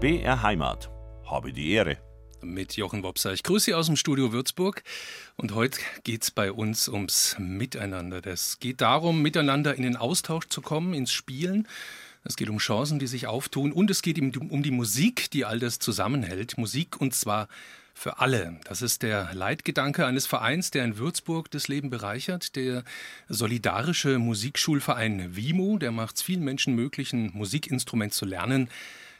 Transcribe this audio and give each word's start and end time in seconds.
BR 0.00 0.42
Heimat. 0.42 0.88
Habe 1.26 1.52
die 1.52 1.72
Ehre. 1.72 1.98
Mit 2.40 2.74
Jochen 2.74 3.02
Wopser. 3.02 3.34
Ich 3.34 3.42
grüße 3.42 3.66
Sie 3.66 3.74
aus 3.74 3.84
dem 3.84 3.96
Studio 3.96 4.32
Würzburg. 4.32 4.82
Und 5.36 5.54
heute 5.54 5.78
geht 6.04 6.22
es 6.22 6.30
bei 6.30 6.52
uns 6.52 6.88
ums 6.88 7.36
Miteinander. 7.38 8.26
Es 8.26 8.58
geht 8.60 8.80
darum, 8.80 9.20
miteinander 9.20 9.74
in 9.74 9.82
den 9.82 9.96
Austausch 9.96 10.48
zu 10.48 10.62
kommen, 10.62 10.94
ins 10.94 11.12
Spielen. 11.12 11.68
Es 12.24 12.36
geht 12.36 12.48
um 12.48 12.56
Chancen, 12.56 12.98
die 12.98 13.08
sich 13.08 13.26
auftun. 13.26 13.72
Und 13.72 13.90
es 13.90 14.00
geht 14.00 14.18
um 14.18 14.62
die 14.62 14.70
Musik, 14.70 15.30
die 15.32 15.44
all 15.44 15.58
das 15.58 15.80
zusammenhält. 15.80 16.56
Musik 16.56 16.98
und 16.98 17.14
zwar 17.14 17.46
für 17.92 18.20
alle. 18.20 18.58
Das 18.64 18.80
ist 18.80 19.02
der 19.02 19.34
Leitgedanke 19.34 20.06
eines 20.06 20.24
Vereins, 20.24 20.70
der 20.70 20.86
in 20.86 20.96
Würzburg 20.96 21.50
das 21.50 21.68
Leben 21.68 21.90
bereichert. 21.90 22.56
Der 22.56 22.84
solidarische 23.28 24.18
Musikschulverein 24.18 25.36
WIMO, 25.36 25.76
der 25.76 25.92
macht 25.92 26.16
es 26.16 26.22
vielen 26.22 26.42
Menschen 26.42 26.74
möglich, 26.74 27.12
ein 27.12 27.32
Musikinstrument 27.34 28.14
zu 28.14 28.24
lernen. 28.24 28.70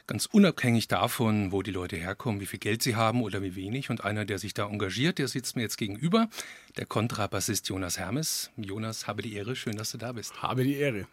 Ganz 0.07 0.25
unabhängig 0.25 0.87
davon, 0.87 1.51
wo 1.51 1.61
die 1.61 1.71
Leute 1.71 1.95
herkommen, 1.95 2.41
wie 2.41 2.45
viel 2.45 2.59
Geld 2.59 2.83
sie 2.83 2.95
haben 2.95 3.21
oder 3.21 3.41
wie 3.41 3.55
wenig. 3.55 3.89
Und 3.89 4.03
einer, 4.03 4.25
der 4.25 4.39
sich 4.39 4.53
da 4.53 4.67
engagiert, 4.67 5.19
der 5.19 5.27
sitzt 5.27 5.55
mir 5.55 5.61
jetzt 5.61 5.77
gegenüber, 5.77 6.29
der 6.77 6.85
Kontrabassist 6.85 7.69
Jonas 7.69 7.97
Hermes. 7.97 8.51
Jonas, 8.57 9.07
habe 9.07 9.21
die 9.21 9.33
Ehre, 9.33 9.55
schön, 9.55 9.75
dass 9.75 9.91
du 9.91 9.97
da 9.97 10.11
bist. 10.11 10.41
Habe 10.41 10.63
die 10.63 10.75
Ehre. 10.75 11.07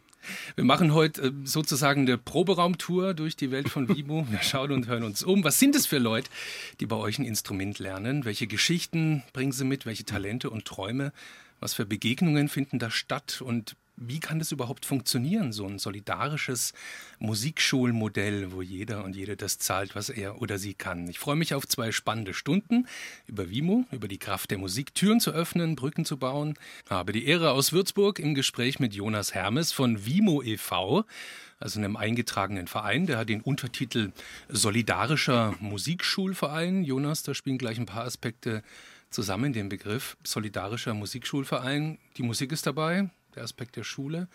Wir 0.57 0.65
machen 0.65 0.95
heute 0.95 1.29
äh, 1.29 1.33
sozusagen 1.45 2.03
eine 2.03 2.19
Proberaumtour 2.19 3.15
durch 3.15 3.37
die 3.37 3.51
Welt 3.51 3.69
von 3.69 3.89
Vibo. 3.89 4.27
Wir 4.31 4.43
schauen 4.43 4.73
und 4.73 4.87
hören 4.87 5.05
uns 5.05 5.23
um. 5.23 5.45
Was 5.45 5.59
sind 5.59 5.77
es 5.77 5.87
für 5.87 5.99
Leute, 5.99 6.31
die 6.81 6.87
bei 6.87 6.97
euch 6.97 7.19
ein 7.19 7.25
Instrument 7.25 7.79
lernen? 7.79 8.25
Welche 8.25 8.47
Geschichten 8.47 9.23
bringen 9.33 9.53
sie 9.53 9.65
mit? 9.65 9.87
Welche 9.87 10.05
Talente 10.05 10.51
und 10.51 10.65
Träume? 10.65 11.13
Was 11.61 11.75
für 11.75 11.87
Begegnungen 11.87 12.49
finden 12.49 12.79
da 12.79 12.91
statt? 12.91 13.41
Und 13.41 13.77
wie 14.01 14.21
kann 14.21 14.39
das 14.39 14.53
überhaupt 14.53 14.87
funktionieren, 14.87 15.53
so 15.53 15.67
ein 15.67 15.79
solidarisches 15.79 16.73
Musikschulmodell, 17.19 18.53
wo 18.53 18.63
jeder 18.63 19.05
und 19.05 19.17
jede 19.17 19.37
das 19.37 19.59
zahlt, 19.59 19.95
was 19.97 20.09
er 20.09 20.41
oder 20.41 20.59
sie 20.59 20.75
kann? 20.75 21.09
Ich 21.09 21.19
freue 21.19 21.37
mich 21.37 21.55
auf 21.55 21.67
zwei 21.67 21.91
spannende 21.93 22.35
Stunden 22.35 22.87
über 23.27 23.51
Wimo, 23.51 23.85
über 23.91 24.09
die 24.09 24.19
Kraft 24.19 24.51
der 24.51 24.59
Musik, 24.59 24.95
Türen 24.95 25.21
zu 25.21 25.33
öffnen, 25.33 25.77
Brücken 25.77 26.05
zu 26.05 26.17
bauen. 26.17 26.55
Habe 26.89 27.13
die 27.13 27.27
Ehre 27.27 27.51
aus 27.51 27.73
Würzburg 27.73 28.19
im 28.19 28.35
Gespräch 28.35 28.79
mit 28.79 28.95
Jonas 28.95 29.35
Hermes 29.35 29.73
von 29.73 30.07
Wimo 30.07 30.43
e.V., 30.43 31.05
also 31.61 31.81
einem 31.81 31.97
eingetragenen 31.97 32.69
Verein. 32.69 33.07
Der 33.07 33.19
hat 33.19 33.29
den 33.29 33.41
Untertitel 33.41 34.13
Solidarischer 34.49 35.57
Musikschulverein. 35.59 36.85
Jonas, 36.85 37.25
da 37.25 37.35
spielen 37.35 37.59
gleich 37.59 37.79
ein 37.79 37.87
paar 37.87 38.05
Aspekte 38.05 38.63
zusammen, 39.11 39.53
den 39.53 39.69
Begriff 39.69 40.17
Solidarischer 40.23 40.95
Musikschulverein. 40.95 41.99
Die 42.17 42.23
Musik 42.23 42.53
ist 42.53 42.67
dabei, 42.67 43.11
der 43.35 43.45
Aspekt 43.45 43.77
der 43.77 43.85
Schule, 43.85 44.29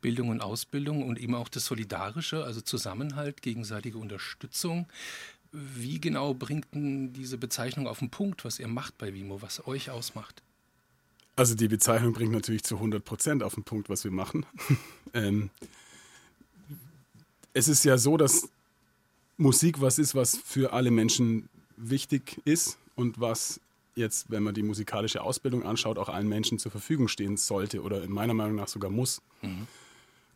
Bildung 0.00 0.28
und 0.28 0.40
Ausbildung 0.40 1.06
und 1.06 1.18
eben 1.18 1.34
auch 1.34 1.48
das 1.48 1.66
Solidarische, 1.66 2.44
also 2.44 2.60
Zusammenhalt, 2.60 3.42
gegenseitige 3.42 3.98
Unterstützung. 3.98 4.86
Wie 5.52 6.00
genau 6.00 6.34
bringt 6.34 6.74
denn 6.74 7.12
diese 7.12 7.38
Bezeichnung 7.38 7.86
auf 7.86 8.00
den 8.00 8.10
Punkt, 8.10 8.44
was 8.44 8.58
ihr 8.58 8.68
macht 8.68 8.98
bei 8.98 9.14
Vimo, 9.14 9.42
was 9.42 9.66
euch 9.66 9.90
ausmacht? 9.90 10.42
Also 11.34 11.54
die 11.54 11.68
Bezeichnung 11.68 12.12
bringt 12.12 12.32
natürlich 12.32 12.64
zu 12.64 12.76
100 12.76 13.04
Prozent 13.04 13.42
auf 13.42 13.54
den 13.54 13.64
Punkt, 13.64 13.88
was 13.88 14.04
wir 14.04 14.10
machen. 14.10 14.46
ähm, 15.14 15.50
es 17.52 17.68
ist 17.68 17.84
ja 17.84 17.98
so, 17.98 18.16
dass 18.16 18.48
Musik 19.36 19.80
was 19.80 19.98
ist, 19.98 20.14
was 20.14 20.36
für 20.36 20.72
alle 20.72 20.90
Menschen 20.90 21.48
wichtig 21.76 22.40
ist 22.44 22.78
und 22.94 23.20
was 23.20 23.60
jetzt, 23.96 24.30
wenn 24.30 24.42
man 24.42 24.54
die 24.54 24.62
musikalische 24.62 25.22
Ausbildung 25.22 25.64
anschaut, 25.64 25.98
auch 25.98 26.08
allen 26.08 26.28
Menschen 26.28 26.58
zur 26.58 26.70
Verfügung 26.70 27.08
stehen 27.08 27.36
sollte 27.36 27.82
oder 27.82 28.02
in 28.02 28.12
meiner 28.12 28.34
Meinung 28.34 28.56
nach 28.56 28.68
sogar 28.68 28.90
muss. 28.90 29.22
Mhm. 29.42 29.66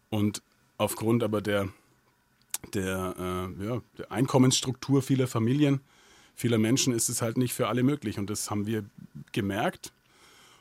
Und 0.08 0.42
aufgrund 0.78 1.22
aber 1.22 1.40
der, 1.40 1.68
der, 2.74 3.14
äh, 3.18 3.64
ja, 3.64 3.82
der 3.98 4.10
Einkommensstruktur 4.10 5.02
vieler 5.02 5.26
Familien, 5.26 5.80
vieler 6.34 6.58
Menschen 6.58 6.94
ist 6.94 7.08
es 7.08 7.22
halt 7.22 7.36
nicht 7.36 7.52
für 7.52 7.68
alle 7.68 7.82
möglich. 7.82 8.18
Und 8.18 8.30
das 8.30 8.50
haben 8.50 8.66
wir 8.66 8.84
gemerkt 9.32 9.92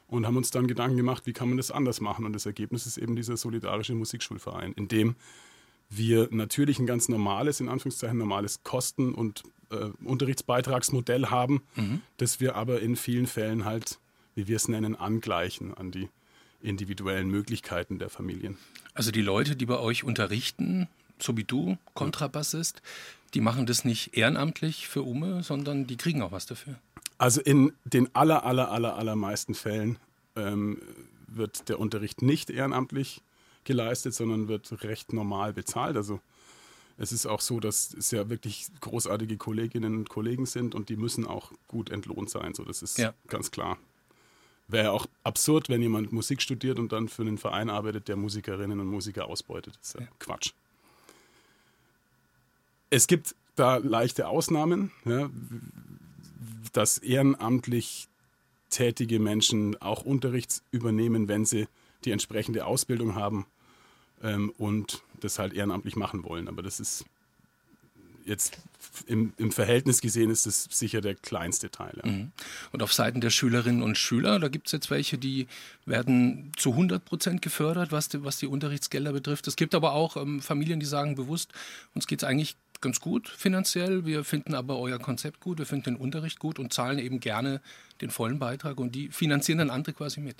und 0.08 0.26
haben 0.26 0.38
uns 0.38 0.52
dann 0.52 0.68
Gedanken 0.68 0.98
gemacht, 0.98 1.26
wie 1.26 1.34
kann 1.34 1.48
man 1.48 1.58
das 1.58 1.72
anders 1.72 2.02
machen. 2.02 2.26
Und 2.26 2.34
das 2.34 2.46
Ergebnis 2.46 2.86
ist 2.86 2.98
eben 2.98 3.16
dieser 3.16 3.38
solidarische 3.38 3.96
Musikschulverein, 3.96 4.74
in 4.74 4.88
dem 4.88 5.16
wir 5.90 6.28
natürlich 6.31 6.80
ein 6.80 6.86
ganz 6.86 7.10
normales, 7.10 7.62
in 7.62 7.70
Anführungszeichen 7.70 8.18
normales 8.18 8.64
Kosten- 8.64 9.14
und 9.14 9.44
äh, 9.72 9.90
Unterrichtsbeitragsmodell 10.03 11.28
haben, 11.28 11.62
mhm. 11.75 12.02
das 12.18 12.40
wir 12.40 12.56
aber 12.56 12.81
in 12.81 12.96
vielen 12.96 13.28
Fällen 13.28 13.66
halt, 13.66 14.00
wie 14.35 14.47
wir 14.47 14.56
es 14.56 14.68
nennen, 14.68 14.96
angleichen 14.96 15.74
an 15.74 15.91
die 15.91 16.09
individuellen 16.62 17.30
Möglichkeiten 17.30 18.00
der 18.00 18.09
Familien. 18.09 18.57
Also 18.94 19.12
die 19.12 19.22
Leute, 19.22 19.56
die 19.56 19.66
bei 19.66 19.80
euch 19.80 20.03
unterrichten, 20.03 20.88
so 21.19 21.38
wie 21.38 21.44
du, 21.44 21.78
Kontrabassist, 21.94 22.81
die 23.34 23.41
machen 23.41 23.66
das 23.66 23.85
nicht 23.85 24.18
ehrenamtlich 24.18 24.88
für 24.88 25.03
Ume, 25.03 25.44
sondern 25.44 25.88
die 25.88 25.97
kriegen 25.97 26.22
auch 26.22 26.31
was 26.31 26.46
dafür. 26.46 26.75
Also 27.18 27.41
in 27.41 27.74
den 27.84 28.13
aller, 28.16 28.46
aller, 28.46 28.72
aller, 28.72 28.96
allermeisten 28.96 29.53
Fällen 29.53 30.00
ähm, 30.36 30.81
wird 31.28 31.69
der 31.69 31.80
Unterricht 31.80 32.22
nicht 32.22 32.50
ehrenamtlich 32.50 33.22
geleistet, 33.66 34.13
sondern 34.13 34.47
wird 34.47 34.84
recht 34.84 35.13
normal 35.13 35.53
bezahlt. 35.53 35.96
Also 35.96 36.22
es 37.00 37.14
ist 37.14 37.26
auch 37.26 37.40
so, 37.40 37.62
dass 37.62 37.94
es 37.94 38.12
ja 38.12 38.30
wirklich 38.30 38.68
großartige 38.82 39.38
Kolleginnen 39.38 39.96
und 39.96 40.10
Kollegen 40.10 40.46
sind 40.46 40.76
und 40.76 40.90
die 40.90 40.98
müssen 40.98 41.26
auch 41.26 41.54
gut 41.70 41.90
entlohnt 41.92 42.30
sein. 42.30 42.54
So, 42.54 42.66
das 42.66 42.82
ist 42.82 42.98
ja. 42.98 43.14
ganz 43.28 43.52
klar. 43.52 43.78
Wäre 44.68 44.86
ja 44.86 44.92
auch 44.92 45.08
absurd, 45.24 45.70
wenn 45.70 45.82
jemand 45.82 46.12
Musik 46.12 46.42
studiert 46.42 46.78
und 46.78 46.92
dann 46.92 47.08
für 47.08 47.22
einen 47.22 47.38
Verein 47.38 47.70
arbeitet, 47.70 48.10
der 48.10 48.18
Musikerinnen 48.18 48.82
und 48.82 48.88
Musiker 48.88 49.28
ausbeutet. 49.28 49.78
Das 49.80 49.88
ist 49.88 49.94
ja, 49.96 50.02
ja. 50.02 50.08
Quatsch. 50.20 50.52
Es 52.90 53.08
gibt 53.08 53.34
da 53.56 53.78
leichte 53.78 54.28
Ausnahmen, 54.28 54.92
ja, 55.06 55.30
dass 56.74 56.98
ehrenamtlich 56.98 58.10
tätige 58.70 59.20
Menschen 59.20 59.81
auch 59.81 60.04
Unterrichts 60.04 60.64
übernehmen, 60.72 61.30
wenn 61.30 61.46
sie 61.46 61.68
die 62.04 62.12
entsprechende 62.12 62.66
Ausbildung 62.66 63.16
haben 63.16 63.46
ähm, 64.22 64.52
und 64.58 65.02
das 65.24 65.40
halt 65.40 65.53
ehrenamtlich 65.53 65.96
machen 65.96 66.24
wollen. 66.24 66.47
Aber 66.47 66.62
das 66.62 66.80
ist 66.80 67.06
jetzt 68.25 68.57
im, 69.07 69.34
im, 69.38 69.52
Verhältnis 69.52 70.02
gesehen 70.02 70.30
ist 70.30 70.46
das 70.46 70.68
sicher 70.69 71.02
der 71.02 71.16
kleinste 71.16 71.69
Teil. 71.69 72.00
Ja. 72.03 72.09
Mhm. 72.09 72.31
Und 72.72 72.84
auf 72.84 72.94
Seiten 72.94 73.22
der 73.22 73.30
Schülerinnen 73.30 73.81
und 73.81 73.97
Schüler, 73.97 74.40
da 74.40 74.47
gibt 74.47 74.68
es 74.68 74.72
jetzt 74.72 74.90
welche, 74.90 75.18
die 75.18 75.47
werden 75.85 76.52
zu 76.56 76.72
100 76.72 77.03
Prozent 77.03 77.41
gefördert, 77.41 77.91
was 77.91 78.09
die, 78.09 78.24
was 78.24 78.38
die 78.38 78.47
Unterrichtsgelder 78.47 79.12
betrifft. 79.12 79.47
Es 79.47 79.56
gibt 79.56 79.75
aber 79.75 79.94
auch 79.94 80.16
ähm, 80.16 80.41
Familien, 80.41 80.80
die 80.80 80.85
sagen 80.85 81.16
bewusst, 81.16 81.51
uns 81.96 82.07
geht 82.07 82.22
es 82.22 82.28
eigentlich 82.28 82.56
ganz 82.81 83.01
gut 83.01 83.28
finanziell, 83.28 84.06
wir 84.06 84.24
finden 84.24 84.53
aber 84.53 84.80
euer 84.80 85.00
Konzept 85.00 85.41
gut, 85.41 85.57
wir 85.57 85.66
finden 85.66 85.96
den 85.96 85.96
Unterricht 85.97 86.40
gut 86.40 86.59
und 86.59 86.72
zahlen 86.72 87.00
eben 87.00 87.19
gerne 87.19 87.62
den 88.00 88.09
vollen 88.09 88.40
Beitrag 88.40 88.80
und 88.80 88.96
die 88.96 89.09
finanzieren 89.09 89.59
dann 89.59 89.69
andere 89.69 89.94
quasi 89.94 90.22
mit. 90.22 90.38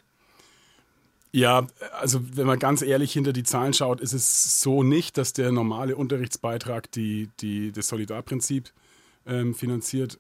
Ja, 1.32 1.68
also 2.00 2.20
wenn 2.36 2.48
man 2.48 2.58
ganz 2.58 2.82
ehrlich 2.82 3.14
hinter 3.14 3.34
die 3.34 3.44
Zahlen 3.44 3.74
schaut, 3.74 4.02
ist 4.02 4.14
es 4.14 4.62
so 4.62 4.82
nicht, 4.82 5.18
dass 5.18 5.32
der 5.34 5.52
normale 5.52 5.96
Unterrichtsbeitrag 5.96 6.92
die, 6.92 7.30
die, 7.40 7.72
das 7.72 7.88
Solidarprinzip 7.90 8.72
ähm, 9.28 9.54
finanziert. 9.54 10.18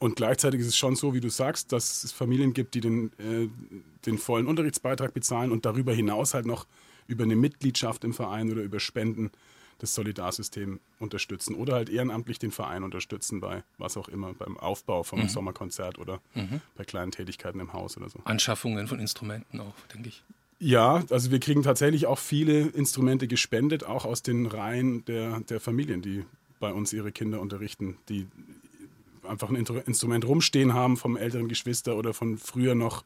Und 0.00 0.16
gleichzeitig 0.16 0.60
ist 0.60 0.68
es 0.68 0.76
schon 0.76 0.96
so, 0.96 1.14
wie 1.14 1.20
du 1.20 1.28
sagst, 1.28 1.72
dass 1.72 2.02
es 2.02 2.12
Familien 2.12 2.54
gibt, 2.54 2.74
die 2.74 2.80
den, 2.80 3.12
äh, 3.18 3.48
den 4.06 4.18
vollen 4.18 4.46
Unterrichtsbeitrag 4.46 5.14
bezahlen 5.14 5.52
und 5.52 5.64
darüber 5.64 5.92
hinaus 5.92 6.34
halt 6.34 6.46
noch 6.46 6.66
über 7.06 7.24
eine 7.24 7.36
Mitgliedschaft 7.36 8.04
im 8.04 8.14
Verein 8.14 8.50
oder 8.50 8.62
über 8.62 8.80
Spenden 8.80 9.30
das 9.78 9.94
Solidarsystem 9.94 10.80
unterstützen 10.98 11.54
oder 11.54 11.74
halt 11.74 11.88
ehrenamtlich 11.88 12.38
den 12.38 12.50
Verein 12.50 12.82
unterstützen 12.82 13.40
bei 13.40 13.62
was 13.78 13.96
auch 13.96 14.08
immer, 14.08 14.34
beim 14.34 14.56
Aufbau 14.56 15.02
vom 15.04 15.22
mhm. 15.22 15.28
Sommerkonzert 15.28 15.98
oder 15.98 16.20
mhm. 16.34 16.60
bei 16.76 16.84
kleinen 16.84 17.12
Tätigkeiten 17.12 17.60
im 17.60 17.72
Haus 17.72 17.96
oder 17.96 18.08
so. 18.08 18.20
Anschaffungen 18.24 18.88
von 18.88 18.98
Instrumenten 18.98 19.60
auch, 19.60 19.74
denke 19.94 20.08
ich. 20.08 20.22
Ja, 20.60 21.04
also 21.10 21.30
wir 21.30 21.38
kriegen 21.38 21.62
tatsächlich 21.62 22.06
auch 22.06 22.18
viele 22.18 22.66
Instrumente 22.68 23.28
gespendet, 23.28 23.84
auch 23.84 24.04
aus 24.04 24.22
den 24.22 24.46
Reihen 24.46 25.04
der, 25.04 25.40
der 25.40 25.60
Familien, 25.60 26.02
die 26.02 26.24
bei 26.58 26.72
uns 26.72 26.92
ihre 26.92 27.12
Kinder 27.12 27.40
unterrichten, 27.40 27.96
die 28.08 28.26
einfach 29.22 29.50
ein 29.50 29.56
Instrument 29.56 30.26
rumstehen 30.26 30.74
haben 30.74 30.96
vom 30.96 31.16
älteren 31.16 31.48
Geschwister 31.48 31.96
oder 31.96 32.12
von 32.14 32.38
früher 32.38 32.74
noch 32.74 33.04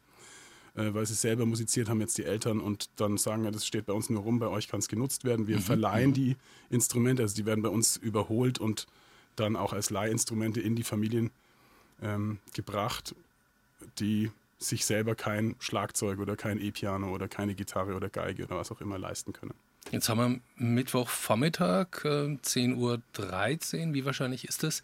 äh, 0.75 0.93
weil 0.93 1.05
sie 1.05 1.13
selber 1.13 1.45
musiziert 1.45 1.89
haben, 1.89 2.01
jetzt 2.01 2.17
die 2.17 2.25
Eltern 2.25 2.59
und 2.59 2.89
dann 2.99 3.17
sagen, 3.17 3.43
ja, 3.43 3.51
das 3.51 3.65
steht 3.65 3.85
bei 3.85 3.93
uns 3.93 4.09
nur 4.09 4.23
rum, 4.23 4.39
bei 4.39 4.47
euch 4.47 4.67
kann 4.67 4.79
es 4.79 4.87
genutzt 4.87 5.23
werden. 5.23 5.47
Wir 5.47 5.57
mhm. 5.57 5.61
verleihen 5.61 6.09
mhm. 6.09 6.15
die 6.15 6.37
Instrumente, 6.69 7.21
also 7.23 7.35
die 7.35 7.45
werden 7.45 7.61
bei 7.61 7.69
uns 7.69 7.97
überholt 7.97 8.59
und 8.59 8.87
dann 9.35 9.55
auch 9.55 9.73
als 9.73 9.89
Leihinstrumente 9.89 10.61
in 10.61 10.75
die 10.75 10.83
Familien 10.83 11.31
ähm, 12.01 12.39
gebracht, 12.53 13.15
die 13.99 14.31
sich 14.59 14.85
selber 14.85 15.15
kein 15.15 15.55
Schlagzeug 15.59 16.19
oder 16.19 16.35
kein 16.35 16.59
E-Piano 16.59 17.13
oder 17.13 17.27
keine 17.27 17.53
Gitarre 17.53 17.95
oder 17.95 18.09
Geige 18.09 18.45
oder 18.45 18.57
was 18.57 18.71
auch 18.71 18.81
immer 18.81 18.97
leisten 18.97 19.33
können. 19.33 19.53
Jetzt 19.93 20.09
haben 20.09 20.41
wir 20.57 20.65
Mittwochvormittag, 20.65 22.03
äh, 22.03 22.37
10.13 22.41 22.77
Uhr. 23.89 23.93
Wie 23.93 24.05
wahrscheinlich 24.05 24.47
ist 24.47 24.63
es, 24.63 24.81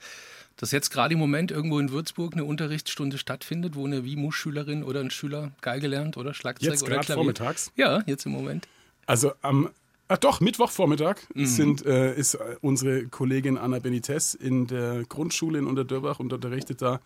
dass 0.56 0.72
jetzt 0.72 0.92
gerade 0.92 1.14
im 1.16 1.20
Moment 1.20 1.50
irgendwo 1.50 1.80
in 1.80 1.90
Würzburg 1.90 2.34
eine 2.34 2.46
Unterrichtsstunde 2.46 3.18
stattfindet, 3.18 3.76
wo 3.76 3.88
eine 3.88 4.06
WIMU-Schülerin 4.06 4.84
oder 4.84 5.00
ein 5.00 5.10
Schüler 5.10 5.52
Geige 5.62 5.88
lernt 5.88 6.16
oder 6.16 6.36
Schlagzeug 6.36 6.70
jetzt 6.70 6.84
oder 6.84 7.00
Klavier? 7.00 7.16
vormittags? 7.16 7.72
Ja, 7.76 8.04
jetzt 8.06 8.28
im 8.28 8.34
Moment. 8.34 8.68
Also 9.08 9.34
am 9.42 9.72
Ah, 10.12 10.18
doch, 10.18 10.42
Mittwochvormittag 10.42 11.18
sind, 11.36 11.86
äh, 11.86 12.16
ist 12.16 12.34
äh, 12.34 12.56
unsere 12.62 13.06
Kollegin 13.06 13.60
Anna 13.60 13.78
Benitez 13.78 14.34
in 14.34 14.66
der 14.66 15.04
Grundschule 15.04 15.60
in 15.60 15.68
Unterdörbach 15.68 16.20
und 16.20 16.34
unterrichtet 16.34 16.82
da 16.82 17.00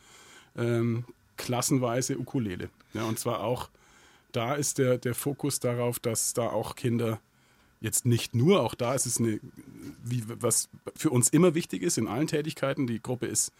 ähm, 0.57 1.03
klassenweise 1.35 2.17
Ukulele. 2.17 2.69
Ja, 2.93 3.03
und 3.03 3.19
zwar 3.19 3.41
auch, 3.41 3.69
da 4.31 4.55
ist 4.55 4.77
der, 4.77 4.97
der 4.99 5.15
Fokus 5.15 5.59
darauf, 5.59 5.99
dass 5.99 6.33
da 6.33 6.43
auch 6.43 6.77
Kinder 6.77 7.19
jetzt 7.83 8.05
nicht 8.05 8.33
nur, 8.33 8.61
auch 8.61 8.75
da 8.75 8.95
ist 8.95 9.05
es 9.05 9.19
eine, 9.19 9.39
wie, 10.03 10.23
was 10.27 10.69
für 10.95 11.09
uns 11.09 11.29
immer 11.29 11.53
wichtig 11.53 11.83
ist 11.83 11.97
in 11.97 12.07
allen 12.07 12.27
Tätigkeiten, 12.27 12.87
die 12.87 13.01
Gruppe 13.01 13.27
ist 13.27 13.51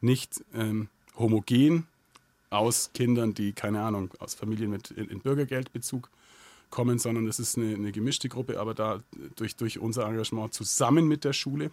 nicht 0.00 0.42
ähm, 0.54 0.88
homogen 1.16 1.86
aus 2.50 2.90
Kindern, 2.94 3.34
die, 3.34 3.52
keine 3.52 3.82
Ahnung, 3.82 4.10
aus 4.20 4.34
Familien 4.34 4.70
mit 4.70 4.90
in, 4.90 5.08
in 5.08 5.20
Bürgergeldbezug 5.20 6.10
kommen, 6.70 6.98
sondern 6.98 7.26
es 7.26 7.38
ist 7.38 7.58
eine, 7.58 7.74
eine, 7.74 7.92
gemischte 7.92 8.30
Gruppe, 8.30 8.58
aber 8.58 8.72
da 8.74 9.02
durch, 9.36 9.54
durch 9.54 9.78
unser 9.78 10.06
Engagement 10.06 10.54
zusammen 10.54 11.06
mit 11.06 11.24
der 11.24 11.34
Schule 11.34 11.70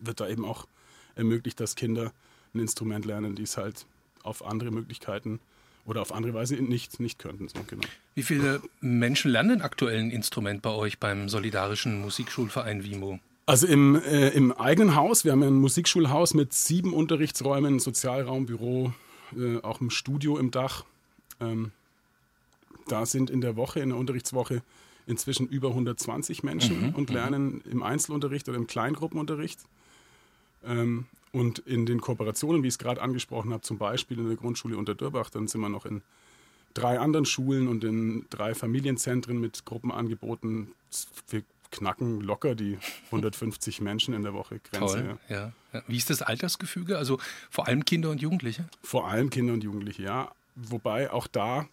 wird 0.00 0.20
da 0.20 0.28
eben 0.28 0.44
auch 0.44 0.68
ermöglicht, 1.16 1.58
dass 1.58 1.74
Kinder 1.74 2.12
ein 2.54 2.60
Instrument 2.60 3.04
lernen, 3.04 3.34
die 3.34 3.42
es 3.42 3.56
halt 3.56 3.84
auf 4.22 4.44
andere 4.44 4.70
Möglichkeiten 4.70 5.40
oder 5.88 6.02
auf 6.02 6.12
andere 6.12 6.34
Weise 6.34 6.54
nicht, 6.56 7.00
nicht 7.00 7.18
könnten. 7.18 7.48
So, 7.48 7.60
genau. 7.66 7.82
Wie 8.14 8.22
viele 8.22 8.60
Menschen 8.80 9.30
lernen 9.30 9.62
aktuell 9.62 9.98
ein 9.98 10.10
Instrument 10.10 10.60
bei 10.60 10.70
euch 10.70 10.98
beim 10.98 11.28
Solidarischen 11.28 12.00
Musikschulverein 12.02 12.84
WIMO? 12.84 13.18
Also 13.46 13.66
im, 13.66 13.96
äh, 13.96 14.28
im 14.28 14.52
eigenen 14.52 14.94
Haus, 14.94 15.24
wir 15.24 15.32
haben 15.32 15.42
ein 15.42 15.54
Musikschulhaus 15.54 16.34
mit 16.34 16.52
sieben 16.52 16.92
Unterrichtsräumen, 16.92 17.78
Sozialraum, 17.78 18.44
Büro, 18.44 18.92
äh, 19.34 19.56
auch 19.62 19.80
ein 19.80 19.90
Studio 19.90 20.36
im 20.36 20.50
Dach. 20.50 20.84
Ähm, 21.40 21.72
da 22.88 23.06
sind 23.06 23.30
in 23.30 23.40
der 23.40 23.56
Woche, 23.56 23.80
in 23.80 23.88
der 23.88 23.98
Unterrichtswoche, 23.98 24.62
inzwischen 25.06 25.48
über 25.48 25.68
120 25.68 26.42
Menschen 26.42 26.88
mhm, 26.88 26.94
und 26.94 27.08
mhm. 27.08 27.14
lernen 27.14 27.60
im 27.70 27.82
Einzelunterricht 27.82 28.46
oder 28.50 28.58
im 28.58 28.66
Kleingruppenunterricht. 28.66 29.60
Ähm, 30.66 31.06
und 31.32 31.58
in 31.60 31.86
den 31.86 32.00
Kooperationen, 32.00 32.62
wie 32.62 32.68
ich 32.68 32.74
es 32.74 32.78
gerade 32.78 33.02
angesprochen 33.02 33.52
habe, 33.52 33.62
zum 33.62 33.78
Beispiel 33.78 34.18
in 34.18 34.28
der 34.28 34.36
Grundschule 34.36 34.76
Unterdörbach, 34.76 35.30
dann 35.30 35.48
sind 35.48 35.60
wir 35.60 35.68
noch 35.68 35.86
in 35.86 36.02
drei 36.74 36.98
anderen 36.98 37.24
Schulen 37.24 37.68
und 37.68 37.84
in 37.84 38.26
drei 38.30 38.54
Familienzentren 38.54 39.40
mit 39.40 39.64
Gruppenangeboten. 39.64 40.68
Wir 41.28 41.42
knacken 41.70 42.20
locker 42.20 42.54
die 42.54 42.78
150 43.06 43.80
Menschen 43.82 44.14
in 44.14 44.22
der 44.22 44.32
Woche 44.32 44.60
Grenze. 44.70 44.96
Toll, 44.96 45.18
ja. 45.28 45.52
ja. 45.72 45.82
Wie 45.86 45.96
ist 45.96 46.10
das 46.10 46.22
Altersgefüge? 46.22 46.96
Also 46.96 47.18
vor 47.50 47.66
allem 47.66 47.84
Kinder 47.84 48.10
und 48.10 48.22
Jugendliche? 48.22 48.66
Vor 48.82 49.08
allem 49.08 49.30
Kinder 49.30 49.52
und 49.52 49.64
Jugendliche, 49.64 50.02
ja. 50.02 50.32
Wobei 50.54 51.10
auch 51.10 51.26
da 51.26 51.68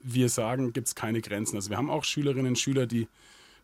wir 0.00 0.28
sagen, 0.28 0.72
gibt 0.72 0.88
es 0.88 0.94
keine 0.94 1.20
Grenzen. 1.20 1.56
Also 1.56 1.70
wir 1.70 1.76
haben 1.76 1.90
auch 1.90 2.04
Schülerinnen 2.04 2.48
und 2.48 2.58
Schüler, 2.58 2.86
die, 2.86 3.08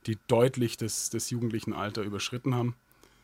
die 0.07 0.19
deutlich 0.27 0.77
das, 0.77 1.11
das 1.11 1.31
jugendlichen 1.31 1.73
Alter 1.73 2.03
überschritten 2.03 2.55
haben. 2.55 2.75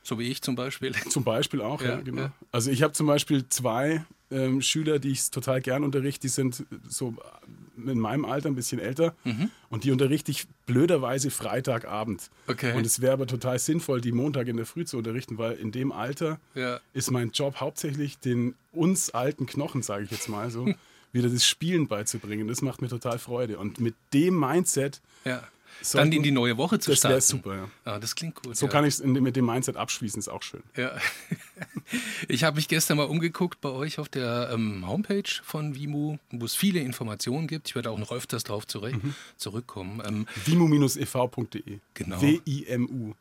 So 0.09 0.19
wie 0.19 0.29
ich 0.29 0.41
zum 0.41 0.55
Beispiel. 0.55 0.93
Zum 1.11 1.23
Beispiel 1.23 1.61
auch, 1.61 1.83
ja, 1.83 1.91
ja 1.91 2.01
genau. 2.01 2.23
Ja. 2.23 2.33
Also 2.51 2.71
ich 2.71 2.83
habe 2.83 2.95
zum 2.95 3.07
Beispiel 3.07 3.47
zwei 3.51 4.07
ähm, 4.31 4.63
Schüler, 4.63 4.99
die 4.99 5.11
ich 5.11 5.31
total 5.31 5.61
gern 5.61 5.85
unterrichte, 5.85 6.23
die 6.23 6.29
sind 6.29 6.65
so 6.89 7.15
in 7.77 8.01
meinem 8.01 8.25
Alter 8.25 8.49
ein 8.49 8.55
bisschen 8.55 8.81
älter 8.81 9.15
mhm. 9.25 9.51
und 9.69 9.85
die 9.85 9.91
unterrichte 9.91 10.31
ich 10.31 10.47
blöderweise 10.65 11.31
Freitagabend. 11.31 12.31
Okay. 12.47 12.75
Und 12.75 12.87
es 12.87 13.03
wäre 13.03 13.13
aber 13.13 13.27
total 13.27 13.59
sinnvoll, 13.59 14.01
die 14.01 14.13
Montag 14.13 14.49
in 14.49 14.57
der 14.57 14.65
Früh 14.65 14.87
zu 14.87 14.97
unterrichten, 14.97 15.37
weil 15.37 15.53
in 15.59 15.73
dem 15.73 15.93
Alter 15.93 16.41
ja. 16.55 16.81
ist 16.95 17.11
mein 17.11 17.31
Job 17.31 17.57
hauptsächlich 17.57 18.19
den 18.19 18.55
uns 18.73 19.11
alten 19.11 19.45
Knochen, 19.45 19.83
sage 19.83 20.05
ich 20.05 20.11
jetzt 20.11 20.31
mal 20.31 20.51
so, 20.51 20.73
wieder 21.13 21.29
das 21.29 21.45
Spielen 21.45 21.87
beizubringen. 21.87 22.49
Das 22.49 22.63
macht 22.63 22.81
mir 22.81 22.89
total 22.89 23.19
Freude. 23.19 23.59
Und 23.59 23.79
mit 23.79 23.95
dem 24.15 24.41
Mindset. 24.41 25.03
Ja. 25.27 25.47
Dann 25.93 26.12
in 26.12 26.23
die 26.23 26.31
neue 26.31 26.56
Woche 26.56 26.79
zu 26.79 26.94
starten. 26.94 27.17
Das 27.17 27.32
wäre 27.32 27.38
super, 27.38 27.56
ja. 27.56 27.70
ja. 27.87 27.99
Das 27.99 28.15
klingt 28.15 28.43
gut. 28.43 28.56
So 28.56 28.67
ja. 28.67 28.73
kann 28.73 28.85
ich 28.85 28.94
es 28.94 29.03
mit 29.03 29.37
dem 29.37 29.47
Mindset 29.47 29.76
abschließen, 29.76 30.19
ist 30.19 30.29
auch 30.29 30.43
schön. 30.43 30.62
Ja. 30.76 30.93
Ich 32.29 32.44
habe 32.44 32.56
mich 32.56 32.69
gestern 32.69 32.99
mal 32.99 33.05
umgeguckt 33.05 33.62
bei 33.62 33.70
euch 33.70 33.99
auf 33.99 34.11
der 34.11 34.50
ähm, 34.53 34.87
Homepage 34.87 35.23
von 35.43 35.75
Vimu, 35.75 36.19
wo 36.31 36.44
es 36.44 36.55
viele 36.55 36.81
Informationen 36.81 37.47
gibt. 37.47 37.69
Ich 37.69 37.75
werde 37.75 37.91
auch 37.91 37.99
noch 37.99 38.12
öfters 38.12 38.44
darauf 38.44 38.67
zurück, 38.67 39.03
mhm. 39.03 39.15
zurückkommen. 39.38 40.03
Ähm, 40.06 40.26
Vimu-ev.de. 40.44 41.79
Genau. 41.94 42.21
W-I-M-U 42.21 43.14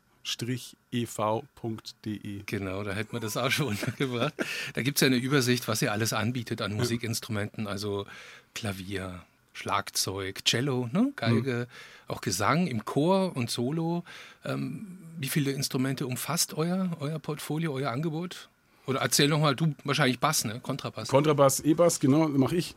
ev.de. 0.92 2.42
Genau, 2.44 2.82
da 2.82 2.92
hätten 2.92 3.12
wir 3.12 3.20
das 3.20 3.36
auch 3.36 3.50
schon 3.50 3.66
untergebracht. 3.68 4.34
Da 4.74 4.82
gibt 4.82 4.98
es 4.98 5.00
ja 5.00 5.06
eine 5.06 5.16
Übersicht, 5.16 5.68
was 5.68 5.80
ihr 5.82 5.92
alles 5.92 6.12
anbietet 6.12 6.60
an 6.60 6.74
Musikinstrumenten, 6.74 7.66
also 7.66 8.06
Klavier, 8.54 9.22
Schlagzeug, 9.58 10.44
Cello, 10.44 10.88
ne? 10.92 11.12
Geige, 11.16 11.68
mhm. 11.68 12.12
auch 12.12 12.20
Gesang 12.20 12.68
im 12.68 12.84
Chor 12.84 13.36
und 13.36 13.50
Solo. 13.50 14.04
Ähm, 14.44 14.98
wie 15.18 15.28
viele 15.28 15.50
Instrumente 15.50 16.06
umfasst 16.06 16.54
euer, 16.54 16.96
euer 17.00 17.18
Portfolio, 17.18 17.72
euer 17.72 17.90
Angebot? 17.90 18.48
Oder 18.86 19.00
erzähl 19.00 19.28
noch 19.28 19.40
mal, 19.40 19.56
du 19.56 19.74
wahrscheinlich 19.84 20.20
Bass, 20.20 20.44
ne? 20.44 20.60
Kontrabass. 20.60 21.08
Kontrabass, 21.08 21.60
E-Bass, 21.60 21.98
genau, 21.98 22.28
mache 22.28 22.56
ich. 22.56 22.76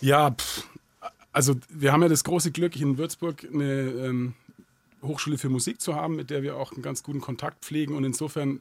Ja, 0.00 0.30
pff, 0.30 0.64
also 1.32 1.54
wir 1.68 1.92
haben 1.92 2.02
ja 2.02 2.08
das 2.08 2.24
große 2.24 2.50
Glück, 2.50 2.74
in 2.74 2.96
Würzburg 2.96 3.46
eine 3.52 3.64
ähm, 3.64 4.34
Hochschule 5.02 5.38
für 5.38 5.50
Musik 5.50 5.80
zu 5.80 5.94
haben, 5.94 6.16
mit 6.16 6.30
der 6.30 6.42
wir 6.42 6.56
auch 6.56 6.72
einen 6.72 6.82
ganz 6.82 7.02
guten 7.02 7.20
Kontakt 7.20 7.64
pflegen. 7.64 7.94
Und 7.94 8.04
insofern, 8.04 8.60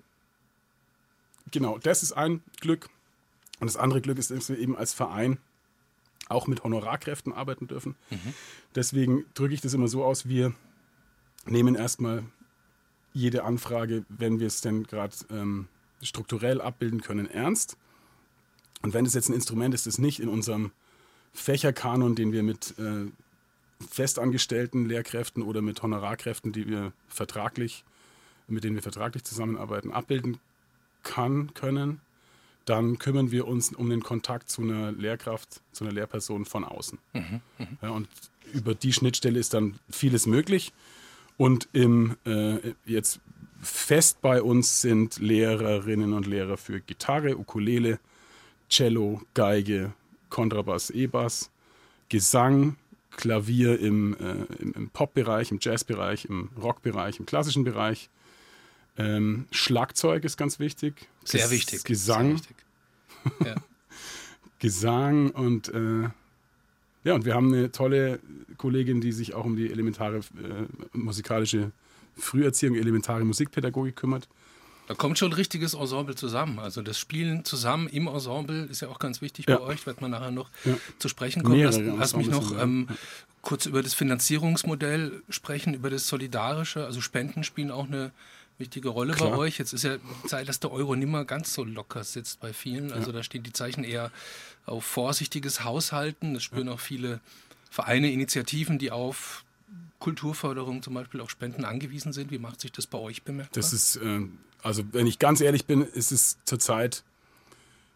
genau, 1.49 1.77
das 1.77 2.03
ist 2.03 2.11
ein 2.11 2.43
Glück. 2.59 2.89
Und 3.59 3.67
das 3.67 3.77
andere 3.77 4.01
Glück 4.01 4.17
ist, 4.17 4.31
dass 4.31 4.49
wir 4.49 4.59
eben 4.59 4.75
als 4.75 4.93
Verein 4.93 5.39
auch 6.29 6.47
mit 6.47 6.63
Honorarkräften 6.63 7.33
arbeiten 7.33 7.67
dürfen. 7.67 7.95
Mhm. 8.09 8.33
Deswegen 8.75 9.25
drücke 9.33 9.53
ich 9.53 9.61
das 9.61 9.73
immer 9.73 9.87
so 9.87 10.03
aus, 10.03 10.27
wir 10.27 10.53
nehmen 11.45 11.75
erstmal 11.75 12.23
jede 13.13 13.43
Anfrage, 13.43 14.05
wenn 14.09 14.39
wir 14.39 14.47
es 14.47 14.61
denn 14.61 14.83
gerade 14.83 15.15
ähm, 15.31 15.67
strukturell 16.01 16.61
abbilden 16.61 17.01
können, 17.01 17.29
ernst. 17.29 17.77
Und 18.83 18.93
wenn 18.93 19.05
es 19.05 19.13
jetzt 19.13 19.29
ein 19.29 19.33
Instrument 19.33 19.73
ist, 19.73 19.87
das 19.87 19.97
nicht 19.97 20.19
in 20.19 20.29
unserem 20.29 20.71
Fächerkanon, 21.33 22.15
den 22.15 22.31
wir 22.31 22.43
mit 22.43 22.77
äh, 22.77 23.05
festangestellten 23.89 24.85
Lehrkräften 24.85 25.43
oder 25.43 25.61
mit 25.61 25.81
Honorarkräften, 25.81 26.51
die 26.51 26.67
wir 26.67 26.93
vertraglich, 27.07 27.83
mit 28.47 28.63
denen 28.63 28.75
wir 28.75 28.83
vertraglich 28.83 29.23
zusammenarbeiten, 29.23 29.91
abbilden 29.91 30.37
kann, 31.03 31.53
können, 31.53 32.01
dann 32.69 32.99
kümmern 32.99 33.31
wir 33.31 33.47
uns 33.47 33.73
um 33.73 33.89
den 33.89 34.03
Kontakt 34.03 34.49
zu 34.49 34.61
einer 34.61 34.91
Lehrkraft, 34.91 35.61
zu 35.71 35.83
einer 35.83 35.93
Lehrperson 35.93 36.45
von 36.45 36.63
außen. 36.63 36.99
Mhm, 37.13 37.41
mh. 37.57 37.67
ja, 37.81 37.89
und 37.89 38.07
über 38.53 38.75
die 38.75 38.93
Schnittstelle 38.93 39.39
ist 39.39 39.53
dann 39.53 39.79
vieles 39.89 40.25
möglich. 40.25 40.73
Und 41.37 41.69
im, 41.73 42.17
äh, 42.25 42.73
jetzt 42.85 43.19
fest 43.61 44.21
bei 44.21 44.41
uns 44.41 44.81
sind 44.81 45.19
Lehrerinnen 45.19 46.13
und 46.13 46.27
Lehrer 46.27 46.57
für 46.57 46.79
Gitarre, 46.79 47.37
Ukulele, 47.37 47.99
Cello, 48.69 49.21
Geige, 49.33 49.93
Kontrabass, 50.29 50.89
E-Bass, 50.89 51.49
Gesang, 52.09 52.75
Klavier 53.11 53.79
im, 53.79 54.15
äh, 54.15 54.61
im, 54.61 54.73
im 54.73 54.89
Pop-Bereich, 54.89 55.51
im 55.51 55.59
Jazz-Bereich, 55.61 56.25
im 56.25 56.49
Rock-Bereich, 56.61 57.19
im 57.19 57.25
klassischen 57.25 57.63
Bereich. 57.63 58.09
Ähm, 58.97 59.45
Schlagzeug 59.51 60.23
ist 60.23 60.37
ganz 60.37 60.59
wichtig. 60.59 61.07
Sehr 61.23 61.41
Ges 61.41 61.51
wichtig. 61.51 61.83
Gesang. 61.83 62.25
Sehr 62.25 62.35
wichtig. 62.35 62.57
Ja. 63.45 63.55
Gesang 64.59 65.29
und 65.31 65.69
äh, 65.69 66.09
ja, 67.03 67.13
und 67.13 67.25
wir 67.25 67.35
haben 67.35 67.53
eine 67.53 67.71
tolle 67.71 68.19
Kollegin, 68.57 69.01
die 69.01 69.11
sich 69.11 69.33
auch 69.33 69.45
um 69.45 69.55
die 69.55 69.71
elementare 69.71 70.17
äh, 70.17 70.21
musikalische 70.93 71.71
Früherziehung, 72.17 72.75
elementare 72.75 73.23
Musikpädagogik 73.23 73.95
kümmert. 73.95 74.27
Da 74.87 74.93
kommt 74.93 75.19
schon 75.19 75.31
ein 75.31 75.33
richtiges 75.33 75.73
Ensemble 75.73 76.15
zusammen. 76.15 76.59
Also 76.59 76.81
das 76.81 76.97
Spielen 76.97 77.43
zusammen 77.43 77.87
im 77.87 78.07
Ensemble 78.07 78.63
ist 78.65 78.81
ja 78.81 78.87
auch 78.87 78.99
ganz 78.99 79.21
wichtig 79.21 79.45
ja. 79.47 79.57
bei 79.57 79.63
euch, 79.63 79.85
wird 79.85 80.01
man 80.01 80.11
nachher 80.11 80.31
noch 80.31 80.49
ja. 80.63 80.77
zu 80.97 81.09
sprechen 81.09 81.43
kommen. 81.43 81.61
Lass, 81.61 81.77
lass 81.77 82.15
mich 82.15 82.29
noch 82.29 82.57
ähm, 82.57 82.87
kurz 83.41 83.65
über 83.65 83.83
das 83.83 83.93
Finanzierungsmodell 83.93 85.21
sprechen, 85.29 85.73
über 85.73 85.89
das 85.89 86.07
Solidarische. 86.07 86.85
Also 86.85 87.01
Spenden 87.01 87.43
spielen 87.43 87.69
auch 87.69 87.87
eine 87.87 88.11
wichtige 88.57 88.89
Rolle 88.89 89.13
Klar. 89.13 89.31
bei 89.31 89.37
euch. 89.37 89.57
Jetzt 89.57 89.73
ist 89.73 89.83
ja 89.83 89.97
Zeit, 90.25 90.49
dass 90.49 90.59
der 90.59 90.71
Euro 90.71 90.95
nicht 90.95 91.09
mehr 91.09 91.25
ganz 91.25 91.53
so 91.53 91.63
locker 91.63 92.03
sitzt 92.03 92.39
bei 92.39 92.53
vielen. 92.53 92.91
Also 92.91 93.07
ja. 93.07 93.17
da 93.17 93.23
stehen 93.23 93.43
die 93.43 93.53
Zeichen 93.53 93.83
eher 93.83 94.11
auf 94.65 94.83
vorsichtiges 94.83 95.63
Haushalten. 95.63 96.33
Das 96.33 96.43
spüren 96.43 96.69
auch 96.69 96.79
viele 96.79 97.19
Vereine, 97.69 98.11
Initiativen, 98.11 98.79
die 98.79 98.91
auf 98.91 99.43
Kulturförderung 99.99 100.81
zum 100.81 100.93
Beispiel 100.93 101.21
auf 101.21 101.29
Spenden 101.29 101.65
angewiesen 101.65 102.13
sind. 102.13 102.31
Wie 102.31 102.39
macht 102.39 102.61
sich 102.61 102.71
das 102.71 102.87
bei 102.87 102.97
euch 102.97 103.23
bemerkbar? 103.23 103.53
Das 103.53 103.73
ist 103.73 103.97
äh, 103.97 104.21
also 104.63 104.83
wenn 104.91 105.07
ich 105.07 105.19
ganz 105.19 105.41
ehrlich 105.41 105.65
bin, 105.65 105.81
ist 105.81 106.11
es 106.11 106.37
zurzeit 106.45 107.03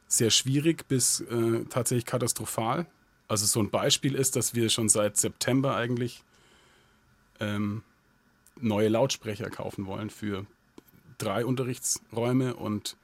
sehr 0.08 0.30
schwierig 0.30 0.88
bis 0.88 1.22
äh, 1.22 1.66
tatsächlich 1.70 2.06
katastrophal. 2.06 2.86
Also 3.28 3.46
so 3.46 3.62
ein 3.62 3.70
Beispiel 3.70 4.16
ist, 4.16 4.36
dass 4.36 4.56
wir 4.56 4.70
schon 4.70 4.90
seit 4.90 5.18
September 5.18 5.76
eigentlich 5.76 6.24
ähm, 7.40 7.84
neue 8.62 8.90
Lautsprecher 8.90 9.50
kaufen 9.50 9.86
wollen 9.86 10.10
für 10.10 10.46
drei 11.18 11.46
Unterrichtsräume 11.46 12.56
und 12.56 12.98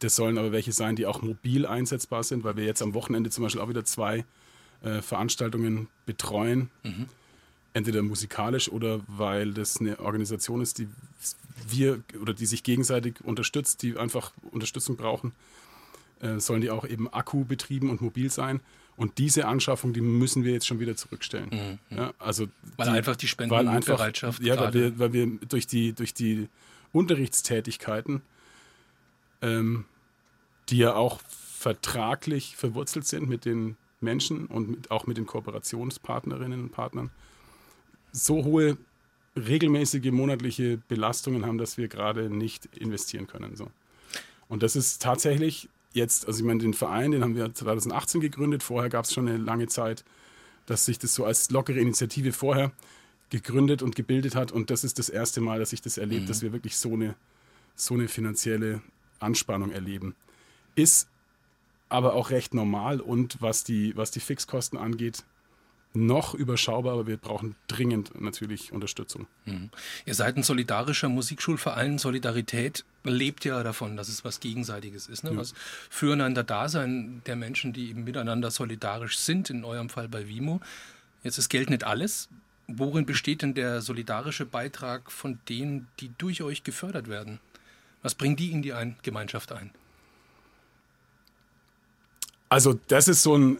das 0.00 0.16
sollen 0.16 0.38
aber 0.38 0.52
welche 0.52 0.72
sein, 0.72 0.96
die 0.96 1.06
auch 1.06 1.22
mobil 1.22 1.66
einsetzbar 1.66 2.24
sind, 2.24 2.44
weil 2.44 2.56
wir 2.56 2.64
jetzt 2.64 2.82
am 2.82 2.94
Wochenende 2.94 3.30
zum 3.30 3.44
Beispiel 3.44 3.60
auch 3.60 3.68
wieder 3.68 3.84
zwei 3.84 4.24
äh, 4.82 5.00
Veranstaltungen 5.00 5.88
betreuen. 6.04 6.70
Mhm 6.82 7.06
entweder 7.74 8.02
musikalisch 8.02 8.70
oder 8.70 9.00
weil 9.08 9.52
das 9.52 9.78
eine 9.80 9.98
Organisation 10.00 10.62
ist, 10.62 10.78
die 10.78 10.88
wir 11.68 12.02
oder 12.20 12.32
die 12.32 12.46
sich 12.46 12.62
gegenseitig 12.62 13.16
unterstützt, 13.22 13.82
die 13.82 13.98
einfach 13.98 14.32
Unterstützung 14.52 14.96
brauchen, 14.96 15.32
äh, 16.20 16.38
sollen 16.38 16.62
die 16.62 16.70
auch 16.70 16.86
eben 16.86 17.12
akkubetrieben 17.12 17.90
und 17.90 18.00
mobil 18.00 18.30
sein. 18.30 18.60
Und 18.96 19.18
diese 19.18 19.46
Anschaffung, 19.46 19.92
die 19.92 20.00
müssen 20.00 20.44
wir 20.44 20.52
jetzt 20.52 20.66
schon 20.66 20.78
wieder 20.78 20.96
zurückstellen. 20.96 21.78
Mhm. 21.90 21.96
Ja, 21.96 22.12
also 22.18 22.46
weil 22.76 22.86
die, 22.86 22.92
einfach 22.92 23.16
die 23.16 23.26
Spendenbereitschaft. 23.26 24.40
Ja, 24.40 24.58
weil 24.58 24.72
wir, 24.72 24.98
weil 24.98 25.12
wir 25.12 25.26
durch 25.48 25.66
die, 25.66 25.92
durch 25.92 26.14
die 26.14 26.48
Unterrichtstätigkeiten, 26.92 28.22
ähm, 29.42 29.84
die 30.68 30.78
ja 30.78 30.94
auch 30.94 31.20
vertraglich 31.22 32.56
verwurzelt 32.56 33.06
sind 33.06 33.28
mit 33.28 33.44
den 33.44 33.76
Menschen 34.00 34.46
und 34.46 34.70
mit, 34.70 34.90
auch 34.90 35.06
mit 35.06 35.16
den 35.16 35.26
Kooperationspartnerinnen 35.26 36.60
und 36.62 36.70
Partnern, 36.70 37.10
so 38.12 38.44
hohe 38.44 38.76
regelmäßige 39.36 40.12
monatliche 40.12 40.78
Belastungen 40.88 41.44
haben, 41.44 41.58
dass 41.58 41.76
wir 41.76 41.88
gerade 41.88 42.30
nicht 42.30 42.66
investieren 42.76 43.26
können. 43.26 43.56
So. 43.56 43.70
Und 44.48 44.62
das 44.62 44.76
ist 44.76 45.02
tatsächlich 45.02 45.68
jetzt, 45.94 46.26
also 46.26 46.40
ich 46.40 46.44
meine, 46.44 46.60
den 46.60 46.74
Verein, 46.74 47.12
den 47.12 47.22
haben 47.22 47.36
wir 47.36 47.54
2018 47.54 48.20
gegründet. 48.20 48.62
Vorher 48.62 48.90
gab 48.90 49.04
es 49.04 49.12
schon 49.12 49.28
eine 49.28 49.38
lange 49.38 49.68
Zeit, 49.68 50.04
dass 50.66 50.84
sich 50.84 50.98
das 50.98 51.14
so 51.14 51.24
als 51.24 51.50
lockere 51.50 51.78
Initiative 51.78 52.32
vorher 52.32 52.72
gegründet 53.30 53.82
und 53.82 53.96
gebildet 53.96 54.34
hat. 54.34 54.52
Und 54.52 54.70
das 54.70 54.84
ist 54.84 54.98
das 54.98 55.08
erste 55.08 55.40
Mal, 55.40 55.58
dass 55.58 55.72
ich 55.72 55.80
das 55.80 55.96
erlebe, 55.96 56.22
mhm. 56.22 56.26
dass 56.26 56.42
wir 56.42 56.52
wirklich 56.52 56.76
so 56.76 56.92
eine, 56.92 57.14
so 57.74 57.94
eine 57.94 58.08
finanzielle 58.08 58.82
Anspannung 59.20 59.70
erleben. 59.70 60.14
Ist 60.74 61.08
aber 61.88 62.14
auch 62.14 62.30
recht 62.30 62.54
normal 62.54 63.00
und 63.00 63.40
was 63.40 63.64
die, 63.64 63.96
was 63.96 64.10
die 64.10 64.20
Fixkosten 64.20 64.78
angeht, 64.78 65.24
noch 65.94 66.34
überschaubar, 66.34 66.94
aber 66.94 67.06
wir 67.06 67.16
brauchen 67.16 67.54
dringend 67.68 68.20
natürlich 68.20 68.72
Unterstützung. 68.72 69.26
Mhm. 69.44 69.70
Ihr 70.04 70.14
seid 70.14 70.36
ein 70.36 70.42
solidarischer 70.42 71.08
Musikschulverein. 71.08 71.98
Solidarität 71.98 72.84
lebt 73.04 73.44
ja 73.44 73.62
davon, 73.62 73.96
dass 73.96 74.08
es 74.08 74.24
was 74.24 74.40
Gegenseitiges 74.40 75.06
ist. 75.06 75.22
Ne? 75.22 75.30
Ja. 75.30 75.36
Was 75.36 75.54
füreinander 75.90 76.42
Dasein 76.42 77.22
der 77.26 77.36
Menschen, 77.36 77.72
die 77.72 77.90
eben 77.90 78.04
miteinander 78.04 78.50
solidarisch 78.50 79.18
sind, 79.18 79.50
in 79.50 79.64
eurem 79.64 79.88
Fall 79.88 80.08
bei 80.08 80.28
Vimo. 80.28 80.60
Jetzt 81.22 81.38
ist 81.38 81.48
Geld 81.48 81.70
nicht 81.70 81.84
alles. 81.84 82.28
Worin 82.66 83.06
besteht 83.06 83.42
denn 83.42 83.54
der 83.54 83.80
solidarische 83.80 84.46
Beitrag 84.46 85.12
von 85.12 85.38
denen, 85.48 85.86
die 86.00 86.10
durch 86.18 86.42
euch 86.42 86.64
gefördert 86.64 87.08
werden? 87.08 87.38
Was 88.02 88.14
bringen 88.14 88.36
die 88.36 88.50
in 88.50 88.62
die 88.62 88.72
ein 88.72 88.96
Gemeinschaft 89.02 89.52
ein? 89.52 89.70
Also 92.48 92.78
das 92.88 93.08
ist 93.08 93.22
so 93.22 93.36
ein, 93.36 93.58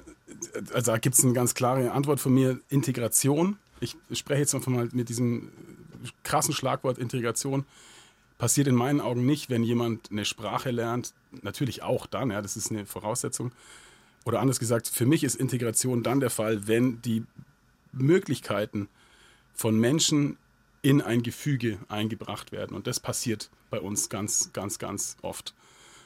also 0.72 0.92
da 0.92 0.98
gibt 0.98 1.16
es 1.16 1.24
eine 1.24 1.32
ganz 1.32 1.54
klare 1.54 1.92
Antwort 1.92 2.20
von 2.20 2.34
mir, 2.34 2.60
Integration. 2.68 3.58
Ich 3.80 3.96
spreche 4.12 4.40
jetzt 4.40 4.54
einfach 4.54 4.70
mal 4.70 4.88
mit 4.92 5.08
diesem 5.08 5.50
krassen 6.22 6.54
Schlagwort 6.54 6.98
Integration. 6.98 7.64
Passiert 8.38 8.66
in 8.66 8.74
meinen 8.74 9.00
Augen 9.00 9.24
nicht, 9.26 9.50
wenn 9.50 9.62
jemand 9.62 10.10
eine 10.10 10.24
Sprache 10.24 10.70
lernt. 10.70 11.14
Natürlich 11.42 11.82
auch 11.82 12.06
dann, 12.06 12.30
ja, 12.30 12.42
das 12.42 12.56
ist 12.56 12.70
eine 12.70 12.86
Voraussetzung. 12.86 13.52
Oder 14.24 14.40
anders 14.40 14.58
gesagt, 14.58 14.88
für 14.88 15.06
mich 15.06 15.22
ist 15.22 15.34
Integration 15.34 16.02
dann 16.02 16.20
der 16.20 16.30
Fall, 16.30 16.66
wenn 16.66 17.00
die 17.02 17.24
Möglichkeiten 17.92 18.88
von 19.54 19.78
Menschen 19.78 20.36
in 20.82 21.00
ein 21.00 21.22
Gefüge 21.22 21.78
eingebracht 21.88 22.52
werden. 22.52 22.74
Und 22.76 22.86
das 22.86 23.00
passiert 23.00 23.50
bei 23.70 23.80
uns 23.80 24.08
ganz, 24.08 24.52
ganz, 24.52 24.78
ganz 24.78 25.16
oft 25.22 25.54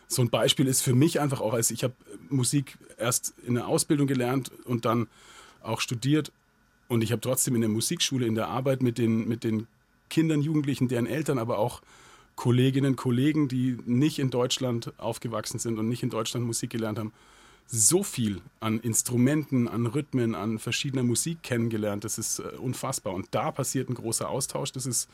so 0.08 0.22
ein 0.22 0.30
Beispiel 0.30 0.66
ist 0.66 0.80
für 0.80 0.94
mich 0.94 1.20
einfach 1.20 1.40
auch, 1.40 1.52
als 1.52 1.70
ich 1.70 1.84
habe 1.84 1.94
Musik 2.30 2.78
erst 2.98 3.34
in 3.46 3.54
der 3.54 3.68
Ausbildung 3.68 4.06
gelernt 4.06 4.50
und 4.64 4.84
dann 4.84 5.06
auch 5.62 5.80
studiert 5.80 6.32
und 6.88 7.02
ich 7.02 7.12
habe 7.12 7.20
trotzdem 7.20 7.54
in 7.54 7.60
der 7.60 7.70
Musikschule, 7.70 8.26
in 8.26 8.34
der 8.34 8.48
Arbeit 8.48 8.82
mit 8.82 8.98
den, 8.98 9.28
mit 9.28 9.44
den 9.44 9.66
Kindern, 10.08 10.40
Jugendlichen, 10.40 10.88
deren 10.88 11.06
Eltern, 11.06 11.38
aber 11.38 11.58
auch 11.58 11.82
Kolleginnen, 12.34 12.96
Kollegen, 12.96 13.48
die 13.48 13.76
nicht 13.84 14.18
in 14.18 14.30
Deutschland 14.30 14.92
aufgewachsen 14.96 15.58
sind 15.58 15.78
und 15.78 15.88
nicht 15.88 16.02
in 16.02 16.10
Deutschland 16.10 16.46
Musik 16.46 16.70
gelernt 16.70 16.98
haben, 16.98 17.12
so 17.66 18.02
viel 18.02 18.40
an 18.60 18.80
Instrumenten, 18.80 19.68
an 19.68 19.86
Rhythmen, 19.86 20.34
an 20.34 20.58
verschiedener 20.58 21.02
Musik 21.02 21.42
kennengelernt. 21.42 22.04
Das 22.04 22.16
ist 22.16 22.38
äh, 22.38 22.44
unfassbar. 22.58 23.12
Und 23.12 23.26
da 23.32 23.50
passiert 23.50 23.90
ein 23.90 23.94
großer 23.94 24.28
Austausch. 24.28 24.72
Das 24.72 24.86
ist 24.86 25.08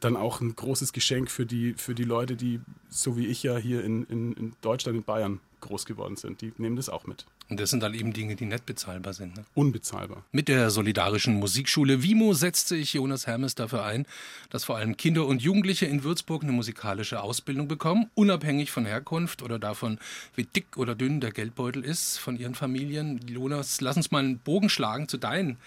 dann 0.00 0.16
auch 0.16 0.40
ein 0.40 0.54
großes 0.54 0.92
Geschenk 0.92 1.30
für 1.30 1.46
die, 1.46 1.74
für 1.74 1.94
die 1.94 2.04
Leute, 2.04 2.36
die, 2.36 2.60
so 2.88 3.16
wie 3.16 3.26
ich 3.26 3.42
ja 3.42 3.56
hier 3.56 3.84
in, 3.84 4.04
in, 4.04 4.32
in 4.34 4.52
Deutschland, 4.60 4.98
in 4.98 5.04
Bayern 5.04 5.40
groß 5.60 5.86
geworden 5.86 6.16
sind. 6.16 6.40
Die 6.40 6.52
nehmen 6.58 6.76
das 6.76 6.88
auch 6.88 7.06
mit. 7.06 7.26
Und 7.50 7.60
das 7.60 7.70
sind 7.70 7.82
dann 7.82 7.92
eben 7.92 8.12
Dinge, 8.12 8.36
die 8.36 8.46
nicht 8.46 8.64
bezahlbar 8.64 9.12
sind. 9.12 9.36
Ne? 9.36 9.44
Unbezahlbar. 9.54 10.24
Mit 10.32 10.48
der 10.48 10.70
solidarischen 10.70 11.34
Musikschule 11.34 12.02
Vimo 12.02 12.32
setzt 12.32 12.68
sich 12.68 12.94
Jonas 12.94 13.26
Hermes 13.26 13.54
dafür 13.54 13.84
ein, 13.84 14.06
dass 14.48 14.64
vor 14.64 14.76
allem 14.76 14.96
Kinder 14.96 15.26
und 15.26 15.42
Jugendliche 15.42 15.84
in 15.86 16.04
Würzburg 16.04 16.42
eine 16.42 16.52
musikalische 16.52 17.22
Ausbildung 17.22 17.68
bekommen, 17.68 18.10
unabhängig 18.14 18.70
von 18.70 18.86
Herkunft 18.86 19.42
oder 19.42 19.58
davon, 19.58 19.98
wie 20.36 20.44
dick 20.44 20.76
oder 20.76 20.94
dünn 20.94 21.20
der 21.20 21.32
Geldbeutel 21.32 21.84
ist 21.84 22.18
von 22.18 22.38
ihren 22.38 22.54
Familien. 22.54 23.20
Jonas, 23.26 23.80
lass 23.82 23.96
uns 23.96 24.10
mal 24.10 24.20
einen 24.20 24.38
Bogen 24.38 24.70
schlagen 24.70 25.08
zu 25.08 25.18
deinen 25.18 25.58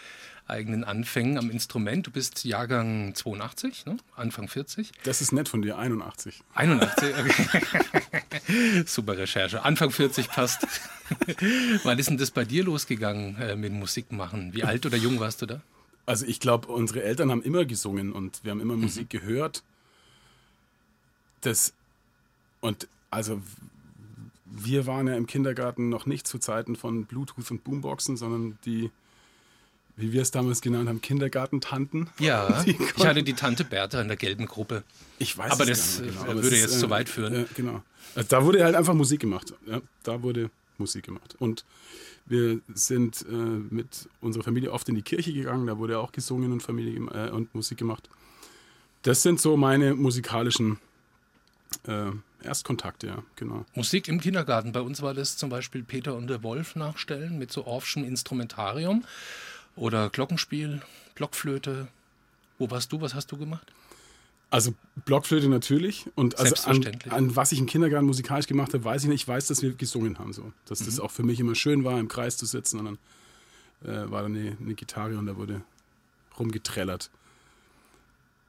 eigenen 0.48 0.84
Anfängen 0.84 1.38
am 1.38 1.50
Instrument. 1.50 2.08
Du 2.08 2.12
bist 2.12 2.46
Jahrgang 2.46 3.14
82, 3.14 3.86
ne? 3.86 3.98
Anfang 4.16 4.48
40. 4.48 4.92
Das 5.04 5.22
ist 5.22 5.32
nett 5.32 5.50
von 5.50 5.62
dir, 5.62 5.78
81. 5.78 6.42
81, 6.56 7.14
okay. 7.20 8.84
Super 8.86 9.18
Recherche. 9.18 9.64
Anfang 9.64 9.92
40 9.92 10.30
passt. 10.30 10.66
Wann 11.84 12.00
ist 12.00 12.10
denn 12.10 12.18
das 12.18 12.32
bei 12.32 12.46
dir 12.46 12.64
losgegangen 12.64 13.38
äh, 13.38 13.56
mit 13.56 13.74
Musik 13.74 14.12
machen? 14.12 14.54
Wie 14.54 14.64
alt 14.64 14.86
oder 14.86 14.98
jung 14.98 15.20
warst 15.20 15.42
du 15.42 15.46
da? 15.46 15.62
Also 16.06 16.26
ich 16.26 16.40
glaube, 16.40 16.68
unsere 16.68 17.04
Eltern 17.04 17.32
haben 17.32 17.44
immer 17.44 17.66
gesungen 17.66 18.14
und 18.14 18.44
wir 18.44 18.52
haben 18.52 18.62
immer 18.62 18.76
mhm. 18.76 18.84
Musik 18.84 19.10
gehört. 19.10 19.64
Das 21.42 21.74
und 22.62 22.88
also 23.10 23.42
wir 24.46 24.88
waren 24.88 25.08
ja 25.08 25.16
im 25.16 25.28
Kindergarten 25.28 25.90
noch 25.90 26.06
nicht 26.06 26.28
zu 26.28 26.40
Zeiten 26.40 26.76
von 26.76 27.06
Bluetooth 27.06 27.52
und 27.52 27.64
Boomboxen, 27.64 28.18
sondern 28.18 28.58
die 28.66 28.92
wie 29.98 30.14
wir 30.14 30.22
es 30.22 30.32
damals 30.32 30.62
genannt 30.62 30.88
haben, 30.88 31.02
Kindergartentanten. 31.02 32.10
Ja, 32.20 32.64
ich 32.66 33.06
hatte 33.06 33.24
die 33.24 33.34
Tante 33.34 33.66
Bertha 33.66 34.00
in 34.00 34.08
der 34.08 34.18
gelben 34.18 34.46
Gruppe. 34.46 34.84
Ich 35.20 35.38
weiß 35.38 35.52
Aber 35.52 35.66
das 35.66 36.02
genau. 36.02 36.22
Aber 36.22 36.44
würde 36.44 36.56
jetzt 36.56 36.76
ist, 36.76 36.80
zu 36.80 36.90
weit 36.90 37.10
führen. 37.10 37.34
Äh, 37.34 37.46
genau. 37.56 37.82
Also 38.16 38.30
da 38.30 38.46
wurde 38.46 38.64
halt 38.64 38.76
einfach 38.76 38.94
Musik 38.94 39.20
gemacht. 39.20 39.54
Ja, 39.66 39.82
da 40.04 40.22
wurde 40.22 40.50
Musik 40.78 41.06
gemacht. 41.06 41.36
Und 41.40 41.66
wir 42.28 42.62
sind 42.74 43.26
äh, 43.28 43.34
mit 43.34 44.08
unserer 44.22 44.44
Familie 44.44 44.72
oft 44.72 44.88
in 44.88 44.96
die 44.96 45.02
Kirche 45.02 45.34
gegangen. 45.34 45.66
Da 45.66 45.78
wurde 45.78 46.00
auch 46.00 46.12
gesungen 46.12 46.52
und, 46.52 46.62
Familie, 46.62 47.00
äh, 47.12 47.32
und 47.32 47.54
Musik 47.56 47.80
gemacht. 47.80 48.08
Das 49.02 49.24
sind 49.24 49.42
so 49.42 49.58
meine 49.58 49.96
musikalischen 49.96 50.80
äh, 51.88 52.12
Erstkontakte, 52.44 53.08
ja, 53.08 53.24
genau. 53.36 53.66
Musik 53.74 54.08
im 54.08 54.20
Kindergarten. 54.20 54.72
Bei 54.72 54.82
uns 54.82 55.02
war 55.02 55.14
das 55.14 55.38
zum 55.38 55.50
Beispiel 55.50 55.84
Peter 55.84 56.16
und 56.16 56.28
der 56.28 56.44
Wolf 56.44 56.76
nachstellen 56.76 57.40
mit 57.40 57.52
so 57.52 57.66
Orffschen 57.66 58.04
Instrumentarium. 58.04 59.04
Oder 59.78 60.10
Glockenspiel, 60.10 60.82
Blockflöte. 61.16 61.88
Wo 62.58 62.70
warst 62.70 62.92
du? 62.92 63.00
Was 63.00 63.14
hast 63.14 63.32
du 63.32 63.38
gemacht? 63.38 63.72
Also 64.50 64.74
Blockflöte 65.06 65.50
natürlich. 65.50 66.06
Und 66.16 66.40
also 66.40 66.70
an, 66.70 67.00
an, 67.10 67.36
was 67.36 67.52
ich 67.52 67.60
im 67.60 67.68
Kindergarten 67.68 68.08
musikalisch 68.08 68.48
gemacht 68.48 68.74
habe, 68.74 68.84
weiß 68.84 69.04
ich 69.04 69.10
nicht. 69.10 69.22
Ich 69.22 69.28
weiß, 69.28 69.48
dass 69.48 69.62
wir 69.62 69.74
gesungen 69.74 70.20
haben. 70.20 70.34
So. 70.34 70.52
Dass 70.66 70.82
mhm. 70.82 70.86
das 70.86 71.00
auch 71.00 71.12
für 71.12 71.24
mich 71.24 71.40
immer 71.40 71.54
schön 71.54 71.84
war, 71.84 72.00
im 72.00 72.08
Kreis 72.08 72.38
zu 72.38 72.46
sitzen. 72.46 72.80
Und 72.80 72.86
dann 73.84 74.06
äh, 74.08 74.12
war 74.12 74.22
da 74.22 74.28
eine, 74.28 74.58
eine, 74.60 74.74
Gitarre 74.74 75.18
und 75.18 75.28
da 75.28 75.38
wurde 75.38 75.62
rumgetrellert. 76.40 77.12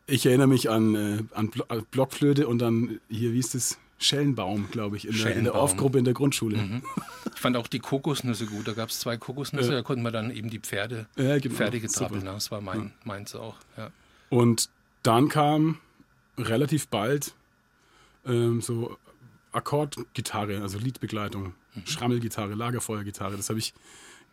Ich 0.06 0.24
erinnere 0.24 0.46
mich 0.46 0.70
an, 0.70 0.94
äh, 0.94 1.22
an 1.34 1.50
Blockflöte 1.90 2.48
und 2.48 2.58
dann, 2.60 3.00
hier, 3.10 3.34
wie 3.34 3.38
ist 3.38 3.54
das? 3.54 3.78
Schellenbaum, 3.98 4.70
glaube 4.70 4.96
ich, 4.96 5.08
in 5.08 5.16
der, 5.16 5.34
in 5.34 5.44
der 5.44 5.54
Orff-Gruppe 5.54 5.98
in 5.98 6.04
der 6.04 6.14
Grundschule. 6.14 6.56
Mhm. 6.56 6.82
Ich 7.34 7.40
fand 7.40 7.56
auch 7.56 7.66
die 7.66 7.80
Kokosnüsse 7.80 8.46
gut. 8.46 8.68
Da 8.68 8.72
gab 8.72 8.90
es 8.90 9.00
zwei 9.00 9.16
Kokosnüsse, 9.16 9.70
ja. 9.70 9.76
da 9.76 9.82
konnten 9.82 10.02
wir 10.02 10.12
dann 10.12 10.30
eben 10.30 10.50
die 10.50 10.60
Pferde, 10.60 11.06
ja, 11.16 11.38
genau. 11.38 11.54
Pferde 11.54 11.80
getrappelt. 11.80 12.22
Ne? 12.24 12.30
Das 12.30 12.50
war 12.50 12.60
mein, 12.60 12.78
ja. 12.78 12.90
meins 13.04 13.34
auch. 13.34 13.56
Ja. 13.76 13.90
Und 14.30 14.70
dann 15.02 15.28
kam 15.28 15.78
relativ 16.36 16.88
bald 16.88 17.34
ähm, 18.24 18.60
so 18.60 18.96
Akkordgitarre, 19.52 20.62
also 20.62 20.78
Liedbegleitung, 20.78 21.54
mhm. 21.74 21.86
Schrammelgitarre, 21.86 22.54
Lagerfeuergitarre. 22.54 23.36
Das 23.36 23.48
habe 23.48 23.58
ich 23.58 23.74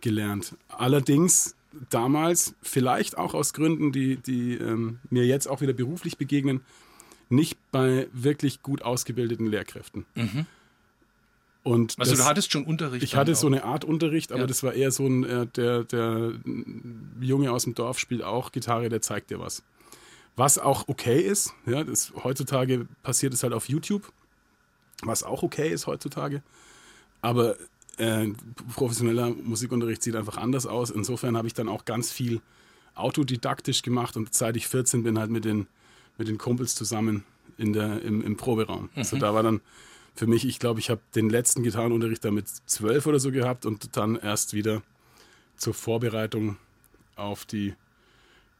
gelernt. 0.02 0.56
Allerdings 0.70 1.56
damals, 1.90 2.56
vielleicht 2.62 3.18
auch 3.18 3.34
aus 3.34 3.54
Gründen, 3.54 3.92
die, 3.92 4.18
die 4.18 4.54
ähm, 4.56 5.00
mir 5.10 5.26
jetzt 5.26 5.48
auch 5.48 5.62
wieder 5.62 5.74
beruflich 5.74 6.18
begegnen, 6.18 6.62
nicht 7.30 7.58
bei 7.72 8.08
wirklich 8.14 8.62
gut 8.62 8.82
ausgebildeten 8.82 9.48
Lehrkräften. 9.48 10.06
Mhm. 10.16 10.46
Und 11.64 11.96
also 11.98 12.12
das, 12.12 12.20
du 12.20 12.26
hattest 12.26 12.52
schon 12.52 12.64
Unterricht? 12.64 13.04
Ich 13.04 13.16
hatte 13.16 13.32
auch. 13.32 13.36
so 13.36 13.48
eine 13.48 13.64
Art 13.64 13.84
Unterricht, 13.84 14.32
aber 14.32 14.42
ja. 14.42 14.48
das 14.48 14.62
war 14.62 14.74
eher 14.74 14.92
so 14.92 15.08
ein, 15.08 15.24
äh, 15.24 15.48
der, 15.48 15.84
der 15.84 16.34
Junge 17.20 17.52
aus 17.52 17.64
dem 17.64 17.74
Dorf 17.74 17.98
spielt 17.98 18.22
auch 18.22 18.52
Gitarre, 18.52 18.90
der 18.90 19.02
zeigt 19.02 19.32
dir 19.32 19.40
was. 19.40 19.64
Was 20.36 20.60
auch 20.60 20.88
okay 20.88 21.20
ist, 21.20 21.54
ja, 21.66 21.84
das, 21.84 22.14
heutzutage 22.24 22.88
passiert 23.02 23.34
es 23.34 23.42
halt 23.42 23.54
auf 23.54 23.68
YouTube, 23.68 24.12
was 25.02 25.24
auch 25.24 25.42
okay 25.42 25.70
ist 25.70 25.88
heutzutage. 25.88 26.44
Aber 27.22 27.56
äh, 27.98 28.28
professioneller 28.76 29.30
Musikunterricht 29.30 30.04
sieht 30.04 30.16
einfach 30.16 30.38
anders 30.38 30.68
aus. 30.68 30.92
Insofern 30.92 31.36
habe 31.36 31.48
ich 31.48 31.56
dann 31.56 31.70
auch 31.70 31.86
ganz 31.86 32.12
viel 32.12 32.42
autodidaktisch 32.94 33.82
gemacht 33.82 34.18
und 34.18 34.34
seit 34.34 34.56
ich 34.56 34.68
14 34.68 35.02
bin, 35.02 35.18
halt 35.18 35.32
mit 35.32 35.46
den, 35.46 35.68
mit 36.18 36.28
den 36.28 36.38
Kumpels 36.38 36.76
zusammen 36.76 37.24
in 37.58 37.74
der, 37.74 38.02
im, 38.02 38.22
im 38.22 38.38
Proberaum. 38.38 38.84
Mhm. 38.84 38.90
Also 38.96 39.18
da 39.18 39.34
war 39.34 39.44
dann 39.44 39.62
für 40.16 40.28
mich, 40.28 40.46
ich 40.48 40.60
glaube, 40.60 40.80
ich 40.80 40.90
habe 40.90 41.02
den 41.14 41.30
letzten 41.30 41.64
Gitarrenunterricht 41.64 42.24
da 42.24 42.32
mit 42.32 42.48
zwölf 42.48 43.06
oder 43.06 43.20
so 43.20 43.32
gehabt 43.32 43.66
und 43.66 43.98
dann 43.98 44.16
erst 44.16 44.54
wieder 44.54 44.82
zur 45.58 45.74
Vorbereitung 45.74 46.58
auf 47.16 47.46
die 47.46 47.74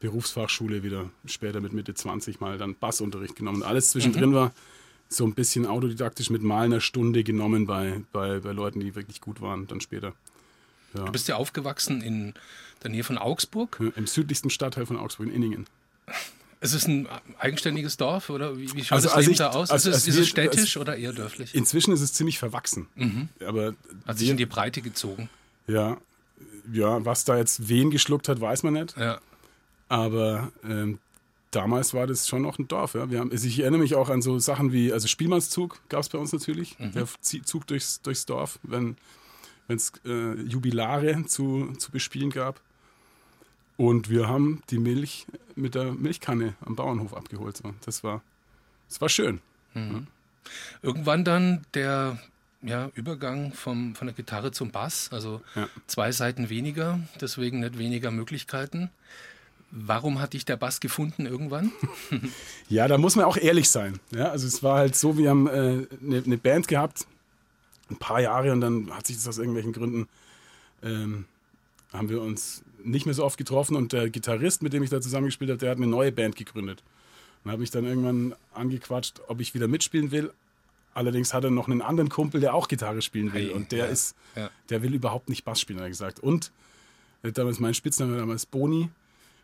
Berufsfachschule 0.00 0.82
wieder 0.82 1.10
später 1.24 1.60
mit 1.60 1.72
Mitte 1.72 1.94
20 1.94 2.40
mal 2.40 2.58
dann 2.58 2.74
Bassunterricht 2.74 3.36
genommen. 3.36 3.62
Alles 3.62 3.90
zwischendrin 3.90 4.30
mhm. 4.30 4.34
war 4.34 4.52
so 5.08 5.24
ein 5.24 5.34
bisschen 5.34 5.66
autodidaktisch 5.66 6.30
mit 6.30 6.42
mal 6.42 6.64
einer 6.64 6.80
Stunde 6.80 7.24
genommen 7.24 7.66
bei, 7.66 8.02
bei, 8.12 8.40
bei 8.40 8.52
Leuten, 8.52 8.80
die 8.80 8.94
wirklich 8.94 9.20
gut 9.20 9.40
waren, 9.40 9.66
dann 9.66 9.80
später. 9.80 10.14
Ja. 10.94 11.04
Du 11.04 11.12
bist 11.12 11.28
ja 11.28 11.36
aufgewachsen 11.36 12.02
in 12.02 12.34
der 12.82 12.90
Nähe 12.90 13.04
von 13.04 13.16
Augsburg? 13.16 13.80
Im 13.96 14.06
südlichsten 14.06 14.50
Stadtteil 14.50 14.86
von 14.86 14.96
Augsburg, 14.96 15.28
in 15.28 15.34
Inningen. 15.34 15.66
Ist 16.60 16.72
es 16.72 16.86
ein 16.86 17.06
eigenständiges 17.38 17.96
Dorf 17.96 18.30
oder 18.30 18.56
wie, 18.56 18.72
wie 18.72 18.84
schaut 18.84 18.96
also, 18.96 19.08
das 19.08 19.16
also 19.16 19.30
ich, 19.30 19.36
da 19.36 19.50
aus? 19.50 19.70
Also, 19.70 19.90
ist, 19.90 19.96
es, 19.96 20.08
ist 20.08 20.18
es 20.18 20.28
städtisch 20.28 20.76
oder 20.76 20.96
eher 20.96 21.12
dörflich? 21.12 21.54
Inzwischen 21.54 21.92
ist 21.92 22.00
es 22.00 22.12
ziemlich 22.14 22.38
verwachsen. 22.38 22.88
Mhm. 22.94 23.28
Aber 23.46 23.74
hat 24.06 24.18
sich 24.18 24.30
in 24.30 24.36
die 24.36 24.46
Breite 24.46 24.80
gezogen. 24.80 25.28
Ja, 25.66 25.98
ja, 26.72 27.04
was 27.04 27.24
da 27.24 27.36
jetzt 27.36 27.68
wen 27.68 27.90
geschluckt 27.90 28.28
hat, 28.28 28.40
weiß 28.40 28.62
man 28.62 28.74
nicht. 28.74 28.96
Ja. 28.96 29.20
Aber 29.88 30.50
ähm, 30.64 30.98
damals 31.50 31.94
war 31.94 32.06
das 32.06 32.26
schon 32.26 32.42
noch 32.42 32.58
ein 32.58 32.68
Dorf. 32.68 32.94
Ja. 32.94 33.10
Wir 33.10 33.20
haben, 33.20 33.30
also 33.30 33.46
ich 33.46 33.60
erinnere 33.60 33.80
mich 33.80 33.94
auch 33.94 34.08
an 34.08 34.22
so 34.22 34.38
Sachen 34.38 34.72
wie, 34.72 34.92
also 34.92 35.08
Spielmannszug 35.08 35.80
gab 35.88 36.00
es 36.00 36.08
bei 36.08 36.18
uns 36.18 36.32
natürlich. 36.32 36.78
Mhm. 36.78 36.92
Der 36.92 37.06
Zug 37.20 37.66
durchs, 37.66 38.00
durchs 38.02 38.26
Dorf, 38.26 38.58
wenn 38.62 38.96
es 39.68 39.92
äh, 40.04 40.34
Jubilare 40.42 41.24
zu, 41.26 41.72
zu 41.78 41.90
bespielen 41.90 42.30
gab. 42.30 42.60
Und 43.76 44.08
wir 44.08 44.28
haben 44.28 44.62
die 44.70 44.78
Milch 44.78 45.26
mit 45.54 45.74
der 45.74 45.92
Milchkanne 45.92 46.54
am 46.64 46.76
Bauernhof 46.76 47.14
abgeholt. 47.14 47.56
So. 47.56 47.74
Das, 47.84 48.02
war, 48.02 48.22
das 48.88 49.00
war 49.00 49.08
schön. 49.08 49.40
Mhm. 49.74 49.92
Ja. 49.92 50.02
Irgendwann 50.82 51.24
dann 51.24 51.66
der 51.74 52.18
ja, 52.62 52.90
Übergang 52.94 53.52
vom, 53.52 53.94
von 53.94 54.06
der 54.06 54.14
Gitarre 54.14 54.50
zum 54.50 54.70
Bass, 54.70 55.10
also 55.12 55.40
ja. 55.54 55.68
zwei 55.86 56.12
Seiten 56.12 56.48
weniger, 56.48 57.00
deswegen 57.20 57.60
nicht 57.60 57.78
weniger 57.78 58.10
Möglichkeiten. 58.10 58.90
Warum 59.70 60.20
hat 60.20 60.32
dich 60.32 60.44
der 60.44 60.56
Bass 60.56 60.80
gefunden 60.80 61.26
irgendwann? 61.26 61.72
ja, 62.68 62.88
da 62.88 62.98
muss 62.98 63.16
man 63.16 63.24
auch 63.24 63.36
ehrlich 63.36 63.68
sein. 63.68 64.00
Ja, 64.10 64.30
also 64.30 64.46
es 64.46 64.62
war 64.62 64.78
halt 64.78 64.96
so, 64.96 65.18
wir 65.18 65.30
haben 65.30 65.46
äh, 65.48 65.86
eine, 66.02 66.22
eine, 66.24 66.38
Band 66.38 66.68
gehabt, 66.68 67.06
ein 67.90 67.96
paar 67.96 68.20
Jahre 68.20 68.52
und 68.52 68.60
dann 68.60 68.90
hat 68.90 69.06
sich 69.06 69.16
das 69.16 69.28
aus 69.28 69.38
irgendwelchen 69.38 69.72
Gründen, 69.72 70.08
ähm, 70.82 71.26
haben 71.92 72.08
wir 72.08 72.22
uns 72.22 72.62
nicht 72.86 73.06
mehr 73.06 73.14
so 73.14 73.24
oft 73.24 73.36
getroffen 73.36 73.76
und 73.76 73.92
der 73.92 74.08
Gitarrist, 74.10 74.62
mit 74.62 74.72
dem 74.72 74.82
ich 74.82 74.90
da 74.90 75.00
zusammengespielt 75.00 75.50
habe, 75.50 75.58
der 75.58 75.70
hat 75.70 75.76
eine 75.76 75.86
neue 75.86 76.12
Band 76.12 76.36
gegründet. 76.36 76.82
Und 77.44 77.50
habe 77.50 77.60
mich 77.60 77.70
dann 77.70 77.84
irgendwann 77.84 78.34
angequatscht, 78.54 79.20
ob 79.28 79.40
ich 79.40 79.54
wieder 79.54 79.68
mitspielen 79.68 80.10
will. 80.10 80.32
Allerdings 80.94 81.34
hat 81.34 81.44
er 81.44 81.50
noch 81.50 81.68
einen 81.68 81.82
anderen 81.82 82.08
Kumpel, 82.08 82.40
der 82.40 82.54
auch 82.54 82.68
Gitarre 82.68 83.02
spielen 83.02 83.32
will. 83.34 83.48
Hey, 83.48 83.52
und 83.52 83.70
der 83.70 83.78
ja, 83.78 83.86
ist, 83.86 84.16
ja. 84.34 84.50
der 84.70 84.82
will 84.82 84.94
überhaupt 84.94 85.28
nicht 85.28 85.44
Bass 85.44 85.60
spielen, 85.60 85.78
hat 85.78 85.86
er 85.86 85.90
gesagt. 85.90 86.20
Und 86.20 86.50
damals 87.22 87.60
mein 87.60 87.74
Spitzname 87.74 88.16
damals 88.16 88.46
Boni. 88.46 88.88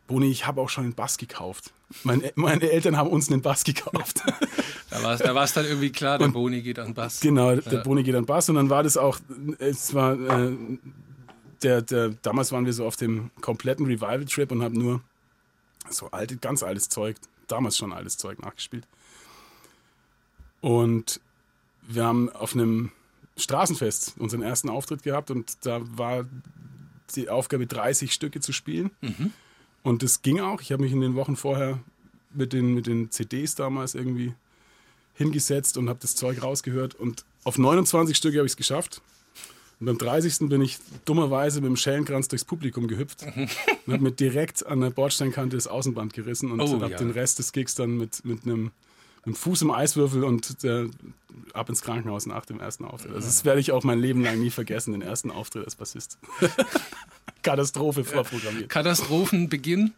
Boni, 0.07 0.31
ich 0.31 0.47
habe 0.47 0.61
auch 0.61 0.69
schon 0.69 0.85
einen 0.85 0.95
Bass 0.95 1.19
gekauft. 1.19 1.73
Meine, 2.05 2.33
meine, 2.35 2.71
Eltern 2.71 2.97
haben 2.97 3.11
uns 3.11 3.31
einen 3.31 3.43
Bass 3.43 3.65
gekauft. 3.65 4.23
da 4.91 5.03
war 5.03 5.15
es 5.15 5.53
da 5.53 5.61
dann 5.61 5.71
irgendwie 5.71 5.91
klar, 5.91 6.19
der 6.19 6.29
und, 6.29 6.33
Boni 6.33 6.63
geht 6.63 6.79
an 6.79 6.95
Bass. 6.95 7.21
Genau, 7.21 7.55
der 7.55 7.73
ja. 7.73 7.83
Boni 7.83 8.03
geht 8.03 8.15
an 8.15 8.27
Bass. 8.27 8.49
Und 8.49 8.57
dann 8.57 8.71
war 8.71 8.83
das 8.83 8.97
auch, 8.97 9.19
es 9.59 9.95
war, 9.95 10.15
äh, 10.15 10.57
der, 11.63 11.83
der, 11.83 12.11
damals 12.23 12.53
waren 12.53 12.67
wir 12.67 12.73
so 12.73 12.87
auf 12.87 12.97
dem 12.97 13.31
kompletten 13.41 13.87
Revival-Trip 13.87 14.51
und 14.51 14.63
haben 14.63 14.75
nur 14.75 15.01
so 15.91 16.11
alte, 16.11 16.37
ganz 16.37 16.63
altes 16.63 16.89
Zeug, 16.89 17.17
damals 17.49 17.77
schon 17.77 17.93
altes 17.93 18.17
Zeug 18.17 18.41
nachgespielt. 18.41 18.87
Und 20.61 21.21
wir 21.83 22.05
haben 22.05 22.31
auf 22.31 22.55
einem 22.55 22.93
Straßenfest 23.37 24.15
unseren 24.19 24.43
ersten 24.43 24.69
Auftritt 24.69 25.03
gehabt 25.03 25.31
und 25.31 25.67
da 25.67 25.81
war 25.97 26.27
die 27.15 27.29
Aufgabe, 27.29 27.67
30 27.67 28.13
Stücke 28.13 28.41
zu 28.41 28.53
spielen. 28.53 28.91
Mhm. 29.01 29.33
Und 29.83 30.03
das 30.03 30.23
ging 30.23 30.41
auch. 30.41 30.61
Ich 30.61 30.73
habe 30.73 30.83
mich 30.83 30.93
in 30.93 31.01
den 31.01 31.15
Wochen 31.15 31.37
vorher 31.37 31.81
mit 32.33 32.53
den, 32.53 32.75
mit 32.75 32.87
den 32.87 33.11
CDs 33.11 33.55
damals 33.55 33.95
irgendwie 33.95 34.35
hingesetzt 35.15 35.77
und 35.77 35.89
habe 35.89 35.99
das 36.01 36.15
Zeug 36.15 36.43
rausgehört. 36.43 36.95
Und 36.95 37.25
auf 37.45 37.59
29 37.59 38.17
Stücke 38.17 38.39
habe 38.39 38.47
ich 38.47 38.53
es 38.53 38.57
geschafft. 38.57 39.03
Und 39.83 39.87
beim 39.87 39.99
30. 39.99 40.49
bin 40.49 40.63
ich 40.63 40.79
dummerweise 41.05 41.61
mit 41.61 41.67
dem 41.67 41.75
Schellenkranz 41.75 42.29
durchs 42.29 42.45
Publikum 42.45 42.87
gehüpft 42.87 43.25
und 43.87 43.93
habe 43.93 44.05
mir 44.05 44.13
direkt 44.13 44.65
an 44.65 44.81
der 44.81 44.91
Bordsteinkante 44.91 45.57
das 45.57 45.67
Außenband 45.67 46.13
gerissen 46.13 46.53
und 46.53 46.61
oh, 46.61 46.81
habe 46.81 46.93
ja. 46.93 46.99
den 46.99 47.11
Rest 47.11 47.41
des 47.41 47.51
Gigs 47.51 47.75
dann 47.75 47.97
mit, 47.97 48.25
mit 48.25 48.45
einem 48.45 48.71
mit 49.25 49.37
Fuß 49.37 49.63
im 49.63 49.73
Eiswürfel 49.73 50.23
und 50.23 50.63
äh, 50.63 50.89
ab 51.53 51.69
ins 51.69 51.83
Krankenhaus 51.83 52.27
nach 52.27 52.47
dem 52.47 52.61
ersten 52.61 52.85
Auftritt. 52.85 53.13
Also 53.13 53.27
das 53.27 53.45
werde 53.45 53.59
ich 53.59 53.73
auch 53.73 53.83
mein 53.83 53.99
Leben 53.99 54.23
lang 54.23 54.39
nie 54.39 54.51
vergessen, 54.51 54.93
den 54.93 55.03
ersten 55.03 55.33
Auftritt 55.33 55.65
als 55.65 55.75
Bassist. 55.75 56.17
Katastrophe 57.43 58.05
vorprogrammiert. 58.05 58.69
Katastrophenbeginn, 58.69 59.93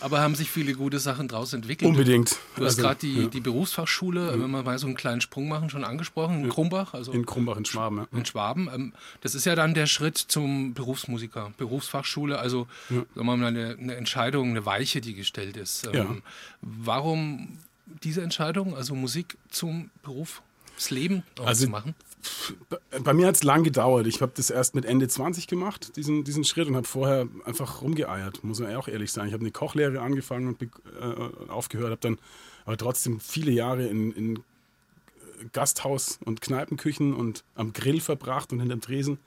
aber 0.00 0.20
haben 0.20 0.34
sich 0.34 0.50
viele 0.50 0.74
gute 0.74 0.98
Sachen 0.98 1.28
daraus 1.28 1.52
entwickelt. 1.52 1.90
Unbedingt. 1.90 2.36
Du 2.56 2.64
hast 2.64 2.76
also, 2.76 2.82
gerade 2.82 3.00
die, 3.00 3.22
ja. 3.22 3.26
die 3.28 3.40
Berufsfachschule, 3.40 4.26
ja. 4.26 4.32
wenn 4.32 4.50
wir 4.50 4.62
mal 4.62 4.78
so 4.78 4.86
einen 4.86 4.96
kleinen 4.96 5.20
Sprung 5.20 5.48
machen, 5.48 5.70
schon 5.70 5.84
angesprochen, 5.84 6.44
in 6.44 6.48
Krumbach. 6.48 6.94
Also 6.94 7.12
in 7.12 7.26
Krumbach, 7.26 7.56
in 7.56 7.64
Schwaben. 7.64 7.98
Ja. 7.98 8.06
In 8.18 8.24
Schwaben. 8.24 8.68
Ähm, 8.72 8.92
das 9.20 9.34
ist 9.34 9.44
ja 9.44 9.54
dann 9.54 9.74
der 9.74 9.86
Schritt 9.86 10.18
zum 10.18 10.74
Berufsmusiker, 10.74 11.52
Berufsfachschule, 11.56 12.38
also 12.38 12.66
sagen 12.88 13.06
wir 13.14 13.24
mal 13.24 13.44
eine, 13.44 13.76
eine 13.78 13.94
Entscheidung, 13.96 14.50
eine 14.50 14.66
Weiche, 14.66 15.00
die 15.00 15.14
gestellt 15.14 15.56
ist. 15.56 15.88
Ähm, 15.92 16.22
warum 16.60 17.58
diese 18.02 18.22
Entscheidung, 18.22 18.76
also 18.76 18.94
Musik 18.94 19.36
zum 19.50 19.90
Beruf, 20.02 20.42
das 20.76 20.90
Leben 20.90 21.22
also, 21.44 21.64
zu 21.64 21.70
machen? 21.70 21.94
Bei 23.04 23.12
mir 23.12 23.26
hat 23.26 23.36
es 23.36 23.42
lang 23.42 23.62
gedauert. 23.62 24.06
Ich 24.06 24.20
habe 24.20 24.32
das 24.34 24.50
erst 24.50 24.74
mit 24.74 24.84
Ende 24.84 25.08
20 25.08 25.46
gemacht, 25.46 25.96
diesen, 25.96 26.24
diesen 26.24 26.44
Schritt, 26.44 26.68
und 26.68 26.76
habe 26.76 26.86
vorher 26.86 27.28
einfach 27.44 27.82
rumgeeiert, 27.82 28.42
muss 28.44 28.60
man 28.60 28.74
auch 28.74 28.88
ehrlich 28.88 29.12
sein. 29.12 29.28
Ich 29.28 29.32
habe 29.32 29.42
eine 29.42 29.50
Kochlehre 29.50 30.00
angefangen 30.00 30.48
und 30.48 30.62
äh, 30.62 31.50
aufgehört, 31.50 31.90
habe 31.90 32.00
dann 32.00 32.18
aber 32.64 32.76
trotzdem 32.76 33.20
viele 33.20 33.50
Jahre 33.50 33.86
in, 33.86 34.12
in 34.12 34.38
Gasthaus- 35.52 36.18
und 36.24 36.40
Kneipenküchen 36.40 37.14
und 37.14 37.44
am 37.54 37.72
Grill 37.72 38.00
verbracht 38.00 38.52
und 38.52 38.60
hinterm 38.60 38.80
Tresen 38.80 39.18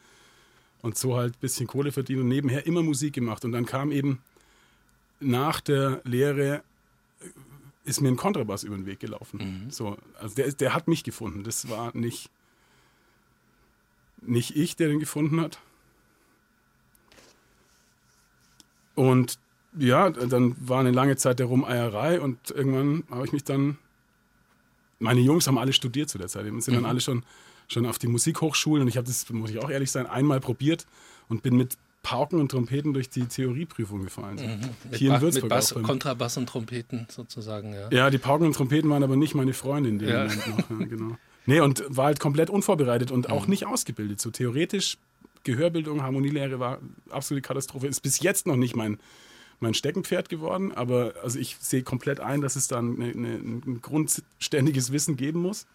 und 0.82 0.98
so 0.98 1.16
halt 1.16 1.36
ein 1.36 1.40
bisschen 1.40 1.68
Kohle 1.68 1.92
verdient 1.92 2.22
und 2.22 2.28
nebenher 2.28 2.66
immer 2.66 2.84
Musik 2.84 3.14
gemacht. 3.14 3.46
Und 3.46 3.52
dann 3.52 3.66
kam 3.66 3.92
eben 3.92 4.20
nach 5.20 5.62
der 5.62 6.02
Lehre 6.04 6.64
ist 7.84 8.02
mir 8.02 8.10
ein 8.10 8.18
Kontrabass 8.18 8.64
über 8.64 8.76
den 8.76 8.86
Weg 8.86 9.00
gelaufen. 9.00 9.64
Mhm. 9.66 9.72
So, 9.72 9.98
also 10.20 10.36
der, 10.36 10.52
der 10.52 10.74
hat 10.74 10.88
mich 10.88 11.04
gefunden. 11.04 11.44
Das 11.44 11.70
war 11.70 11.96
nicht, 11.96 12.30
nicht 14.22 14.56
ich, 14.56 14.76
der 14.76 14.88
den 14.88 15.00
gefunden 15.00 15.42
hat. 15.42 15.60
Und 18.96 19.40
ja, 19.78 20.10
dann 20.10 20.56
war 20.60 20.80
eine 20.80 20.92
lange 20.92 21.16
Zeit 21.16 21.40
der 21.40 21.46
Rumeierei 21.46 22.20
und 22.20 22.52
irgendwann 22.52 23.04
habe 23.10 23.26
ich 23.26 23.34
mich 23.34 23.44
dann. 23.44 23.78
Meine 25.00 25.22
Jungs 25.22 25.48
haben 25.48 25.58
alle 25.58 25.74
studiert 25.74 26.10
zu 26.10 26.20
der 26.20 26.28
Zeit. 26.28 26.46
Die 26.46 26.62
sind 26.62 26.68
mhm. 26.68 26.82
dann 26.82 26.86
alle 26.86 27.02
schon, 27.02 27.24
schon 27.68 27.88
auf 27.88 27.98
die 27.98 28.08
Musikhochschulen 28.08 28.84
und 28.84 28.88
ich 28.88 28.98
habe 28.98 29.08
das, 29.08 29.28
muss 29.32 29.50
ich 29.50 29.58
auch 29.58 29.70
ehrlich 29.70 29.90
sein, 29.90 30.06
einmal 30.06 30.40
probiert 30.40 30.86
und 31.28 31.42
bin 31.42 31.58
mit 31.58 31.78
Pauken 32.04 32.40
und 32.40 32.50
Trompeten 32.50 32.94
durch 32.94 33.10
die 33.10 33.26
Theorieprüfung 33.26 34.04
gefallen 34.04 34.38
sind. 34.38 34.62
Mhm. 34.62 34.96
Hier 34.96 35.16
in 35.16 35.22
Würzburg. 35.22 35.44
Mit 35.46 35.50
Bass, 35.50 35.74
Kontrabass 35.74 36.38
und 36.38 36.48
Trompeten 36.48 37.08
sozusagen, 37.10 37.74
ja. 37.74 37.90
Ja, 37.92 38.10
die 38.10 38.18
Pauken 38.18 38.46
und 38.46 38.54
Trompeten 38.54 38.90
waren 38.90 39.04
aber 39.04 39.16
nicht 39.16 39.34
meine 39.34 39.54
Freundin 39.54 39.94
in 39.94 40.00
dem 40.00 40.10
ja. 40.10 40.24
Moment 40.24 40.48
noch. 40.48 40.70
Ja, 40.70 40.86
genau. 40.86 41.18
Nee, 41.46 41.60
und 41.60 41.84
war 41.88 42.06
halt 42.06 42.20
komplett 42.20 42.50
unvorbereitet 42.50 43.12
und 43.12 43.30
auch 43.30 43.46
mhm. 43.46 43.52
nicht 43.52 43.66
ausgebildet. 43.66 44.22
So 44.22 44.30
theoretisch, 44.30 44.98
Gehörbildung, 45.44 46.04
Harmonielehre 46.04 46.60
war 46.60 46.80
absolute 47.10 47.42
Katastrophe. 47.42 47.88
Ist 47.88 48.02
bis 48.02 48.20
jetzt 48.20 48.46
noch 48.46 48.56
nicht 48.56 48.76
mein, 48.76 49.00
mein 49.60 49.74
Steckenpferd 49.74 50.30
geworden, 50.30 50.72
aber 50.72 51.14
also 51.24 51.40
ich 51.40 51.58
sehe 51.60 51.84
komplett 51.84 52.20
ein, 52.20 52.42
dass 52.42 52.56
es 52.56 52.68
dann 52.68 52.96
eine, 53.02 53.12
eine, 53.12 53.36
ein 53.36 53.82
grundständiges 53.82 54.92
Wissen 54.92 55.18
geben 55.18 55.42
muss, 55.42 55.66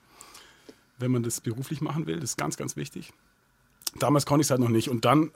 wenn 0.98 1.11
man 1.11 1.22
das 1.22 1.40
beruflich 1.40 1.81
machen 1.81 2.07
will. 2.07 2.16
Das 2.16 2.31
ist 2.31 2.37
ganz, 2.37 2.57
ganz 2.57 2.76
wichtig. 2.76 3.12
Damals 3.98 4.26
konnte 4.26 4.42
ich 4.42 4.46
es 4.46 4.50
halt 4.50 4.61
noch 4.61 4.68
nicht. 4.68 4.88
Und 4.88 5.05
dann 5.05 5.31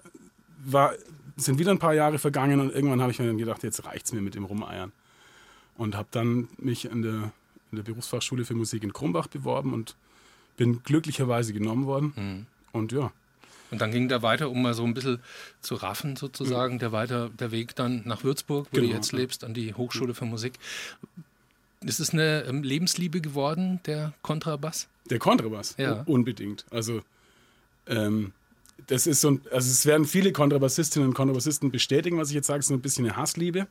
war, 0.64 0.92
sind 1.36 1.58
wieder 1.58 1.72
ein 1.72 1.78
paar 1.78 1.94
Jahre 1.94 2.18
vergangen 2.18 2.60
und 2.60 2.72
irgendwann 2.72 3.00
habe 3.00 3.10
ich 3.10 3.18
mir 3.18 3.26
dann 3.26 3.38
gedacht, 3.38 3.62
jetzt 3.62 3.84
reicht 3.84 4.06
es 4.06 4.12
mir 4.12 4.20
mit 4.20 4.34
dem 4.34 4.44
Rumeiern. 4.44 4.92
Und 5.76 5.96
habe 5.96 6.08
dann 6.10 6.48
mich 6.58 6.84
in 6.84 7.02
der, 7.02 7.32
in 7.70 7.76
der 7.76 7.82
Berufsfachschule 7.82 8.44
für 8.44 8.54
Musik 8.54 8.84
in 8.84 8.92
Krumbach 8.92 9.28
beworben 9.28 9.72
und 9.72 9.96
bin 10.60 10.82
glücklicherweise 10.82 11.54
genommen 11.54 11.86
worden. 11.86 12.12
Mhm. 12.14 12.46
Und 12.78 12.92
ja. 12.92 13.10
Und 13.70 13.80
dann 13.80 13.92
ging 13.92 14.10
der 14.10 14.20
weiter, 14.20 14.50
um 14.50 14.60
mal 14.60 14.74
so 14.74 14.84
ein 14.84 14.92
bisschen 14.92 15.18
zu 15.62 15.74
raffen, 15.74 16.16
sozusagen, 16.16 16.74
ja. 16.74 16.78
der 16.80 16.92
weiter 16.92 17.30
der 17.30 17.50
Weg 17.50 17.74
dann 17.76 18.02
nach 18.04 18.24
Würzburg, 18.24 18.68
wo 18.70 18.76
genau, 18.76 18.88
du 18.88 18.94
jetzt 18.94 19.12
lebst, 19.12 19.42
an 19.42 19.54
die 19.54 19.72
Hochschule 19.72 20.12
für 20.12 20.26
Musik. 20.26 20.52
Ist 21.82 21.98
es 21.98 22.10
eine 22.10 22.44
ähm, 22.44 22.62
Lebensliebe 22.62 23.22
geworden, 23.22 23.80
der 23.86 24.12
Kontrabass? 24.20 24.86
Der 25.08 25.18
Kontrabass? 25.18 25.76
Ja. 25.78 26.02
unbedingt. 26.02 26.66
Also 26.70 27.00
ähm, 27.86 28.32
das 28.86 29.06
ist 29.06 29.22
so 29.22 29.30
ein, 29.30 29.40
also 29.50 29.70
es 29.70 29.86
werden 29.86 30.04
viele 30.04 30.30
Kontrabassistinnen 30.30 31.08
und 31.08 31.14
Kontrabassisten 31.14 31.70
bestätigen, 31.70 32.18
was 32.18 32.28
ich 32.28 32.34
jetzt 32.34 32.48
sage, 32.48 32.58
es 32.58 32.66
ist 32.66 32.68
so 32.68 32.74
ein 32.74 32.82
bisschen 32.82 33.06
eine 33.06 33.16
Hassliebe. 33.16 33.66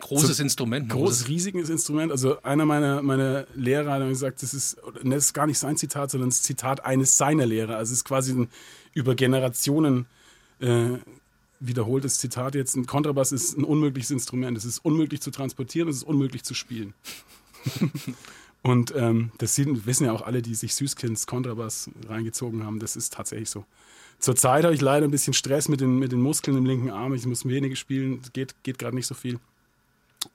Großes 0.00 0.36
so, 0.38 0.42
Instrument. 0.42 0.88
Großes, 0.88 1.28
riesiges 1.28 1.70
Instrument. 1.70 2.10
Also 2.10 2.42
einer 2.42 2.66
meiner, 2.66 3.02
meiner 3.02 3.46
Lehrer 3.54 3.92
hat 3.92 4.08
gesagt, 4.08 4.42
das 4.42 4.52
ist, 4.52 4.76
das 5.02 5.26
ist 5.26 5.32
gar 5.34 5.46
nicht 5.46 5.58
sein 5.58 5.76
Zitat, 5.76 6.10
sondern 6.10 6.30
das 6.30 6.42
Zitat 6.42 6.84
eines 6.84 7.16
seiner 7.16 7.46
Lehrer. 7.46 7.76
Also 7.76 7.92
es 7.92 7.98
ist 7.98 8.04
quasi 8.04 8.32
ein 8.32 8.48
über 8.92 9.14
Generationen 9.14 10.06
äh, 10.60 10.98
wiederholtes 11.60 12.18
Zitat 12.18 12.54
jetzt. 12.54 12.76
Ein 12.76 12.86
Kontrabass 12.86 13.32
ist 13.32 13.56
ein 13.56 13.64
unmögliches 13.64 14.10
Instrument. 14.10 14.58
Es 14.58 14.64
ist 14.64 14.78
unmöglich 14.84 15.20
zu 15.20 15.30
transportieren, 15.30 15.88
es 15.88 15.96
ist 15.96 16.04
unmöglich 16.04 16.44
zu 16.44 16.54
spielen. 16.54 16.94
Und 18.62 18.94
ähm, 18.96 19.30
das 19.38 19.58
wissen 19.58 20.06
ja 20.06 20.12
auch 20.12 20.22
alle, 20.22 20.40
die 20.40 20.54
sich 20.54 20.74
Süßkinds 20.74 21.26
Kontrabass 21.26 21.90
reingezogen 22.08 22.64
haben. 22.64 22.78
Das 22.78 22.96
ist 22.96 23.12
tatsächlich 23.12 23.50
so. 23.50 23.64
Zurzeit 24.18 24.64
habe 24.64 24.74
ich 24.74 24.80
leider 24.80 25.06
ein 25.06 25.10
bisschen 25.10 25.34
Stress 25.34 25.68
mit 25.68 25.80
den, 25.80 25.98
mit 25.98 26.12
den 26.12 26.20
Muskeln 26.22 26.56
im 26.56 26.64
linken 26.64 26.90
Arm. 26.90 27.12
Ich 27.12 27.26
muss 27.26 27.46
wenige 27.46 27.76
spielen. 27.76 28.20
Es 28.22 28.32
geht, 28.32 28.54
geht 28.62 28.78
gerade 28.78 28.96
nicht 28.96 29.06
so 29.06 29.14
viel. 29.14 29.38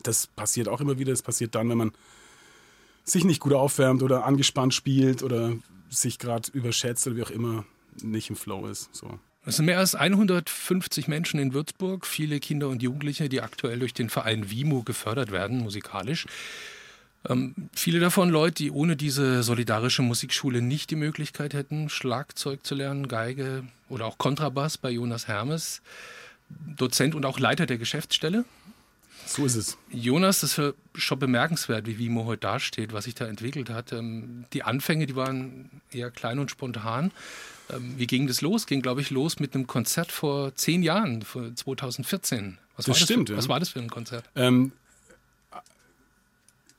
Das 0.03 0.27
passiert 0.27 0.67
auch 0.67 0.81
immer 0.81 0.99
wieder. 0.99 1.11
Das 1.11 1.21
passiert 1.21 1.55
dann, 1.55 1.69
wenn 1.69 1.77
man 1.77 1.91
sich 3.03 3.23
nicht 3.23 3.39
gut 3.39 3.53
aufwärmt 3.53 4.03
oder 4.03 4.25
angespannt 4.25 4.73
spielt 4.73 5.23
oder 5.23 5.53
sich 5.89 6.19
gerade 6.19 6.51
überschätzt 6.51 7.07
oder 7.07 7.15
wie 7.15 7.23
auch 7.23 7.31
immer 7.31 7.65
nicht 8.01 8.29
im 8.29 8.35
Flow 8.35 8.67
ist. 8.67 8.89
So. 8.93 9.19
Es 9.45 9.55
sind 9.55 9.65
mehr 9.65 9.79
als 9.79 9.95
150 9.95 11.07
Menschen 11.07 11.39
in 11.39 11.53
Würzburg, 11.53 12.05
viele 12.05 12.39
Kinder 12.39 12.69
und 12.69 12.83
Jugendliche, 12.83 13.29
die 13.29 13.41
aktuell 13.41 13.79
durch 13.79 13.93
den 13.93 14.09
Verein 14.09 14.51
WIMO 14.51 14.83
gefördert 14.83 15.31
werden, 15.31 15.59
musikalisch. 15.59 16.27
Ähm, 17.27 17.55
viele 17.73 17.99
davon 17.99 18.29
Leute, 18.29 18.63
die 18.63 18.71
ohne 18.71 18.95
diese 18.95 19.43
solidarische 19.43 20.01
Musikschule 20.01 20.61
nicht 20.61 20.89
die 20.89 20.95
Möglichkeit 20.95 21.53
hätten, 21.53 21.89
Schlagzeug 21.89 22.65
zu 22.65 22.75
lernen, 22.75 23.07
Geige 23.07 23.63
oder 23.89 24.05
auch 24.05 24.17
Kontrabass 24.17 24.77
bei 24.77 24.91
Jonas 24.91 25.27
Hermes, 25.27 25.81
Dozent 26.77 27.15
und 27.15 27.25
auch 27.25 27.39
Leiter 27.39 27.65
der 27.65 27.77
Geschäftsstelle. 27.77 28.45
So 29.25 29.45
ist 29.45 29.55
es. 29.55 29.77
Jonas, 29.89 30.41
das 30.41 30.57
ist 30.57 30.73
schon 30.95 31.19
bemerkenswert, 31.19 31.85
wie 31.85 31.97
Vimo 31.97 32.25
heute 32.25 32.41
dasteht, 32.41 32.93
was 32.93 33.05
sich 33.05 33.15
da 33.15 33.25
entwickelt 33.27 33.69
hat. 33.69 33.93
Ähm, 33.93 34.45
die 34.53 34.63
Anfänge, 34.63 35.05
die 35.05 35.15
waren 35.15 35.69
eher 35.91 36.11
klein 36.11 36.39
und 36.39 36.49
spontan. 36.49 37.11
Ähm, 37.69 37.93
wie 37.97 38.07
ging 38.07 38.27
das 38.27 38.41
los? 38.41 38.65
Ging, 38.65 38.81
glaube 38.81 39.01
ich, 39.01 39.11
los 39.11 39.39
mit 39.39 39.53
einem 39.53 39.67
Konzert 39.67 40.11
vor 40.11 40.55
zehn 40.55 40.83
Jahren, 40.83 41.21
vor 41.21 41.53
2014. 41.53 42.57
Was 42.75 42.85
das 42.85 42.99
stimmt. 42.99 43.29
Für, 43.29 43.33
ja. 43.33 43.37
Was 43.37 43.49
war 43.49 43.59
das 43.59 43.69
für 43.69 43.79
ein 43.79 43.89
Konzert? 43.89 44.29
Ähm, 44.35 44.71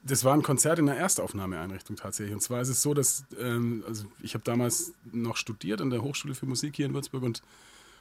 das 0.02 0.24
war 0.24 0.34
ein 0.34 0.42
Konzert 0.42 0.78
in 0.78 0.88
einer 0.88 0.98
Erstaufnahmeeinrichtung 0.98 1.96
tatsächlich. 1.96 2.34
Und 2.34 2.40
zwar 2.40 2.62
ist 2.62 2.68
es 2.68 2.82
so, 2.82 2.94
dass 2.94 3.24
ähm, 3.38 3.84
also 3.86 4.06
ich 4.22 4.34
habe 4.34 4.44
damals 4.44 4.92
noch 5.12 5.36
studiert 5.36 5.80
an 5.80 5.90
der 5.90 6.02
Hochschule 6.02 6.34
für 6.34 6.46
Musik 6.46 6.76
hier 6.76 6.86
in 6.86 6.94
Würzburg 6.94 7.22
und 7.22 7.42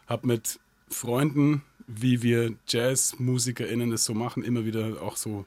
habe 0.08 0.26
mit 0.26 0.60
Freunden, 0.90 1.62
wie 1.92 2.22
wir 2.22 2.54
JazzmusikerInnen 2.68 3.90
das 3.90 4.06
so 4.06 4.14
machen, 4.14 4.44
immer 4.44 4.64
wieder 4.64 5.02
auch 5.02 5.18
so 5.18 5.46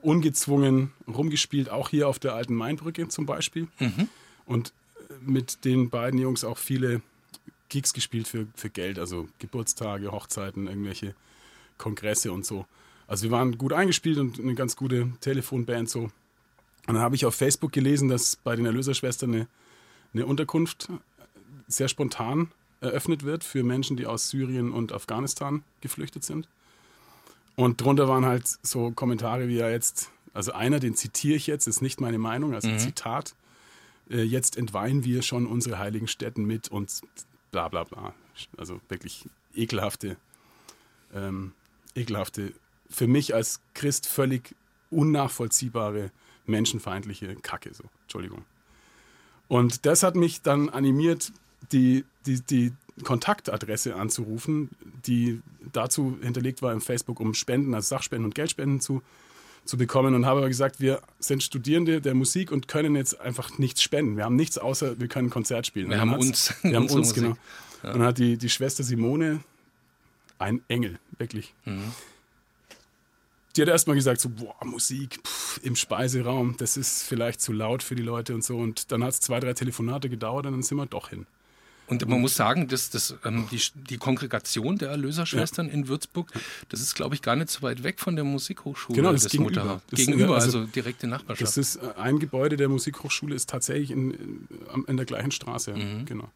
ungezwungen 0.00 0.92
rumgespielt, 1.06 1.68
auch 1.68 1.90
hier 1.90 2.08
auf 2.08 2.18
der 2.18 2.34
alten 2.34 2.54
Mainbrücke 2.54 3.08
zum 3.08 3.26
Beispiel. 3.26 3.68
Mhm. 3.78 4.08
Und 4.46 4.72
äh, 5.10 5.14
mit 5.20 5.64
den 5.64 5.90
beiden 5.90 6.18
Jungs 6.18 6.44
auch 6.44 6.56
viele 6.56 7.02
Gigs 7.68 7.92
gespielt 7.92 8.26
für, 8.26 8.46
für 8.54 8.70
Geld, 8.70 8.98
also 8.98 9.28
Geburtstage, 9.38 10.12
Hochzeiten, 10.12 10.66
irgendwelche 10.66 11.14
Kongresse 11.76 12.32
und 12.32 12.46
so. 12.46 12.64
Also 13.06 13.24
wir 13.24 13.30
waren 13.30 13.58
gut 13.58 13.72
eingespielt 13.72 14.18
und 14.18 14.40
eine 14.40 14.54
ganz 14.54 14.76
gute 14.76 15.12
Telefonband 15.20 15.90
so. 15.90 16.00
Und 16.00 16.94
dann 16.94 17.00
habe 17.00 17.16
ich 17.16 17.26
auf 17.26 17.34
Facebook 17.34 17.72
gelesen, 17.72 18.08
dass 18.08 18.36
bei 18.36 18.56
den 18.56 18.64
Erlöserschwestern 18.64 19.34
eine, 19.34 19.48
eine 20.14 20.26
Unterkunft 20.26 20.88
sehr 21.68 21.88
spontan 21.88 22.50
eröffnet 22.80 23.24
wird 23.24 23.44
für 23.44 23.62
Menschen, 23.62 23.96
die 23.96 24.06
aus 24.06 24.30
Syrien 24.30 24.72
und 24.72 24.92
Afghanistan 24.92 25.64
geflüchtet 25.80 26.24
sind. 26.24 26.48
Und 27.54 27.80
drunter 27.80 28.08
waren 28.08 28.26
halt 28.26 28.46
so 28.62 28.90
Kommentare 28.90 29.48
wie 29.48 29.56
ja 29.56 29.70
jetzt, 29.70 30.10
also 30.34 30.52
einer, 30.52 30.78
den 30.78 30.94
zitiere 30.94 31.36
ich 31.36 31.46
jetzt, 31.46 31.66
ist 31.66 31.80
nicht 31.80 32.00
meine 32.00 32.18
Meinung, 32.18 32.54
also 32.54 32.68
mhm. 32.68 32.78
Zitat, 32.78 33.34
äh, 34.10 34.22
jetzt 34.22 34.56
entweihen 34.56 35.04
wir 35.04 35.22
schon 35.22 35.46
unsere 35.46 35.78
heiligen 35.78 36.06
Städten 36.06 36.44
mit 36.44 36.68
und 36.68 37.00
bla 37.50 37.68
bla 37.68 37.84
bla. 37.84 38.14
Also 38.58 38.80
wirklich 38.88 39.24
ekelhafte, 39.54 40.18
ähm, 41.14 41.52
ekelhafte 41.94 42.52
für 42.90 43.06
mich 43.06 43.34
als 43.34 43.60
Christ 43.74 44.06
völlig 44.06 44.54
unnachvollziehbare, 44.90 46.10
menschenfeindliche 46.44 47.34
Kacke. 47.36 47.72
So. 47.74 47.84
Entschuldigung. 48.02 48.44
Und 49.48 49.86
das 49.86 50.02
hat 50.02 50.16
mich 50.16 50.42
dann 50.42 50.68
animiert, 50.68 51.32
die, 51.72 52.04
die, 52.26 52.40
die 52.40 52.72
Kontaktadresse 53.02 53.96
anzurufen, 53.96 54.70
die 55.06 55.40
dazu 55.72 56.18
hinterlegt 56.22 56.62
war 56.62 56.72
im 56.72 56.80
Facebook, 56.80 57.20
um 57.20 57.34
Spenden, 57.34 57.74
also 57.74 57.88
Sachspenden 57.88 58.24
und 58.26 58.34
Geldspenden 58.34 58.80
zu, 58.80 59.02
zu 59.64 59.76
bekommen. 59.76 60.14
Und 60.14 60.26
habe 60.26 60.40
aber 60.40 60.48
gesagt, 60.48 60.80
wir 60.80 61.02
sind 61.18 61.42
Studierende 61.42 62.00
der 62.00 62.14
Musik 62.14 62.50
und 62.52 62.68
können 62.68 62.96
jetzt 62.96 63.20
einfach 63.20 63.58
nichts 63.58 63.82
spenden. 63.82 64.16
Wir 64.16 64.24
haben 64.24 64.36
nichts 64.36 64.58
außer, 64.58 64.98
wir 64.98 65.08
können 65.08 65.30
Konzert 65.30 65.66
spielen. 65.66 65.90
Wir 65.90 66.00
haben 66.00 66.14
uns. 66.14 66.54
Wir 66.62 66.76
haben 66.76 66.88
uns, 66.88 67.14
genau. 67.14 67.36
Ja. 67.82 67.92
Und 67.92 68.00
dann 68.00 68.08
hat 68.08 68.18
die, 68.18 68.38
die 68.38 68.48
Schwester 68.48 68.82
Simone, 68.82 69.40
ein 70.38 70.62
Engel, 70.68 70.98
wirklich. 71.18 71.54
Mhm 71.64 71.92
die 73.56 73.62
hat 73.62 73.68
erstmal 73.68 73.96
gesagt, 73.96 74.20
so, 74.20 74.28
boah, 74.28 74.54
Musik 74.64 75.18
pff, 75.26 75.60
im 75.62 75.76
Speiseraum, 75.76 76.56
das 76.58 76.76
ist 76.76 77.02
vielleicht 77.02 77.40
zu 77.40 77.52
laut 77.52 77.82
für 77.82 77.94
die 77.94 78.02
Leute 78.02 78.34
und 78.34 78.44
so. 78.44 78.58
Und 78.58 78.92
dann 78.92 79.02
hat 79.02 79.10
es 79.14 79.20
zwei, 79.20 79.40
drei 79.40 79.54
Telefonate 79.54 80.08
gedauert 80.08 80.46
und 80.46 80.52
dann 80.52 80.62
sind 80.62 80.76
wir 80.76 80.86
doch 80.86 81.08
hin. 81.08 81.26
Und 81.88 82.06
man 82.08 82.20
muss 82.20 82.34
sagen, 82.34 82.68
dass, 82.68 82.90
dass 82.90 83.14
ähm, 83.24 83.46
die, 83.50 83.60
die 83.88 83.96
Kongregation 83.96 84.78
der 84.78 84.90
Erlöserschwestern 84.90 85.68
ja. 85.68 85.72
in 85.72 85.88
Würzburg, 85.88 86.32
das 86.68 86.80
ist, 86.80 86.94
glaube 86.94 87.14
ich, 87.14 87.22
gar 87.22 87.36
nicht 87.36 87.50
so 87.50 87.62
weit 87.62 87.84
weg 87.84 88.00
von 88.00 88.16
der 88.16 88.24
Musikhochschule. 88.24 88.96
Genau, 88.96 89.12
das 89.12 89.26
ist 89.26 89.30
gegenüber. 89.30 89.80
Das 89.90 90.00
gegenüber, 90.00 90.34
also, 90.34 90.58
also 90.58 90.70
direkte 90.70 91.06
Nachbarschaft. 91.06 91.42
Das 91.42 91.56
ist 91.56 91.76
äh, 91.76 91.92
ein 91.96 92.18
Gebäude 92.18 92.56
der 92.56 92.68
Musikhochschule, 92.68 93.34
ist 93.34 93.48
tatsächlich 93.48 93.90
in, 93.90 94.10
in, 94.10 94.84
in 94.86 94.96
der 94.96 95.06
gleichen 95.06 95.30
Straße. 95.30 95.74
Mhm. 95.74 96.06
Genau. 96.06 96.28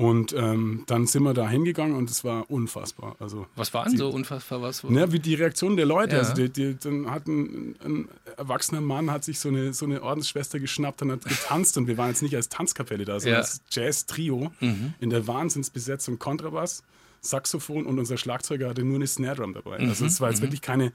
Und 0.00 0.32
ähm, 0.32 0.84
dann 0.86 1.06
sind 1.06 1.24
wir 1.24 1.34
da 1.34 1.46
hingegangen 1.46 1.94
und 1.94 2.08
es 2.08 2.24
war 2.24 2.50
unfassbar. 2.50 3.16
Also, 3.20 3.46
was 3.54 3.74
war 3.74 3.84
denn 3.84 3.98
so 3.98 4.08
unfassbar? 4.08 4.62
Was? 4.62 4.82
Ne, 4.82 5.12
wie 5.12 5.18
die 5.18 5.34
Reaktion 5.34 5.76
der 5.76 5.84
Leute. 5.84 6.14
Ja. 6.16 6.22
Also 6.22 6.32
die, 6.32 6.48
die, 6.48 6.74
dann 6.78 7.10
hat 7.10 7.26
ein, 7.26 7.76
ein, 7.84 8.08
erwachsener 8.38 8.80
Mann 8.80 9.10
hat 9.10 9.24
sich 9.24 9.38
so 9.38 9.50
eine, 9.50 9.74
so 9.74 9.84
eine 9.84 10.02
Ordensschwester 10.02 10.58
geschnappt 10.58 11.02
und 11.02 11.12
hat 11.12 11.26
getanzt 11.26 11.76
und 11.76 11.86
wir 11.86 11.98
waren 11.98 12.08
jetzt 12.08 12.22
nicht 12.22 12.34
als 12.34 12.48
Tanzkapelle 12.48 13.04
da, 13.04 13.20
sondern 13.20 13.34
ja. 13.34 13.38
als 13.40 13.60
Jazz-Trio 13.68 14.50
mhm. 14.60 14.94
in 15.00 15.10
der 15.10 15.26
Wahnsinnsbesetzung 15.26 16.18
Kontrabass, 16.18 16.82
Saxophon 17.20 17.84
und 17.84 17.98
unser 17.98 18.16
Schlagzeuger 18.16 18.70
hatte 18.70 18.82
nur 18.82 18.96
eine 18.96 19.06
Snare 19.06 19.36
Drum 19.36 19.52
dabei. 19.52 19.80
Mhm. 19.80 19.90
Also 19.90 20.06
es 20.06 20.18
war 20.18 20.30
jetzt 20.30 20.38
mhm. 20.38 20.44
wirklich 20.44 20.62
keine, 20.62 20.94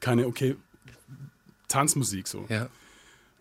keine, 0.00 0.26
okay, 0.26 0.56
Tanzmusik 1.68 2.26
so. 2.26 2.46
Ja. 2.48 2.70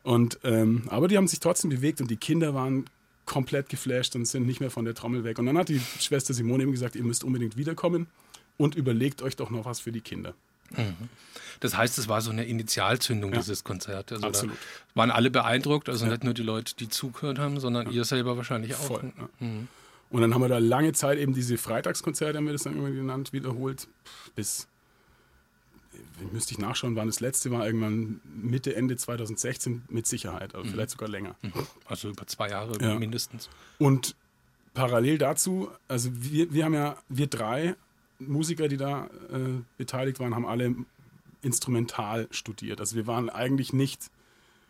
Und, 0.03 0.39
ähm, 0.43 0.83
aber 0.89 1.07
die 1.07 1.15
haben 1.15 1.29
sich 1.29 1.39
trotzdem 1.39 1.69
bewegt 1.69 2.01
und 2.01 2.11
die 2.11 2.17
Kinder 2.17 2.53
waren 2.53 2.89
komplett 3.25 3.69
geflasht 3.69 4.15
und 4.15 4.25
sind 4.25 4.45
nicht 4.45 4.59
mehr 4.59 4.71
von 4.71 4.85
der 4.85 4.93
Trommel 4.93 5.23
weg. 5.23 5.39
Und 5.39 5.45
dann 5.47 5.57
hat 5.57 5.69
die 5.69 5.81
Schwester 5.99 6.33
Simone 6.33 6.63
eben 6.63 6.71
gesagt, 6.71 6.95
ihr 6.95 7.03
müsst 7.03 7.23
unbedingt 7.23 7.57
wiederkommen 7.57 8.07
und 8.57 8.75
überlegt 8.75 9.21
euch 9.21 9.35
doch 9.35 9.49
noch 9.49 9.65
was 9.65 9.79
für 9.79 9.91
die 9.91 10.01
Kinder. 10.01 10.33
Mhm. 10.71 11.09
Das 11.59 11.77
heißt, 11.77 11.97
es 11.97 12.07
war 12.07 12.21
so 12.21 12.31
eine 12.31 12.45
Initialzündung, 12.45 13.31
ja. 13.31 13.39
dieses 13.39 13.63
Konzert. 13.63 14.11
Also 14.11 14.27
Absolut. 14.27 14.57
waren 14.93 15.11
alle 15.11 15.31
beeindruckt, 15.31 15.89
also 15.89 16.05
ja. 16.05 16.11
nicht 16.11 16.23
nur 16.23 16.33
die 16.33 16.43
Leute, 16.43 16.75
die 16.75 16.89
zugehört 16.89 17.39
haben, 17.39 17.59
sondern 17.59 17.87
ja. 17.87 17.93
ihr 17.93 18.05
selber 18.05 18.37
wahrscheinlich 18.37 18.75
auch. 18.75 18.87
Voll, 18.87 19.13
mhm. 19.39 19.67
Und 20.09 20.21
dann 20.21 20.33
haben 20.33 20.41
wir 20.41 20.49
da 20.49 20.59
lange 20.59 20.93
Zeit 20.93 21.17
eben 21.17 21.33
diese 21.33 21.57
Freitagskonzerte, 21.57 22.37
haben 22.37 22.45
wir 22.45 22.53
das 22.53 22.63
dann 22.63 22.75
irgendwie 22.75 22.95
genannt, 22.95 23.33
wiederholt, 23.33 23.87
bis 24.35 24.67
müsste 26.31 26.53
ich 26.53 26.59
nachschauen, 26.59 26.95
wann 26.95 27.07
das 27.07 27.19
letzte 27.19 27.51
war, 27.51 27.65
irgendwann 27.65 28.21
Mitte, 28.23 28.75
Ende 28.75 28.97
2016 28.97 29.83
mit 29.89 30.07
Sicherheit, 30.07 30.55
aber 30.55 30.63
mhm. 30.63 30.69
vielleicht 30.69 30.91
sogar 30.91 31.09
länger. 31.09 31.35
Mhm. 31.41 31.53
Also 31.85 32.09
über 32.09 32.27
zwei 32.27 32.49
Jahre 32.49 32.77
ja. 32.81 32.95
mindestens. 32.97 33.49
Und 33.79 34.15
parallel 34.73 35.17
dazu, 35.17 35.69
also 35.87 36.09
wir, 36.13 36.53
wir 36.53 36.65
haben 36.65 36.73
ja, 36.73 36.97
wir 37.09 37.27
drei 37.27 37.75
Musiker, 38.19 38.67
die 38.67 38.77
da 38.77 39.05
äh, 39.31 39.61
beteiligt 39.77 40.19
waren, 40.19 40.35
haben 40.35 40.45
alle 40.45 40.75
instrumental 41.41 42.27
studiert. 42.31 42.79
Also 42.79 42.95
wir 42.95 43.07
waren 43.07 43.29
eigentlich 43.29 43.73
nicht 43.73 44.09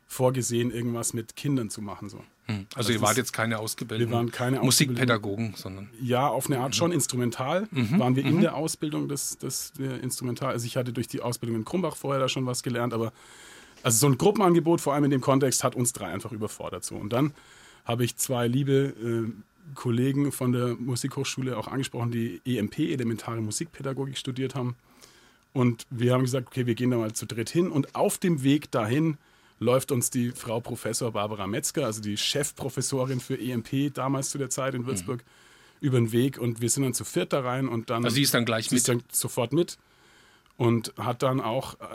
vorgesehen, 0.07 0.71
irgendwas 0.71 1.13
mit 1.13 1.35
Kindern 1.35 1.69
zu 1.69 1.81
machen. 1.81 2.09
So. 2.09 2.23
Hm. 2.47 2.67
Also, 2.75 2.77
also 2.77 2.91
ihr 2.93 3.01
wart 3.01 3.17
jetzt 3.17 3.33
keine 3.33 3.59
ausgebildeten 3.59 4.11
wir 4.11 4.17
waren 4.17 4.31
keine 4.31 4.59
Musikpädagogen, 4.59 5.53
sondern... 5.55 5.89
Ja, 5.99 6.27
auf 6.27 6.45
eine 6.47 6.59
Art 6.59 6.69
mhm. 6.69 6.73
schon 6.73 6.91
instrumental. 6.91 7.67
Mhm. 7.71 7.99
Waren 7.99 8.15
wir 8.15 8.23
mhm. 8.23 8.29
in 8.29 8.41
der 8.41 8.55
Ausbildung 8.55 9.07
des, 9.07 9.37
des 9.37 9.73
Instrumental. 10.01 10.51
Also 10.51 10.65
ich 10.65 10.77
hatte 10.77 10.93
durch 10.93 11.07
die 11.07 11.21
Ausbildung 11.21 11.57
in 11.57 11.65
Krumbach 11.65 11.95
vorher 11.95 12.19
da 12.19 12.29
schon 12.29 12.45
was 12.45 12.61
gelernt, 12.61 12.93
aber 12.93 13.11
also 13.83 13.99
so 13.99 14.07
ein 14.07 14.17
Gruppenangebot, 14.17 14.81
vor 14.81 14.93
allem 14.93 15.05
in 15.05 15.11
dem 15.11 15.21
Kontext, 15.21 15.63
hat 15.63 15.75
uns 15.75 15.93
drei 15.93 16.07
einfach 16.07 16.31
überfordert. 16.31 16.83
So. 16.83 16.95
Und 16.95 17.13
dann 17.13 17.33
habe 17.83 18.03
ich 18.03 18.17
zwei 18.17 18.47
liebe 18.47 18.73
äh, 18.73 19.31
Kollegen 19.75 20.31
von 20.31 20.51
der 20.51 20.75
Musikhochschule 20.75 21.57
auch 21.57 21.67
angesprochen, 21.67 22.11
die 22.11 22.41
EMP, 22.45 22.79
Elementare 22.79 23.41
Musikpädagogik, 23.41 24.17
studiert 24.17 24.55
haben. 24.55 24.75
Und 25.53 25.85
wir 25.89 26.13
haben 26.13 26.23
gesagt, 26.23 26.47
okay, 26.47 26.65
wir 26.65 26.75
gehen 26.75 26.91
da 26.91 26.97
mal 26.97 27.13
zu 27.13 27.25
dritt 27.25 27.49
hin. 27.49 27.69
Und 27.69 27.95
auf 27.95 28.17
dem 28.17 28.43
Weg 28.43 28.71
dahin 28.71 29.17
läuft 29.59 29.91
uns 29.91 30.09
die 30.09 30.31
Frau 30.31 30.59
Professor 30.59 31.11
Barbara 31.11 31.47
Metzger, 31.47 31.85
also 31.85 32.01
die 32.01 32.17
Chefprofessorin 32.17 33.19
für 33.19 33.39
EMP 33.39 33.93
damals 33.93 34.29
zu 34.29 34.37
der 34.37 34.49
Zeit 34.49 34.73
in 34.73 34.81
mhm. 34.81 34.87
Würzburg, 34.87 35.23
mhm. 35.23 35.87
über 35.87 35.97
den 35.97 36.11
Weg 36.11 36.37
und 36.37 36.61
wir 36.61 36.69
sind 36.69 36.83
dann 36.83 36.93
zu 36.93 37.05
viert 37.05 37.33
da 37.33 37.41
rein 37.41 37.67
und 37.67 37.89
dann. 37.89 38.03
Also 38.03 38.15
sie 38.15 38.23
ist 38.23 38.33
dann 38.33 38.45
gleich 38.45 38.69
sie 38.69 38.75
mit. 38.75 38.79
ist 38.79 38.89
dann 38.89 39.03
sofort 39.11 39.53
mit 39.53 39.77
und 40.57 40.93
hat 40.97 41.23
dann 41.23 41.41
auch 41.41 41.75
äh, 41.75 41.85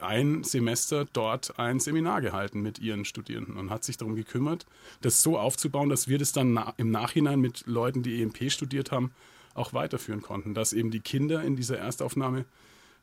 ein 0.00 0.44
Semester 0.44 1.06
dort 1.12 1.58
ein 1.58 1.80
Seminar 1.80 2.20
gehalten 2.20 2.60
mit 2.60 2.78
ihren 2.78 3.04
Studierenden 3.04 3.56
und 3.56 3.70
hat 3.70 3.84
sich 3.84 3.96
darum 3.96 4.14
gekümmert, 4.14 4.66
das 5.00 5.22
so 5.22 5.38
aufzubauen, 5.38 5.88
dass 5.88 6.08
wir 6.08 6.18
das 6.18 6.32
dann 6.32 6.60
im 6.76 6.90
Nachhinein 6.90 7.40
mit 7.40 7.66
Leuten, 7.66 8.02
die 8.02 8.22
EMP 8.22 8.50
studiert 8.50 8.92
haben, 8.92 9.12
auch 9.54 9.72
weiterführen 9.72 10.22
konnten. 10.22 10.54
Dass 10.54 10.72
eben 10.72 10.90
die 10.90 11.00
Kinder 11.00 11.42
in 11.42 11.56
dieser 11.56 11.78
Erstaufnahme 11.78 12.44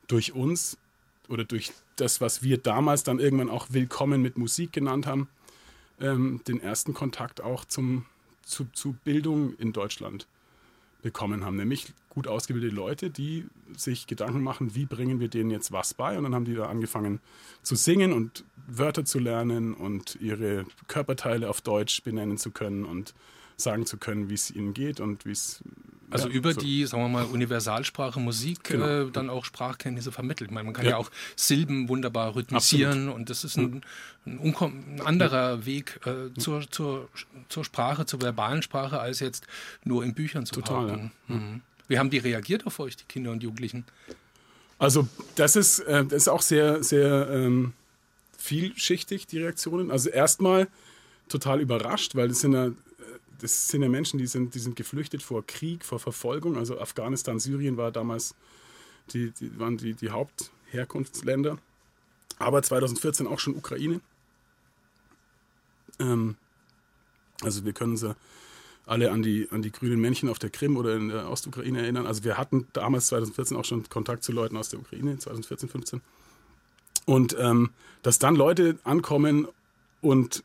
durch 0.06 0.32
uns 0.32 0.78
oder 1.28 1.44
durch 1.44 1.72
das, 1.96 2.20
was 2.20 2.42
wir 2.42 2.58
damals 2.58 3.04
dann 3.04 3.18
irgendwann 3.18 3.50
auch 3.50 3.68
Willkommen 3.70 4.22
mit 4.22 4.38
Musik 4.38 4.72
genannt 4.72 5.06
haben, 5.06 5.28
ähm, 6.00 6.40
den 6.48 6.60
ersten 6.60 6.94
Kontakt 6.94 7.40
auch 7.40 7.64
zum, 7.64 8.06
zu, 8.42 8.66
zu 8.72 8.96
Bildung 9.04 9.54
in 9.58 9.72
Deutschland 9.72 10.26
bekommen 11.02 11.44
haben. 11.44 11.56
Nämlich 11.56 11.92
gut 12.08 12.26
ausgebildete 12.26 12.74
Leute, 12.74 13.10
die 13.10 13.46
sich 13.76 14.06
Gedanken 14.06 14.42
machen, 14.42 14.74
wie 14.74 14.86
bringen 14.86 15.20
wir 15.20 15.28
denen 15.28 15.50
jetzt 15.50 15.70
was 15.70 15.94
bei. 15.94 16.16
Und 16.16 16.24
dann 16.24 16.34
haben 16.34 16.44
die 16.44 16.54
da 16.54 16.66
angefangen 16.66 17.20
zu 17.62 17.76
singen 17.76 18.12
und 18.12 18.44
Wörter 18.66 19.04
zu 19.04 19.18
lernen 19.18 19.74
und 19.74 20.16
ihre 20.20 20.64
Körperteile 20.88 21.48
auf 21.48 21.60
Deutsch 21.60 22.02
benennen 22.02 22.38
zu 22.38 22.50
können 22.50 22.84
und 22.84 23.14
sagen 23.60 23.84
zu 23.86 23.96
können, 23.98 24.30
wie 24.30 24.34
es 24.34 24.50
ihnen 24.50 24.72
geht 24.72 25.00
und 25.00 25.26
wie 25.26 25.32
es. 25.32 25.62
Also 26.10 26.28
ja, 26.28 26.34
über 26.34 26.54
so. 26.54 26.60
die, 26.60 26.86
sagen 26.86 27.02
wir 27.02 27.08
mal, 27.10 27.24
Universalsprache 27.26 28.18
Musik 28.18 28.64
Genau. 28.64 29.08
äh, 29.08 29.10
dann 29.10 29.28
auch 29.28 29.44
Sprachkenntnisse 29.44 30.10
vermittelt. 30.10 30.48
Ich 30.48 30.54
meine, 30.54 30.64
man 30.64 30.72
kann 30.72 30.86
Ja. 30.86 30.92
ja, 30.92 30.96
auch 30.96 31.10
Silben 31.36 31.88
wunderbar 31.90 32.34
rhythmisieren 32.34 33.10
und 33.10 33.28
das 33.28 33.44
ist 33.44 33.58
ein, 33.58 33.82
ein, 34.24 34.38
unkom- 34.40 34.72
ein 34.94 35.00
anderer 35.02 35.66
Weg 35.66 36.00
äh, 36.06 36.32
zur, 36.40 36.70
zur, 36.70 37.08
zur 37.50 37.62
Sprache, 37.64 38.06
zur 38.06 38.22
verbalen 38.22 38.62
Sprache, 38.62 39.00
als 39.00 39.20
jetzt 39.20 39.46
nur 39.84 40.02
in 40.02 40.14
Büchern 40.14 40.46
zu 40.46 40.54
Total, 40.54 40.86
behaupten. 40.86 41.12
Mhm. 41.26 41.60
Wie 41.88 41.98
haben 41.98 42.08
die 42.08 42.18
reagiert 42.18 42.66
auf 42.66 42.80
euch, 42.80 42.96
die 42.96 43.04
Kinder 43.04 43.30
und 43.32 43.42
Jugendlichen? 43.42 43.84
Also 44.78 45.08
das 45.34 45.56
ist, 45.56 45.80
äh, 45.80 46.04
das 46.04 46.22
ist 46.22 46.28
auch 46.28 46.42
sehr, 46.42 46.82
sehr 46.82 47.28
ähm, 47.30 47.74
vielschichtig, 48.38 49.26
die 49.26 49.40
Reaktionen. 49.40 49.90
Also 49.90 50.08
erstmal 50.08 50.68
total 51.28 51.60
überrascht, 51.60 52.14
weil 52.14 52.28
das 52.28 52.40
sind 52.40 52.52
ja, 52.54 52.66
äh, 52.66 52.72
das 53.40 53.68
sind 53.68 53.82
ja 53.82 53.88
Menschen, 53.88 54.18
die 54.18 54.26
sind, 54.26 54.54
die 54.54 54.58
sind 54.58 54.76
geflüchtet 54.76 55.22
vor 55.22 55.46
Krieg, 55.46 55.84
vor 55.84 55.98
Verfolgung. 55.98 56.56
Also 56.56 56.80
Afghanistan, 56.80 57.38
Syrien 57.38 57.76
war 57.76 57.92
damals 57.92 58.34
die, 59.12 59.30
die 59.30 59.58
waren 59.58 59.76
die, 59.76 59.94
die 59.94 60.10
Hauptherkunftsländer. 60.10 61.58
Aber 62.38 62.62
2014 62.62 63.26
auch 63.26 63.38
schon 63.38 63.56
Ukraine. 63.56 64.00
Ähm, 65.98 66.36
also 67.42 67.64
wir 67.64 67.72
können 67.72 67.96
sie 67.96 68.14
alle 68.86 69.10
an 69.10 69.22
die, 69.22 69.48
an 69.50 69.62
die 69.62 69.70
grünen 69.70 70.00
Männchen 70.00 70.28
auf 70.28 70.38
der 70.38 70.50
Krim 70.50 70.76
oder 70.76 70.96
in 70.96 71.08
der 71.08 71.30
Ostukraine 71.30 71.82
erinnern. 71.82 72.06
Also 72.06 72.24
wir 72.24 72.38
hatten 72.38 72.66
damals 72.72 73.08
2014 73.08 73.56
auch 73.56 73.64
schon 73.64 73.88
Kontakt 73.88 74.24
zu 74.24 74.32
Leuten 74.32 74.56
aus 74.56 74.70
der 74.70 74.80
Ukraine, 74.80 75.18
2014, 75.18 75.68
15. 75.68 76.00
Und 77.04 77.36
ähm, 77.38 77.70
dass 78.02 78.18
dann 78.18 78.34
Leute 78.34 78.78
ankommen 78.84 79.46
und 80.00 80.42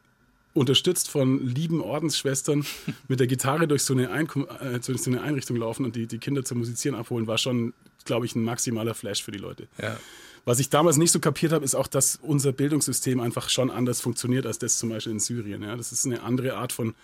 unterstützt 0.54 1.10
von 1.10 1.46
lieben 1.46 1.82
Ordensschwestern 1.82 2.66
mit 3.08 3.20
der 3.20 3.28
Gitarre 3.28 3.68
durch 3.68 3.84
so 3.84 3.94
eine, 3.94 4.12
Einkom 4.12 4.48
äh, 4.60 4.80
durch 4.80 5.02
so 5.02 5.12
eine 5.12 5.22
Einrichtung 5.22 5.58
laufen 5.58 5.86
und 5.86 5.96
die, 5.96 6.08
die 6.08 6.20
Kinder 6.20 6.46
zum 6.46 6.60
Musizieren 6.60 6.98
abholen, 6.98 7.28
war 7.28 7.38
schon, 7.38 7.74
glaube 8.06 8.26
ich, 8.26 8.36
ein 8.36 8.44
maximaler 8.44 8.94
Flash 8.94 9.24
für 9.24 9.32
die 9.32 9.40
Leute. 9.40 9.68
Ja. 9.82 9.98
Was 10.46 10.60
ich 10.60 10.70
damals 10.70 10.98
nicht 10.98 11.12
so 11.12 11.20
kapiert 11.20 11.54
habe, 11.54 11.64
ist 11.64 11.74
auch, 11.74 11.88
dass 11.88 12.18
unser 12.22 12.52
Bildungssystem 12.52 13.20
einfach 13.22 13.50
schon 13.50 13.72
anders 13.72 14.02
funktioniert 14.02 14.46
als 14.46 14.60
das 14.60 14.78
zum 14.78 14.90
Beispiel 14.90 15.14
in 15.14 15.20
Syrien. 15.20 15.64
Ja? 15.64 15.78
Das 15.78 15.92
ist 15.92 16.06
eine 16.06 16.22
andere 16.22 16.56
Art 16.56 16.74
von, 16.74 16.96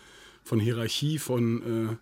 von 0.43 0.59
Hierarchie, 0.59 1.19
von, 1.19 1.91
äh, 1.91 1.95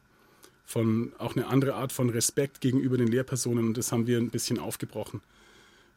von 0.65 1.13
auch 1.19 1.35
eine 1.35 1.47
andere 1.47 1.75
Art 1.75 1.91
von 1.91 2.09
Respekt 2.09 2.59
gegenüber 2.59 2.97
den 2.97 3.07
Lehrpersonen 3.07 3.67
und 3.67 3.77
das 3.77 3.91
haben 3.91 4.07
wir 4.07 4.17
ein 4.17 4.31
bisschen 4.31 4.57
aufgebrochen. 4.57 5.21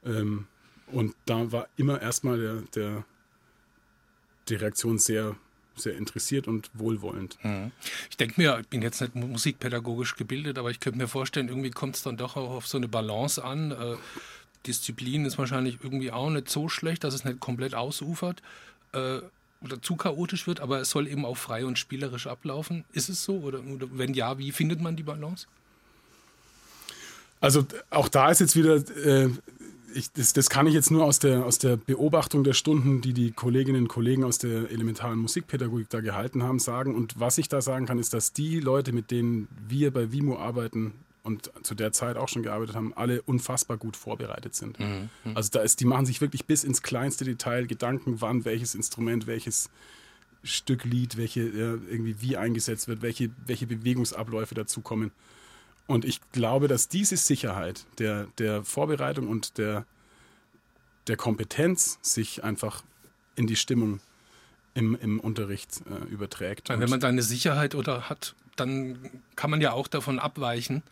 Ähm, 0.05 0.47
und 0.89 1.15
da 1.25 1.51
war 1.53 1.69
immer 1.77 2.01
erstmal 2.03 2.39
der, 2.39 2.63
der, 2.75 3.05
die 4.51 4.57
Reaktion 4.57 4.99
sehr, 4.99 5.37
sehr 5.77 5.97
interessiert 5.97 6.49
und 6.49 6.71
wohlwollend. 6.75 7.39
Ich 8.11 8.17
denke 8.17 8.41
mir, 8.41 8.59
ich 8.61 8.69
bin 8.69 8.83
jetzt 8.83 9.01
nicht 9.01 9.15
musikpädagogisch 9.15 10.17
gebildet, 10.17 10.59
aber 10.59 10.71
ich 10.71 10.81
könnte 10.81 10.99
mir 10.99 11.09
vorstellen, 11.09 11.49
irgendwie 11.49 11.71
kommt 11.71 11.97
es 11.97 12.03
dann 12.03 12.17
doch 12.17 12.37
auch 12.37 12.51
auf 12.51 12.67
so 12.67 12.77
eine 12.77 12.89
Balance 12.89 13.43
an. 13.43 13.71
Äh, 13.71 13.97
Disziplin 14.67 15.25
ist 15.25 15.39
wahrscheinlich 15.39 15.79
irgendwie 15.83 16.13
auch 16.13 16.31
nicht 16.31 16.51
so 16.51 16.69
schlecht, 16.69 17.05
dass 17.05 17.15
es 17.15 17.25
nicht 17.25 17.41
komplett 17.41 17.75
ausufert 17.75 18.43
äh, 18.93 19.21
oder 19.63 19.83
zu 19.83 19.97
chaotisch 19.97 20.47
wird, 20.47 20.61
aber 20.61 20.81
es 20.81 20.91
soll 20.91 21.07
eben 21.07 21.25
auch 21.25 21.37
frei 21.37 21.65
und 21.65 21.79
spielerisch 21.79 22.27
ablaufen. 22.27 22.85
Ist 22.93 23.09
es 23.09 23.25
so? 23.25 23.39
Oder, 23.39 23.61
oder 23.65 23.87
wenn 23.93 24.15
ja, 24.15 24.39
wie 24.39 24.53
findet 24.53 24.81
man 24.81 24.97
die 24.97 25.03
Balance? 25.03 25.47
Also 27.41 27.67
auch 27.89 28.09
da 28.09 28.31
ist 28.31 28.41
jetzt 28.41 28.55
wieder, 28.55 28.77
äh, 28.77 29.31
ich, 29.95 30.13
das, 30.13 30.33
das 30.33 30.51
kann 30.51 30.67
ich 30.67 30.75
jetzt 30.75 30.91
nur 30.91 31.05
aus 31.05 31.19
der, 31.19 31.45
aus 31.45 31.59
der 31.59 31.77
Beobachtung 31.77 32.45
der 32.45 32.53
Stunden, 32.53 33.01
die 33.01 33.13
die 33.13 33.33
Kolleginnen 33.33 33.83
und 33.83 33.89
Kollegen 33.89 34.25
aus 34.25 34.39
der 34.39 34.71
elementaren 34.71 35.19
Musikpädagogik 35.19 35.89
da 35.89 36.01
gehalten 36.01 36.43
haben, 36.43 36.59
sagen. 36.59 36.95
Und 36.95 37.19
was 37.19 37.39
ich 37.39 37.49
da 37.49 37.61
sagen 37.61 37.87
kann, 37.87 37.99
ist, 37.99 38.15
dass 38.15 38.33
die 38.33 38.61
Leute, 38.61 38.93
mit 38.93 39.11
denen 39.11 39.49
wir 39.69 39.93
bei 39.93 40.13
Vimo 40.13 40.39
arbeiten 40.39 40.93
und 41.23 41.51
zu 41.63 41.75
der 41.75 41.93
Zeit 41.93 42.17
auch 42.17 42.29
schon 42.29 42.43
gearbeitet 42.43 42.75
haben, 42.75 42.95
alle 42.95 43.23
unfassbar 43.23 43.77
gut 43.77 43.97
vorbereitet 43.97 44.55
sind. 44.55 44.79
Also 45.35 45.51
da 45.53 45.61
ist, 45.61 45.81
die 45.81 45.85
machen 45.85 46.07
sich 46.07 46.21
wirklich 46.21 46.47
bis 46.47 46.65
ins 46.65 46.83
kleinste 46.83 47.25
Detail 47.25 47.67
Gedanken, 47.67 48.21
wann 48.21 48.45
welches 48.45 48.75
Instrument, 48.75 49.27
welches 49.27 49.71
Stück 50.43 50.85
Lied, 50.85 51.19
welche 51.19 51.43
irgendwie 51.43 52.17
wie 52.21 52.37
eingesetzt 52.39 52.89
wird, 52.89 53.03
welche, 53.03 53.31
welche 53.47 53.67
Bewegungsabläufe 53.67 54.55
dazukommen. 54.55 55.11
Und 55.91 56.05
ich 56.05 56.21
glaube, 56.31 56.69
dass 56.69 56.87
diese 56.87 57.17
Sicherheit 57.17 57.85
der, 57.99 58.29
der 58.39 58.63
Vorbereitung 58.63 59.27
und 59.27 59.59
der, 59.59 59.87
der 61.09 61.17
Kompetenz 61.17 61.99
sich 62.01 62.45
einfach 62.45 62.85
in 63.35 63.49
die 63.49 63.57
Stimmung 63.57 63.99
im, 64.75 64.97
im 65.03 65.19
Unterricht 65.19 65.83
äh, 65.91 66.05
überträgt. 66.09 66.69
Weil 66.69 66.79
wenn 66.79 66.91
man 66.91 67.01
da 67.01 67.09
eine 67.09 67.23
Sicherheit 67.23 67.75
oder 67.75 68.09
hat, 68.09 68.37
dann 68.61 68.99
kann 69.37 69.51
man 69.51 69.61
ja 69.61 69.73
auch 69.73 69.89
davon 69.89 70.19
abweichen, 70.19 70.83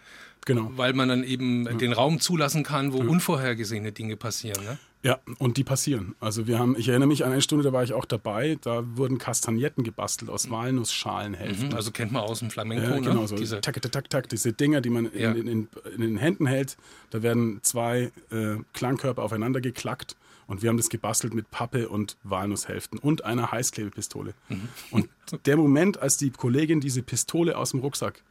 genau. 0.44 0.70
weil 0.74 0.92
man 0.92 1.08
dann 1.08 1.24
eben 1.24 1.78
den 1.78 1.92
Raum 1.92 2.20
zulassen 2.20 2.64
kann, 2.64 2.92
wo 2.92 2.98
unvorhergesehene 2.98 3.92
Dinge 3.92 4.16
passieren. 4.16 4.64
Ne? 4.64 4.78
Ja, 5.04 5.20
und 5.38 5.56
die 5.58 5.64
passieren. 5.64 6.16
Also 6.18 6.48
wir 6.48 6.58
haben, 6.58 6.74
ich 6.76 6.88
erinnere 6.88 7.06
mich 7.06 7.24
an 7.24 7.30
eine 7.30 7.40
Stunde, 7.40 7.62
da 7.62 7.72
war 7.72 7.84
ich 7.84 7.92
auch 7.92 8.04
dabei, 8.04 8.58
da 8.62 8.82
wurden 8.96 9.18
Kastagnetten 9.18 9.84
gebastelt 9.84 10.28
aus 10.28 10.50
Walnussschalenhälften. 10.50 11.72
Also 11.72 11.92
kennt 11.92 12.10
man 12.10 12.22
aus 12.22 12.40
dem 12.40 12.50
Flamenco, 12.50 12.90
Ja, 12.90 12.98
genau, 12.98 13.22
ne? 13.22 13.28
so 13.28 13.36
Diese, 13.36 13.60
tak, 13.60 13.80
tak, 13.80 13.92
tak, 13.92 14.10
tak, 14.10 14.28
diese 14.28 14.52
Dinger, 14.52 14.80
die 14.80 14.90
man 14.90 15.06
in, 15.06 15.20
Ja. 15.20 15.30
in, 15.30 15.46
in, 15.46 15.68
in 15.94 16.00
den 16.00 16.16
Händen 16.16 16.46
hält. 16.46 16.76
Da 17.10 17.22
werden 17.22 17.60
zwei 17.62 18.10
äh, 18.32 18.56
Klangkörper 18.72 19.22
aufeinander 19.22 19.60
geklackt 19.60 20.16
und 20.48 20.62
wir 20.62 20.68
haben 20.70 20.76
das 20.78 20.88
gebastelt 20.88 21.32
mit 21.34 21.50
Pappe 21.52 21.88
und 21.88 22.16
Walnusshälften 22.24 22.98
und 22.98 23.24
einer 23.24 23.52
Heißklebepistole. 23.52 24.34
Mhm. 24.48 24.68
Und 24.90 25.08
der 25.46 25.56
Moment, 25.56 25.98
als 25.98 26.16
die 26.16 26.30
Kollegin 26.30 26.80
diese 26.80 27.02
Pistole 27.02 27.56
aus 27.56 27.70
dem 27.70 27.78
Rucksack 27.80 28.22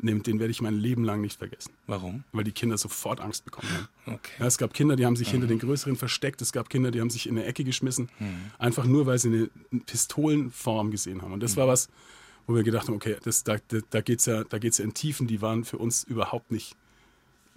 nimmt, 0.00 0.28
den 0.28 0.38
werde 0.38 0.52
ich 0.52 0.62
mein 0.62 0.74
Leben 0.78 1.02
lang 1.02 1.20
nicht 1.20 1.38
vergessen, 1.38 1.72
warum? 1.88 2.22
weil 2.32 2.44
die 2.44 2.52
Kinder 2.52 2.78
sofort 2.78 3.20
Angst 3.20 3.44
bekommen 3.44 3.68
haben. 3.72 3.88
Okay. 4.14 4.30
Ja, 4.38 4.46
es 4.46 4.56
gab 4.56 4.72
Kinder, 4.72 4.94
die 4.94 5.04
haben 5.04 5.16
sich 5.16 5.26
Mhm. 5.28 5.32
hinter 5.32 5.46
den 5.48 5.58
Größeren 5.58 5.96
versteckt. 5.96 6.40
Es 6.40 6.52
gab 6.52 6.70
Kinder, 6.70 6.90
die 6.92 7.00
haben 7.00 7.10
sich 7.10 7.26
in 7.28 7.36
eine 7.36 7.44
Ecke 7.46 7.64
geschmissen. 7.64 8.08
Einfach 8.58 8.84
nur, 8.84 9.06
weil 9.06 9.18
sie 9.18 9.28
eine 9.28 9.80
Pistolenform 9.86 10.90
gesehen 10.92 11.20
haben. 11.22 11.32
Und 11.32 11.42
das 11.42 11.56
war 11.56 11.66
Mhm. 11.66 11.70
was, 11.70 11.88
wo 12.46 12.54
wir 12.54 12.62
gedacht 12.62 12.86
haben, 12.86 12.94
okay, 12.94 13.16
das, 13.24 13.42
da, 13.42 13.56
da, 13.68 13.78
da 13.90 14.00
geht 14.00 14.20
es 14.20 14.26
ja, 14.26 14.44
da 14.44 14.58
geht's 14.58 14.78
ja 14.78 14.84
in 14.84 14.94
Tiefen, 14.94 15.26
die 15.26 15.42
waren 15.42 15.64
für 15.64 15.78
uns 15.78 16.04
überhaupt 16.04 16.52
nicht 16.52 16.76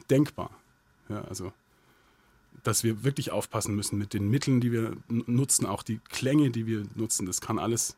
denkbar. 0.09 0.49
Ja, 1.09 1.21
also, 1.25 1.53
dass 2.63 2.83
wir 2.83 3.03
wirklich 3.03 3.31
aufpassen 3.31 3.75
müssen 3.75 3.97
mit 3.97 4.13
den 4.13 4.29
Mitteln, 4.29 4.61
die 4.61 4.71
wir 4.71 4.95
nutzen, 5.07 5.65
auch 5.65 5.83
die 5.83 5.99
Klänge, 6.09 6.51
die 6.51 6.67
wir 6.67 6.83
nutzen. 6.95 7.25
Das 7.25 7.41
kann 7.41 7.59
alles 7.59 7.95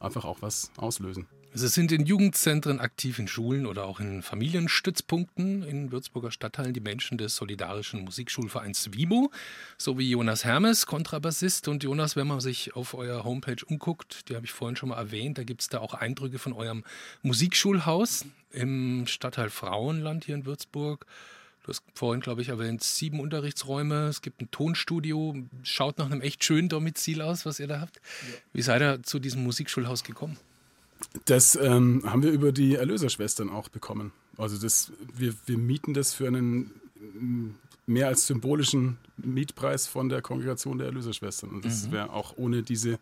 einfach 0.00 0.24
auch 0.24 0.42
was 0.42 0.70
auslösen. 0.76 1.26
Sie 1.54 1.68
sind 1.68 1.92
in 1.92 2.04
Jugendzentren 2.04 2.78
aktiv, 2.78 3.18
in 3.18 3.26
Schulen 3.26 3.64
oder 3.64 3.86
auch 3.86 4.00
in 4.00 4.22
Familienstützpunkten 4.22 5.62
in 5.62 5.90
Würzburger 5.90 6.30
Stadtteilen 6.30 6.74
die 6.74 6.80
Menschen 6.80 7.16
des 7.16 7.34
Solidarischen 7.36 8.04
Musikschulvereins 8.04 8.90
WIMO, 8.92 9.32
sowie 9.78 10.10
Jonas 10.10 10.44
Hermes, 10.44 10.86
Kontrabassist. 10.86 11.66
Und 11.66 11.82
Jonas, 11.82 12.16
wenn 12.16 12.26
man 12.26 12.40
sich 12.40 12.76
auf 12.76 12.92
eurer 12.92 13.24
Homepage 13.24 13.64
umguckt, 13.66 14.28
die 14.28 14.36
habe 14.36 14.44
ich 14.44 14.52
vorhin 14.52 14.76
schon 14.76 14.90
mal 14.90 14.98
erwähnt, 14.98 15.38
da 15.38 15.42
gibt 15.42 15.62
es 15.62 15.68
da 15.68 15.78
auch 15.78 15.94
Eindrücke 15.94 16.38
von 16.38 16.52
eurem 16.52 16.84
Musikschulhaus 17.22 18.26
im 18.50 19.06
Stadtteil 19.06 19.48
Frauenland 19.48 20.26
hier 20.26 20.34
in 20.34 20.44
Würzburg. 20.44 21.06
Du 21.68 21.74
hast 21.74 21.82
vorhin, 21.92 22.22
glaube 22.22 22.40
ich, 22.40 22.48
erwähnt, 22.48 22.82
sieben 22.82 23.20
Unterrichtsräume. 23.20 24.06
Es 24.06 24.22
gibt 24.22 24.40
ein 24.40 24.50
Tonstudio. 24.50 25.36
Schaut 25.64 25.98
nach 25.98 26.06
einem 26.06 26.22
echt 26.22 26.42
schönen 26.42 26.70
Domizil 26.70 27.20
aus, 27.20 27.44
was 27.44 27.60
ihr 27.60 27.66
da 27.66 27.82
habt. 27.82 28.00
Wie 28.54 28.62
seid 28.62 28.80
ihr 28.80 29.02
zu 29.02 29.18
diesem 29.18 29.44
Musikschulhaus 29.44 30.02
gekommen? 30.02 30.38
Das 31.26 31.56
ähm, 31.56 32.04
haben 32.06 32.22
wir 32.22 32.30
über 32.30 32.52
die 32.52 32.76
Erlöserschwestern 32.76 33.50
auch 33.50 33.68
bekommen. 33.68 34.12
Also 34.38 34.56
das, 34.56 34.92
wir, 35.14 35.34
wir 35.44 35.58
mieten 35.58 35.92
das 35.92 36.14
für 36.14 36.26
einen 36.26 36.70
mm, 37.20 37.50
mehr 37.84 38.06
als 38.06 38.26
symbolischen 38.26 38.96
Mietpreis 39.18 39.86
von 39.86 40.08
der 40.08 40.22
Kongregation 40.22 40.78
der 40.78 40.86
Erlöserschwestern. 40.86 41.50
Und 41.50 41.66
das 41.66 41.90
wäre 41.92 42.14
auch 42.14 42.38
ohne 42.38 42.62
diese, 42.62 42.98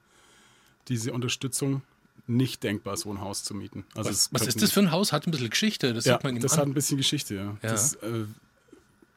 diese 0.88 1.12
Unterstützung 1.12 1.82
nicht 2.26 2.64
denkbar, 2.64 2.96
so 2.96 3.12
ein 3.12 3.20
Haus 3.20 3.44
zu 3.44 3.54
mieten. 3.54 3.84
Also 3.94 4.10
was, 4.10 4.32
was 4.32 4.48
ist 4.48 4.60
das 4.60 4.72
für 4.72 4.80
ein 4.80 4.90
Haus? 4.90 5.12
Hat 5.12 5.28
ein 5.28 5.30
bisschen 5.30 5.50
Geschichte. 5.50 5.94
Das, 5.94 6.04
ja, 6.04 6.18
das 6.18 6.52
an. 6.54 6.58
hat 6.58 6.66
ein 6.66 6.74
bisschen 6.74 6.96
Geschichte, 6.96 7.36
ja. 7.36 7.44
ja. 7.44 7.56
Das, 7.62 7.94
äh, 7.94 8.24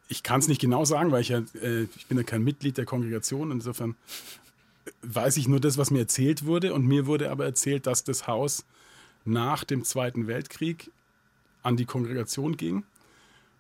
ich 0.10 0.24
kann 0.24 0.40
es 0.40 0.48
nicht 0.48 0.60
genau 0.60 0.84
sagen, 0.86 1.12
weil 1.12 1.22
ich 1.22 1.30
ja, 1.30 1.44
äh, 1.62 1.84
ich 1.96 2.08
bin 2.08 2.18
ja 2.18 2.24
kein 2.24 2.44
Mitglied 2.44 2.78
der 2.78 2.86
Kongregation. 2.86 3.52
Insofern 3.52 3.96
weiß 5.04 5.38
ich 5.38 5.48
nur 5.48 5.60
das, 5.60 5.78
was 5.78 5.92
mir 5.92 6.00
erzählt 6.00 6.46
wurde. 6.46 6.74
Und 6.74 6.86
mir 6.86 7.06
wurde 7.06 7.30
aber 7.30 7.46
erzählt, 7.46 7.88
dass 7.88 8.04
das 8.04 8.28
Haus 8.28 8.66
nach 9.24 9.64
dem 9.64 9.84
Zweiten 9.84 10.28
Weltkrieg 10.28 10.92
an 11.62 11.78
die 11.78 11.86
Kongregation 11.86 12.58
ging. 12.58 12.84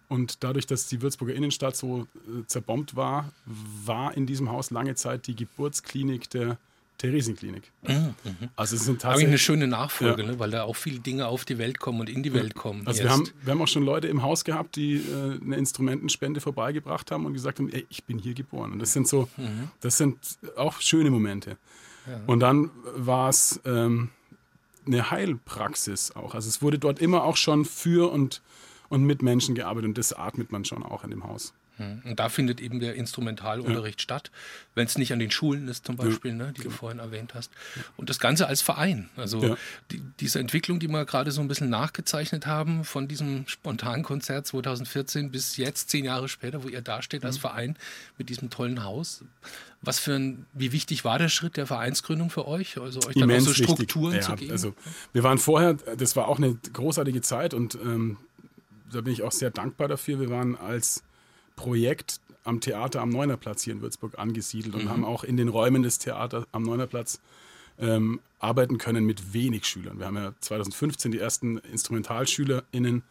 Und 0.07 0.43
dadurch, 0.43 0.65
dass 0.65 0.87
die 0.87 1.03
Würzburger 1.03 1.35
Innenstadt 1.35 1.75
so 1.75 2.07
äh, 2.27 2.45
zerbombt 2.47 2.95
war, 2.95 3.31
war 3.45 4.17
in 4.17 4.25
diesem 4.25 4.51
Haus 4.51 4.71
lange 4.71 4.95
Zeit 4.95 5.27
die 5.27 5.35
Geburtsklinik 5.35 6.31
der 6.31 6.57
Theresienklinik. 6.99 7.71
Mhm, 7.87 8.13
mhm. 8.23 8.49
Also 8.57 8.75
es 8.75 8.83
sind 8.83 9.01
tatsächlich 9.01 9.29
eine 9.29 9.37
schöne 9.37 9.67
Nachfolge, 9.67 10.21
ja. 10.21 10.31
ne? 10.31 10.39
weil 10.39 10.51
da 10.51 10.63
auch 10.63 10.75
viele 10.75 10.99
Dinge 10.99 11.27
auf 11.27 11.45
die 11.45 11.57
Welt 11.57 11.79
kommen 11.79 12.01
und 12.01 12.09
in 12.09 12.23
die 12.23 12.33
Welt 12.33 12.55
kommen. 12.55 12.85
Also 12.85 13.03
wir 13.03 13.09
haben, 13.09 13.27
wir 13.41 13.51
haben 13.51 13.61
auch 13.61 13.67
schon 13.67 13.83
Leute 13.83 14.07
im 14.07 14.21
Haus 14.21 14.43
gehabt, 14.43 14.75
die 14.75 14.97
äh, 14.97 15.41
eine 15.41 15.55
Instrumentenspende 15.55 16.41
vorbeigebracht 16.41 17.09
haben 17.09 17.25
und 17.25 17.33
gesagt 17.33 17.59
haben, 17.59 17.69
ey, 17.69 17.85
ich 17.89 18.03
bin 18.03 18.19
hier 18.19 18.33
geboren. 18.33 18.73
Und 18.73 18.79
das 18.79 18.91
sind 18.91 19.07
so, 19.07 19.29
mhm. 19.37 19.71
das 19.79 19.97
sind 19.97 20.17
auch 20.57 20.81
schöne 20.81 21.09
Momente. 21.09 21.57
Ja. 22.05 22.19
Und 22.27 22.41
dann 22.41 22.69
war 22.95 23.29
es 23.29 23.61
ähm, 23.65 24.09
eine 24.85 25.09
Heilpraxis 25.09 26.11
auch. 26.15 26.35
Also 26.35 26.49
es 26.49 26.61
wurde 26.61 26.79
dort 26.79 26.99
immer 26.99 27.23
auch 27.23 27.37
schon 27.37 27.63
für 27.63 28.11
und, 28.11 28.41
und 28.89 29.03
mit 29.03 29.21
Menschen 29.21 29.55
gearbeitet 29.55 29.87
und 29.87 29.97
das 29.97 30.11
atmet 30.11 30.51
man 30.51 30.65
schon 30.65 30.83
auch 30.83 31.05
in 31.05 31.11
dem 31.11 31.23
Haus. 31.23 31.53
Hm. 31.79 32.01
Und 32.03 32.19
da 32.19 32.27
findet 32.27 32.59
eben 32.59 32.79
der 32.81 32.95
Instrumentalunterricht 32.95 34.01
ja. 34.01 34.03
statt, 34.03 34.31
wenn 34.75 34.85
es 34.85 34.97
nicht 34.97 35.13
an 35.13 35.19
den 35.19 35.31
Schulen 35.31 35.69
ist 35.69 35.85
zum 35.85 35.95
Beispiel, 35.95 36.31
ja. 36.31 36.37
ne, 36.37 36.53
die 36.55 36.61
genau. 36.61 36.71
du 36.71 36.77
vorhin 36.77 36.99
erwähnt 36.99 37.33
hast. 37.33 37.51
Und 37.95 38.09
das 38.09 38.19
Ganze 38.19 38.47
als 38.47 38.61
Verein. 38.61 39.09
Also 39.15 39.41
ja. 39.41 39.57
die, 39.91 40.01
diese 40.19 40.39
Entwicklung, 40.39 40.79
die 40.79 40.89
wir 40.89 41.05
gerade 41.05 41.31
so 41.31 41.39
ein 41.39 41.47
bisschen 41.47 41.69
nachgezeichnet 41.69 42.45
haben, 42.45 42.83
von 42.83 43.07
diesem 43.07 43.47
Spontankonzert 43.47 44.45
2014 44.45 45.31
bis 45.31 45.55
jetzt, 45.55 45.89
zehn 45.89 46.03
Jahre 46.03 46.27
später, 46.27 46.63
wo 46.63 46.67
ihr 46.67 46.81
dasteht 46.81 47.23
als 47.23 47.37
mhm. 47.37 47.41
Verein 47.41 47.77
mit 48.17 48.29
diesem 48.29 48.49
tollen 48.49 48.83
Haus. 48.83 49.23
Was 49.81 49.97
für 49.99 50.15
ein, 50.15 50.45
wie 50.53 50.73
wichtig 50.73 51.05
war 51.05 51.17
der 51.17 51.29
Schritt 51.29 51.55
der 51.55 51.65
Vereinsgründung 51.65 52.29
für 52.29 52.45
euch? 52.45 52.77
Also 52.77 52.99
euch 53.07 53.15
dann 53.15 53.31
auch 53.31 53.39
so 53.39 53.53
Strukturen 53.53 54.21
zu 54.21 54.35
geben? 54.35 54.51
Also 54.51 54.73
wir 55.13 55.23
waren 55.23 55.37
vorher, 55.37 55.75
das 55.75 56.17
war 56.17 56.27
auch 56.27 56.37
eine 56.37 56.55
großartige 56.73 57.21
Zeit 57.21 57.53
und 57.53 57.75
ähm, 57.75 58.17
da 58.91 58.99
bin 58.99 59.13
ich 59.13 59.23
auch 59.23 59.31
sehr 59.31 59.51
dankbar 59.51 59.87
dafür. 59.87 60.19
Wir 60.19 60.29
waren 60.29 60.57
als 60.57 61.03
Projekt 61.59 62.21
am 62.45 62.61
Theater 62.61 63.01
am 63.01 63.09
Neunerplatz 63.09 63.63
hier 63.63 63.73
in 63.73 63.81
Würzburg 63.81 64.17
angesiedelt 64.17 64.75
und 64.75 64.85
mhm. 64.85 64.89
haben 64.89 65.03
auch 65.03 65.25
in 65.25 65.35
den 65.35 65.49
Räumen 65.49 65.83
des 65.83 65.99
Theaters 65.99 66.45
am 66.53 66.63
Neunerplatz 66.63 67.19
ähm, 67.77 68.21
arbeiten 68.39 68.77
können 68.77 69.05
mit 69.05 69.33
wenig 69.33 69.65
Schülern. 69.65 69.99
Wir 69.99 70.05
haben 70.05 70.15
ja 70.15 70.33
2015 70.39 71.11
die 71.11 71.19
ersten 71.19 71.57
InstrumentalschülerInnen 71.57 73.03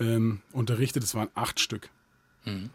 ähm, 0.00 0.40
unterrichtet, 0.52 1.02
das 1.02 1.14
waren 1.14 1.28
acht 1.34 1.60
Stück. 1.60 1.90
Mhm. 2.46 2.70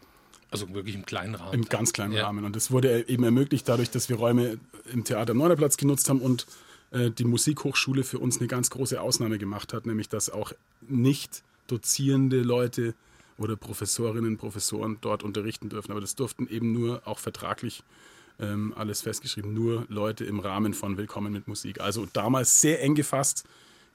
Also 0.52 0.72
wirklich 0.72 0.94
im 0.94 1.04
kleinen 1.04 1.34
Rahmen. 1.34 1.54
Im 1.54 1.64
ganz 1.64 1.92
kleinen 1.92 2.12
ja. 2.12 2.26
Rahmen. 2.26 2.44
Und 2.44 2.54
das 2.54 2.70
wurde 2.70 3.08
eben 3.08 3.24
ermöglicht 3.24 3.68
dadurch, 3.68 3.90
dass 3.90 4.08
wir 4.08 4.14
Räume 4.14 4.58
im 4.92 5.02
Theater 5.02 5.32
am 5.32 5.38
Neunerplatz 5.38 5.76
genutzt 5.76 6.08
haben 6.08 6.20
und 6.20 6.46
äh, 6.92 7.10
die 7.10 7.24
Musikhochschule 7.24 8.04
für 8.04 8.20
uns 8.20 8.38
eine 8.38 8.46
ganz 8.46 8.70
große 8.70 9.00
Ausnahme 9.00 9.38
gemacht 9.38 9.72
hat, 9.72 9.86
nämlich 9.86 10.08
dass 10.08 10.30
auch 10.30 10.52
nicht 10.86 11.42
dozierende 11.66 12.42
Leute 12.42 12.94
oder 13.38 13.56
Professorinnen, 13.56 14.36
Professoren 14.36 14.98
dort 15.00 15.22
unterrichten 15.22 15.68
dürfen. 15.68 15.90
Aber 15.90 16.00
das 16.00 16.14
durften 16.14 16.48
eben 16.48 16.72
nur 16.72 17.02
auch 17.06 17.18
vertraglich 17.18 17.82
ähm, 18.40 18.74
alles 18.76 19.02
festgeschrieben, 19.02 19.54
nur 19.54 19.86
Leute 19.88 20.24
im 20.24 20.40
Rahmen 20.40 20.74
von 20.74 20.96
Willkommen 20.96 21.32
mit 21.32 21.48
Musik. 21.48 21.80
Also 21.80 22.06
damals 22.12 22.60
sehr 22.60 22.82
eng 22.82 22.94
gefasst, 22.94 23.44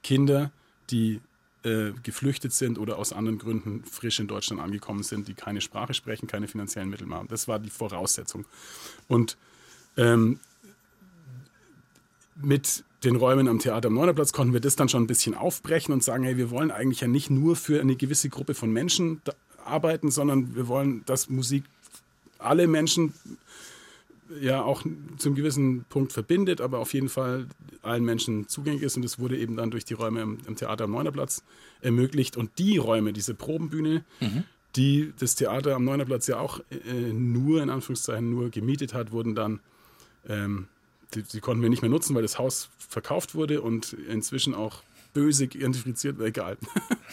Kinder, 0.02 0.50
die 0.90 1.20
äh, 1.62 1.92
geflüchtet 2.02 2.52
sind 2.52 2.78
oder 2.78 2.98
aus 2.98 3.12
anderen 3.12 3.38
Gründen 3.38 3.84
frisch 3.84 4.18
in 4.18 4.28
Deutschland 4.28 4.62
angekommen 4.62 5.02
sind, 5.02 5.28
die 5.28 5.34
keine 5.34 5.60
Sprache 5.60 5.92
sprechen, 5.94 6.26
keine 6.26 6.48
finanziellen 6.48 6.88
Mittel 6.88 7.08
haben. 7.10 7.28
Das 7.28 7.48
war 7.48 7.58
die 7.58 7.70
Voraussetzung. 7.70 8.46
Und 9.08 9.36
ähm, 9.96 10.40
mit 12.36 12.84
den 13.04 13.16
Räumen 13.16 13.48
am 13.48 13.58
Theater 13.58 13.88
am 13.88 13.94
Neunerplatz 13.94 14.32
konnten 14.32 14.52
wir 14.52 14.60
das 14.60 14.76
dann 14.76 14.88
schon 14.88 15.04
ein 15.04 15.06
bisschen 15.06 15.34
aufbrechen 15.34 15.92
und 15.92 16.04
sagen, 16.04 16.24
hey, 16.24 16.36
wir 16.36 16.50
wollen 16.50 16.70
eigentlich 16.70 17.00
ja 17.00 17.08
nicht 17.08 17.30
nur 17.30 17.56
für 17.56 17.80
eine 17.80 17.96
gewisse 17.96 18.28
Gruppe 18.28 18.54
von 18.54 18.72
Menschen 18.72 19.22
arbeiten, 19.64 20.10
sondern 20.10 20.54
wir 20.54 20.68
wollen, 20.68 21.02
dass 21.06 21.30
Musik 21.30 21.64
alle 22.38 22.66
Menschen 22.66 23.14
ja 24.40 24.62
auch 24.62 24.84
zum 25.18 25.34
gewissen 25.34 25.84
Punkt 25.88 26.12
verbindet, 26.12 26.60
aber 26.60 26.78
auf 26.78 26.94
jeden 26.94 27.08
Fall 27.08 27.46
allen 27.82 28.04
Menschen 28.04 28.48
zugänglich 28.48 28.84
ist. 28.84 28.96
Und 28.96 29.02
das 29.02 29.18
wurde 29.18 29.36
eben 29.36 29.56
dann 29.56 29.70
durch 29.70 29.84
die 29.84 29.94
Räume 29.94 30.20
im, 30.22 30.38
im 30.46 30.56
Theater 30.56 30.84
am 30.84 30.92
Neunerplatz 30.92 31.42
ermöglicht. 31.80 32.36
Und 32.36 32.50
die 32.58 32.76
Räume, 32.76 33.12
diese 33.12 33.34
Probenbühne, 33.34 34.04
mhm. 34.20 34.44
die 34.76 35.12
das 35.18 35.34
Theater 35.34 35.74
am 35.74 35.84
Neunerplatz 35.84 36.26
ja 36.26 36.38
auch 36.38 36.60
äh, 36.70 37.12
nur, 37.12 37.62
in 37.62 37.70
Anführungszeichen, 37.70 38.30
nur 38.30 38.50
gemietet 38.50 38.94
hat, 38.94 39.10
wurden 39.10 39.34
dann 39.34 39.60
ähm, 40.28 40.68
die, 41.14 41.22
die, 41.22 41.40
konnten 41.40 41.62
wir 41.62 41.70
nicht 41.70 41.82
mehr 41.82 41.90
nutzen, 41.90 42.14
weil 42.14 42.22
das 42.22 42.38
Haus 42.38 42.70
verkauft 42.78 43.34
wurde 43.34 43.60
und 43.62 43.92
inzwischen 43.92 44.54
auch 44.54 44.82
böse 45.12 45.44
identifiziert, 45.44 46.20
egal. 46.20 46.56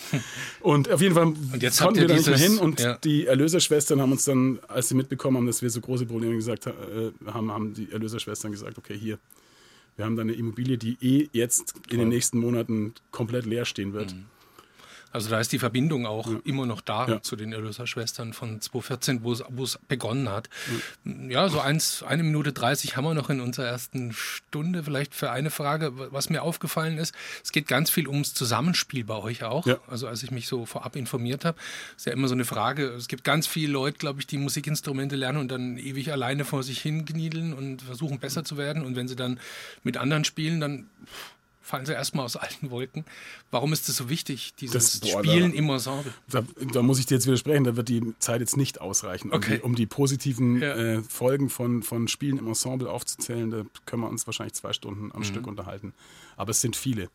und 0.61 0.89
auf 0.91 1.01
jeden 1.01 1.15
Fall 1.15 1.25
konnten 1.25 1.99
wir 1.99 2.07
da 2.07 2.15
nicht 2.15 2.27
mehr 2.27 2.37
hin 2.37 2.57
und 2.59 2.79
ja. 2.79 2.97
die 2.97 3.25
Erlöserschwestern 3.25 4.01
haben 4.01 4.11
uns 4.11 4.25
dann, 4.25 4.59
als 4.67 4.89
sie 4.89 4.95
mitbekommen 4.95 5.37
haben, 5.37 5.47
dass 5.47 5.61
wir 5.61 5.69
so 5.69 5.81
große 5.81 6.05
Probleme 6.05 6.35
gesagt 6.35 6.67
äh, 6.67 6.71
haben, 7.25 7.51
haben 7.51 7.73
die 7.73 7.91
Erlöserschwestern 7.91 8.51
gesagt, 8.51 8.77
okay, 8.77 8.97
hier, 8.97 9.17
wir 9.95 10.05
haben 10.05 10.15
da 10.15 10.21
eine 10.21 10.33
Immobilie, 10.33 10.77
die 10.77 10.97
eh 11.01 11.29
jetzt 11.31 11.73
in 11.89 11.97
den 11.97 12.09
nächsten 12.09 12.37
Monaten 12.37 12.93
komplett 13.11 13.45
leer 13.45 13.65
stehen 13.65 13.93
wird. 13.93 14.13
Mhm. 14.13 14.25
Also 15.11 15.29
da 15.29 15.39
ist 15.39 15.51
die 15.51 15.59
Verbindung 15.59 16.05
auch 16.05 16.29
ja. 16.29 16.39
immer 16.43 16.65
noch 16.65 16.81
da 16.81 17.07
ja. 17.07 17.21
zu 17.21 17.35
den 17.35 17.53
Erlöserschwestern 17.53 18.33
von 18.33 18.61
2014, 18.61 19.23
wo 19.23 19.63
es 19.63 19.79
begonnen 19.87 20.29
hat. 20.29 20.49
Ja, 21.05 21.43
ja 21.43 21.49
so 21.49 21.59
eins, 21.59 22.03
eine 22.03 22.23
Minute 22.23 22.53
30 22.53 22.97
haben 22.97 23.05
wir 23.05 23.13
noch 23.13 23.29
in 23.29 23.39
unserer 23.39 23.67
ersten 23.67 24.13
Stunde. 24.13 24.83
Vielleicht 24.83 25.15
für 25.15 25.31
eine 25.31 25.49
Frage, 25.49 25.93
was 26.11 26.29
mir 26.29 26.43
aufgefallen 26.43 26.97
ist. 26.97 27.15
Es 27.43 27.51
geht 27.51 27.67
ganz 27.67 27.89
viel 27.89 28.07
ums 28.07 28.33
Zusammenspiel 28.33 29.03
bei 29.03 29.15
euch 29.15 29.43
auch. 29.43 29.65
Also 29.87 30.07
als 30.07 30.23
ich 30.23 30.31
mich 30.31 30.47
so 30.47 30.65
vorab 30.65 30.95
informiert 30.95 31.45
habe, 31.45 31.57
ist 31.95 32.05
ja 32.05 32.13
immer 32.13 32.27
so 32.27 32.33
eine 32.33 32.45
Frage. 32.45 32.87
Es 32.89 33.07
gibt 33.07 33.23
ganz 33.23 33.47
viele 33.47 33.71
Leute, 33.71 33.97
glaube 33.97 34.19
ich, 34.19 34.27
die 34.27 34.37
Musikinstrumente 34.37 35.15
lernen 35.15 35.39
und 35.39 35.49
dann 35.49 35.77
ewig 35.77 36.11
alleine 36.11 36.45
vor 36.45 36.63
sich 36.63 36.81
hingniedeln 36.81 37.53
und 37.53 37.81
versuchen 37.81 38.19
besser 38.19 38.43
zu 38.43 38.57
werden. 38.57 38.83
Und 38.83 38.95
wenn 38.95 39.07
sie 39.07 39.15
dann 39.15 39.39
mit 39.83 39.97
anderen 39.97 40.25
spielen, 40.25 40.59
dann 40.59 40.89
fallen 41.67 41.85
sie 41.85 41.93
erstmal 41.93 42.25
aus 42.25 42.37
alten 42.37 42.71
Wolken. 42.71 43.03
Warum 43.51 43.73
ist 43.73 43.89
das 43.89 43.97
so 43.97 44.09
wichtig, 44.09 44.53
dieses 44.59 44.99
das, 44.99 45.11
boah, 45.11 45.23
Spielen 45.23 45.51
da, 45.51 45.57
im 45.57 45.69
Ensemble? 45.69 46.13
Da, 46.29 46.43
da, 46.71 46.81
muss 46.81 46.97
ich 46.97 47.05
dir 47.05 47.15
jetzt 47.15 47.27
widersprechen, 47.27 47.65
da 47.65 47.75
wird 47.75 47.89
die 47.89 48.13
Zeit 48.19 48.39
jetzt 48.39 48.55
nicht 48.55 48.79
ausreichen, 48.79 49.29
um, 49.29 49.37
okay. 49.37 49.57
die, 49.57 49.61
um 49.61 49.75
die, 49.75 49.85
positiven 49.85 50.61
ja. 50.61 50.75
äh, 50.75 51.01
Folgen 51.01 51.49
von, 51.49 51.83
von 51.83 52.07
Spielen 52.07 52.37
im 52.37 52.47
Ensemble 52.47 52.89
aufzuzählen. 52.89 53.51
Da 53.51 53.65
können 53.85 54.01
wir 54.01 54.09
uns 54.09 54.25
wahrscheinlich 54.25 54.53
zwei 54.53 54.71
Stunden 54.71 55.11
am 55.11 55.19
mhm. 55.19 55.25
Stück 55.25 55.45
unterhalten. 55.45 55.93
Aber 56.37 56.51
es 56.51 56.61
sind 56.61 56.75
viele. 56.75 57.09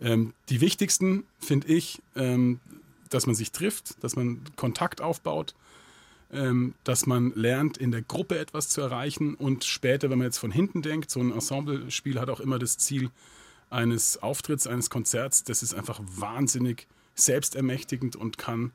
Ähm, 0.00 0.34
die 0.50 0.60
wichtigsten 0.60 1.24
finde 1.38 1.68
ich, 1.68 2.02
ähm, 2.14 2.60
dass 3.08 3.26
man 3.26 3.34
sich 3.34 3.52
trifft, 3.52 4.02
dass 4.04 4.16
man 4.16 4.42
Kontakt 4.56 5.00
aufbaut, 5.00 5.54
ähm, 6.30 6.74
dass 6.84 7.06
man 7.06 7.32
lernt, 7.34 7.78
in 7.78 7.90
der 7.90 8.02
Gruppe 8.02 8.38
etwas 8.38 8.68
zu 8.68 8.82
erreichen 8.82 9.34
und 9.34 9.64
später, 9.64 10.10
wenn 10.10 10.18
man 10.18 10.26
jetzt 10.26 10.38
von 10.38 10.50
hinten 10.50 10.82
denkt, 10.82 11.10
so 11.10 11.20
ein 11.20 11.32
Ensemble-Spiel 11.32 12.20
hat 12.20 12.28
auch 12.28 12.40
immer 12.40 12.58
das 12.58 12.76
Ziel, 12.76 13.10
eines 13.74 14.22
Auftritts, 14.22 14.66
eines 14.66 14.88
Konzerts, 14.88 15.44
das 15.44 15.62
ist 15.62 15.74
einfach 15.74 16.00
wahnsinnig 16.04 16.86
selbstermächtigend 17.14 18.16
und 18.16 18.38
kann, 18.38 18.72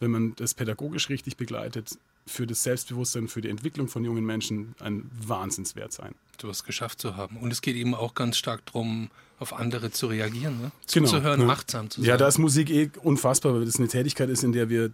wenn 0.00 0.10
man 0.10 0.34
das 0.36 0.54
pädagogisch 0.54 1.08
richtig 1.08 1.36
begleitet, 1.36 1.98
für 2.26 2.46
das 2.46 2.62
Selbstbewusstsein, 2.62 3.28
für 3.28 3.40
die 3.40 3.48
Entwicklung 3.48 3.88
von 3.88 4.04
jungen 4.04 4.24
Menschen 4.24 4.74
ein 4.80 5.10
Wahnsinnswert 5.26 5.92
sein. 5.92 6.14
Du 6.36 6.48
hast 6.48 6.64
geschafft 6.64 7.00
zu 7.00 7.16
haben. 7.16 7.38
Und 7.38 7.52
es 7.52 7.62
geht 7.62 7.74
eben 7.74 7.94
auch 7.94 8.14
ganz 8.14 8.36
stark 8.36 8.64
darum, 8.66 9.10
auf 9.38 9.52
andere 9.52 9.90
zu 9.90 10.08
reagieren, 10.08 10.60
ne? 10.60 10.72
zuzuhören, 10.86 11.40
genau, 11.40 11.52
achtsam 11.52 11.90
zu 11.90 12.00
sein. 12.00 12.08
Ja, 12.08 12.16
da 12.16 12.28
ist 12.28 12.38
Musik 12.38 12.70
eh 12.70 12.90
unfassbar, 13.02 13.54
weil 13.54 13.64
das 13.64 13.78
eine 13.78 13.88
Tätigkeit 13.88 14.28
ist, 14.28 14.44
in 14.44 14.52
der 14.52 14.68
wir 14.68 14.90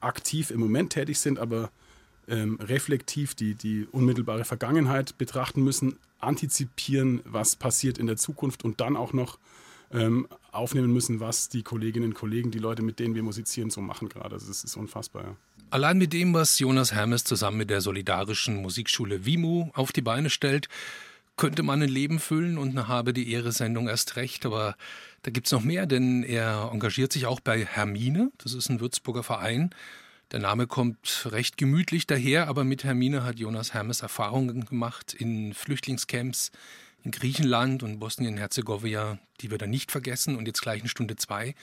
aktiv 0.00 0.50
im 0.50 0.60
Moment 0.60 0.92
tätig 0.92 1.20
sind, 1.20 1.38
aber 1.38 1.70
ähm, 2.28 2.58
reflektiv 2.60 3.34
die, 3.34 3.54
die 3.54 3.86
unmittelbare 3.90 4.44
Vergangenheit 4.44 5.16
betrachten 5.18 5.62
müssen, 5.62 5.96
antizipieren, 6.18 7.20
was 7.24 7.56
passiert 7.56 7.98
in 7.98 8.06
der 8.06 8.16
Zukunft 8.16 8.64
und 8.64 8.80
dann 8.80 8.96
auch 8.96 9.12
noch 9.12 9.38
ähm, 9.92 10.26
aufnehmen 10.50 10.92
müssen, 10.92 11.20
was 11.20 11.48
die 11.48 11.62
Kolleginnen 11.62 12.08
und 12.08 12.14
Kollegen, 12.14 12.50
die 12.50 12.58
Leute, 12.58 12.82
mit 12.82 12.98
denen 12.98 13.14
wir 13.14 13.22
musizieren, 13.22 13.70
so 13.70 13.80
machen 13.80 14.08
gerade. 14.08 14.34
Also 14.34 14.48
das 14.48 14.64
ist 14.64 14.76
unfassbar. 14.76 15.22
Ja. 15.22 15.36
Allein 15.70 15.98
mit 15.98 16.12
dem, 16.12 16.32
was 16.34 16.58
Jonas 16.58 16.92
Hermes 16.92 17.24
zusammen 17.24 17.58
mit 17.58 17.70
der 17.70 17.80
solidarischen 17.80 18.62
Musikschule 18.62 19.26
WIMU 19.26 19.70
auf 19.74 19.92
die 19.92 20.02
Beine 20.02 20.30
stellt, 20.30 20.68
könnte 21.36 21.62
man 21.62 21.82
ein 21.82 21.88
Leben 21.88 22.18
füllen 22.18 22.56
und 22.56 22.70
eine 22.70 22.88
Habe 22.88 23.12
die 23.12 23.30
Ehre-Sendung 23.30 23.88
erst 23.88 24.16
recht. 24.16 24.46
Aber 24.46 24.76
da 25.22 25.30
gibt 25.30 25.46
es 25.46 25.52
noch 25.52 25.62
mehr, 25.62 25.86
denn 25.86 26.22
er 26.22 26.70
engagiert 26.72 27.12
sich 27.12 27.26
auch 27.26 27.40
bei 27.40 27.64
Hermine. 27.64 28.30
Das 28.38 28.54
ist 28.54 28.68
ein 28.70 28.80
Würzburger 28.80 29.22
Verein 29.22 29.70
der 30.32 30.40
Name 30.40 30.66
kommt 30.66 31.28
recht 31.30 31.56
gemütlich 31.56 32.06
daher, 32.06 32.48
aber 32.48 32.64
mit 32.64 32.82
Hermine 32.82 33.22
hat 33.22 33.38
Jonas 33.38 33.74
Hermes 33.74 34.02
Erfahrungen 34.02 34.64
gemacht 34.64 35.14
in 35.14 35.54
Flüchtlingscamps 35.54 36.50
in 37.04 37.12
Griechenland 37.12 37.84
und 37.84 38.00
Bosnien-Herzegowina, 38.00 39.18
die 39.40 39.52
wir 39.52 39.58
dann 39.58 39.70
nicht 39.70 39.92
vergessen. 39.92 40.36
Und 40.36 40.46
jetzt 40.46 40.60
gleich 40.60 40.82
in 40.82 40.88
Stunde 40.88 41.14
zwei. 41.14 41.54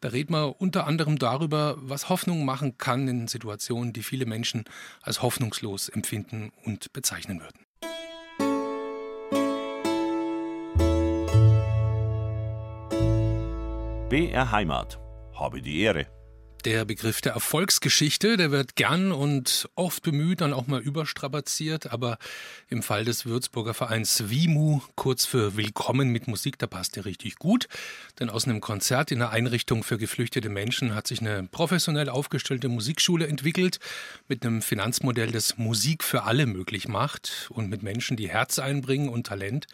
Da 0.00 0.08
reden 0.08 0.32
wir 0.32 0.60
unter 0.60 0.86
anderem 0.86 1.18
darüber, 1.18 1.76
was 1.78 2.08
Hoffnung 2.08 2.44
machen 2.44 2.76
kann 2.78 3.06
in 3.06 3.28
Situationen, 3.28 3.92
die 3.92 4.02
viele 4.02 4.26
Menschen 4.26 4.64
als 5.02 5.22
hoffnungslos 5.22 5.88
empfinden 5.88 6.50
und 6.64 6.92
bezeichnen 6.92 7.40
würden. 7.40 7.60
BR 14.08 14.50
Heimat. 14.50 14.98
Habe 15.34 15.62
die 15.62 15.82
Ehre. 15.82 16.19
Der 16.66 16.84
Begriff 16.84 17.22
der 17.22 17.32
Erfolgsgeschichte, 17.32 18.36
der 18.36 18.50
wird 18.50 18.76
gern 18.76 19.12
und 19.12 19.70
oft 19.76 20.02
bemüht, 20.02 20.42
dann 20.42 20.52
auch 20.52 20.66
mal 20.66 20.82
überstrapaziert, 20.82 21.90
aber 21.90 22.18
im 22.68 22.82
Fall 22.82 23.06
des 23.06 23.24
Würzburger 23.24 23.72
Vereins 23.72 24.28
WIMU, 24.28 24.82
kurz 24.94 25.24
für 25.24 25.56
Willkommen 25.56 26.10
mit 26.10 26.28
Musik, 26.28 26.58
da 26.58 26.66
passt 26.66 26.96
der 26.96 27.06
richtig 27.06 27.36
gut. 27.36 27.66
Denn 28.18 28.28
aus 28.28 28.44
einem 28.44 28.60
Konzert 28.60 29.10
in 29.10 29.22
einer 29.22 29.30
Einrichtung 29.30 29.82
für 29.82 29.96
geflüchtete 29.96 30.50
Menschen 30.50 30.94
hat 30.94 31.06
sich 31.06 31.22
eine 31.22 31.44
professionell 31.44 32.10
aufgestellte 32.10 32.68
Musikschule 32.68 33.26
entwickelt, 33.26 33.78
mit 34.28 34.44
einem 34.44 34.60
Finanzmodell, 34.60 35.30
das 35.30 35.56
Musik 35.56 36.04
für 36.04 36.24
alle 36.24 36.44
möglich 36.44 36.88
macht 36.88 37.48
und 37.50 37.70
mit 37.70 37.82
Menschen, 37.82 38.18
die 38.18 38.28
Herz 38.28 38.58
einbringen 38.58 39.08
und 39.08 39.26
Talent 39.26 39.66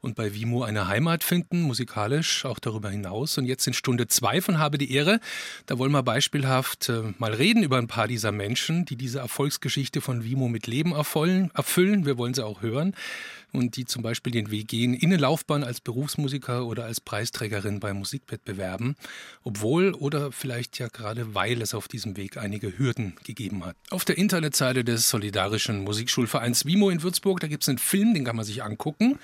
und 0.00 0.14
bei 0.14 0.34
Vimo 0.34 0.62
eine 0.62 0.88
Heimat 0.88 1.24
finden, 1.24 1.62
musikalisch 1.62 2.44
auch 2.44 2.58
darüber 2.58 2.90
hinaus. 2.90 3.38
Und 3.38 3.46
jetzt 3.46 3.66
in 3.66 3.72
Stunde 3.72 4.06
zwei 4.08 4.40
von 4.40 4.58
Habe 4.58 4.78
die 4.78 4.92
Ehre, 4.92 5.20
da 5.66 5.78
wollen 5.78 5.92
wir 5.92 6.02
beispielhaft 6.02 6.88
äh, 6.88 7.12
mal 7.18 7.34
reden 7.34 7.62
über 7.62 7.78
ein 7.78 7.88
paar 7.88 8.08
dieser 8.08 8.32
Menschen, 8.32 8.84
die 8.84 8.96
diese 8.96 9.18
Erfolgsgeschichte 9.18 10.00
von 10.00 10.24
Vimo 10.24 10.48
mit 10.48 10.66
Leben 10.66 10.92
erfüllen. 10.92 11.50
erfüllen. 11.54 12.06
Wir 12.06 12.18
wollen 12.18 12.34
sie 12.34 12.44
auch 12.44 12.62
hören 12.62 12.94
und 13.52 13.76
die 13.76 13.84
zum 13.84 14.02
Beispiel 14.02 14.32
den 14.32 14.50
Weg 14.50 14.68
gehen 14.68 14.94
in 14.94 15.10
eine 15.10 15.16
Laufbahn 15.16 15.64
als 15.64 15.80
Berufsmusiker 15.80 16.66
oder 16.66 16.84
als 16.84 17.00
Preisträgerin 17.00 17.80
bei 17.80 17.92
Musikwettbewerben, 17.92 18.96
obwohl 19.42 19.94
oder 19.94 20.32
vielleicht 20.32 20.78
ja 20.78 20.88
gerade 20.88 21.34
weil 21.34 21.62
es 21.62 21.74
auf 21.74 21.88
diesem 21.88 22.16
Weg 22.16 22.36
einige 22.36 22.78
Hürden 22.78 23.14
gegeben 23.24 23.64
hat. 23.64 23.76
Auf 23.90 24.04
der 24.04 24.18
Internetseite 24.18 24.84
des 24.84 25.08
Solidarischen 25.08 25.84
Musikschulvereins 25.84 26.66
Wimo 26.66 26.90
in 26.90 27.02
Würzburg, 27.02 27.40
da 27.40 27.48
gibt 27.48 27.62
es 27.62 27.68
einen 27.68 27.78
Film, 27.78 28.14
den 28.14 28.24
kann 28.24 28.36
man 28.36 28.44
sich 28.44 28.62
angucken, 28.62 29.18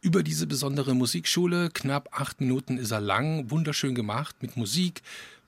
über 0.00 0.22
diese 0.22 0.46
besondere 0.46 0.94
Musikschule. 0.94 1.70
Knapp 1.72 2.08
acht 2.12 2.40
Minuten 2.40 2.78
ist 2.78 2.90
er 2.90 3.00
lang, 3.00 3.50
wunderschön 3.50 3.94
gemacht 3.94 4.36
mit 4.40 4.56
Musik, 4.56 5.02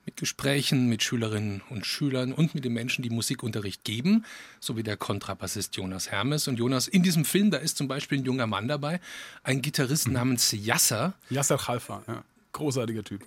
mit 0.05 0.17
Gesprächen 0.17 0.87
mit 0.87 1.03
Schülerinnen 1.03 1.61
und 1.69 1.85
Schülern 1.85 2.33
und 2.33 2.55
mit 2.55 2.65
den 2.65 2.73
Menschen, 2.73 3.03
die 3.03 3.09
Musikunterricht 3.09 3.83
geben, 3.83 4.25
so 4.59 4.75
wie 4.77 4.83
der 4.83 4.97
Kontrabassist 4.97 5.75
Jonas 5.75 6.11
Hermes. 6.11 6.47
Und 6.47 6.57
Jonas, 6.57 6.87
in 6.87 7.03
diesem 7.03 7.25
Film, 7.25 7.51
da 7.51 7.57
ist 7.57 7.77
zum 7.77 7.87
Beispiel 7.87 8.19
ein 8.19 8.25
junger 8.25 8.47
Mann 8.47 8.67
dabei, 8.67 8.99
ein 9.43 9.61
Gitarrist 9.61 10.07
mhm. 10.07 10.13
namens 10.13 10.51
Yasser. 10.51 11.13
Yasser 11.29 11.57
Khalfa, 11.57 12.03
ja. 12.07 12.23
großartiger 12.53 13.03
Typ. 13.03 13.23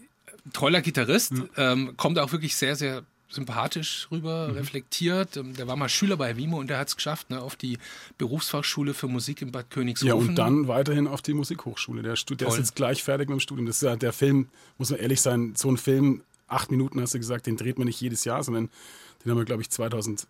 Toller 0.53 0.83
Gitarrist, 0.83 1.33
mhm. 1.33 1.49
ähm, 1.57 1.97
kommt 1.97 2.19
auch 2.19 2.33
wirklich 2.33 2.57
sehr, 2.57 2.77
sehr 2.77 3.05
sympathisch 3.29 4.09
rüber, 4.11 4.49
mhm. 4.49 4.55
reflektiert. 4.55 5.37
Ähm, 5.37 5.55
der 5.55 5.67
war 5.67 5.77
mal 5.77 5.89
Schüler 5.89 6.17
bei 6.17 6.37
Wimo 6.37 6.59
und 6.59 6.69
der 6.69 6.79
hat 6.79 6.89
es 6.89 6.97
geschafft, 6.97 7.31
ne, 7.31 7.41
auf 7.41 7.57
die 7.57 7.79
Berufsfachschule 8.19 8.95
für 8.95 9.09
Musik 9.09 9.43
in 9.43 9.53
Bad 9.53 9.71
Königshofen. 9.71 10.09
Ja, 10.09 10.15
und 10.15 10.35
dann 10.37 10.69
weiterhin 10.69 11.07
auf 11.07 11.23
die 11.23 11.35
Musikhochschule. 11.35 12.03
Der, 12.03 12.15
der 12.15 12.49
ist 12.49 12.59
jetzt 12.59 12.75
gleich 12.75 13.03
fertig 13.03 13.29
mit 13.29 13.39
dem 13.39 13.41
Studium. 13.41 13.67
Das 13.67 13.77
ist 13.77 13.83
ja 13.83 13.97
der 13.97 14.13
Film, 14.13 14.49
muss 14.79 14.91
man 14.91 15.01
ehrlich 15.01 15.21
sein, 15.21 15.55
so 15.57 15.71
ein 15.71 15.77
Film 15.77 16.23
acht 16.47 16.71
Minuten 16.71 17.01
hast 17.01 17.15
du 17.15 17.19
gesagt, 17.19 17.47
den 17.47 17.57
dreht 17.57 17.79
man 17.79 17.87
nicht 17.87 18.01
jedes 18.01 18.25
Jahr, 18.25 18.43
sondern 18.43 18.71
den 19.25 19.31
haben 19.31 19.39
wir, 19.39 19.45
glaube 19.45 19.63
ich, 19.63 19.71
2018 19.71 20.29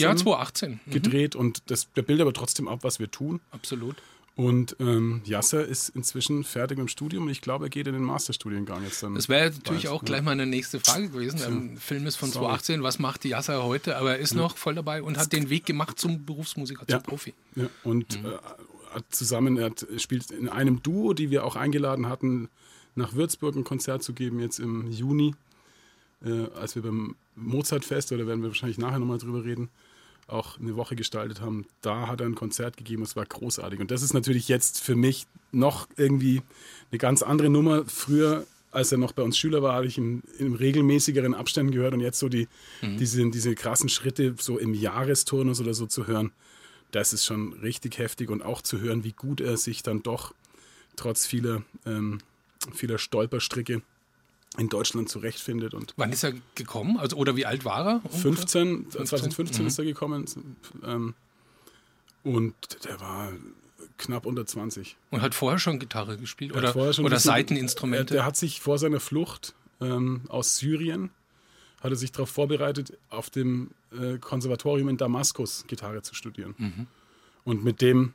ja, 0.00 0.14
2018. 0.14 0.80
Mhm. 0.84 0.90
gedreht 0.90 1.36
und 1.36 1.62
das, 1.66 1.92
der 1.94 2.02
bildet 2.02 2.22
aber 2.22 2.32
trotzdem 2.32 2.68
ab, 2.68 2.80
was 2.82 2.98
wir 2.98 3.10
tun. 3.10 3.40
Absolut. 3.50 3.96
Und 4.36 4.76
ähm, 4.80 5.22
Yasser 5.24 5.64
ist 5.64 5.88
inzwischen 5.88 6.44
fertig 6.44 6.76
mit 6.76 6.86
dem 6.86 6.88
Studium 6.88 7.24
und 7.24 7.30
ich 7.30 7.40
glaube, 7.40 7.66
er 7.66 7.68
geht 7.70 7.86
in 7.86 7.94
den 7.94 8.02
Masterstudiengang 8.02 8.84
jetzt 8.84 9.02
dann. 9.02 9.14
Das 9.14 9.30
wäre 9.30 9.50
natürlich 9.50 9.88
auch 9.88 10.04
gleich 10.04 10.20
meine 10.20 10.44
nächste 10.44 10.78
Frage 10.78 11.08
gewesen. 11.08 11.38
Der 11.38 11.48
ähm, 11.48 11.78
Film 11.78 12.06
ist 12.06 12.16
von 12.16 12.28
Sorry. 12.28 12.44
2018. 12.44 12.82
Was 12.82 12.98
macht 12.98 13.24
Yasser 13.24 13.64
heute? 13.64 13.96
Aber 13.96 14.12
er 14.12 14.18
ist 14.18 14.34
ja. 14.34 14.42
noch 14.42 14.58
voll 14.58 14.74
dabei 14.74 15.02
und 15.02 15.16
hat 15.16 15.32
den 15.32 15.48
Weg 15.48 15.64
gemacht 15.64 15.98
zum 15.98 16.26
Berufsmusiker, 16.26 16.84
ja. 16.86 16.98
zum 16.98 17.02
Profi. 17.04 17.32
Ja, 17.54 17.70
und 17.82 18.22
mhm. 18.22 18.26
äh, 18.26 19.00
zusammen, 19.08 19.56
er 19.56 19.66
hat, 19.66 19.86
spielt 19.96 20.30
in 20.30 20.50
einem 20.50 20.82
Duo, 20.82 21.14
die 21.14 21.30
wir 21.30 21.42
auch 21.42 21.56
eingeladen 21.56 22.06
hatten, 22.06 22.50
nach 22.94 23.14
Würzburg 23.14 23.56
ein 23.56 23.64
Konzert 23.64 24.02
zu 24.02 24.12
geben, 24.12 24.40
jetzt 24.40 24.58
im 24.58 24.90
Juni 24.90 25.34
äh, 26.24 26.46
als 26.58 26.74
wir 26.74 26.82
beim 26.82 27.16
Mozartfest, 27.34 28.12
oder 28.12 28.26
werden 28.26 28.42
wir 28.42 28.48
wahrscheinlich 28.48 28.78
nachher 28.78 28.98
nochmal 28.98 29.18
drüber 29.18 29.44
reden, 29.44 29.68
auch 30.28 30.58
eine 30.58 30.76
Woche 30.76 30.96
gestaltet 30.96 31.40
haben, 31.40 31.66
da 31.82 32.08
hat 32.08 32.20
er 32.20 32.26
ein 32.26 32.34
Konzert 32.34 32.76
gegeben, 32.76 33.02
es 33.02 33.16
war 33.16 33.24
großartig. 33.24 33.80
Und 33.80 33.90
das 33.90 34.02
ist 34.02 34.12
natürlich 34.12 34.48
jetzt 34.48 34.80
für 34.82 34.96
mich 34.96 35.26
noch 35.52 35.88
irgendwie 35.96 36.42
eine 36.90 36.98
ganz 36.98 37.22
andere 37.22 37.48
Nummer. 37.48 37.84
Früher, 37.86 38.44
als 38.72 38.90
er 38.90 38.98
noch 38.98 39.12
bei 39.12 39.22
uns 39.22 39.38
Schüler 39.38 39.62
war, 39.62 39.74
habe 39.74 39.86
ich 39.86 39.98
ihn 39.98 40.22
in 40.38 40.54
regelmäßigeren 40.54 41.34
Abständen 41.34 41.72
gehört 41.72 41.94
und 41.94 42.00
jetzt 42.00 42.18
so 42.18 42.28
die, 42.28 42.48
mhm. 42.82 42.96
diese, 42.96 43.30
diese 43.30 43.54
krassen 43.54 43.88
Schritte 43.88 44.34
so 44.38 44.58
im 44.58 44.74
Jahresturnus 44.74 45.60
oder 45.60 45.74
so 45.74 45.86
zu 45.86 46.06
hören, 46.06 46.32
das 46.90 47.12
ist 47.12 47.24
schon 47.24 47.52
richtig 47.54 47.98
heftig 47.98 48.30
und 48.30 48.42
auch 48.42 48.62
zu 48.62 48.80
hören, 48.80 49.04
wie 49.04 49.12
gut 49.12 49.40
er 49.40 49.56
sich 49.56 49.82
dann 49.82 50.02
doch 50.02 50.34
trotz 50.96 51.26
vieler, 51.26 51.62
ähm, 51.84 52.18
vieler 52.72 52.98
Stolperstricke 52.98 53.82
in 54.58 54.68
Deutschland 54.68 55.08
zurechtfindet. 55.08 55.74
Und 55.74 55.94
Wann 55.96 56.12
ist 56.12 56.22
er 56.22 56.32
gekommen? 56.54 56.96
Also, 56.98 57.16
oder 57.16 57.36
wie 57.36 57.46
alt 57.46 57.64
war 57.64 57.86
er? 57.86 58.10
15, 58.10 58.90
2015 58.90 59.62
mhm. 59.62 59.68
ist 59.68 59.78
er 59.78 59.84
gekommen. 59.84 60.26
Ähm, 60.84 61.14
und 62.22 62.54
der 62.84 63.00
war 63.00 63.32
knapp 63.98 64.26
unter 64.26 64.46
20. 64.46 64.96
Und 65.10 65.22
hat 65.22 65.34
vorher 65.34 65.58
schon 65.58 65.78
Gitarre 65.78 66.16
gespielt 66.16 66.54
oder, 66.54 66.74
oder 66.76 67.18
Seiteninstrumente? 67.18 68.14
Der, 68.14 68.16
der, 68.22 68.26
hat 68.26 68.36
sich 68.36 68.60
vor 68.60 68.78
seiner 68.78 69.00
Flucht 69.00 69.54
ähm, 69.80 70.22
aus 70.28 70.56
Syrien, 70.56 71.10
hat 71.80 71.92
er 71.92 71.96
sich 71.96 72.12
darauf 72.12 72.30
vorbereitet, 72.30 72.96
auf 73.10 73.30
dem 73.30 73.70
äh, 73.92 74.18
Konservatorium 74.18 74.88
in 74.88 74.96
Damaskus 74.96 75.64
Gitarre 75.66 76.02
zu 76.02 76.14
studieren. 76.14 76.54
Mhm. 76.58 76.86
Und 77.44 77.64
mit 77.64 77.80
dem 77.80 78.14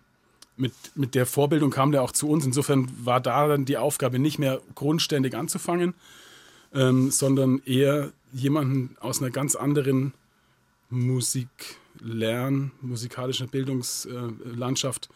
mit, 0.57 0.73
mit 0.95 1.15
der 1.15 1.25
Vorbildung 1.25 1.71
kam 1.71 1.91
der 1.91 2.03
auch 2.03 2.11
zu 2.11 2.29
uns. 2.29 2.45
Insofern 2.45 2.87
war 3.03 3.19
da 3.19 3.47
dann 3.47 3.65
die 3.65 3.77
Aufgabe 3.77 4.19
nicht 4.19 4.37
mehr 4.37 4.61
grundständig 4.75 5.35
anzufangen, 5.35 5.93
ähm, 6.73 7.11
sondern 7.11 7.61
eher 7.65 8.11
jemanden 8.31 8.95
aus 8.99 9.21
einer 9.21 9.31
ganz 9.31 9.55
anderen 9.55 10.13
Musiklern, 10.89 12.71
musikalischen 12.81 13.49
Bildungslandschaft 13.49 15.09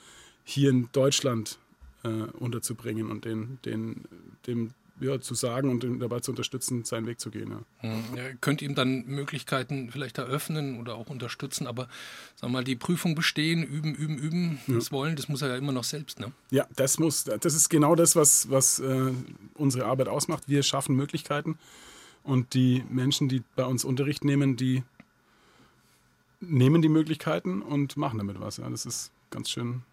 hier 0.43 0.69
in 0.69 0.89
Deutschland 0.91 1.59
äh, 2.03 2.09
unterzubringen 2.09 3.09
und 3.09 3.25
den, 3.25 3.59
den, 3.65 4.05
dem 4.47 4.73
ja, 4.99 5.19
zu 5.19 5.33
sagen 5.33 5.69
und 5.69 5.83
ihn 5.83 5.99
dabei 5.99 6.19
zu 6.21 6.31
unterstützen, 6.31 6.85
seinen 6.85 7.05
Weg 7.05 7.19
zu 7.19 7.29
gehen. 7.29 7.51
Ja. 7.51 7.59
Hm, 7.79 8.03
ja, 8.15 8.23
könnt 8.39 8.61
ihm 8.61 8.75
dann 8.75 9.05
Möglichkeiten 9.05 9.89
vielleicht 9.91 10.17
eröffnen 10.17 10.79
oder 10.79 10.95
auch 10.95 11.09
unterstützen, 11.09 11.67
aber 11.67 11.89
sag 12.35 12.49
mal, 12.49 12.63
die 12.63 12.75
Prüfung 12.75 13.15
bestehen, 13.15 13.63
üben, 13.63 13.93
üben, 13.93 14.17
üben, 14.17 14.59
ja. 14.67 14.75
das 14.75 14.91
wollen, 14.91 15.15
das 15.15 15.27
muss 15.27 15.41
er 15.41 15.49
ja 15.49 15.57
immer 15.57 15.73
noch 15.73 15.83
selbst, 15.83 16.19
ne? 16.19 16.31
Ja, 16.51 16.65
das 16.75 16.99
muss, 16.99 17.25
das 17.25 17.53
ist 17.53 17.69
genau 17.69 17.95
das, 17.95 18.15
was, 18.15 18.49
was 18.49 18.79
äh, 18.79 19.11
unsere 19.55 19.85
Arbeit 19.85 20.07
ausmacht. 20.07 20.43
Wir 20.47 20.63
schaffen 20.63 20.95
Möglichkeiten 20.95 21.57
und 22.23 22.53
die 22.53 22.83
Menschen, 22.89 23.27
die 23.27 23.43
bei 23.55 23.65
uns 23.65 23.83
Unterricht 23.83 24.23
nehmen, 24.23 24.55
die 24.55 24.83
nehmen 26.39 26.81
die 26.81 26.89
Möglichkeiten 26.89 27.61
und 27.61 27.97
machen 27.97 28.17
damit 28.17 28.39
was. 28.39 28.57
Ja. 28.57 28.69
Das 28.69 28.85
ist 28.85 29.11
ganz 29.29 29.49
schön 29.49 29.83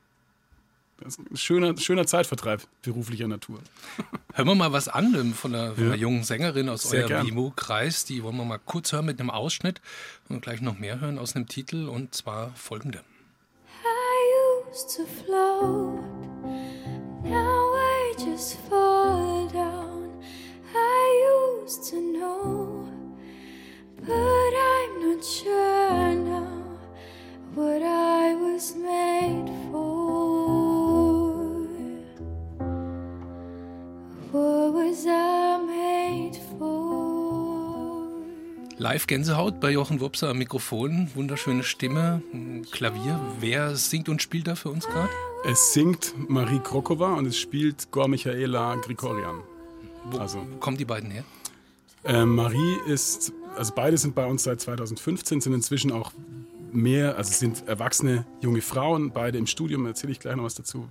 schöner, 1.34 1.76
schöner 1.78 2.06
Zeitvertreib 2.06 2.62
beruflicher 2.82 3.28
Natur. 3.28 3.60
Hören 4.34 4.48
wir 4.48 4.54
mal 4.54 4.72
was 4.72 4.88
an 4.88 5.34
von 5.34 5.54
einer, 5.54 5.74
von 5.74 5.84
einer 5.84 5.96
jungen 5.96 6.24
Sängerin 6.24 6.68
aus 6.68 6.84
Sehr 6.84 7.04
eurem 7.04 7.28
Imo-Kreis. 7.28 8.04
Die 8.04 8.22
wollen 8.22 8.36
wir 8.36 8.44
mal 8.44 8.58
kurz 8.58 8.92
hören 8.92 9.06
mit 9.06 9.20
einem 9.20 9.30
Ausschnitt 9.30 9.80
und 10.28 10.42
gleich 10.42 10.60
noch 10.60 10.78
mehr 10.78 11.00
hören 11.00 11.18
aus 11.18 11.36
einem 11.36 11.46
Titel 11.48 11.88
und 11.88 12.14
zwar 12.14 12.52
folgende. 12.54 13.00
I 13.84 14.70
used 14.70 14.96
to 14.96 15.04
float, 15.04 16.00
now 17.24 17.74
I 17.74 18.14
just 18.18 18.58
fall 18.68 19.48
down. 19.52 20.22
I 20.74 21.62
used 21.62 21.90
to 21.90 22.00
know, 22.00 22.88
but 24.00 24.10
I'm 24.10 25.00
not 25.00 25.24
sure 25.24 26.14
now 26.14 26.62
what 27.54 27.82
I 27.82 28.34
was 28.34 28.74
made 28.74 29.50
for. 29.70 29.81
Live-Gänsehaut 38.82 39.60
bei 39.60 39.70
Jochen 39.70 40.00
Wopser 40.00 40.30
am 40.30 40.38
Mikrofon, 40.38 41.08
wunderschöne 41.14 41.62
Stimme, 41.62 42.20
Klavier. 42.72 43.20
Wer 43.38 43.76
singt 43.76 44.08
und 44.08 44.20
spielt 44.20 44.48
da 44.48 44.56
für 44.56 44.70
uns 44.70 44.88
gerade? 44.88 45.08
Es 45.44 45.72
singt 45.72 46.14
Marie 46.28 46.58
Krokova 46.58 47.14
und 47.14 47.26
es 47.26 47.38
spielt 47.38 47.92
Gor 47.92 48.08
Michaela 48.08 48.74
Grigorian. 48.74 49.36
Wo 50.06 50.18
also, 50.18 50.44
kommen 50.58 50.78
die 50.78 50.84
beiden 50.84 51.12
her? 51.12 51.22
Äh, 52.02 52.24
Marie 52.24 52.76
ist, 52.88 53.32
also 53.56 53.72
beide 53.72 53.96
sind 53.96 54.16
bei 54.16 54.26
uns 54.26 54.42
seit 54.42 54.60
2015, 54.60 55.40
sind 55.40 55.52
inzwischen 55.52 55.92
auch 55.92 56.10
mehr, 56.72 57.16
also 57.16 57.32
sind 57.32 57.62
erwachsene 57.68 58.26
junge 58.40 58.62
Frauen, 58.62 59.12
beide 59.12 59.38
im 59.38 59.46
Studium, 59.46 59.86
erzähle 59.86 60.10
ich 60.10 60.18
gleich 60.18 60.34
noch 60.34 60.42
was 60.42 60.56
dazu, 60.56 60.88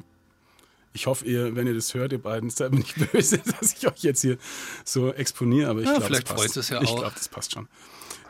Ich 0.93 1.07
hoffe, 1.07 1.25
ihr, 1.25 1.55
wenn 1.55 1.67
ihr 1.67 1.73
das 1.73 1.93
hört, 1.93 2.11
ihr 2.11 2.21
beiden, 2.21 2.49
seid 2.51 2.71
mir 2.71 2.79
nicht 2.79 2.95
böse, 3.11 3.37
dass 3.59 3.73
ich 3.73 3.87
euch 3.87 4.03
jetzt 4.03 4.21
hier 4.21 4.37
so 4.83 5.11
exponiere, 5.13 5.69
aber 5.69 5.79
ich 5.81 5.85
Ja, 5.85 5.93
glaube, 5.93 6.05
vielleicht 6.07 6.23
das 6.29 6.35
passt. 6.35 6.43
freut 6.53 6.57
es 6.57 6.69
ja 6.69 6.81
ich 6.81 6.89
auch. 6.89 6.99
glaube, 6.99 7.13
das 7.15 7.29
passt 7.29 7.53
schon. 7.53 7.67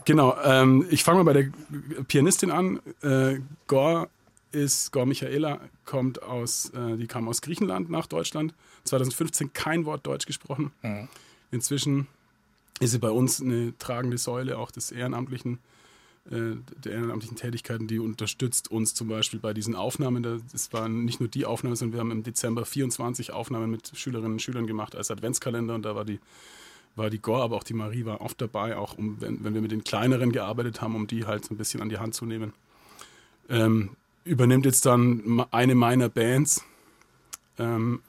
Genau, 0.05 0.35
ähm, 0.43 0.85
ich 0.89 1.03
fange 1.03 1.23
mal 1.23 1.31
bei 1.33 1.41
der 1.43 1.51
Pianistin 2.07 2.49
an. 2.51 2.79
Äh, 3.03 3.39
Gor 3.67 4.09
ist, 4.51 4.91
Gor 4.91 5.05
Michaela 5.05 5.61
kommt 5.85 6.23
aus, 6.23 6.71
äh, 6.71 6.97
die 6.97 7.07
kam 7.07 7.27
aus 7.27 7.41
Griechenland 7.41 7.89
nach 7.89 8.07
Deutschland. 8.07 8.53
2015 8.85 9.53
kein 9.53 9.85
Wort 9.85 10.05
Deutsch 10.07 10.25
gesprochen. 10.25 10.71
Mhm. 10.81 11.07
Inzwischen 11.51 12.07
ist 12.79 12.91
sie 12.91 12.99
bei 12.99 13.11
uns 13.11 13.39
eine 13.41 13.77
tragende 13.77 14.17
Säule 14.17 14.57
auch 14.57 14.71
des 14.71 14.91
ehrenamtlichen, 14.91 15.59
der 16.25 16.93
ehrenamtlichen 16.93 17.35
Tätigkeiten, 17.35 17.87
die 17.87 17.99
unterstützt 17.99 18.69
uns 18.69 18.93
zum 18.93 19.07
Beispiel 19.07 19.39
bei 19.39 19.53
diesen 19.53 19.75
Aufnahmen. 19.75 20.43
Das 20.51 20.71
waren 20.71 21.03
nicht 21.03 21.19
nur 21.19 21.29
die 21.29 21.45
Aufnahmen, 21.45 21.75
sondern 21.75 21.93
wir 21.93 21.99
haben 21.99 22.11
im 22.11 22.23
Dezember 22.23 22.63
24 22.63 23.33
Aufnahmen 23.33 23.71
mit 23.71 23.91
Schülerinnen 23.95 24.33
und 24.33 24.41
Schülern 24.41 24.67
gemacht 24.67 24.95
als 24.95 25.09
Adventskalender 25.09 25.73
und 25.73 25.83
da 25.83 25.95
war 25.95 26.05
die 26.05 26.19
war 26.95 27.09
die 27.09 27.19
Gore, 27.19 27.43
aber 27.43 27.55
auch 27.55 27.63
die 27.63 27.73
Marie 27.73 28.05
war 28.05 28.21
oft 28.21 28.41
dabei, 28.41 28.75
auch 28.75 28.97
um, 28.97 29.21
wenn, 29.21 29.43
wenn 29.43 29.53
wir 29.53 29.61
mit 29.61 29.71
den 29.71 29.83
kleineren 29.83 30.31
gearbeitet 30.31 30.81
haben, 30.81 30.95
um 30.95 31.07
die 31.07 31.25
halt 31.25 31.45
so 31.45 31.53
ein 31.53 31.57
bisschen 31.57 31.81
an 31.81 31.89
die 31.89 31.97
Hand 31.97 32.15
zu 32.15 32.25
nehmen. 32.25 32.53
Ähm, 33.49 33.91
übernimmt 34.23 34.65
jetzt 34.65 34.85
dann 34.85 35.45
eine 35.51 35.75
meiner 35.75 36.09
Bands, 36.09 36.63
ähm, 37.57 38.01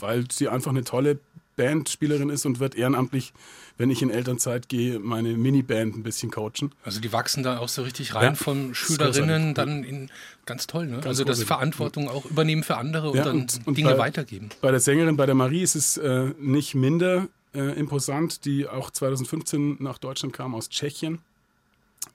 weil 0.00 0.30
sie 0.30 0.48
einfach 0.48 0.70
eine 0.70 0.84
tolle 0.84 1.18
Bandspielerin 1.56 2.30
ist 2.30 2.46
und 2.46 2.58
wird 2.60 2.74
ehrenamtlich, 2.74 3.32
wenn 3.78 3.90
ich 3.90 4.02
in 4.02 4.10
Elternzeit 4.10 4.68
gehe, 4.68 4.98
meine 4.98 5.36
Miniband 5.36 5.96
ein 5.96 6.02
bisschen 6.02 6.30
coachen. 6.30 6.72
Also 6.84 7.00
die 7.00 7.12
wachsen 7.12 7.42
da 7.42 7.58
auch 7.58 7.68
so 7.68 7.82
richtig 7.82 8.14
rein 8.14 8.22
Ja, 8.24 8.34
von 8.34 8.74
Schülerinnen 8.74 9.54
dann 9.54 9.84
in 9.84 10.10
ganz 10.46 10.66
toll, 10.66 10.86
ne? 10.86 11.00
also 11.04 11.24
das. 11.24 11.42
Verantwortung 11.42 12.08
auch 12.08 12.24
übernehmen 12.26 12.62
für 12.62 12.76
andere 12.76 13.10
und 13.10 13.16
Ja, 13.16 13.24
dann 13.24 13.36
und- 13.42 13.60
und 13.66 13.76
Dinge 13.78 13.90
bei- 13.92 13.98
weitergeben. 13.98 14.50
Bei 14.60 14.70
der 14.70 14.80
Sängerin, 14.80 15.16
bei 15.16 15.26
der 15.26 15.34
Marie 15.34 15.62
ist 15.62 15.74
es 15.74 15.96
äh, 15.96 16.32
nicht 16.38 16.74
minder 16.74 17.28
äh, 17.54 17.78
imposant, 17.78 18.44
die 18.44 18.66
auch 18.68 18.90
2015 18.90 19.76
nach 19.80 19.98
Deutschland 19.98 20.32
kam 20.34 20.54
aus 20.54 20.68
Tschechien. 20.68 21.18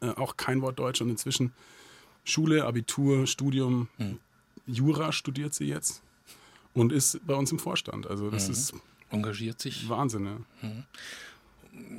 Äh, 0.02 0.10
auch 0.10 0.36
kein 0.38 0.62
Wort 0.62 0.78
Deutsch 0.80 1.02
und 1.02 1.10
inzwischen 1.10 1.54
Schule, 2.26 2.66
Abitur, 2.66 3.26
Studium, 3.26 3.88
Jura 4.68 5.12
studiert 5.12 5.54
sie 5.54 5.66
jetzt 5.66 6.02
und 6.74 6.92
ist 6.92 7.26
bei 7.26 7.34
uns 7.34 7.52
im 7.52 7.58
Vorstand. 7.60 8.06
Also 8.08 8.30
das 8.30 8.50
ist 8.50 8.74
Engagiert 9.12 9.60
sich. 9.62 9.88
Wahnsinn. 9.90 10.26
Ja. 10.62 10.70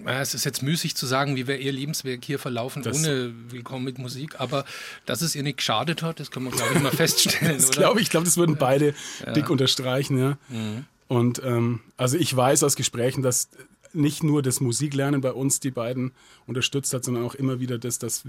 Ja, 0.06 0.20
es 0.20 0.34
ist 0.34 0.44
jetzt 0.44 0.62
müßig 0.62 0.94
zu 0.96 1.06
sagen, 1.06 1.36
wie 1.36 1.46
wäre 1.46 1.58
ihr 1.58 1.72
Lebenswerk 1.72 2.24
hier 2.24 2.38
verlaufen 2.38 2.82
Das- 2.82 2.96
ohne 2.98 3.32
Willkommen 3.50 3.84
mit 3.84 3.98
Musik, 3.98 4.38
aber 4.40 4.64
dass 5.06 5.22
es 5.22 5.34
ihr 5.34 5.42
nicht 5.42 5.58
geschadet 5.58 6.02
hat, 6.02 6.20
das 6.20 6.30
kann 6.30 6.42
man 6.42 6.52
glaube 6.52 6.74
ich 6.74 6.80
mal 6.82 6.90
feststellen, 6.92 7.54
Das 7.56 7.68
oder? 7.70 7.78
glaube 7.78 8.00
ich, 8.00 8.04
ich 8.04 8.10
glaube, 8.10 8.24
das 8.24 8.36
würden 8.36 8.56
beide 8.56 8.94
dick 9.34 9.48
unterstreichen. 9.48 10.18
Ja. 10.18 10.38
Mhm. 10.48 10.84
Und 11.08 11.40
ähm, 11.44 11.80
also 11.96 12.16
ich 12.16 12.34
weiß 12.36 12.62
aus 12.62 12.76
Gesprächen, 12.76 13.22
dass 13.22 13.48
nicht 13.92 14.22
nur 14.22 14.42
das 14.42 14.60
Musiklernen 14.60 15.20
bei 15.20 15.32
uns 15.32 15.58
die 15.60 15.70
beiden 15.72 16.12
unterstützt 16.46 16.92
hat, 16.94 17.04
sondern 17.04 17.24
auch 17.24 17.34
immer 17.34 17.58
wieder 17.58 17.78
das, 17.78 17.98
dass 17.98 18.22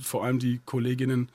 vor 0.00 0.24
allem 0.24 0.38
die 0.38 0.60
Kolleginnen 0.64 1.28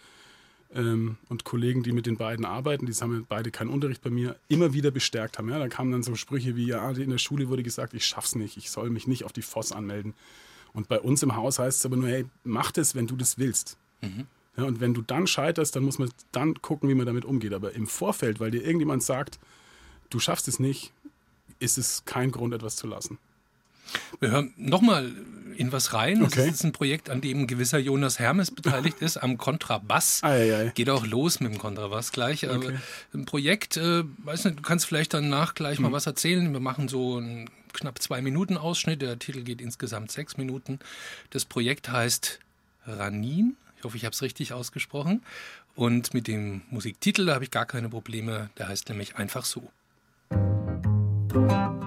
ähm, 0.74 1.18
und 1.30 1.44
Kollegen, 1.44 1.84
die 1.84 1.92
mit 1.92 2.06
den 2.06 2.18
beiden 2.18 2.46
arbeiten, 2.46 2.86
die 2.86 2.94
haben 2.94 3.14
ja 3.14 3.26
beide 3.28 3.52
keinen 3.52 3.70
Unterricht 3.70 4.02
bei 4.02 4.10
mir, 4.10 4.36
immer 4.48 4.74
wieder 4.74 4.92
bestärkt 4.92 5.38
haben. 5.38 5.50
Ja, 5.50 5.60
da 5.60 5.68
kamen 5.68 5.92
dann 5.92 6.04
so 6.04 6.16
Sprüche 6.16 6.56
wie, 6.56 6.68
ja, 6.68 6.90
in 6.92 7.10
der 7.10 7.18
Schule 7.18 7.50
wurde 7.50 7.64
gesagt, 7.64 7.94
ich 7.94 8.06
schaff's 8.06 8.36
nicht, 8.36 8.58
ich 8.58 8.70
soll 8.70 8.90
mich 8.90 9.08
nicht 9.08 9.24
auf 9.24 9.34
die 9.34 9.42
FOS 9.42 9.72
anmelden. 9.72 10.14
Und 10.74 10.88
bei 10.88 11.00
uns 11.00 11.24
im 11.24 11.36
Haus 11.36 11.60
heißt 11.60 11.80
es 11.80 11.86
aber 11.86 11.96
nur, 11.96 12.10
hey, 12.10 12.26
mach 12.44 12.72
das, 12.72 12.96
wenn 12.96 13.08
du 13.08 13.16
das 13.16 13.38
willst. 13.38 13.78
Ja, 14.58 14.64
und 14.66 14.80
wenn 14.80 14.94
du 14.94 15.02
dann 15.02 15.28
scheiterst, 15.28 15.76
dann 15.76 15.84
muss 15.84 16.00
man 16.00 16.10
dann 16.32 16.62
gucken, 16.62 16.90
wie 16.90 16.96
man 16.96 17.06
damit 17.06 17.26
umgeht. 17.26 17.54
Aber 17.54 17.74
im 17.74 17.88
Vorfeld, 17.88 18.40
weil 18.40 18.52
dir 18.52 18.64
irgendjemand 18.64 19.04
sagt, 19.04 19.40
du 20.10 20.20
schaffst 20.20 20.48
es 20.48 20.60
nicht, 20.60 20.92
ist 21.60 21.78
es 21.78 22.04
kein 22.06 22.32
Grund, 22.32 22.54
etwas 22.54 22.76
zu 22.76 22.88
lassen. 22.88 23.18
Wir 24.20 24.32
hören 24.32 24.54
nochmal 24.58 25.12
in 25.56 25.72
was 25.72 25.94
rein. 25.94 26.20
Das 26.20 26.34
Okay. 26.34 26.42
ist 26.42 26.48
jetzt 26.48 26.64
ein 26.66 26.72
Projekt, 26.72 27.10
an 27.10 27.20
dem 27.22 27.42
ein 27.42 27.48
gewisser 27.48 27.80
Jonas 27.80 28.20
Hermes 28.20 28.52
beteiligt 28.52 29.02
ist, 29.02 29.18
am 29.18 29.38
Kontrabass. 29.38 30.22
Eieiei. 30.24 30.72
Geht 30.76 30.90
auch 30.90 31.06
los 31.06 31.40
mit 31.40 31.52
dem 31.52 31.58
Kontrabass 31.58 32.12
gleich. 32.12 32.48
Aber 32.48 32.58
Okay. 32.58 32.76
ein 33.14 33.26
Projekt, 33.26 33.76
äh, 33.78 34.04
weiß 34.20 34.46
nicht, 34.46 34.60
du 34.60 34.62
kannst 34.62 34.86
vielleicht 34.86 35.14
danach 35.16 35.56
gleich 35.56 35.78
Hm. 35.78 35.84
mal 35.86 35.92
was 35.92 36.06
erzählen. 36.06 36.52
Wir 36.54 36.60
machen 36.60 36.88
so 36.88 37.18
einen 37.18 37.50
knapp 37.74 38.00
zwei 38.02 38.22
Minuten 38.22 38.56
Ausschnitt. 38.58 39.02
Der 39.02 39.18
Titel 39.18 39.42
geht 39.44 39.62
insgesamt 39.62 40.12
sechs 40.12 40.38
Minuten. 40.38 40.78
Das 41.32 41.44
Projekt 41.46 41.90
heißt 41.90 42.40
Ranin. 42.86 43.56
Ich 43.80 43.84
hoffe, 43.84 43.98
ich 43.98 44.06
habe 44.06 44.14
es 44.14 44.22
richtig 44.22 44.54
ausgesprochen. 44.54 45.24
Und 45.76 46.14
mit 46.14 46.28
dem 46.28 46.62
Musiktitel, 46.72 47.26
da 47.26 47.34
habe 47.36 47.44
ich 47.44 47.52
gar 47.52 47.66
keine 47.66 47.90
Probleme. 47.90 48.50
Der 48.58 48.68
heißt 48.68 48.90
nämlich 48.90 49.16
einfach 49.18 49.46
so. 49.46 49.70
Ranin. 50.32 51.87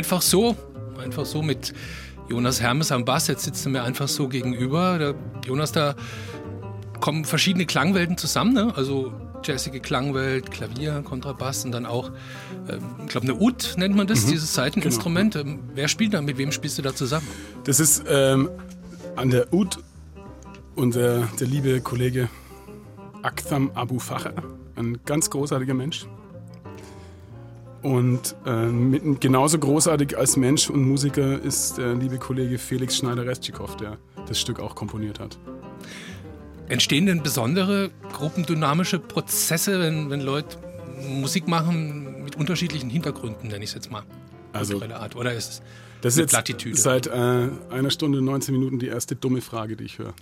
Einfach 0.00 0.22
so, 0.22 0.56
einfach 0.98 1.26
so 1.26 1.42
mit 1.42 1.74
Jonas 2.30 2.62
Hermes 2.62 2.90
am 2.90 3.04
Bass. 3.04 3.26
Jetzt 3.26 3.44
sitzt 3.44 3.66
er 3.66 3.72
mir 3.72 3.82
einfach 3.82 4.08
so 4.08 4.28
gegenüber. 4.28 4.96
Der 4.96 5.14
Jonas, 5.44 5.72
da 5.72 5.94
kommen 7.00 7.26
verschiedene 7.26 7.66
Klangwelten 7.66 8.16
zusammen. 8.16 8.54
Ne? 8.54 8.72
Also 8.74 9.12
jazzige 9.44 9.78
Klangwelt, 9.78 10.50
Klavier, 10.50 11.02
Kontrabass 11.02 11.66
und 11.66 11.72
dann 11.72 11.84
auch, 11.84 12.12
ähm, 12.70 12.82
ich 13.02 13.08
glaube, 13.08 13.26
eine 13.26 13.34
Ud 13.34 13.74
nennt 13.76 13.94
man 13.94 14.06
das, 14.06 14.24
dieses 14.24 14.54
Seiteninstrument. 14.54 15.36
Ähm, 15.36 15.58
wer 15.74 15.86
spielt 15.86 16.14
da? 16.14 16.22
Mit 16.22 16.38
wem 16.38 16.50
spielst 16.50 16.78
du 16.78 16.82
da 16.82 16.94
zusammen? 16.94 17.28
Das 17.64 17.78
ist 17.78 18.02
ähm, 18.08 18.48
an 19.16 19.28
der 19.28 19.52
Ud 19.52 19.80
unser 20.76 21.28
der 21.38 21.46
liebe 21.46 21.82
Kollege 21.82 22.30
Aktham 23.20 23.70
Abu 23.74 23.98
Facher, 23.98 24.32
ein 24.76 24.98
ganz 25.04 25.28
großartiger 25.28 25.74
Mensch. 25.74 26.06
Und 27.82 28.36
äh, 28.44 28.66
mit, 28.66 29.20
genauso 29.20 29.58
großartig 29.58 30.16
als 30.18 30.36
Mensch 30.36 30.68
und 30.68 30.82
Musiker 30.82 31.40
ist 31.40 31.78
der 31.78 31.94
liebe 31.94 32.18
Kollege 32.18 32.58
Felix 32.58 32.98
Schneider-Restschikow, 32.98 33.76
der 33.76 33.96
das 34.28 34.38
Stück 34.38 34.60
auch 34.60 34.74
komponiert 34.74 35.18
hat. 35.18 35.38
Entstehen 36.68 37.06
denn 37.06 37.22
besondere 37.22 37.90
gruppendynamische 38.12 38.98
Prozesse, 38.98 39.80
wenn, 39.80 40.10
wenn 40.10 40.20
Leute 40.20 40.58
Musik 41.08 41.48
machen 41.48 42.22
mit 42.22 42.36
unterschiedlichen 42.36 42.90
Hintergründen, 42.90 43.48
nenne 43.48 43.64
ich 43.64 43.70
es 43.70 43.74
jetzt 43.74 43.90
mal? 43.90 44.02
Also, 44.52 44.80
Art. 44.82 45.16
Oder 45.16 45.32
ist 45.32 45.50
es 45.50 45.62
das 46.00 46.14
ist 46.14 46.20
jetzt 46.20 46.30
Plattitüde. 46.30 46.76
seit 46.76 47.06
äh, 47.06 47.10
einer 47.70 47.90
Stunde 47.90 48.22
19 48.22 48.54
Minuten 48.54 48.78
die 48.78 48.88
erste 48.88 49.16
dumme 49.16 49.40
Frage, 49.40 49.76
die 49.76 49.84
ich 49.84 49.98
höre. 49.98 50.14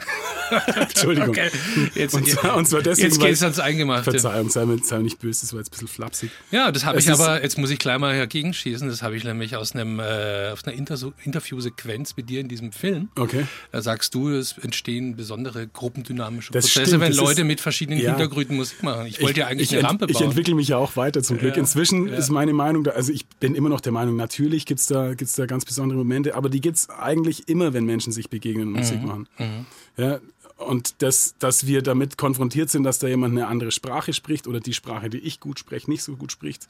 Entschuldigung. 0.77 1.31
Okay. 1.31 1.51
Jetzt, 1.95 2.15
und, 2.15 2.27
zwar, 2.27 2.57
und 2.57 2.67
zwar 2.67 2.83
deswegen, 2.83 3.09
jetzt 3.09 3.21
geht's 3.21 3.43
ans 3.43 3.59
Eingemachte. 3.59 4.11
Verzeihung, 4.11 4.51
sei 4.51 4.65
mir, 4.65 4.79
sei 4.79 4.99
mir 4.99 5.05
nicht 5.05 5.19
böse, 5.19 5.43
das 5.43 5.53
war 5.53 5.61
jetzt 5.61 5.69
ein 5.69 5.73
bisschen 5.73 5.89
flapsig. 5.89 6.31
Ja, 6.51 6.73
das 6.73 6.85
habe 6.85 6.99
ich 6.99 7.11
aber, 7.11 7.43
jetzt 7.43 7.59
muss 7.59 7.71
ich 7.71 7.79
gleich 7.79 7.99
mal 7.99 8.17
dagegen 8.17 8.55
schießen, 8.55 8.89
das 8.89 9.03
habe 9.03 9.17
ich 9.17 9.25
nämlich 9.25 9.57
aus, 9.57 9.73
einem, 9.73 10.01
äh, 10.01 10.51
aus 10.53 10.65
einer 10.65 10.77
Inter 10.77 10.99
Interviewsequenz 11.23 12.17
mit 12.17 12.31
dir 12.31 12.41
in 12.41 12.49
diesem 12.49 12.73
Film. 12.73 13.09
Okay. 13.17 13.47
Da 13.73 13.83
sagst 13.83 14.15
du, 14.15 14.31
es 14.31 14.57
entstehen 14.59 15.17
besondere 15.17 15.67
gruppendynamische 15.67 16.53
das 16.53 16.67
Prozesse, 16.67 16.87
stimmt, 16.87 17.03
wenn 17.03 17.13
Leute 17.13 17.43
ist, 17.43 17.47
mit 17.47 17.61
verschiedenen 17.61 18.01
ja, 18.01 18.11
Hintergründen 18.11 18.57
Musik 18.57 18.83
machen. 18.83 19.07
Ich 19.07 19.21
wollte 19.21 19.41
ja 19.41 19.47
eigentlich 19.47 19.73
eine 19.77 19.87
Rampe 19.87 20.07
bauen. 20.07 20.17
Ich 20.17 20.21
entwickle 20.21 20.55
mich 20.55 20.69
ja 20.69 20.77
auch 20.77 20.97
weiter 20.97 21.23
zum 21.23 21.39
Glück. 21.39 21.55
Ja, 21.55 21.61
Inzwischen 21.61 22.09
ja. 22.09 22.17
ist 22.17 22.31
meine 22.31 22.53
Meinung, 22.53 22.85
da, 22.85 22.93
also 22.93 23.13
ich 23.13 23.27
bin 23.27 23.55
immer 23.55 23.69
noch 23.69 23.81
der 23.81 23.93
Meinung, 23.93 24.17
natürlich 24.17 24.67
gibt 24.67 24.81
es 24.81 24.87
da, 24.87 25.15
gibt's 25.15 25.35
da 25.35 25.47
ganz 25.47 25.65
besondere 25.69 25.99
Momente, 25.99 26.35
aber 26.35 26.49
die 26.49 26.61
gibt 26.61 26.77
es 26.77 26.91
eigentlich 26.91 27.49
immer, 27.49 27.73
wenn 27.73 27.85
Menschen 27.85 28.13
sich 28.13 28.29
begegnen 28.31 28.69
und 28.69 28.73
mhm. 28.73 28.79
Musik 28.79 29.03
machen. 29.03 29.29
Mhm. 29.39 29.67
Ja, 29.97 30.21
und 30.57 31.03
das, 31.03 31.37
dass 31.39 31.67
wir 31.67 31.83
damit 31.83 32.19
konfrontiert 32.19 32.69
sind, 32.69 32.83
dass 32.83 32.99
da 32.99 33.07
jemand 33.07 33.33
eine 33.33 33.47
andere 33.47 33.71
Sprache 33.71 34.13
spricht 34.13 34.49
oder 34.49 34.59
die 34.59 34.75
Sprache, 34.75 35.09
die 35.09 35.19
ich 35.19 35.39
gut 35.39 35.59
spreche, 35.59 35.89
nicht 35.89 36.03
so 36.03 36.17
gut 36.17 36.33
spricht 36.33 36.67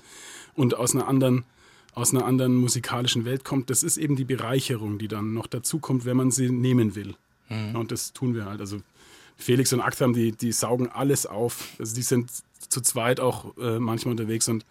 und 0.54 0.74
aus 0.74 0.94
einer 0.94 1.08
anderen, 1.08 1.44
aus 1.94 2.12
einer 2.12 2.26
anderen 2.26 2.54
musikalischen 2.56 3.24
Welt 3.24 3.44
kommt, 3.44 3.70
das 3.70 3.82
ist 3.82 3.96
eben 3.96 4.14
die 4.14 4.24
Bereicherung, 4.24 4.98
die 4.98 5.08
dann 5.08 5.32
noch 5.32 5.46
dazu 5.46 5.78
kommt, 5.78 6.04
wenn 6.04 6.18
man 6.18 6.30
sie 6.30 6.50
nehmen 6.50 6.94
will. 6.94 7.14
Mhm. 7.48 7.76
Und 7.76 7.90
das 7.90 8.12
tun 8.12 8.34
wir 8.34 8.44
halt. 8.44 8.60
Also 8.60 8.82
Felix 9.38 9.72
und 9.72 9.80
Aktam, 9.80 10.12
die, 10.12 10.32
die 10.32 10.52
saugen 10.52 10.88
alles 10.88 11.24
auf. 11.24 11.68
Also 11.78 11.94
die 11.94 12.02
sind 12.02 12.30
zu 12.68 12.82
zweit 12.82 13.20
auch 13.20 13.56
äh, 13.56 13.78
manchmal 13.78 14.12
unterwegs 14.12 14.48
und 14.48 14.66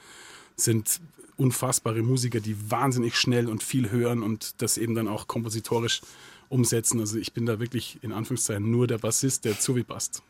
sind 0.55 0.99
unfassbare 1.37 2.01
Musiker, 2.01 2.39
die 2.39 2.71
wahnsinnig 2.71 3.15
schnell 3.15 3.47
und 3.47 3.63
viel 3.63 3.89
hören 3.91 4.23
und 4.23 4.61
das 4.61 4.77
eben 4.77 4.95
dann 4.95 5.07
auch 5.07 5.27
kompositorisch 5.27 6.01
umsetzen. 6.49 6.99
Also 6.99 7.17
ich 7.17 7.33
bin 7.33 7.45
da 7.45 7.59
wirklich 7.59 7.99
in 8.01 8.11
Anführungszeichen 8.11 8.69
nur 8.69 8.87
der 8.87 8.97
Bassist, 8.97 9.45
der 9.45 9.59
zu 9.59 9.75
wie 9.75 9.83
passt. 9.83 10.23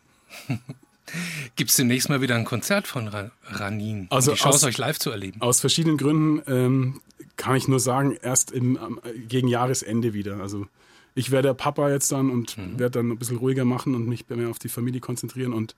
Gibt 1.55 1.69
es 1.69 1.77
demnächst 1.77 2.09
mal 2.09 2.21
wieder 2.21 2.35
ein 2.35 2.43
Konzert 2.43 2.85
von 2.85 3.09
Ranin? 3.45 4.07
Also 4.09 4.31
die 4.31 4.37
Chance, 4.37 4.57
aus, 4.57 4.63
euch 4.65 4.77
live 4.77 4.99
zu 4.99 5.09
erleben? 5.09 5.41
Aus 5.41 5.61
verschiedenen 5.61 5.97
Gründen 5.97 6.41
ähm, 6.47 7.01
kann 7.37 7.55
ich 7.55 7.67
nur 7.67 7.79
sagen, 7.79 8.17
erst 8.21 8.51
im, 8.51 8.99
gegen 9.27 9.47
Jahresende 9.47 10.13
wieder. 10.13 10.41
Also 10.41 10.67
ich 11.15 11.31
werde 11.31 11.53
Papa 11.53 11.89
jetzt 11.89 12.11
dann 12.11 12.29
und 12.29 12.57
mhm. 12.57 12.77
werde 12.77 12.99
dann 12.99 13.09
ein 13.09 13.17
bisschen 13.17 13.37
ruhiger 13.37 13.63
machen 13.63 13.95
und 13.95 14.07
mich 14.07 14.27
mehr 14.29 14.49
auf 14.49 14.59
die 14.59 14.69
Familie 14.69 14.99
konzentrieren 14.99 15.53
und 15.53 15.75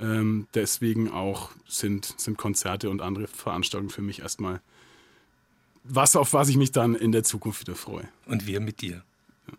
ähm, 0.00 0.46
deswegen 0.54 1.10
auch 1.10 1.50
sind, 1.68 2.14
sind 2.16 2.38
Konzerte 2.38 2.90
und 2.90 3.02
andere 3.02 3.26
Veranstaltungen 3.26 3.90
für 3.90 4.02
mich 4.02 4.20
erstmal 4.20 4.60
was, 5.84 6.16
auf 6.16 6.32
was 6.32 6.48
ich 6.48 6.56
mich 6.56 6.72
dann 6.72 6.94
in 6.94 7.12
der 7.12 7.24
Zukunft 7.24 7.60
wieder 7.60 7.74
freue. 7.74 8.08
Und 8.26 8.46
wir 8.46 8.60
mit 8.60 8.80
dir. 8.80 9.02
Ja. 9.46 9.54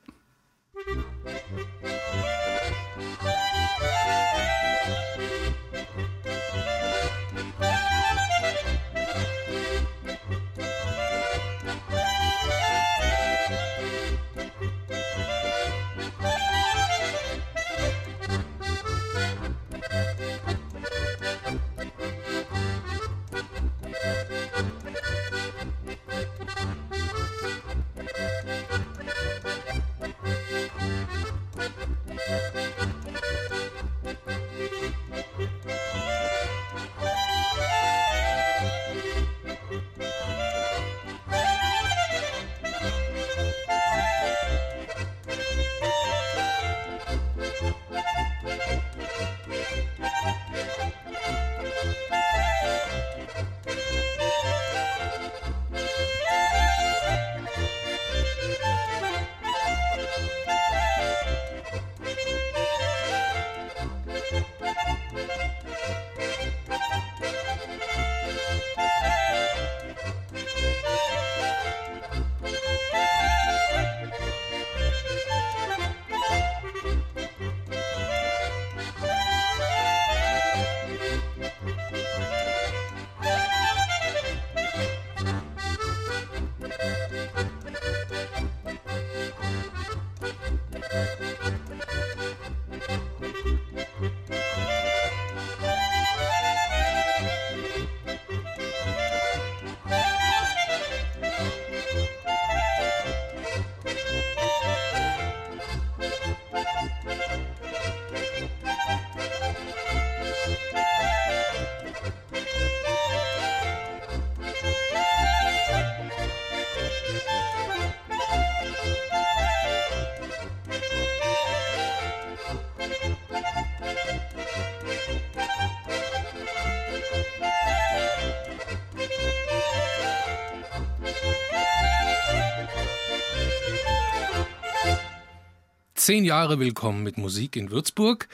Zehn 136.02 136.26
Jahre 136.26 136.58
Willkommen 136.58 137.04
mit 137.04 137.20
Musik 137.20 137.56
in 137.56 137.70
Würzburg. 137.70 138.28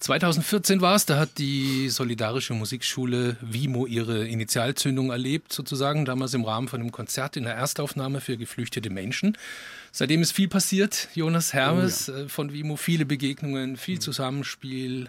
2014 0.00 0.82
war 0.82 0.96
es, 0.96 1.06
da 1.06 1.16
hat 1.16 1.38
die 1.38 1.88
Solidarische 1.88 2.52
Musikschule 2.52 3.38
WIMO 3.40 3.86
ihre 3.86 4.28
Initialzündung 4.28 5.10
erlebt, 5.10 5.50
sozusagen, 5.50 6.04
damals 6.04 6.34
im 6.34 6.44
Rahmen 6.44 6.68
von 6.68 6.78
einem 6.78 6.92
Konzert 6.92 7.38
in 7.38 7.44
der 7.44 7.54
Erstaufnahme 7.54 8.20
für 8.20 8.36
geflüchtete 8.36 8.90
Menschen. 8.90 9.38
Seitdem 9.92 10.20
ist 10.20 10.32
viel 10.32 10.48
passiert. 10.48 11.08
Jonas 11.14 11.54
Hermes 11.54 12.10
oh 12.10 12.12
ja. 12.12 12.18
Äh, 12.24 12.28
von 12.28 12.52
WIMO, 12.52 12.76
viele 12.76 13.06
Begegnungen, 13.06 13.78
viel 13.78 13.98
Zusammenspiel. 13.98 15.08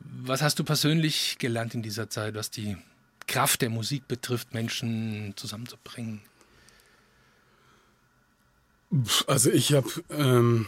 Was 0.00 0.42
hast 0.42 0.58
du 0.58 0.64
persönlich 0.64 1.36
gelernt 1.38 1.74
in 1.74 1.80
dieser 1.80 2.10
Zeit, 2.10 2.34
was 2.34 2.50
die 2.50 2.76
Kraft 3.26 3.62
der 3.62 3.70
Musik 3.70 4.06
betrifft, 4.08 4.52
Menschen 4.52 5.32
zusammenzubringen? 5.36 6.20
Also 9.26 9.50
ich 9.50 9.72
habe 9.72 9.88
ähm, 10.10 10.66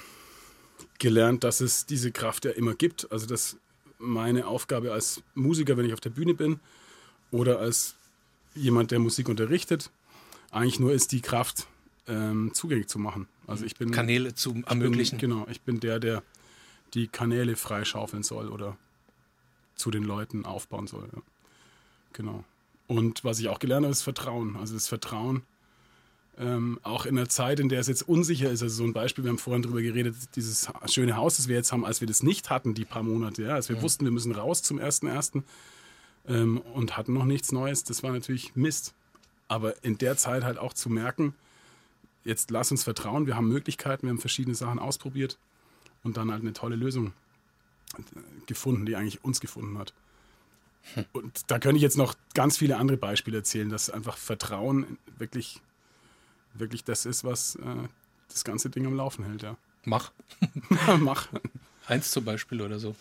gelernt, 0.99 1.44
dass 1.44 1.61
es 1.61 1.86
diese 1.86 2.12
Kraft 2.12 2.44
ja 2.44 2.51
immer 2.53 2.74
gibt. 2.74 3.11
Also 3.11 3.26
dass 3.26 3.57
meine 3.99 4.47
Aufgabe 4.47 4.92
als 4.92 5.22
Musiker, 5.34 5.76
wenn 5.76 5.86
ich 5.86 5.92
auf 5.92 6.01
der 6.01 6.11
Bühne 6.11 6.34
bin 6.34 6.61
oder 7.30 7.59
als 7.59 7.94
jemand, 8.55 8.90
der 8.90 8.99
Musik 8.99 9.28
unterrichtet, 9.28 9.90
eigentlich 10.51 10.80
nur 10.80 10.92
ist, 10.92 11.12
die 11.12 11.20
Kraft 11.20 11.66
ähm, 12.09 12.51
zugänglich 12.55 12.88
zu 12.88 12.99
machen. 12.99 13.28
Also 13.47 13.64
ich 13.64 13.76
bin 13.76 13.90
Kanäle 13.90 14.34
zu 14.34 14.62
ermöglichen. 14.66 15.18
Bin, 15.18 15.30
genau, 15.30 15.47
ich 15.51 15.61
bin 15.62 15.80
der, 15.80 15.99
der 15.99 16.22
die 16.94 17.09
Kanäle 17.09 17.57
freischaufeln 17.57 18.22
soll 18.22 18.49
oder 18.49 18.76
zu 19.74 19.90
den 19.90 20.05
Leuten 20.05 20.44
aufbauen 20.44 20.86
soll. 20.86 21.09
Ja. 21.14 21.22
Genau. 22.12 22.44
Und 22.86 23.24
was 23.24 23.40
ich 23.40 23.49
auch 23.49 23.59
gelernt 23.59 23.84
habe, 23.84 23.92
ist 23.92 24.03
Vertrauen. 24.03 24.57
Also 24.57 24.74
das 24.74 24.88
Vertrauen, 24.88 25.42
ähm, 26.39 26.78
auch 26.82 27.07
in 27.07 27.16
einer 27.16 27.28
Zeit, 27.28 27.61
in 27.61 27.68
der 27.68 27.80
es 27.80 27.87
jetzt 27.87 28.07
unsicher 28.07 28.51
ist. 28.51 28.62
Also 28.62 28.76
so 28.76 28.84
ein 28.84 28.93
Beispiel, 28.93 29.24
wir 29.24 29.30
haben 29.30 29.39
vorhin 29.39 29.62
darüber 29.62 29.82
geredet, 29.82 30.14
dieses 30.37 30.68
schöne 30.87 31.16
Haus, 31.16 31.37
das 31.37 31.49
wir 31.49 31.57
jetzt 31.57 31.72
haben, 31.72 31.84
als 31.84 32.01
wir 32.01 32.09
das 32.09 32.22
nicht 32.22 32.51
hatten, 32.51 32.74
die 32.74 32.84
paar 32.84 33.03
Monate, 33.03 33.43
ja, 33.43 33.55
als 33.55 33.68
wir 33.68 33.76
ja. 33.76 33.82
wussten, 33.82 34.05
wir 34.05 34.12
müssen 34.12 34.32
raus 34.32 34.62
zum 34.62 34.78
1.1. 34.78 35.43
Ähm, 36.28 36.59
und 36.74 36.97
hatten 36.97 37.12
noch 37.12 37.24
nichts 37.24 37.53
Neues, 37.53 37.84
das 37.84 38.03
war 38.03 38.12
natürlich 38.12 38.55
Mist. 38.57 38.95
Aber 39.49 39.82
in 39.84 39.97
der 39.99 40.16
Zeit 40.16 40.45
halt 40.45 40.59
auch 40.59 40.72
zu 40.72 40.91
merken, 40.91 41.34
jetzt 42.24 42.51
lass 42.51 42.70
uns 42.70 42.84
vertrauen, 42.84 43.26
wir 43.26 43.37
haben 43.37 43.49
Möglichkeiten, 43.49 44.03
wir 44.03 44.11
haben 44.11 44.18
verschiedene 44.18 44.57
Sachen 44.57 44.78
ausprobiert 44.78 45.39
und 46.03 46.16
dann 46.16 46.30
halt 46.30 46.43
eine 46.43 46.53
tolle 46.53 46.76
Lösung 46.76 47.12
gefunden, 48.47 48.84
die 48.84 48.97
eigentlich 48.97 49.24
uns 49.24 49.41
gefunden 49.41 49.78
hat. 49.78 49.95
Hm. 50.95 51.05
Und 51.12 51.51
da 51.51 51.59
könnte 51.59 51.76
ich 51.76 51.82
jetzt 51.82 51.97
noch 51.97 52.14
ganz 52.34 52.59
viele 52.59 52.76
andere 52.76 52.97
Beispiele 52.97 53.39
erzählen, 53.39 53.68
dass 53.68 53.91
einfach 53.91 54.16
Vertrauen 54.16 54.99
wirklich, 55.18 55.61
wirklich 56.59 56.84
das 56.84 57.07
ist, 57.07 57.24
was 57.24 57.57
äh, 57.57 57.88
das 58.28 58.44
ganze 58.44 58.70
Ding 58.70 58.86
am 58.86 58.96
Laufen 58.96 59.24
hält, 59.24 59.42
ja. 59.42 59.57
Mach. 59.84 60.12
Mach. 60.98 61.28
Eins 61.86 62.11
zum 62.11 62.24
Beispiel 62.24 62.61
oder 62.61 62.78
so. 62.78 62.94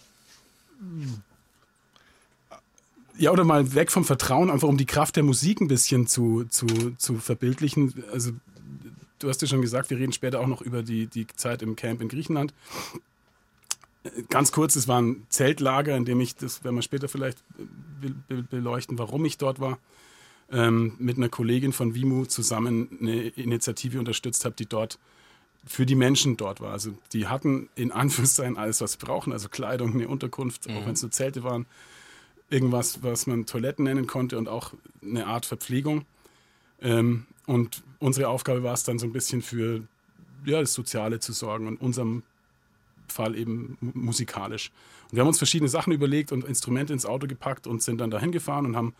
Ja, 3.17 3.31
oder 3.31 3.43
mal 3.43 3.73
weg 3.73 3.91
vom 3.91 4.05
Vertrauen, 4.05 4.49
einfach 4.49 4.67
um 4.67 4.77
die 4.77 4.85
Kraft 4.85 5.15
der 5.15 5.23
Musik 5.23 5.61
ein 5.61 5.67
bisschen 5.67 6.05
zu, 6.05 6.45
zu, 6.45 6.67
zu 6.97 7.17
verbildlichen. 7.17 8.03
Also, 8.11 8.31
du 9.19 9.29
hast 9.29 9.41
ja 9.41 9.47
schon 9.47 9.61
gesagt, 9.61 9.89
wir 9.89 9.97
reden 9.97 10.13
später 10.13 10.39
auch 10.39 10.47
noch 10.47 10.61
über 10.61 10.83
die, 10.83 11.07
die 11.07 11.25
Zeit 11.27 11.61
im 11.61 11.75
Camp 11.75 12.01
in 12.01 12.09
Griechenland. 12.09 12.53
Ganz 14.29 14.51
kurz, 14.51 14.75
es 14.75 14.87
war 14.87 15.01
ein 15.01 15.25
Zeltlager, 15.29 15.97
in 15.97 16.05
dem 16.05 16.19
ich, 16.19 16.35
das 16.35 16.63
werden 16.63 16.75
wir 16.75 16.83
später 16.83 17.07
vielleicht 17.07 17.39
beleuchten, 18.51 18.99
warum 18.99 19.25
ich 19.25 19.39
dort 19.39 19.59
war, 19.59 19.79
ähm, 20.51 20.93
mit 20.99 21.17
einer 21.17 21.29
Kollegin 21.29 21.73
von 21.73 21.95
Vimu 21.95 22.25
zusammen 22.25 22.89
eine 23.01 23.27
Initiative 23.29 23.99
unterstützt 23.99 24.45
habe, 24.45 24.55
die 24.55 24.67
dort 24.67 24.99
für 25.65 25.85
die 25.85 25.95
Menschen 25.95 26.37
dort 26.37 26.61
war. 26.61 26.71
Also 26.71 26.93
die 27.13 27.27
hatten 27.27 27.69
in 27.75 27.91
Anführungszeichen 27.91 28.57
alles, 28.57 28.81
was 28.81 28.93
sie 28.93 28.97
brauchen, 28.99 29.33
also 29.33 29.49
Kleidung, 29.49 29.93
eine 29.93 30.07
Unterkunft, 30.07 30.67
mhm. 30.67 30.77
auch 30.77 30.85
wenn 30.85 30.93
es 30.93 31.01
nur 31.01 31.11
Zelte 31.11 31.43
waren, 31.43 31.65
irgendwas, 32.49 33.01
was 33.01 33.25
man 33.25 33.45
Toiletten 33.45 33.85
nennen 33.85 34.05
konnte 34.05 34.37
und 34.37 34.47
auch 34.47 34.73
eine 35.01 35.25
Art 35.25 35.45
Verpflegung. 35.45 36.05
Ähm, 36.81 37.25
und 37.47 37.83
unsere 37.99 38.29
Aufgabe 38.29 38.63
war 38.63 38.73
es 38.73 38.83
dann 38.83 38.99
so 38.99 39.07
ein 39.07 39.13
bisschen 39.13 39.41
für 39.41 39.83
ja, 40.45 40.59
das 40.61 40.73
Soziale 40.73 41.19
zu 41.19 41.33
sorgen 41.33 41.67
und 41.67 41.81
unserem 41.81 42.23
Fall 43.07 43.35
eben 43.35 43.77
musikalisch. 43.81 44.71
Und 45.05 45.13
wir 45.13 45.21
haben 45.21 45.27
uns 45.27 45.37
verschiedene 45.37 45.69
Sachen 45.69 45.93
überlegt 45.93 46.31
und 46.31 46.43
Instrumente 46.45 46.93
ins 46.93 47.05
Auto 47.05 47.27
gepackt 47.27 47.65
und 47.65 47.81
sind 47.81 47.99
dann 47.99 48.11
dahin 48.11 48.31
gefahren 48.31 48.65
und 48.65 48.75
haben 48.75 48.93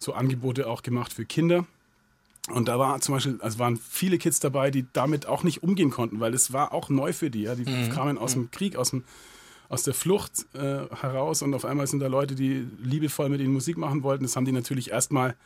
so 0.00 0.14
Angebote 0.14 0.66
auch 0.66 0.82
gemacht 0.82 1.12
für 1.12 1.24
Kinder. 1.24 1.66
Und 2.48 2.66
da 2.66 2.78
war 2.78 3.00
zum 3.00 3.14
Beispiel, 3.14 3.38
also 3.42 3.58
waren 3.58 3.76
viele 3.76 4.18
Kids 4.18 4.40
dabei, 4.40 4.70
die 4.70 4.86
damit 4.92 5.26
auch 5.26 5.44
nicht 5.44 5.62
umgehen 5.62 5.90
konnten, 5.90 6.18
weil 6.18 6.34
es 6.34 6.52
war 6.52 6.72
auch 6.72 6.88
neu 6.88 7.12
für 7.12 7.30
die. 7.30 7.42
Ja? 7.42 7.54
Die 7.54 7.70
mhm. 7.70 7.90
kamen 7.90 8.18
aus 8.18 8.32
dem 8.32 8.50
Krieg, 8.50 8.76
aus, 8.76 8.90
dem, 8.90 9.04
aus 9.68 9.84
der 9.84 9.94
Flucht 9.94 10.46
äh, 10.54 10.86
heraus 11.00 11.42
und 11.42 11.54
auf 11.54 11.64
einmal 11.64 11.86
sind 11.86 12.00
da 12.00 12.08
Leute, 12.08 12.34
die 12.34 12.66
liebevoll 12.82 13.28
mit 13.28 13.40
ihnen 13.40 13.52
Musik 13.52 13.76
machen 13.76 14.02
wollten. 14.02 14.24
Das 14.24 14.34
haben 14.34 14.46
die 14.46 14.52
natürlich 14.52 14.90
erstmal 14.90 15.36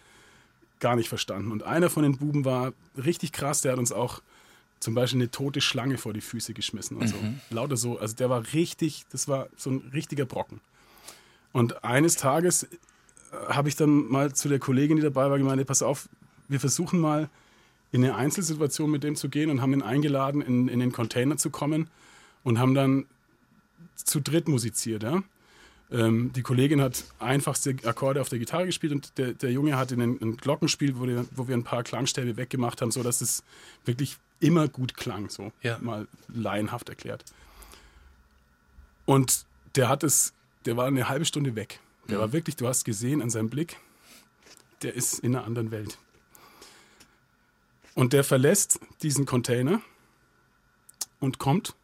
gar 0.78 0.94
nicht 0.96 1.08
verstanden. 1.08 1.50
Und 1.50 1.64
einer 1.64 1.90
von 1.90 2.04
den 2.04 2.16
Buben 2.16 2.44
war 2.44 2.72
richtig 2.96 3.32
krass, 3.32 3.60
der 3.60 3.72
hat 3.72 3.78
uns 3.78 3.92
auch 3.92 4.22
zum 4.80 4.94
Beispiel 4.94 5.20
eine 5.20 5.30
tote 5.30 5.60
Schlange 5.60 5.98
vor 5.98 6.12
die 6.12 6.20
Füße 6.20 6.54
geschmissen 6.54 6.96
und 6.96 7.08
so. 7.08 7.16
Mhm. 7.16 7.40
Lauter 7.50 7.76
so. 7.76 7.98
Also 7.98 8.14
der 8.14 8.30
war 8.30 8.44
richtig, 8.52 9.04
das 9.10 9.28
war 9.28 9.48
so 9.56 9.70
ein 9.70 9.90
richtiger 9.92 10.26
Brocken. 10.26 10.60
Und 11.52 11.84
eines 11.84 12.16
Tages 12.16 12.68
habe 13.48 13.68
ich 13.68 13.76
dann 13.76 14.08
mal 14.08 14.32
zu 14.32 14.48
der 14.48 14.58
Kollegin, 14.58 14.96
die 14.96 15.02
dabei 15.02 15.30
war, 15.30 15.38
gemeint, 15.38 15.66
pass 15.66 15.82
auf, 15.82 16.08
wir 16.48 16.60
versuchen 16.60 17.00
mal 17.00 17.28
in 17.92 18.04
eine 18.04 18.16
Einzelsituation 18.16 18.90
mit 18.90 19.04
dem 19.04 19.16
zu 19.16 19.28
gehen 19.28 19.50
und 19.50 19.62
haben 19.62 19.72
ihn 19.72 19.82
eingeladen, 19.82 20.42
in, 20.42 20.68
in 20.68 20.80
den 20.80 20.92
Container 20.92 21.36
zu 21.36 21.50
kommen 21.50 21.88
und 22.42 22.58
haben 22.58 22.74
dann 22.74 23.06
zu 23.94 24.20
dritt 24.20 24.48
musiziert. 24.48 25.04
Ja? 25.04 25.22
Ähm, 25.90 26.32
die 26.34 26.42
Kollegin 26.42 26.80
hat 26.80 27.04
einfachste 27.18 27.76
Akkorde 27.84 28.20
auf 28.20 28.28
der 28.28 28.38
Gitarre 28.38 28.66
gespielt 28.66 28.92
und 28.92 29.16
der, 29.16 29.32
der 29.32 29.52
Junge 29.52 29.76
hat 29.76 29.92
in 29.92 30.00
ein, 30.00 30.18
ein 30.20 30.36
Glockenspiel, 30.36 30.98
wo, 30.98 31.06
die, 31.06 31.20
wo 31.36 31.46
wir 31.46 31.56
ein 31.56 31.62
paar 31.62 31.82
Klangstäbe 31.84 32.36
weggemacht 32.36 32.82
haben, 32.82 32.90
sodass 32.90 33.20
es 33.20 33.44
wirklich 33.84 34.16
immer 34.40 34.66
gut 34.66 34.96
klang, 34.96 35.30
so 35.30 35.52
ja. 35.62 35.78
mal 35.80 36.08
laienhaft 36.28 36.88
erklärt. 36.88 37.24
Und 39.06 39.44
der 39.76 39.88
hat 39.88 40.02
es, 40.02 40.32
der 40.64 40.76
war 40.76 40.86
eine 40.86 41.08
halbe 41.08 41.24
Stunde 41.24 41.54
weg. 41.54 41.80
Der 42.08 42.16
mhm. 42.16 42.20
war 42.22 42.32
wirklich, 42.32 42.56
du 42.56 42.66
hast 42.66 42.84
gesehen 42.84 43.22
an 43.22 43.30
seinem 43.30 43.50
Blick, 43.50 43.78
der 44.82 44.94
ist 44.94 45.20
in 45.20 45.34
einer 45.34 45.44
anderen 45.44 45.70
Welt. 45.70 45.98
Und 47.94 48.12
der 48.12 48.24
verlässt 48.24 48.80
diesen 49.02 49.24
Container 49.24 49.80
und 51.20 51.38
kommt 51.38 51.74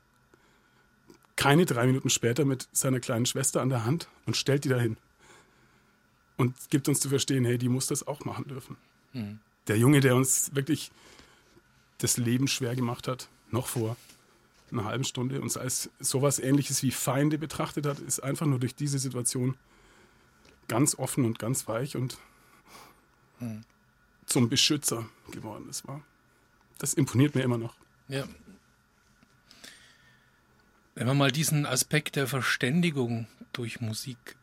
keine 1.37 1.65
drei 1.65 1.87
Minuten 1.87 2.11
später 2.11 2.45
mit 2.45 2.69
seiner 2.73 3.01
kleinen 3.01 3.27
Schwester 3.27 3.63
an 3.63 3.71
der 3.71 3.85
Hand 3.85 4.09
und 4.27 4.37
stellt 4.37 4.65
die 4.65 4.69
dahin. 4.69 4.97
Und 6.37 6.55
gibt 6.71 6.89
uns 6.89 7.01
zu 7.01 7.09
verstehen, 7.09 7.45
hey, 7.45 7.59
die 7.59 7.69
muss 7.69 7.87
das 7.87 8.07
auch 8.07 8.25
machen 8.25 8.47
dürfen. 8.47 8.77
Mhm. 9.13 9.41
Der 9.69 9.79
Junge, 9.79 10.01
der 10.01 10.17
uns 10.17 10.55
wirklich 10.55 10.91
das 11.99 12.17
Leben 12.17 12.49
schwer 12.49 12.75
gemacht 12.75 13.09
hat, 13.09 13.29
noch 13.51 13.69
vor 13.69 13.97
einer 14.71 14.85
halben 14.85 15.05
Stunde, 15.05 15.41
uns 15.41 15.57
als 15.57 15.91
sowas 15.99 16.39
ähnliches 16.39 16.83
wie 16.83 16.91
Feinde 16.91 17.39
betrachtet 17.39 17.87
hat, 17.87 17.99
ist 18.01 18.21
einfach 18.21 18.47
nur 18.47 18.59
durch 18.59 18.75
diese 18.75 18.99
Situation 18.99 19.57
ganz 20.71 20.95
offen 20.95 21.25
und 21.25 21.41
ganz 21.41 21.67
weich 21.67 21.97
und 21.97 22.17
hm. 23.39 23.65
zum 24.25 24.49
Beschützer 24.49 25.09
geworden. 25.33 25.65
Das 25.67 25.87
war, 25.87 26.01
das 26.79 26.95
imponiert 26.95 27.35
mir 27.35 27.43
immer 27.43 27.59
noch. 27.59 27.75
Ja. 28.09 28.25
Wenn 30.95 31.09
man 31.09 31.19
mal 31.19 31.33
diesen 31.33 31.67
Aspekt 31.67 32.15
der 32.15 32.29
Verständigung 32.29 33.27
durch 33.53 33.81
Musik 33.81 34.37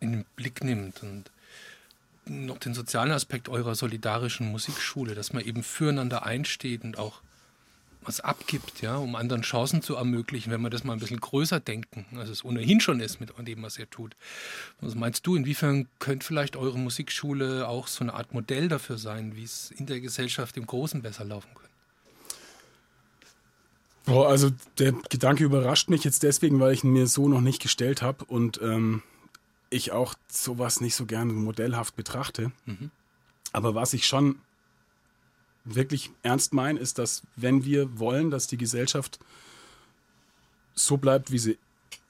in 0.00 0.12
den 0.12 0.24
Blick 0.36 0.62
nimmt 0.62 1.02
und 1.02 1.30
noch 2.26 2.58
den 2.58 2.74
sozialen 2.74 3.12
Aspekt 3.12 3.48
eurer 3.48 3.74
solidarischen 3.74 4.52
Musikschule, 4.52 5.14
dass 5.14 5.32
man 5.32 5.42
eben 5.42 5.62
füreinander 5.62 6.24
einsteht 6.24 6.84
und 6.84 6.98
auch 6.98 7.22
was 8.06 8.20
abgibt, 8.20 8.82
ja, 8.82 8.96
um 8.96 9.16
anderen 9.16 9.42
Chancen 9.42 9.82
zu 9.82 9.94
ermöglichen, 9.96 10.50
wenn 10.50 10.60
wir 10.60 10.70
das 10.70 10.84
mal 10.84 10.94
ein 10.94 10.98
bisschen 10.98 11.20
größer 11.20 11.60
denken, 11.60 12.06
als 12.16 12.28
es 12.28 12.44
ohnehin 12.44 12.80
schon 12.80 13.00
ist 13.00 13.20
mit 13.20 13.30
dem, 13.38 13.62
was 13.62 13.78
ihr 13.78 13.88
tut. 13.88 14.16
Was 14.80 14.94
meinst 14.94 15.26
du, 15.26 15.36
inwiefern 15.36 15.86
könnte 15.98 16.26
vielleicht 16.26 16.56
eure 16.56 16.78
Musikschule 16.78 17.68
auch 17.68 17.86
so 17.88 18.04
eine 18.04 18.14
Art 18.14 18.34
Modell 18.34 18.68
dafür 18.68 18.98
sein, 18.98 19.36
wie 19.36 19.44
es 19.44 19.70
in 19.70 19.86
der 19.86 20.00
Gesellschaft 20.00 20.56
im 20.56 20.66
Großen 20.66 21.02
besser 21.02 21.24
laufen 21.24 21.50
könnte? 21.54 21.64
Boah, 24.06 24.28
also 24.28 24.50
der 24.78 24.92
Gedanke 25.08 25.44
überrascht 25.44 25.88
mich 25.88 26.04
jetzt 26.04 26.22
deswegen, 26.22 26.60
weil 26.60 26.74
ich 26.74 26.84
ihn 26.84 26.92
mir 26.92 27.06
so 27.06 27.28
noch 27.28 27.40
nicht 27.40 27.62
gestellt 27.62 28.02
habe 28.02 28.24
und 28.26 28.60
ähm, 28.62 29.02
ich 29.70 29.92
auch 29.92 30.14
sowas 30.28 30.80
nicht 30.80 30.94
so 30.94 31.06
gerne 31.06 31.32
modellhaft 31.32 31.96
betrachte. 31.96 32.52
Mhm. 32.66 32.90
Aber 33.52 33.74
was 33.74 33.94
ich 33.94 34.06
schon 34.06 34.36
wirklich 35.64 36.10
ernst 36.22 36.52
meine, 36.52 36.78
ist, 36.78 36.98
dass 36.98 37.22
wenn 37.36 37.64
wir 37.64 37.98
wollen, 37.98 38.30
dass 38.30 38.46
die 38.46 38.58
Gesellschaft 38.58 39.18
so 40.74 40.96
bleibt, 40.96 41.30
wie 41.30 41.38
sie 41.38 41.58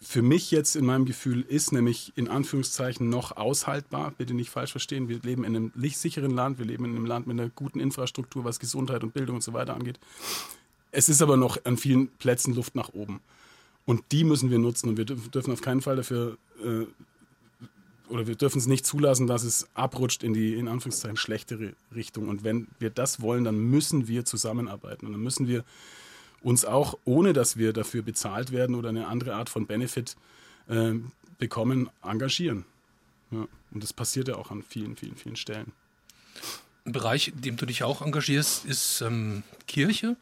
für 0.01 0.23
mich 0.23 0.51
jetzt 0.51 0.77
in 0.77 0.85
meinem 0.85 1.07
Gefühl 1.07 1.43
ist, 1.43 1.73
nämlich 1.73 2.13
in 2.17 2.29
Anführungszeichen 2.29 3.09
noch 3.09 3.37
aushaltbar, 3.37 4.13
bitte 4.17 4.35
nicht 4.35 4.51
falsch 4.51 4.73
verstehen, 4.73 5.09
wir 5.09 5.21
leben 5.21 5.45
in 5.45 5.57
einem 5.57 5.73
sicheren 5.77 6.33
Land, 6.33 6.59
wir 6.59 6.67
leben 6.67 6.85
in 6.85 6.97
einem 6.97 7.07
Land 7.07 7.27
mit 7.27 7.41
einer 7.41 7.49
guten 7.49 7.81
Infrastruktur, 7.81 8.45
was 8.45 8.61
Gesundheit 8.61 9.03
und 9.03 9.15
Bildung 9.15 9.37
und 9.37 9.43
so 9.43 9.55
weiter 9.55 9.75
angeht. 9.75 9.99
Es 10.93 11.09
ist 11.09 11.23
aber 11.23 11.37
noch 11.37 11.59
an 11.65 11.77
vielen 11.77 12.09
Plätzen 12.09 12.55
Luft 12.55 12.75
nach 12.75 12.91
oben. 12.93 13.21
Und 13.87 14.03
die 14.13 14.25
müssen 14.25 14.51
wir 14.51 14.59
nutzen 14.59 14.91
und 14.91 14.97
wir 14.97 15.05
dürfen 15.05 15.53
auf 15.53 15.61
keinen 15.61 15.81
Fall 15.81 15.97
dafür 15.97 16.39
äh, 16.63 16.87
oder 18.09 18.27
wir 18.27 18.35
dürfen 18.35 18.59
es 18.59 18.67
nicht 18.67 18.85
zulassen, 18.87 19.27
dass 19.27 19.45
es 19.45 19.67
abrutscht 19.75 20.23
in 20.23 20.35
die 20.35 20.55
in 20.55 20.69
Anführungszeichen 20.69 21.17
schlechtere 21.17 21.75
Richtung. 21.95 22.29
Und 22.29 22.45
wenn 22.45 22.69
wir 22.79 22.91
das 22.91 23.21
wollen, 23.21 23.45
dann 23.45 23.59
müssen 23.59 24.09
wir 24.09 24.25
zusammenarbeiten. 24.25 25.07
Und 25.07 25.13
dann 25.13 25.23
müssen 25.23 25.49
wir 25.49 25.65
uns 26.43 26.65
auch, 26.65 26.99
ohne 27.05 27.33
dass 27.33 27.57
wir 27.57 27.73
dafür 27.73 28.03
bezahlt 28.03 28.53
werden 28.53 28.75
oder 28.75 28.91
eine 28.91 29.07
andere 29.07 29.35
Art 29.35 29.49
von 29.49 29.67
Benefit 29.67 30.17
äh, 30.69 30.93
bekommen, 31.39 31.89
engagieren. 32.03 32.65
Ja. 33.31 33.47
Und 33.71 33.83
das 33.83 33.93
passiert 33.93 34.29
ja 34.29 34.37
auch 34.37 34.51
an 34.51 34.63
vielen, 34.63 34.97
vielen, 34.97 35.17
vielen 35.17 35.37
Stellen. 35.37 35.73
Ein 36.85 36.93
Bereich, 36.93 37.29
in 37.29 37.41
dem 37.41 37.57
du 37.57 37.65
dich 37.65 37.83
auch 37.83 38.03
engagierst, 38.03 38.67
ist 38.67 39.01
ähm, 39.01 39.43
Kirche. 39.67 40.17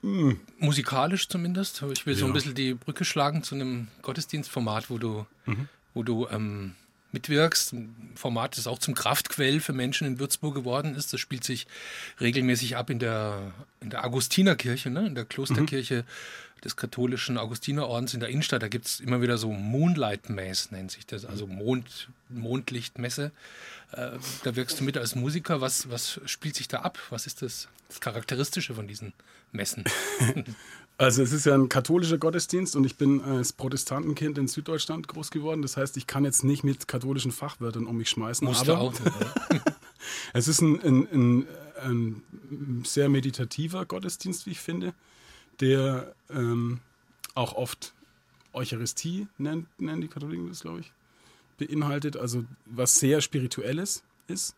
Mm. 0.00 0.32
Musikalisch 0.58 1.28
zumindest. 1.28 1.84
Ich 1.92 2.06
will 2.06 2.14
ja. 2.14 2.20
so 2.20 2.26
ein 2.26 2.32
bisschen 2.32 2.54
die 2.54 2.74
Brücke 2.74 3.04
schlagen 3.04 3.42
zu 3.42 3.54
einem 3.54 3.88
Gottesdienstformat, 4.00 4.88
wo 4.88 4.96
du, 4.96 5.26
mhm. 5.44 5.68
wo 5.92 6.02
du 6.02 6.26
ähm, 6.28 6.74
mitwirkst. 7.12 7.72
Ein 7.72 8.12
Format, 8.14 8.56
das 8.58 8.66
auch 8.66 8.78
zum 8.78 8.94
Kraftquell 8.94 9.60
für 9.60 9.72
Menschen 9.72 10.06
in 10.06 10.18
Würzburg 10.18 10.54
geworden 10.54 10.94
ist. 10.94 11.12
Das 11.12 11.20
spielt 11.20 11.44
sich 11.44 11.66
regelmäßig 12.20 12.76
ab 12.76 12.90
in 12.90 12.98
der, 12.98 13.52
in 13.80 13.90
der 13.90 14.04
Augustinerkirche, 14.04 14.90
ne? 14.90 15.06
in 15.06 15.14
der 15.14 15.24
Klosterkirche. 15.24 16.02
Mhm. 16.02 16.60
des 16.64 16.76
katholischen 16.76 17.38
Augustinerordens 17.38 18.14
in 18.14 18.20
der 18.20 18.28
Innenstadt. 18.28 18.62
Da 18.62 18.68
gibt 18.68 18.86
es 18.86 19.00
immer 19.00 19.20
wieder 19.20 19.36
so 19.36 19.50
Moonlight 19.50 20.30
Mass, 20.30 20.70
nennt 20.70 20.92
sich 20.92 21.04
das, 21.06 21.24
also 21.24 21.48
Mond, 21.48 22.08
Mondlichtmesse. 22.28 23.32
Äh, 23.92 24.12
da 24.44 24.56
wirkst 24.56 24.78
du 24.78 24.84
mit 24.84 24.96
als 24.96 25.14
Musiker. 25.14 25.60
Was, 25.60 25.90
was 25.90 26.20
spielt 26.24 26.54
sich 26.54 26.68
da 26.68 26.80
ab? 26.80 26.98
Was 27.10 27.26
ist 27.26 27.42
das, 27.42 27.68
das 27.88 28.00
Charakteristische 28.00 28.74
von 28.74 28.86
diesen 28.86 29.12
Messen? 29.50 29.84
Also 31.02 31.20
es 31.20 31.32
ist 31.32 31.46
ja 31.46 31.54
ein 31.54 31.68
katholischer 31.68 32.16
Gottesdienst 32.16 32.76
und 32.76 32.84
ich 32.84 32.96
bin 32.96 33.20
als 33.22 33.52
Protestantenkind 33.52 34.38
in 34.38 34.46
Süddeutschland 34.46 35.08
groß 35.08 35.32
geworden. 35.32 35.60
Das 35.60 35.76
heißt, 35.76 35.96
ich 35.96 36.06
kann 36.06 36.24
jetzt 36.24 36.44
nicht 36.44 36.62
mit 36.62 36.86
katholischen 36.86 37.32
Fachwörtern 37.32 37.86
um 37.86 37.96
mich 37.96 38.08
schmeißen. 38.08 38.46
Musst 38.46 38.68
aber 38.68 38.78
auch, 38.78 38.94
es 40.32 40.46
ist 40.46 40.60
ein, 40.60 40.80
ein, 40.80 41.08
ein, 41.12 41.46
ein, 41.82 42.84
sehr 42.84 43.08
meditativer 43.08 43.84
Gottesdienst, 43.84 44.46
wie 44.46 44.52
ich 44.52 44.60
finde, 44.60 44.94
der 45.58 46.14
ähm, 46.30 46.78
auch 47.34 47.54
oft 47.54 47.94
Eucharistie 48.52 49.26
nennt, 49.38 49.66
nennen 49.80 50.02
die 50.02 50.08
Katholiken 50.08 50.48
das, 50.50 50.60
glaube 50.60 50.80
ich, 50.80 50.92
beinhaltet. 51.58 52.16
Also 52.16 52.44
was 52.66 52.94
sehr 52.94 53.20
spirituelles 53.22 54.04
ist. 54.28 54.54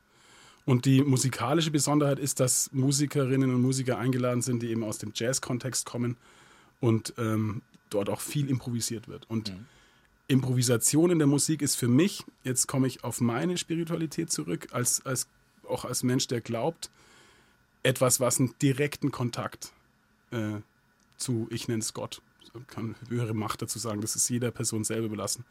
Und 0.66 0.86
die 0.86 1.02
musikalische 1.02 1.70
Besonderheit 1.70 2.18
ist, 2.18 2.40
dass 2.40 2.72
Musikerinnen 2.72 3.54
und 3.54 3.60
Musiker 3.60 3.98
eingeladen 3.98 4.40
sind, 4.40 4.62
die 4.62 4.70
eben 4.70 4.82
aus 4.82 4.98
dem 4.98 5.12
Jazz-Kontext 5.14 5.84
kommen 5.84 6.16
und 6.80 7.14
ähm, 7.18 7.60
dort 7.90 8.08
auch 8.08 8.20
viel 8.20 8.48
improvisiert 8.48 9.08
wird. 9.08 9.28
Und 9.28 9.52
mhm. 9.52 9.66
Improvisation 10.26 11.10
in 11.10 11.18
der 11.18 11.26
Musik 11.26 11.60
ist 11.60 11.76
für 11.76 11.88
mich, 11.88 12.24
jetzt 12.44 12.66
komme 12.66 12.86
ich 12.86 13.04
auf 13.04 13.20
meine 13.20 13.58
Spiritualität 13.58 14.32
zurück, 14.32 14.68
als, 14.72 15.04
als, 15.04 15.28
auch 15.68 15.84
als 15.84 16.02
Mensch, 16.02 16.26
der 16.28 16.40
glaubt, 16.40 16.90
etwas, 17.82 18.20
was 18.20 18.40
einen 18.40 18.54
direkten 18.62 19.10
Kontakt 19.10 19.72
äh, 20.30 20.60
zu, 21.18 21.46
ich 21.50 21.68
nenne 21.68 21.80
es 21.80 21.92
Gott, 21.92 22.22
kann 22.68 22.94
höhere 23.08 23.34
Macht 23.34 23.60
dazu 23.60 23.78
sagen, 23.78 24.00
das 24.00 24.16
ist 24.16 24.28
jeder 24.30 24.50
Person 24.50 24.84
selber 24.84 25.06
überlassen, 25.06 25.44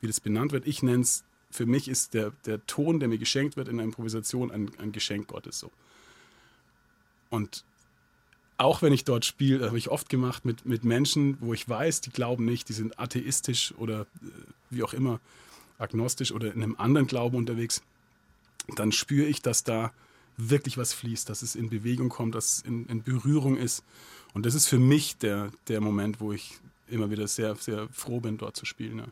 wie 0.00 0.06
das 0.06 0.20
benannt 0.20 0.52
wird. 0.52 0.66
Ich 0.66 0.82
nenne 0.82 1.02
es 1.02 1.24
für 1.54 1.66
mich 1.66 1.86
ist 1.86 2.14
der, 2.14 2.32
der 2.46 2.66
Ton, 2.66 2.98
der 2.98 3.08
mir 3.08 3.18
geschenkt 3.18 3.56
wird 3.56 3.68
in 3.68 3.76
der 3.76 3.84
Improvisation, 3.84 4.50
ein, 4.50 4.72
ein 4.78 4.90
Geschenk 4.90 5.28
Gottes 5.28 5.60
so. 5.60 5.70
Und 7.30 7.64
auch 8.56 8.82
wenn 8.82 8.92
ich 8.92 9.04
dort 9.04 9.24
spiele, 9.24 9.66
habe 9.66 9.78
ich 9.78 9.88
oft 9.88 10.08
gemacht 10.08 10.44
mit, 10.44 10.66
mit 10.66 10.84
Menschen, 10.84 11.36
wo 11.40 11.54
ich 11.54 11.68
weiß, 11.68 12.00
die 12.00 12.10
glauben 12.10 12.44
nicht, 12.44 12.68
die 12.68 12.72
sind 12.72 12.98
atheistisch 12.98 13.72
oder 13.78 14.00
äh, 14.00 14.06
wie 14.70 14.82
auch 14.82 14.94
immer, 14.94 15.20
agnostisch 15.78 16.32
oder 16.32 16.52
in 16.52 16.60
einem 16.60 16.74
anderen 16.76 17.06
Glauben 17.06 17.36
unterwegs, 17.36 17.82
dann 18.74 18.90
spüre 18.90 19.26
ich, 19.26 19.40
dass 19.40 19.62
da 19.62 19.92
wirklich 20.36 20.76
was 20.76 20.92
fließt, 20.92 21.28
dass 21.28 21.42
es 21.42 21.54
in 21.54 21.70
Bewegung 21.70 22.08
kommt, 22.08 22.34
dass 22.34 22.58
es 22.58 22.60
in, 22.62 22.86
in 22.86 23.04
Berührung 23.04 23.56
ist. 23.56 23.84
Und 24.32 24.44
das 24.44 24.56
ist 24.56 24.66
für 24.66 24.80
mich 24.80 25.18
der, 25.18 25.52
der 25.68 25.80
Moment, 25.80 26.18
wo 26.18 26.32
ich 26.32 26.58
immer 26.88 27.10
wieder 27.10 27.28
sehr, 27.28 27.54
sehr 27.54 27.88
froh 27.92 28.18
bin, 28.18 28.38
dort 28.38 28.56
zu 28.56 28.66
spielen. 28.66 28.98
Ja. 28.98 29.06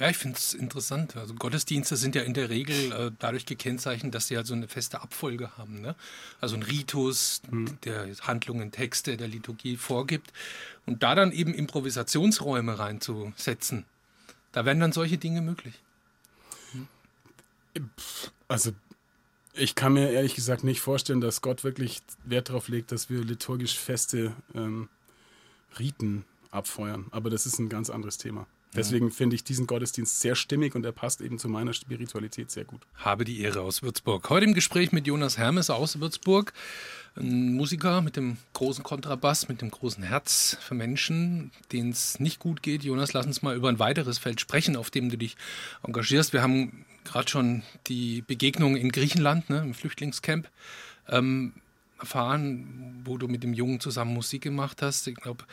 Ja, 0.00 0.08
ich 0.08 0.16
finde 0.16 0.38
es 0.38 0.54
interessant. 0.54 1.14
Also 1.18 1.34
Gottesdienste 1.34 1.94
sind 1.94 2.14
ja 2.14 2.22
in 2.22 2.32
der 2.32 2.48
Regel 2.48 2.90
äh, 2.90 3.10
dadurch 3.18 3.44
gekennzeichnet, 3.44 4.14
dass 4.14 4.28
sie 4.28 4.36
halt 4.36 4.46
so 4.46 4.54
eine 4.54 4.66
feste 4.66 5.02
Abfolge 5.02 5.58
haben. 5.58 5.82
Ne? 5.82 5.94
Also 6.40 6.56
ein 6.56 6.62
Ritus, 6.62 7.42
mhm. 7.50 7.78
der 7.84 8.08
Handlungen, 8.22 8.72
Texte 8.72 9.18
der 9.18 9.28
Liturgie 9.28 9.76
vorgibt. 9.76 10.32
Und 10.86 11.02
da 11.02 11.14
dann 11.14 11.32
eben 11.32 11.52
Improvisationsräume 11.52 12.78
reinzusetzen, 12.78 13.84
da 14.52 14.64
werden 14.64 14.80
dann 14.80 14.92
solche 14.92 15.18
Dinge 15.18 15.42
möglich. 15.42 15.74
Hm? 16.72 16.88
Also 18.48 18.72
ich 19.52 19.74
kann 19.74 19.92
mir 19.92 20.12
ehrlich 20.12 20.34
gesagt 20.34 20.64
nicht 20.64 20.80
vorstellen, 20.80 21.20
dass 21.20 21.42
Gott 21.42 21.62
wirklich 21.62 22.00
Wert 22.24 22.48
darauf 22.48 22.68
legt, 22.68 22.90
dass 22.90 23.10
wir 23.10 23.22
liturgisch 23.22 23.78
feste 23.78 24.32
ähm, 24.54 24.88
Riten 25.78 26.24
abfeuern. 26.50 27.04
Aber 27.10 27.28
das 27.28 27.44
ist 27.44 27.58
ein 27.58 27.68
ganz 27.68 27.90
anderes 27.90 28.16
Thema. 28.16 28.46
Deswegen 28.74 29.10
finde 29.10 29.34
ich 29.34 29.42
diesen 29.42 29.66
Gottesdienst 29.66 30.20
sehr 30.20 30.36
stimmig 30.36 30.76
und 30.76 30.84
er 30.84 30.92
passt 30.92 31.20
eben 31.20 31.38
zu 31.38 31.48
meiner 31.48 31.72
Spiritualität 31.72 32.52
sehr 32.52 32.64
gut. 32.64 32.82
Habe 32.94 33.24
die 33.24 33.40
Ehre 33.40 33.62
aus 33.62 33.82
Würzburg. 33.82 34.30
Heute 34.30 34.46
im 34.46 34.54
Gespräch 34.54 34.92
mit 34.92 35.08
Jonas 35.08 35.38
Hermes 35.38 35.70
aus 35.70 35.98
Würzburg. 35.98 36.52
Ein 37.16 37.54
Musiker 37.54 38.00
mit 38.00 38.14
dem 38.14 38.36
großen 38.52 38.84
Kontrabass, 38.84 39.48
mit 39.48 39.60
dem 39.60 39.72
großen 39.72 40.04
Herz 40.04 40.56
für 40.60 40.74
Menschen, 40.74 41.50
denen 41.72 41.90
es 41.90 42.20
nicht 42.20 42.38
gut 42.38 42.62
geht. 42.62 42.84
Jonas, 42.84 43.12
lass 43.12 43.26
uns 43.26 43.42
mal 43.42 43.56
über 43.56 43.68
ein 43.68 43.80
weiteres 43.80 44.18
Feld 44.18 44.40
sprechen, 44.40 44.76
auf 44.76 44.90
dem 44.90 45.10
du 45.10 45.18
dich 45.18 45.36
engagierst. 45.82 46.32
Wir 46.32 46.42
haben 46.42 46.84
gerade 47.02 47.28
schon 47.28 47.64
die 47.88 48.22
Begegnung 48.22 48.76
in 48.76 48.92
Griechenland, 48.92 49.50
ne, 49.50 49.58
im 49.58 49.74
Flüchtlingscamp, 49.74 50.48
ähm, 51.08 51.54
erfahren, 51.98 53.02
wo 53.04 53.18
du 53.18 53.26
mit 53.26 53.42
dem 53.42 53.52
Jungen 53.52 53.80
zusammen 53.80 54.14
Musik 54.14 54.42
gemacht 54.42 54.80
hast. 54.80 55.08
Ich 55.08 55.16
glaube, 55.16 55.44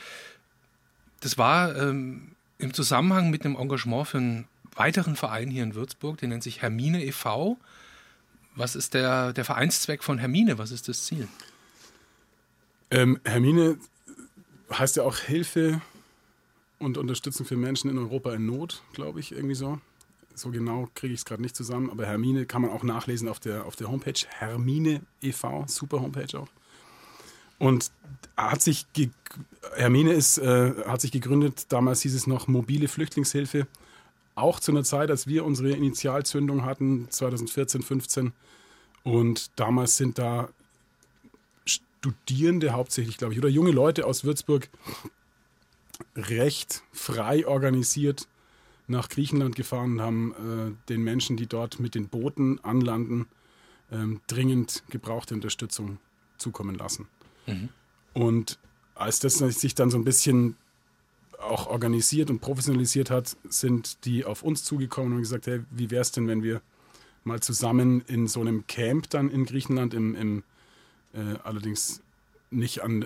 das 1.20 1.39
war 1.39 1.76
ähm, 1.76 2.36
im 2.60 2.74
Zusammenhang 2.74 3.30
mit 3.30 3.43
dem 3.43 3.55
Engagement 3.55 4.08
für 4.08 4.18
einen 4.18 4.47
weiteren 4.76 5.16
Verein 5.16 5.49
hier 5.49 5.64
in 5.64 5.76
Würzburg, 5.76 6.18
der 6.18 6.30
nennt 6.30 6.43
sich 6.43 6.62
Hermine 6.62 7.03
e.V. 7.03 7.58
Was 8.55 8.76
ist 8.76 8.93
der, 8.93 9.34
der 9.34 9.45
Vereinszweck 9.45 10.03
von 10.03 10.18
Hermine? 10.18 10.58
Was 10.58 10.72
ist 10.72 10.88
das 10.88 11.05
Ziel? 11.05 11.28
Ähm, 12.89 13.20
Hermine 13.24 13.78
heißt 14.72 14.97
ja 14.97 15.03
auch 15.03 15.18
Hilfe 15.18 15.82
und 16.80 16.97
Unterstützung 16.97 17.45
für 17.45 17.58
Menschen 17.58 17.89
in 17.89 17.97
Europa 17.97 18.34
in 18.34 18.45
Not, 18.45 18.82
glaube 18.93 19.20
ich, 19.20 19.32
irgendwie 19.32 19.55
so. 19.55 19.80
So 20.36 20.51
genau 20.51 20.88
kriege 20.93 21.14
ich 21.14 21.22
es 21.22 21.26
gerade 21.26 21.41
nicht 21.41 21.55
zusammen, 21.55 21.89
aber 21.89 22.05
Hermine 22.05 22.45
kann 22.45 22.62
man 22.62 22.72
auch 22.72 22.84
nachlesen 22.84 23.28
auf 23.28 23.39
der, 23.39 23.66
auf 23.66 23.76
der 23.76 23.89
Homepage. 23.89 24.26
Hermine 24.30 25.01
e.V., 25.22 25.66
super 25.68 26.01
Homepage 26.01 26.38
auch. 26.38 26.47
Und 27.60 27.91
hat 28.36 28.62
sich 28.62 28.86
Hermine 29.76 30.14
ist, 30.14 30.38
äh, 30.38 30.74
hat 30.86 31.01
sich 31.01 31.12
gegründet, 31.12 31.66
damals 31.70 32.01
hieß 32.01 32.16
es 32.16 32.28
noch 32.28 32.47
mobile 32.47 32.88
Flüchtlingshilfe, 32.88 33.68
auch 34.36 34.60
zu 34.60 34.72
einer 34.72 34.84
Zeit, 34.84 35.10
als 35.10 35.28
wir 35.28 35.45
unsere 35.45 35.72
Initialzündung 35.72 36.66
hatten, 36.66 37.08
2014, 37.10 37.82
15. 37.82 38.34
Und 39.03 39.51
damals 39.60 39.97
sind 39.97 40.20
da 40.20 40.49
Studierende 41.66 42.74
hauptsächlich, 42.74 43.18
glaube 43.18 43.34
ich, 43.34 43.39
oder 43.39 43.49
junge 43.49 43.72
Leute 43.72 44.05
aus 44.05 44.24
Würzburg 44.24 44.70
recht 46.16 46.84
frei 46.91 47.47
organisiert 47.47 48.28
nach 48.88 49.10
Griechenland 49.10 49.55
gefahren 49.55 49.93
und 49.93 50.01
haben 50.01 50.32
äh, 50.34 50.89
den 50.89 51.03
Menschen, 51.03 51.38
die 51.38 51.47
dort 51.47 51.80
mit 51.80 51.95
den 51.95 52.08
Booten 52.08 52.60
anlanden, 52.64 53.28
ähm, 53.91 54.22
dringend 54.28 54.84
gebrauchte 54.89 55.34
Unterstützung 55.34 55.97
zukommen 56.38 56.76
lassen. 56.76 57.08
Mhm. 57.47 57.69
Und 58.13 58.59
als 58.95 59.19
das 59.19 59.35
sich 59.37 59.75
dann 59.75 59.89
so 59.89 59.97
ein 59.97 60.03
bisschen 60.03 60.55
auch 61.39 61.67
organisiert 61.67 62.29
und 62.29 62.39
professionalisiert 62.39 63.09
hat, 63.09 63.37
sind 63.47 64.05
die 64.05 64.25
auf 64.25 64.43
uns 64.43 64.63
zugekommen 64.63 65.13
und 65.13 65.19
gesagt, 65.19 65.47
hey, 65.47 65.61
wie 65.71 65.91
wäre 65.91 66.01
es 66.01 66.11
denn, 66.11 66.27
wenn 66.27 66.43
wir 66.43 66.61
mal 67.23 67.39
zusammen 67.41 68.01
in 68.07 68.27
so 68.27 68.41
einem 68.41 68.65
Camp 68.67 69.09
dann 69.09 69.29
in 69.29 69.45
Griechenland, 69.45 69.93
im, 69.93 70.15
im 70.15 70.43
äh, 71.13 71.35
allerdings 71.43 72.01
nicht 72.49 72.83
an, 72.83 73.05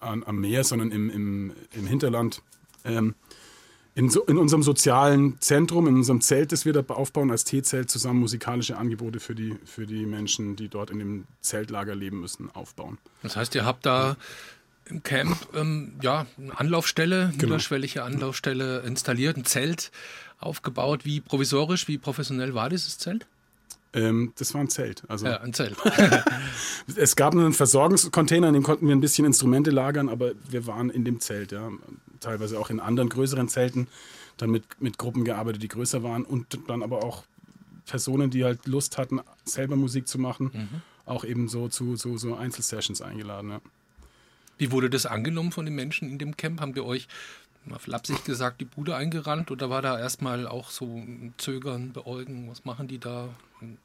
an, 0.00 0.24
am 0.24 0.40
Meer, 0.40 0.64
sondern 0.64 0.90
im, 0.90 1.08
im, 1.10 1.52
im 1.72 1.86
Hinterland, 1.86 2.42
ähm, 2.84 3.14
in, 3.96 4.10
so, 4.10 4.22
in 4.24 4.36
unserem 4.36 4.62
sozialen 4.62 5.40
Zentrum, 5.40 5.88
in 5.88 5.94
unserem 5.96 6.20
Zelt, 6.20 6.52
das 6.52 6.66
wir 6.66 6.74
da 6.74 6.82
aufbauen, 6.94 7.30
als 7.30 7.44
T-Zelt, 7.44 7.90
zusammen 7.90 8.20
musikalische 8.20 8.76
Angebote 8.76 9.20
für 9.20 9.34
die, 9.34 9.56
für 9.64 9.86
die 9.86 10.04
Menschen, 10.04 10.54
die 10.54 10.68
dort 10.68 10.90
in 10.90 10.98
dem 10.98 11.24
Zeltlager 11.40 11.94
leben 11.94 12.20
müssen, 12.20 12.50
aufbauen. 12.54 12.98
Das 13.22 13.36
heißt, 13.36 13.54
ihr 13.54 13.64
habt 13.64 13.86
da 13.86 14.18
im 14.84 15.02
Camp 15.02 15.48
ähm, 15.54 15.94
ja, 16.02 16.26
eine 16.36 16.60
Anlaufstelle, 16.60 17.32
genau. 17.32 17.44
niederschwellige 17.54 18.02
Anlaufstelle 18.02 18.80
installiert, 18.80 19.38
ein 19.38 19.46
Zelt 19.46 19.90
aufgebaut. 20.38 21.06
Wie 21.06 21.22
provisorisch, 21.22 21.88
wie 21.88 21.96
professionell 21.96 22.52
war 22.52 22.68
dieses 22.68 22.98
Zelt? 22.98 23.26
Ähm, 23.94 24.34
das 24.36 24.52
war 24.52 24.60
ein 24.60 24.68
Zelt. 24.68 25.04
Also 25.08 25.24
ja, 25.24 25.40
ein 25.40 25.54
Zelt. 25.54 25.74
es 26.96 27.16
gab 27.16 27.32
einen 27.32 27.54
Versorgungscontainer, 27.54 28.48
in 28.48 28.54
dem 28.54 28.62
konnten 28.62 28.86
wir 28.88 28.94
ein 28.94 29.00
bisschen 29.00 29.24
Instrumente 29.24 29.70
lagern, 29.70 30.10
aber 30.10 30.32
wir 30.50 30.66
waren 30.66 30.90
in 30.90 31.02
dem 31.06 31.18
Zelt, 31.18 31.50
ja. 31.50 31.70
Teilweise 32.20 32.58
auch 32.58 32.70
in 32.70 32.80
anderen 32.80 33.08
größeren 33.08 33.48
Zelten, 33.48 33.88
dann 34.36 34.50
mit, 34.50 34.64
mit 34.80 34.98
Gruppen 34.98 35.24
gearbeitet, 35.24 35.62
die 35.62 35.68
größer 35.68 36.02
waren 36.02 36.24
und 36.24 36.58
dann 36.68 36.82
aber 36.82 37.02
auch 37.02 37.24
Personen, 37.86 38.30
die 38.30 38.44
halt 38.44 38.66
Lust 38.66 38.98
hatten, 38.98 39.20
selber 39.44 39.76
Musik 39.76 40.08
zu 40.08 40.18
machen, 40.18 40.50
mhm. 40.52 40.82
auch 41.04 41.24
eben 41.24 41.48
so 41.48 41.68
zu 41.68 41.96
so, 41.96 42.16
so 42.18 42.34
Einzelsessions 42.34 43.00
eingeladen, 43.00 43.50
ja. 43.50 43.60
Wie 44.58 44.72
wurde 44.72 44.88
das 44.88 45.04
angenommen 45.06 45.52
von 45.52 45.66
den 45.66 45.74
Menschen 45.74 46.08
in 46.08 46.18
dem 46.18 46.36
Camp? 46.36 46.60
Haben 46.60 46.72
die 46.72 46.80
euch 46.80 47.08
mal 47.66 47.78
flapsig 47.78 48.24
gesagt, 48.24 48.60
die 48.60 48.64
Bude 48.64 48.96
eingerannt 48.96 49.50
oder 49.50 49.70
war 49.70 49.82
da 49.82 49.98
erstmal 49.98 50.46
auch 50.46 50.70
so 50.70 50.86
ein 50.86 51.34
Zögern, 51.36 51.92
Beäugen? 51.92 52.48
Was 52.50 52.64
machen 52.64 52.88
die 52.88 52.98
da? 52.98 53.28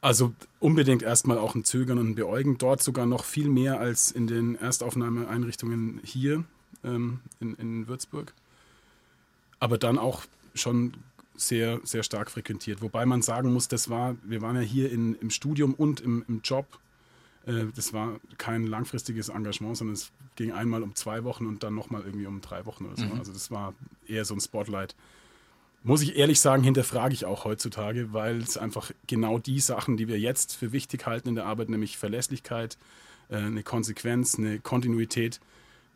Also 0.01 0.34
unbedingt 0.59 1.01
erstmal 1.01 1.38
auch 1.38 1.55
ein 1.55 1.63
Zögern 1.63 1.97
und 1.97 2.11
ein 2.11 2.15
Beäugen. 2.15 2.57
Dort 2.57 2.82
sogar 2.82 3.05
noch 3.05 3.25
viel 3.25 3.49
mehr 3.49 3.79
als 3.79 4.11
in 4.11 4.27
den 4.27 4.55
Erstaufnahmeeinrichtungen 4.55 5.99
hier 6.03 6.43
ähm, 6.84 7.19
in, 7.39 7.55
in 7.55 7.88
Würzburg. 7.88 8.34
Aber 9.59 9.78
dann 9.78 9.97
auch 9.97 10.24
schon 10.55 10.93
sehr, 11.36 11.80
sehr 11.84 12.03
stark 12.03 12.30
frequentiert. 12.32 12.82
Wobei 12.82 13.05
man 13.05 13.22
sagen 13.22 13.51
muss, 13.53 13.67
das 13.67 13.89
war, 13.89 14.15
wir 14.24 14.41
waren 14.41 14.55
ja 14.55 14.61
hier 14.61 14.91
in, 14.91 15.15
im 15.15 15.30
Studium 15.30 15.74
und 15.74 16.01
im, 16.01 16.24
im 16.28 16.41
Job 16.43 16.65
Äh, 17.45 17.65
das 17.76 17.93
war 17.93 18.19
kein 18.38 18.67
langfristiges 18.67 19.30
Engagement, 19.30 19.78
sondern 19.78 19.95
es 19.95 20.11
ging 20.36 20.51
einmal 20.51 20.84
um 20.84 20.93
zwei 20.95 21.24
Wochen 21.24 21.45
und 21.47 21.63
dann 21.63 21.74
nochmal 21.74 22.03
irgendwie 22.05 22.28
um 22.28 22.41
drei 22.41 22.65
Wochen 22.65 22.86
oder 22.86 22.97
so. 22.97 23.05
Mhm. 23.05 23.19
Also 23.19 23.34
das 23.34 23.49
war 23.49 23.74
eher 24.07 24.26
so 24.26 24.34
ein 24.36 24.41
Spotlight. 24.41 24.95
Muss 25.84 26.03
ich 26.03 26.15
ehrlich 26.15 26.39
sagen, 26.39 26.63
hinterfrage 26.63 27.13
ich 27.13 27.26
auch 27.26 27.43
heutzutage, 27.43 28.13
weil 28.13 28.38
es 28.38 28.57
einfach 28.57 28.91
genau 29.07 29.39
die 29.39 29.59
Sachen, 29.59 29.97
die 29.97 30.07
wir 30.07 30.19
jetzt 30.19 30.55
für 30.55 30.72
wichtig 30.72 31.07
halten 31.07 31.30
in 31.30 31.36
der 31.36 31.45
Arbeit, 31.45 31.69
nämlich 31.69 31.97
Verlässlichkeit, 31.97 32.78
äh, 33.30 33.38
eine 33.38 33.63
Konsequenz, 33.63 34.38
eine 34.38 34.59
Kontinuität, 34.59 35.39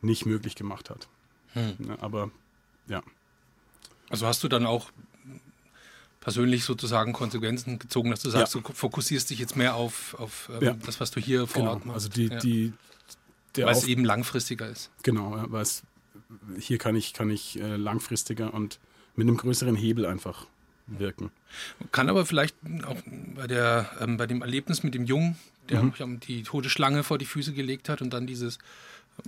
nicht 0.01 0.25
möglich 0.25 0.55
gemacht 0.55 0.89
hat. 0.89 1.07
Hm. 1.53 1.97
aber 2.01 2.31
ja. 2.87 3.01
Also 4.09 4.27
hast 4.27 4.43
du 4.43 4.49
dann 4.49 4.65
auch 4.65 4.91
persönlich 6.19 6.65
sozusagen 6.65 7.13
Konsequenzen 7.13 7.79
gezogen, 7.79 8.09
dass 8.09 8.21
du 8.21 8.29
sagst, 8.29 8.55
ja. 8.55 8.61
du 8.61 8.73
fokussierst 8.73 9.29
dich 9.29 9.39
jetzt 9.39 9.55
mehr 9.55 9.75
auf, 9.75 10.15
auf 10.19 10.49
ähm, 10.53 10.63
ja. 10.63 10.73
das, 10.73 10.99
was 10.99 11.11
du 11.11 11.19
hier 11.19 11.47
vor 11.47 11.61
genau. 11.61 11.73
Ort 11.73 11.85
machst. 11.85 11.95
Also 11.95 12.09
die, 12.09 12.27
ja. 12.27 12.39
die, 12.39 12.73
weil 13.57 13.71
es 13.73 13.85
eben 13.85 14.03
langfristiger 14.03 14.67
ist. 14.67 14.89
Genau, 15.03 15.45
weil 15.47 15.61
es, 15.61 15.83
hier 16.59 16.77
kann 16.77 16.95
ich, 16.95 17.13
kann 17.13 17.29
ich 17.29 17.59
äh, 17.59 17.75
langfristiger 17.77 18.53
und 18.53 18.79
mit 19.15 19.27
einem 19.27 19.37
größeren 19.37 19.75
Hebel 19.75 20.05
einfach 20.05 20.47
wirken. 20.87 21.31
Kann 21.91 22.09
aber 22.09 22.25
vielleicht 22.25 22.55
auch 22.85 22.97
bei, 23.35 23.47
der, 23.47 23.89
ähm, 23.99 24.17
bei 24.17 24.27
dem 24.27 24.41
Erlebnis 24.41 24.83
mit 24.83 24.93
dem 24.93 25.05
Jungen, 25.05 25.37
der 25.69 25.83
mhm. 25.83 26.19
die 26.19 26.43
tote 26.43 26.69
Schlange 26.69 27.03
vor 27.03 27.17
die 27.17 27.25
Füße 27.25 27.53
gelegt 27.53 27.87
hat 27.89 28.01
und 28.01 28.11
dann 28.11 28.27
dieses 28.27 28.59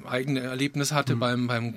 eigene 0.05 0.41
Erlebnis 0.41 0.91
hatte 0.91 1.15
mhm. 1.15 1.19
beim, 1.19 1.47
beim 1.47 1.73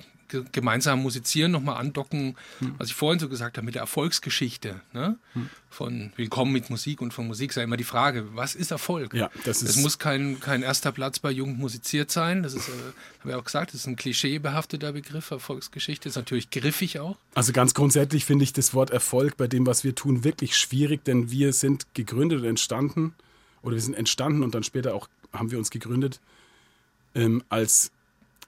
gemeinsamen 0.51 1.01
Musizieren 1.01 1.51
nochmal 1.51 1.77
andocken, 1.77 2.35
mhm. 2.59 2.75
was 2.77 2.89
ich 2.89 2.95
vorhin 2.95 3.19
so 3.19 3.29
gesagt 3.29 3.57
habe, 3.57 3.65
mit 3.65 3.75
der 3.75 3.81
Erfolgsgeschichte 3.81 4.81
ne? 4.93 5.17
Mhm. 5.33 5.49
von 5.69 6.13
Willkommen 6.15 6.51
mit 6.51 6.69
Musik 6.69 7.01
und 7.01 7.13
von 7.13 7.27
Musik 7.27 7.53
sei 7.53 7.63
immer 7.63 7.77
die 7.77 7.83
Frage, 7.83 8.25
was 8.33 8.55
ist 8.55 8.71
Erfolg? 8.71 9.13
Ja, 9.13 9.29
das 9.45 9.61
ist 9.61 9.71
es 9.71 9.75
muss 9.77 9.99
kein, 9.99 10.39
kein 10.39 10.63
erster 10.63 10.91
Platz 10.91 11.19
bei 11.19 11.31
Jugend 11.31 11.59
musiziert 11.59 12.11
sein, 12.11 12.43
das 12.43 12.53
ist, 12.53 12.69
äh, 12.69 12.71
habe 13.19 13.29
ich 13.29 13.35
auch 13.35 13.43
gesagt, 13.43 13.73
das 13.73 13.81
ist 13.81 13.87
ein 13.87 13.95
klischeebehafteter 13.95 14.93
Begriff, 14.93 15.31
Erfolgsgeschichte, 15.31 16.09
ist 16.09 16.15
natürlich 16.15 16.49
griffig 16.49 16.99
auch. 16.99 17.17
Also 17.35 17.51
ganz 17.51 17.73
grundsätzlich 17.73 18.25
finde 18.25 18.43
ich 18.43 18.53
das 18.53 18.73
Wort 18.73 18.89
Erfolg 18.89 19.37
bei 19.37 19.47
dem, 19.47 19.65
was 19.65 19.83
wir 19.83 19.95
tun, 19.95 20.23
wirklich 20.23 20.57
schwierig, 20.57 21.03
denn 21.03 21.31
wir 21.31 21.53
sind 21.53 21.93
gegründet 21.93 22.39
und 22.39 22.45
entstanden, 22.45 23.13
oder 23.63 23.75
wir 23.75 23.81
sind 23.81 23.95
entstanden 23.95 24.43
und 24.43 24.55
dann 24.55 24.63
später 24.63 24.95
auch 24.95 25.07
haben 25.33 25.51
wir 25.51 25.57
uns 25.57 25.69
gegründet, 25.69 26.19
ähm, 27.15 27.43
als 27.49 27.91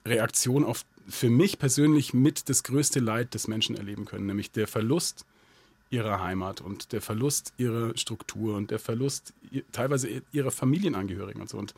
Reaktion 0.06 0.64
auf 0.64 0.84
für 1.06 1.30
mich 1.30 1.58
persönlich 1.58 2.14
mit 2.14 2.48
das 2.48 2.62
größte 2.62 3.00
Leid, 3.00 3.34
das 3.34 3.48
Menschen 3.48 3.76
erleben 3.76 4.04
können, 4.04 4.26
nämlich 4.26 4.50
der 4.50 4.66
Verlust 4.66 5.26
ihrer 5.90 6.22
Heimat 6.22 6.60
und 6.60 6.92
der 6.92 7.00
Verlust 7.00 7.52
ihrer 7.58 7.96
Struktur 7.96 8.56
und 8.56 8.70
der 8.70 8.78
Verlust 8.78 9.32
teilweise 9.70 10.22
ihrer 10.32 10.50
Familienangehörigen 10.50 11.40
und 11.40 11.48
so. 11.48 11.58
Und 11.58 11.74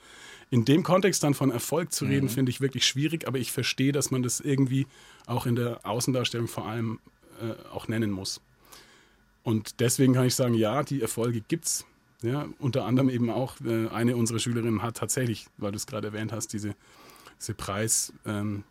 in 0.50 0.64
dem 0.64 0.82
Kontext 0.82 1.22
dann 1.22 1.34
von 1.34 1.50
Erfolg 1.50 1.92
zu 1.92 2.04
reden, 2.04 2.26
mhm. 2.26 2.30
finde 2.30 2.50
ich 2.50 2.60
wirklich 2.60 2.86
schwierig, 2.86 3.26
aber 3.26 3.38
ich 3.38 3.52
verstehe, 3.52 3.92
dass 3.92 4.10
man 4.10 4.22
das 4.22 4.40
irgendwie 4.40 4.86
auch 5.26 5.46
in 5.46 5.56
der 5.56 5.84
Außendarstellung 5.84 6.48
vor 6.48 6.66
allem 6.66 7.00
äh, 7.40 7.52
auch 7.72 7.88
nennen 7.88 8.10
muss. 8.10 8.40
Und 9.42 9.80
deswegen 9.80 10.14
kann 10.14 10.26
ich 10.26 10.34
sagen, 10.34 10.54
ja, 10.54 10.82
die 10.82 11.02
Erfolge 11.02 11.40
gibt's. 11.40 11.84
Ja, 12.22 12.48
unter 12.58 12.86
anderem 12.86 13.10
eben 13.10 13.28
auch, 13.28 13.60
äh, 13.60 13.88
eine 13.88 14.16
unserer 14.16 14.38
Schülerinnen 14.38 14.82
hat 14.82 14.96
tatsächlich, 14.96 15.46
weil 15.58 15.72
du 15.72 15.76
es 15.76 15.86
gerade 15.86 16.08
erwähnt 16.08 16.32
hast, 16.32 16.52
diese 16.52 16.74
diese 17.38 17.54
Preis, 17.54 18.12
ähm, 18.24 18.64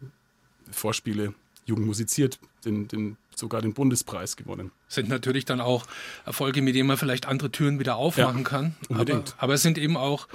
Jugend 1.65 1.87
musiziert, 1.87 2.39
den, 2.63 2.87
den, 2.87 3.17
sogar 3.35 3.61
den 3.61 3.73
Bundespreis 3.73 4.35
gewonnen. 4.35 4.71
Sind 4.87 5.09
natürlich 5.09 5.45
dann 5.45 5.61
auch 5.61 5.85
Erfolge, 6.25 6.61
mit 6.61 6.75
denen 6.75 6.87
man 6.87 6.97
vielleicht 6.97 7.27
andere 7.27 7.51
Türen 7.51 7.79
wieder 7.79 7.95
aufmachen 7.95 8.39
ja, 8.39 8.43
kann. 8.43 8.75
Unbedingt. 8.87 9.33
Aber, 9.33 9.43
aber, 9.43 9.53
es 9.55 9.63
sind 9.63 9.77
eben 9.77 9.97
auch, 9.97 10.27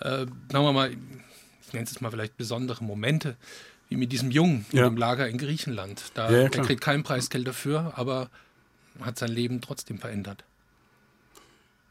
äh, 0.00 0.26
sagen 0.26 0.28
wir 0.50 0.72
mal, 0.72 0.90
ich 0.90 1.72
nenne 1.72 1.86
es 1.86 2.00
mal 2.00 2.10
vielleicht 2.10 2.36
besondere 2.36 2.82
Momente, 2.82 3.36
wie 3.88 3.96
mit 3.96 4.10
diesem 4.10 4.30
Jungen 4.30 4.66
ja. 4.72 4.86
im 4.86 4.96
Lager 4.96 5.28
in 5.28 5.38
Griechenland. 5.38 6.02
Da, 6.14 6.30
ja, 6.30 6.48
der 6.48 6.62
kriegt 6.62 6.80
kein 6.80 7.04
Preisgeld 7.04 7.46
dafür, 7.46 7.92
aber 7.96 8.28
hat 9.00 9.18
sein 9.18 9.30
Leben 9.30 9.60
trotzdem 9.60 9.98
verändert. 9.98 10.44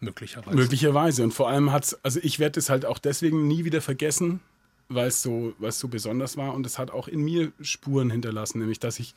Möglicherweise. 0.01 0.55
Möglicherweise. 0.55 1.23
Und 1.23 1.33
vor 1.33 1.49
allem 1.49 1.71
hat 1.71 1.85
es, 1.85 2.03
also 2.03 2.19
ich 2.23 2.39
werde 2.39 2.59
es 2.59 2.69
halt 2.69 2.85
auch 2.85 2.97
deswegen 2.97 3.47
nie 3.47 3.65
wieder 3.65 3.81
vergessen, 3.81 4.41
weil 4.93 5.07
es 5.07 5.21
so, 5.21 5.53
so 5.69 5.87
besonders 5.87 6.37
war. 6.37 6.53
Und 6.53 6.65
es 6.65 6.77
hat 6.77 6.91
auch 6.91 7.07
in 7.07 7.21
mir 7.21 7.51
Spuren 7.61 8.09
hinterlassen, 8.09 8.59
nämlich 8.59 8.79
dass 8.79 8.99
ich, 8.99 9.13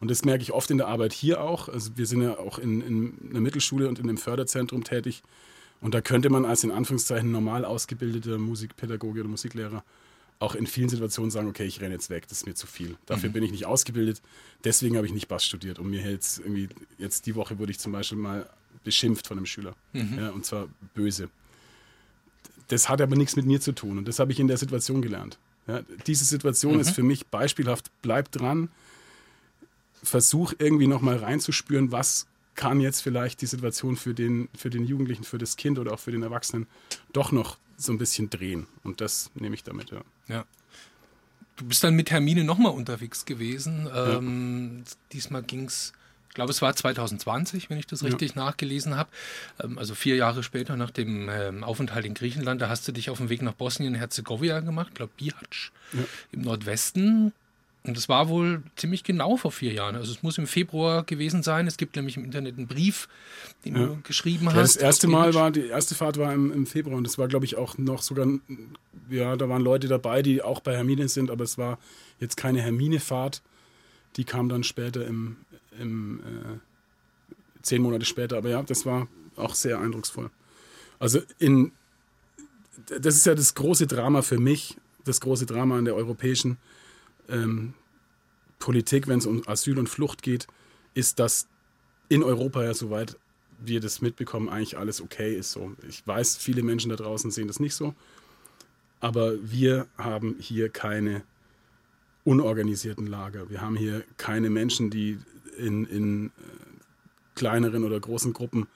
und 0.00 0.10
das 0.10 0.24
merke 0.24 0.42
ich 0.42 0.52
oft 0.52 0.70
in 0.70 0.78
der 0.78 0.88
Arbeit 0.88 1.12
hier 1.12 1.42
auch, 1.42 1.68
also 1.68 1.90
wir 1.96 2.06
sind 2.06 2.22
ja 2.22 2.38
auch 2.38 2.58
in, 2.58 2.80
in 2.80 3.30
einer 3.30 3.40
Mittelschule 3.40 3.88
und 3.88 3.98
in 3.98 4.08
einem 4.08 4.18
Förderzentrum 4.18 4.84
tätig. 4.84 5.22
Und 5.80 5.94
da 5.94 6.00
könnte 6.00 6.28
man 6.30 6.44
als 6.44 6.64
in 6.64 6.70
Anführungszeichen 6.70 7.30
normal 7.30 7.64
ausgebildeter 7.64 8.38
Musikpädagoge 8.38 9.20
oder 9.20 9.28
Musiklehrer 9.28 9.82
auch 10.40 10.54
in 10.54 10.66
vielen 10.66 10.88
Situationen 10.88 11.30
sagen, 11.30 11.48
okay, 11.48 11.64
ich 11.64 11.80
renne 11.80 11.94
jetzt 11.94 12.08
weg, 12.08 12.26
das 12.26 12.38
ist 12.38 12.46
mir 12.46 12.54
zu 12.54 12.66
viel. 12.66 12.96
Dafür 13.04 13.28
mhm. 13.28 13.34
bin 13.34 13.42
ich 13.44 13.50
nicht 13.52 13.66
ausgebildet, 13.66 14.22
deswegen 14.64 14.96
habe 14.96 15.06
ich 15.06 15.12
nicht 15.12 15.28
Bass 15.28 15.44
studiert. 15.44 15.78
Und 15.78 15.90
mir 15.90 16.00
hält 16.00 16.24
irgendwie, 16.38 16.68
jetzt 16.98 17.26
die 17.26 17.34
Woche 17.34 17.58
wurde 17.58 17.70
ich 17.72 17.78
zum 17.78 17.92
Beispiel 17.92 18.16
mal 18.16 18.48
beschimpft 18.82 19.26
von 19.26 19.36
einem 19.36 19.46
Schüler. 19.46 19.74
Mhm. 19.92 20.18
Ja, 20.18 20.30
und 20.30 20.46
zwar 20.46 20.68
böse. 20.94 21.28
Das 22.70 22.88
hat 22.88 23.00
aber 23.00 23.16
nichts 23.16 23.34
mit 23.34 23.46
mir 23.46 23.60
zu 23.60 23.72
tun 23.72 23.98
und 23.98 24.06
das 24.06 24.20
habe 24.20 24.30
ich 24.30 24.38
in 24.38 24.46
der 24.46 24.56
Situation 24.56 25.02
gelernt. 25.02 25.38
Ja, 25.66 25.82
diese 26.06 26.24
Situation 26.24 26.74
mhm. 26.74 26.80
ist 26.80 26.90
für 26.90 27.02
mich 27.02 27.26
beispielhaft. 27.26 27.90
Bleib 28.00 28.30
dran, 28.30 28.70
versuch 30.02 30.54
irgendwie 30.58 30.86
nochmal 30.86 31.16
reinzuspüren, 31.16 31.90
was 31.90 32.26
kann 32.54 32.80
jetzt 32.80 33.00
vielleicht 33.00 33.40
die 33.40 33.46
Situation 33.46 33.96
für 33.96 34.14
den, 34.14 34.48
für 34.56 34.70
den 34.70 34.84
Jugendlichen, 34.84 35.24
für 35.24 35.38
das 35.38 35.56
Kind 35.56 35.78
oder 35.78 35.92
auch 35.92 35.98
für 35.98 36.12
den 36.12 36.22
Erwachsenen 36.22 36.66
doch 37.12 37.32
noch 37.32 37.58
so 37.76 37.92
ein 37.92 37.98
bisschen 37.98 38.30
drehen. 38.30 38.66
Und 38.84 39.00
das 39.00 39.30
nehme 39.34 39.54
ich 39.54 39.64
damit, 39.64 39.90
ja. 39.90 40.02
Ja. 40.28 40.44
Du 41.56 41.64
bist 41.64 41.82
dann 41.82 41.94
mit 41.94 42.10
Hermine 42.10 42.44
nochmal 42.44 42.72
unterwegs 42.72 43.24
gewesen. 43.24 43.88
Ähm, 43.94 44.84
ja. 44.86 44.92
Diesmal 45.12 45.42
ging 45.42 45.64
es 45.66 45.92
glaube, 46.40 46.52
es 46.52 46.62
war 46.62 46.74
2020, 46.74 47.68
wenn 47.68 47.78
ich 47.78 47.86
das 47.86 48.02
richtig 48.02 48.34
ja. 48.34 48.44
nachgelesen 48.44 48.96
habe. 48.96 49.10
Ähm, 49.62 49.78
also 49.78 49.94
vier 49.94 50.16
Jahre 50.16 50.42
später 50.42 50.74
nach 50.74 50.90
dem 50.90 51.28
ähm, 51.28 51.62
Aufenthalt 51.62 52.06
in 52.06 52.14
Griechenland, 52.14 52.62
da 52.62 52.70
hast 52.70 52.88
du 52.88 52.92
dich 52.92 53.10
auf 53.10 53.18
den 53.18 53.28
Weg 53.28 53.42
nach 53.42 53.52
Bosnien-Herzegowina 53.52 54.60
gemacht, 54.60 54.94
glaube 54.94 55.12
Bihac 55.18 55.70
ja. 55.92 56.00
im 56.32 56.40
Nordwesten. 56.40 57.32
Und 57.84 57.96
das 57.96 58.08
war 58.08 58.30
wohl 58.30 58.62
ziemlich 58.76 59.04
genau 59.04 59.36
vor 59.36 59.52
vier 59.52 59.72
Jahren. 59.72 59.96
Also 59.96 60.12
es 60.12 60.22
muss 60.22 60.38
im 60.38 60.46
Februar 60.46 61.02
gewesen 61.02 61.42
sein. 61.42 61.66
Es 61.66 61.76
gibt 61.76 61.96
nämlich 61.96 62.16
im 62.16 62.24
Internet 62.24 62.56
einen 62.56 62.66
Brief, 62.66 63.08
den 63.66 63.76
ja. 63.76 63.86
du 63.86 63.98
geschrieben 64.02 64.46
hast. 64.46 64.54
Ja, 64.54 64.62
das 64.62 64.76
erste 64.76 65.08
Mal 65.08 65.34
war, 65.34 65.50
die 65.50 65.66
erste 65.66 65.94
Fahrt 65.94 66.18
war 66.18 66.32
im, 66.32 66.52
im, 66.52 66.66
Februar 66.66 66.96
und 66.96 67.04
das 67.04 67.18
war, 67.18 67.28
glaube 67.28 67.44
ich, 67.44 67.56
auch 67.56 67.76
noch 67.76 68.00
sogar, 68.00 68.26
ja, 69.10 69.36
da 69.36 69.48
waren 69.50 69.62
Leute 69.62 69.88
dabei, 69.88 70.22
die 70.22 70.40
auch 70.40 70.60
bei 70.60 70.74
Hermine 70.74 71.08
sind, 71.08 71.30
aber 71.30 71.44
es 71.44 71.58
war 71.58 71.78
jetzt 72.18 72.36
keine 72.36 72.62
Hermine-Fahrt. 72.62 73.42
Die 74.16 74.24
kam 74.24 74.48
dann 74.48 74.64
später 74.64 75.06
im, 75.06 75.36
im, 75.80 76.20
äh, 76.20 76.58
zehn 77.62 77.82
Monate 77.82 78.04
später. 78.04 78.36
Aber 78.36 78.48
ja, 78.48 78.62
das 78.62 78.86
war 78.86 79.08
auch 79.36 79.54
sehr 79.54 79.80
eindrucksvoll. 79.80 80.30
Also 80.98 81.20
in, 81.38 81.72
das 82.86 83.16
ist 83.16 83.26
ja 83.26 83.34
das 83.34 83.54
große 83.54 83.86
Drama 83.86 84.22
für 84.22 84.38
mich, 84.38 84.76
das 85.04 85.20
große 85.20 85.46
Drama 85.46 85.78
in 85.78 85.84
der 85.84 85.94
europäischen 85.94 86.58
ähm, 87.28 87.74
Politik, 88.58 89.08
wenn 89.08 89.18
es 89.18 89.26
um 89.26 89.46
Asyl 89.48 89.78
und 89.78 89.88
Flucht 89.88 90.22
geht, 90.22 90.46
ist, 90.94 91.18
dass 91.18 91.48
in 92.08 92.22
Europa 92.22 92.62
ja 92.62 92.74
soweit 92.74 93.16
wir 93.62 93.80
das 93.80 94.00
mitbekommen, 94.00 94.48
eigentlich 94.48 94.78
alles 94.78 95.00
okay 95.00 95.34
ist. 95.34 95.52
So. 95.52 95.74
Ich 95.88 96.06
weiß, 96.06 96.36
viele 96.36 96.62
Menschen 96.62 96.90
da 96.90 96.96
draußen 96.96 97.30
sehen 97.30 97.46
das 97.46 97.60
nicht 97.60 97.74
so. 97.74 97.94
Aber 99.00 99.34
wir 99.42 99.86
haben 99.96 100.36
hier 100.38 100.68
keine 100.68 101.22
unorganisierten 102.24 103.06
Lager. 103.06 103.48
Wir 103.50 103.60
haben 103.60 103.76
hier 103.76 104.04
keine 104.16 104.50
Menschen, 104.50 104.90
die 104.90 105.18
in, 105.58 105.84
in 105.86 106.26
äh, 106.26 106.30
kleineren 107.34 107.84
oder 107.84 107.98
großen 107.98 108.32
Gruppen 108.32 108.66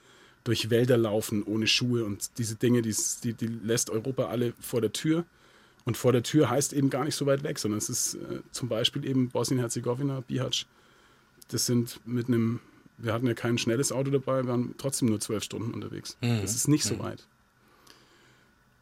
durch 0.43 0.69
Wälder 0.69 0.97
laufen 0.97 1.43
ohne 1.43 1.67
Schuhe 1.67 2.05
und 2.05 2.37
diese 2.37 2.55
Dinge, 2.55 2.81
die, 2.81 2.95
die, 3.23 3.33
die, 3.33 3.47
lässt 3.47 3.89
Europa 3.89 4.25
alle 4.25 4.53
vor 4.59 4.79
der 4.79 4.93
Tür. 4.93 5.25
Und 5.85 5.97
vor 5.97 6.11
der 6.11 6.23
Tür 6.23 6.49
heißt 6.49 6.73
eben 6.73 6.89
gar 6.89 7.03
nicht 7.03 7.15
so 7.15 7.25
weit 7.25 7.43
weg, 7.43 7.59
sondern 7.59 7.77
es 7.77 7.89
ist 7.89 8.15
äh, 8.15 8.41
zum 8.51 8.69
Beispiel 8.69 9.05
eben 9.05 9.29
Bosnien-Herzegowina, 9.29 10.21
Bihac. 10.21 10.65
Das 11.49 11.65
sind 11.65 11.99
mit 12.05 12.27
einem, 12.27 12.59
wir 12.97 13.13
hatten 13.13 13.27
ja 13.27 13.33
kein 13.33 13.57
schnelles 13.57 13.91
Auto 13.91 14.09
dabei, 14.09 14.43
wir 14.43 14.47
waren 14.49 14.73
trotzdem 14.77 15.09
nur 15.09 15.19
zwölf 15.19 15.43
Stunden 15.43 15.73
unterwegs. 15.73 16.17
Mhm. 16.21 16.41
Das 16.41 16.55
ist 16.55 16.67
nicht 16.67 16.85
so 16.85 16.95
mhm. 16.95 16.99
weit. 16.99 17.27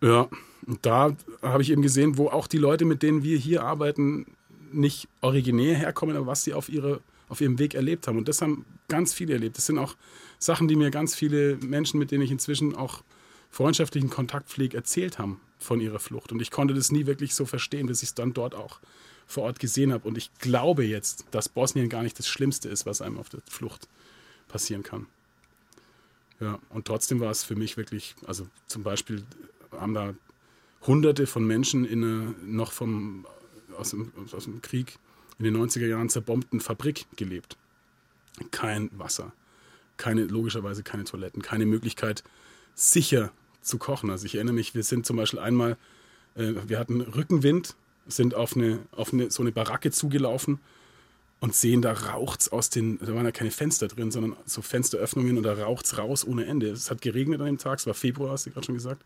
Ja, 0.01 0.29
und 0.65 0.85
da 0.85 1.15
habe 1.41 1.61
ich 1.61 1.71
eben 1.71 1.81
gesehen, 1.81 2.17
wo 2.17 2.27
auch 2.27 2.47
die 2.47 2.57
Leute, 2.57 2.83
mit 2.83 3.03
denen 3.03 3.23
wir 3.23 3.37
hier 3.37 3.63
arbeiten, 3.63 4.25
nicht 4.71 5.07
originär 5.21 5.75
herkommen, 5.75 6.15
aber 6.17 6.27
was 6.27 6.43
sie 6.43 6.53
auf 6.53 6.67
ihre 6.67 6.99
auf 7.33 7.41
ihrem 7.41 7.57
Weg 7.57 7.73
erlebt 7.73 8.07
haben. 8.07 8.19
Und 8.19 8.27
das 8.27 8.41
haben 8.41 8.63
ganz 8.87 9.11
viele 9.13 9.33
erlebt. 9.33 9.57
Das 9.57 9.65
sind 9.65 9.79
auch 9.79 9.95
Sachen, 10.37 10.67
die 10.67 10.75
mir 10.75 10.91
ganz 10.91 11.15
viele 11.15 11.57
Menschen, 11.57 11.99
mit 11.99 12.11
denen 12.11 12.23
ich 12.23 12.31
inzwischen 12.31 12.75
auch 12.75 13.03
freundschaftlichen 13.49 14.11
Kontakt 14.11 14.49
pflege, 14.49 14.77
erzählt 14.77 15.17
haben 15.17 15.41
von 15.57 15.81
ihrer 15.81 15.99
Flucht. 15.99 16.31
Und 16.31 16.41
ich 16.41 16.51
konnte 16.51 16.75
das 16.75 16.91
nie 16.91 17.07
wirklich 17.07 17.33
so 17.33 17.45
verstehen, 17.45 17.87
bis 17.87 18.03
ich 18.03 18.09
es 18.09 18.15
dann 18.15 18.33
dort 18.33 18.53
auch 18.53 18.79
vor 19.25 19.43
Ort 19.43 19.59
gesehen 19.59 19.91
habe. 19.91 20.07
Und 20.07 20.15
ich 20.15 20.29
glaube 20.39 20.83
jetzt, 20.83 21.25
dass 21.31 21.49
Bosnien 21.49 21.89
gar 21.89 22.03
nicht 22.03 22.19
das 22.19 22.27
Schlimmste 22.27 22.69
ist, 22.69 22.85
was 22.85 23.01
einem 23.01 23.17
auf 23.17 23.29
der 23.29 23.41
Flucht 23.49 23.87
passieren 24.47 24.83
kann. 24.83 25.07
Ja, 26.39 26.59
und 26.69 26.85
trotzdem 26.85 27.19
war 27.19 27.31
es 27.31 27.43
für 27.43 27.55
mich 27.55 27.77
wirklich, 27.77 28.15
also 28.27 28.47
zum 28.67 28.83
Beispiel 28.83 29.23
haben 29.71 29.95
da 29.95 30.13
Hunderte 30.85 31.25
von 31.25 31.45
Menschen 31.45 31.83
in 31.83 32.03
einer 32.03 32.33
noch 32.45 32.73
vom, 32.73 33.25
aus, 33.75 33.91
dem, 33.91 34.11
aus 34.31 34.43
dem 34.43 34.61
Krieg 34.61 34.99
in 35.43 35.53
den 35.53 35.61
90er 35.61 35.85
Jahren 35.85 36.09
zerbombten 36.09 36.59
Fabrik 36.59 37.05
gelebt. 37.15 37.57
Kein 38.51 38.89
Wasser, 38.97 39.33
keine, 39.97 40.23
logischerweise 40.23 40.83
keine 40.83 41.03
Toiletten, 41.03 41.41
keine 41.41 41.65
Möglichkeit, 41.65 42.23
sicher 42.75 43.31
zu 43.61 43.77
kochen. 43.77 44.09
Also 44.09 44.25
ich 44.25 44.35
erinnere 44.35 44.55
mich, 44.55 44.75
wir 44.75 44.83
sind 44.83 45.05
zum 45.05 45.17
Beispiel 45.17 45.39
einmal, 45.39 45.77
äh, 46.35 46.53
wir 46.67 46.79
hatten 46.79 47.01
Rückenwind, 47.01 47.75
sind 48.07 48.35
auf 48.35 48.55
eine, 48.55 48.79
auf 48.91 49.13
eine, 49.13 49.31
so 49.31 49.43
eine 49.43 49.51
Baracke 49.51 49.91
zugelaufen 49.91 50.59
und 51.39 51.55
sehen, 51.55 51.81
da 51.81 51.93
raucht's 51.93 52.49
aus 52.49 52.69
den, 52.69 52.97
da 52.99 53.13
waren 53.13 53.25
ja 53.25 53.31
keine 53.31 53.51
Fenster 53.51 53.87
drin, 53.87 54.11
sondern 54.11 54.35
so 54.45 54.61
Fensteröffnungen 54.61 55.37
und 55.37 55.43
da 55.43 55.53
raucht's 55.53 55.97
raus 55.97 56.25
ohne 56.25 56.45
Ende. 56.45 56.69
Es 56.69 56.89
hat 56.89 57.01
geregnet 57.01 57.39
an 57.41 57.47
dem 57.47 57.57
Tag, 57.57 57.79
es 57.79 57.87
war 57.87 57.93
Februar, 57.93 58.31
hast 58.31 58.45
du 58.45 58.51
gerade 58.51 58.65
schon 58.65 58.75
gesagt. 58.75 59.03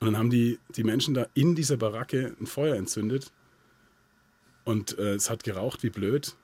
Und 0.00 0.06
dann 0.06 0.18
haben 0.18 0.30
die, 0.30 0.58
die 0.76 0.84
Menschen 0.84 1.14
da 1.14 1.26
in 1.34 1.54
dieser 1.54 1.76
Baracke 1.76 2.36
ein 2.40 2.46
Feuer 2.46 2.76
entzündet 2.76 3.32
und 4.68 4.98
äh, 4.98 5.14
es 5.14 5.30
hat 5.30 5.44
geraucht 5.44 5.82
wie 5.82 5.88
blöd. 5.88 6.34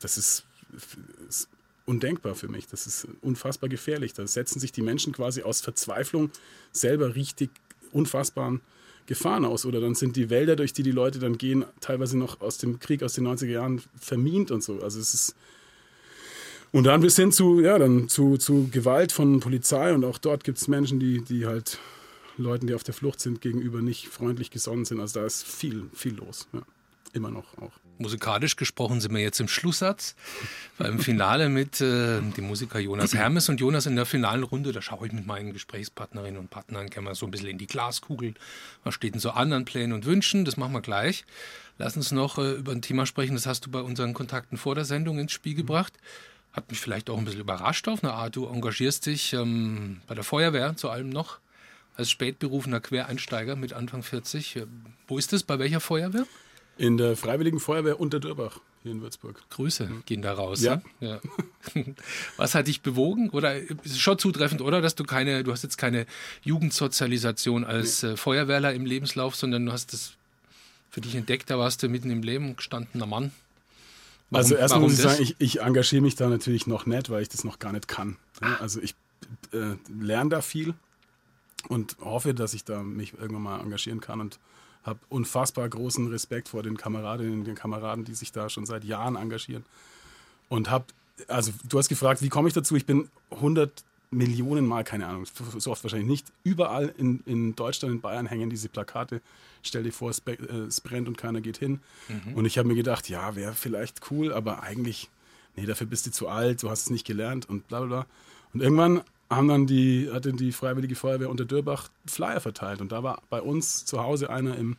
Das 0.00 0.18
ist, 0.18 0.44
ist 1.26 1.48
undenkbar 1.86 2.34
für 2.34 2.48
mich. 2.48 2.66
Das 2.66 2.86
ist 2.86 3.08
unfassbar 3.22 3.70
gefährlich. 3.70 4.12
Da 4.12 4.26
setzen 4.26 4.60
sich 4.60 4.70
die 4.70 4.82
Menschen 4.82 5.14
quasi 5.14 5.40
aus 5.40 5.62
Verzweiflung 5.62 6.30
selber 6.72 7.14
richtig 7.14 7.48
unfassbaren 7.90 8.60
Gefahren 9.06 9.46
aus. 9.46 9.64
Oder 9.64 9.80
dann 9.80 9.94
sind 9.94 10.16
die 10.16 10.28
Wälder, 10.28 10.56
durch 10.56 10.74
die 10.74 10.82
die 10.82 10.90
Leute 10.90 11.20
dann 11.20 11.38
gehen, 11.38 11.64
teilweise 11.80 12.18
noch 12.18 12.42
aus 12.42 12.58
dem 12.58 12.80
Krieg 12.80 13.02
aus 13.02 13.14
den 13.14 13.26
90er 13.26 13.46
Jahren 13.46 13.80
vermint 13.98 14.50
und 14.50 14.62
so. 14.62 14.82
Also 14.82 15.00
es 15.00 15.14
ist. 15.14 15.34
Und 16.70 16.84
dann 16.84 17.00
bis 17.00 17.16
hin 17.16 17.32
zu, 17.32 17.60
ja, 17.60 17.78
dann 17.78 18.10
zu, 18.10 18.36
zu 18.36 18.68
Gewalt 18.70 19.10
von 19.10 19.40
Polizei 19.40 19.94
und 19.94 20.04
auch 20.04 20.18
dort 20.18 20.44
gibt 20.44 20.58
es 20.58 20.68
Menschen, 20.68 21.00
die, 21.00 21.22
die 21.22 21.46
halt 21.46 21.78
Leuten, 22.36 22.66
die 22.66 22.74
auf 22.74 22.84
der 22.84 22.92
Flucht 22.92 23.20
sind, 23.20 23.40
gegenüber 23.40 23.80
nicht 23.80 24.08
freundlich 24.08 24.50
gesonnen 24.50 24.84
sind. 24.84 25.00
Also 25.00 25.20
da 25.20 25.26
ist 25.26 25.44
viel, 25.44 25.86
viel 25.94 26.14
los. 26.14 26.46
Ja. 26.52 26.60
Immer 27.14 27.30
noch 27.30 27.58
auch. 27.58 27.72
Musikalisch 27.98 28.56
gesprochen 28.56 29.00
sind 29.00 29.14
wir 29.14 29.20
jetzt 29.20 29.38
im 29.38 29.48
Schlusssatz 29.48 30.16
beim 30.78 30.98
Finale 30.98 31.50
mit 31.50 31.80
äh, 31.80 32.20
dem 32.20 32.46
Musiker 32.46 32.78
Jonas 32.78 33.14
Hermes 33.14 33.48
und 33.50 33.60
Jonas 33.60 33.84
in 33.86 33.96
der 33.96 34.06
finalen 34.06 34.42
Runde. 34.42 34.72
Da 34.72 34.80
schaue 34.80 35.06
ich 35.06 35.12
mit 35.12 35.26
meinen 35.26 35.52
Gesprächspartnerinnen 35.52 36.38
und 36.38 36.48
Partnern 36.48 36.88
gerne 36.88 37.04
mal 37.04 37.14
so 37.14 37.26
ein 37.26 37.30
bisschen 37.30 37.48
in 37.48 37.58
die 37.58 37.66
Glaskugel. 37.66 38.34
Was 38.82 38.94
steht 38.94 39.12
denn 39.14 39.20
so 39.20 39.30
anderen 39.30 39.66
Plänen 39.66 39.92
und 39.92 40.06
Wünschen? 40.06 40.46
Das 40.46 40.56
machen 40.56 40.72
wir 40.72 40.80
gleich. 40.80 41.24
Lass 41.76 41.96
uns 41.96 42.12
noch 42.12 42.38
äh, 42.38 42.52
über 42.52 42.72
ein 42.72 42.82
Thema 42.82 43.04
sprechen, 43.04 43.34
das 43.34 43.46
hast 43.46 43.66
du 43.66 43.70
bei 43.70 43.80
unseren 43.80 44.14
Kontakten 44.14 44.56
vor 44.56 44.74
der 44.74 44.84
Sendung 44.84 45.18
ins 45.18 45.32
Spiel 45.32 45.54
gebracht. 45.54 45.92
Hat 46.52 46.70
mich 46.70 46.80
vielleicht 46.80 47.10
auch 47.10 47.18
ein 47.18 47.24
bisschen 47.24 47.40
überrascht 47.40 47.88
auf 47.88 48.02
eine 48.02 48.14
Art. 48.14 48.36
Du 48.36 48.46
engagierst 48.46 49.06
dich 49.06 49.32
ähm, 49.34 50.00
bei 50.06 50.14
der 50.14 50.24
Feuerwehr 50.24 50.76
zu 50.76 50.90
allem 50.90 51.10
noch 51.10 51.40
als 51.94 52.10
spätberufener 52.10 52.80
Quereinsteiger 52.80 53.56
mit 53.56 53.74
Anfang 53.74 54.02
40. 54.02 54.56
Äh, 54.56 54.66
wo 55.06 55.18
ist 55.18 55.32
das? 55.32 55.42
Bei 55.42 55.58
welcher 55.58 55.80
Feuerwehr? 55.80 56.26
In 56.82 56.96
der 56.96 57.16
Freiwilligen 57.16 57.60
Feuerwehr 57.60 58.00
Unterdürbach 58.00 58.58
hier 58.82 58.90
in 58.90 59.02
Würzburg. 59.02 59.40
Grüße 59.50 59.88
gehen 60.04 60.20
da 60.20 60.32
raus. 60.32 60.62
Ja. 60.62 60.82
ja. 60.98 61.20
Was 62.36 62.56
hat 62.56 62.66
dich 62.66 62.80
bewogen? 62.80 63.30
Oder 63.30 63.56
ist 63.56 64.00
schon 64.00 64.18
zutreffend, 64.18 64.62
oder? 64.62 64.80
Dass 64.80 64.96
du 64.96 65.04
keine, 65.04 65.44
du 65.44 65.52
hast 65.52 65.62
jetzt 65.62 65.78
keine 65.78 66.06
Jugendsozialisation 66.42 67.64
als 67.64 68.02
äh, 68.02 68.16
Feuerwehrler 68.16 68.74
im 68.74 68.84
Lebenslauf, 68.84 69.36
sondern 69.36 69.64
du 69.64 69.70
hast 69.70 69.92
das 69.92 70.14
für 70.90 71.00
dich 71.00 71.14
entdeckt, 71.14 71.50
da 71.50 71.56
warst 71.56 71.84
du 71.84 71.88
mitten 71.88 72.10
im 72.10 72.24
Leben 72.24 72.56
gestandener 72.56 73.06
Mann. 73.06 73.30
Warum, 74.30 74.44
also 74.44 74.56
erstmal 74.56 74.80
muss 74.80 74.94
ich 74.94 75.02
das? 75.02 75.12
sagen, 75.12 75.22
ich, 75.22 75.36
ich, 75.38 75.60
engagiere 75.60 76.02
mich 76.02 76.16
da 76.16 76.28
natürlich 76.28 76.66
noch 76.66 76.84
nicht, 76.86 77.10
weil 77.10 77.22
ich 77.22 77.28
das 77.28 77.44
noch 77.44 77.60
gar 77.60 77.70
nicht 77.70 77.86
kann. 77.86 78.16
Also 78.58 78.80
ich 78.80 78.96
äh, 79.52 79.76
lerne 79.88 80.30
da 80.30 80.40
viel 80.42 80.74
und 81.68 81.96
hoffe, 82.00 82.34
dass 82.34 82.54
ich 82.54 82.64
da 82.64 82.82
mich 82.82 83.14
irgendwann 83.14 83.42
mal 83.42 83.60
engagieren 83.60 84.00
kann 84.00 84.20
und 84.20 84.40
habe 84.84 84.98
unfassbar 85.08 85.68
großen 85.68 86.08
Respekt 86.08 86.48
vor 86.48 86.62
den 86.62 86.76
Kameradinnen 86.76 87.40
und 87.40 87.44
den 87.44 87.54
Kameraden, 87.54 88.04
die 88.04 88.14
sich 88.14 88.32
da 88.32 88.48
schon 88.48 88.66
seit 88.66 88.84
Jahren 88.84 89.16
engagieren. 89.16 89.64
Und 90.48 90.70
habe, 90.70 90.86
also 91.28 91.52
du 91.68 91.78
hast 91.78 91.88
gefragt, 91.88 92.22
wie 92.22 92.28
komme 92.28 92.48
ich 92.48 92.54
dazu? 92.54 92.74
Ich 92.76 92.86
bin 92.86 93.08
100 93.30 93.84
Millionen 94.10 94.66
Mal, 94.66 94.84
keine 94.84 95.06
Ahnung, 95.06 95.24
so 95.24 95.70
oft 95.70 95.82
wahrscheinlich 95.84 96.08
nicht. 96.08 96.26
Überall 96.44 96.92
in, 96.98 97.22
in 97.24 97.56
Deutschland, 97.56 97.94
in 97.94 98.00
Bayern 98.00 98.26
hängen 98.26 98.50
diese 98.50 98.68
Plakate. 98.68 99.22
Stell 99.62 99.84
dir 99.84 99.92
vor, 99.92 100.10
es, 100.10 100.18
äh, 100.26 100.34
es 100.66 100.80
brennt 100.80 101.08
und 101.08 101.16
keiner 101.16 101.40
geht 101.40 101.56
hin. 101.56 101.80
Mhm. 102.08 102.34
Und 102.34 102.44
ich 102.44 102.58
habe 102.58 102.68
mir 102.68 102.74
gedacht, 102.74 103.08
ja, 103.08 103.36
wäre 103.36 103.54
vielleicht 103.54 104.10
cool, 104.10 104.32
aber 104.32 104.62
eigentlich, 104.62 105.08
nee, 105.56 105.64
dafür 105.64 105.86
bist 105.86 106.06
du 106.06 106.10
zu 106.10 106.28
alt, 106.28 106.62
du 106.62 106.68
hast 106.68 106.82
es 106.82 106.90
nicht 106.90 107.06
gelernt 107.06 107.48
und 107.48 107.68
bla 107.68 107.78
bla 107.80 107.86
bla. 107.86 108.06
Und 108.52 108.60
irgendwann 108.60 109.02
haben 109.36 109.48
dann 109.48 109.66
die, 109.66 110.10
hatte 110.12 110.32
die 110.32 110.52
Freiwillige 110.52 110.94
Feuerwehr 110.94 111.30
unter 111.30 111.44
Dürbach 111.44 111.88
Flyer 112.06 112.40
verteilt. 112.40 112.80
Und 112.80 112.92
da 112.92 113.02
war 113.02 113.22
bei 113.30 113.40
uns 113.40 113.84
zu 113.84 114.02
Hause 114.02 114.30
einer 114.30 114.56
im, 114.56 114.76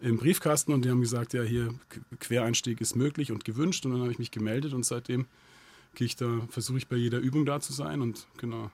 im 0.00 0.18
Briefkasten 0.18 0.72
und 0.72 0.84
die 0.84 0.90
haben 0.90 1.00
gesagt, 1.00 1.34
ja, 1.34 1.42
hier 1.42 1.74
Quereinstieg 2.20 2.80
ist 2.80 2.96
möglich 2.96 3.32
und 3.32 3.44
gewünscht. 3.44 3.84
Und 3.84 3.92
dann 3.92 4.02
habe 4.02 4.12
ich 4.12 4.18
mich 4.18 4.30
gemeldet 4.30 4.72
und 4.72 4.84
seitdem 4.84 5.26
gehe 5.94 6.06
ich 6.06 6.16
da, 6.16 6.40
versuche 6.48 6.78
ich 6.78 6.88
bei 6.88 6.96
jeder 6.96 7.18
Übung 7.18 7.46
da 7.46 7.60
zu 7.60 7.72
sein 7.72 8.00
und 8.02 8.26
genau. 8.36 8.70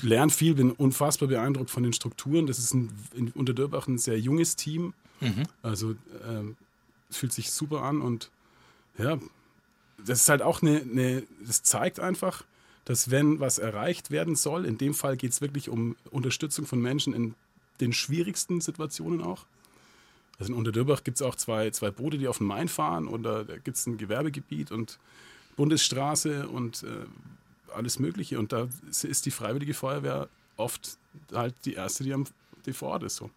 Lerne 0.00 0.30
viel, 0.30 0.54
bin 0.54 0.70
unfassbar 0.70 1.28
beeindruckt 1.28 1.70
von 1.70 1.82
den 1.82 1.92
Strukturen. 1.92 2.46
Das 2.46 2.58
ist 2.58 2.72
ein, 2.72 2.90
in 3.14 3.28
Unterdürbach 3.32 3.86
ein 3.86 3.98
sehr 3.98 4.18
junges 4.18 4.56
Team. 4.56 4.94
Mhm. 5.20 5.42
Also 5.62 5.90
äh, 5.90 6.54
fühlt 7.10 7.32
sich 7.32 7.50
super 7.50 7.82
an 7.82 8.00
und 8.00 8.30
ja, 8.96 9.18
das 10.04 10.22
ist 10.22 10.28
halt 10.28 10.42
auch 10.42 10.62
eine, 10.62 10.80
eine 10.80 11.22
das 11.44 11.62
zeigt 11.62 12.00
einfach, 12.00 12.44
dass 12.84 13.10
wenn 13.10 13.40
was 13.40 13.58
erreicht 13.58 14.10
werden 14.10 14.36
soll, 14.36 14.64
in 14.64 14.78
dem 14.78 14.94
Fall 14.94 15.16
geht 15.16 15.32
es 15.32 15.40
wirklich 15.40 15.68
um 15.68 15.96
Unterstützung 16.10 16.66
von 16.66 16.80
Menschen 16.80 17.14
in 17.14 17.34
den 17.80 17.92
schwierigsten 17.92 18.60
Situationen 18.60 19.20
auch. 19.22 19.46
Also 20.38 20.52
in 20.52 20.58
Unterdürbach 20.58 21.04
gibt 21.04 21.16
es 21.16 21.22
auch 21.22 21.34
zwei, 21.34 21.70
zwei 21.70 21.90
Boote, 21.90 22.18
die 22.18 22.28
auf 22.28 22.38
den 22.38 22.46
Main 22.46 22.68
fahren 22.68 23.06
und 23.06 23.22
da 23.22 23.42
gibt 23.42 23.76
es 23.76 23.86
ein 23.86 23.98
Gewerbegebiet 23.98 24.70
und 24.70 24.98
Bundesstraße 25.56 26.48
und 26.48 26.82
äh, 26.82 26.86
alles 27.74 27.98
Mögliche. 27.98 28.38
Und 28.38 28.52
da 28.52 28.68
ist 29.02 29.26
die 29.26 29.30
Freiwillige 29.30 29.74
Feuerwehr 29.74 30.28
oft 30.56 30.98
halt 31.32 31.54
die 31.64 31.74
erste, 31.74 32.04
die, 32.04 32.12
am, 32.12 32.24
die 32.66 32.72
vor 32.72 32.90
Ort 32.90 33.04
ist. 33.04 33.16
So. 33.16 33.30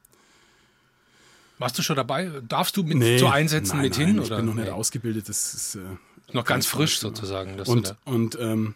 Warst 1.60 1.78
du 1.78 1.84
schon 1.84 1.95
dabei? 1.95 2.32
Darfst 2.48 2.78
du 2.78 2.84
mit 2.84 2.98
nee, 2.98 3.18
zu 3.18 3.28
Einsätzen 3.28 3.78
nein, 3.78 3.86
mit 3.86 3.98
nein, 3.98 4.08
hin? 4.08 4.22
Ich 4.22 4.28
oder? 4.28 4.38
bin 4.38 4.45
noch 4.45 4.54
nicht 4.56 4.70
ausgebildet. 4.70 5.30
Das 5.30 5.54
ist 5.54 5.76
äh, 5.76 5.80
noch 6.34 6.45
ganz 6.45 6.66
frisch 6.66 7.00
sozusagen. 7.00 7.60
und 7.62 7.95
und 8.06 8.38
ähm, 8.39 8.76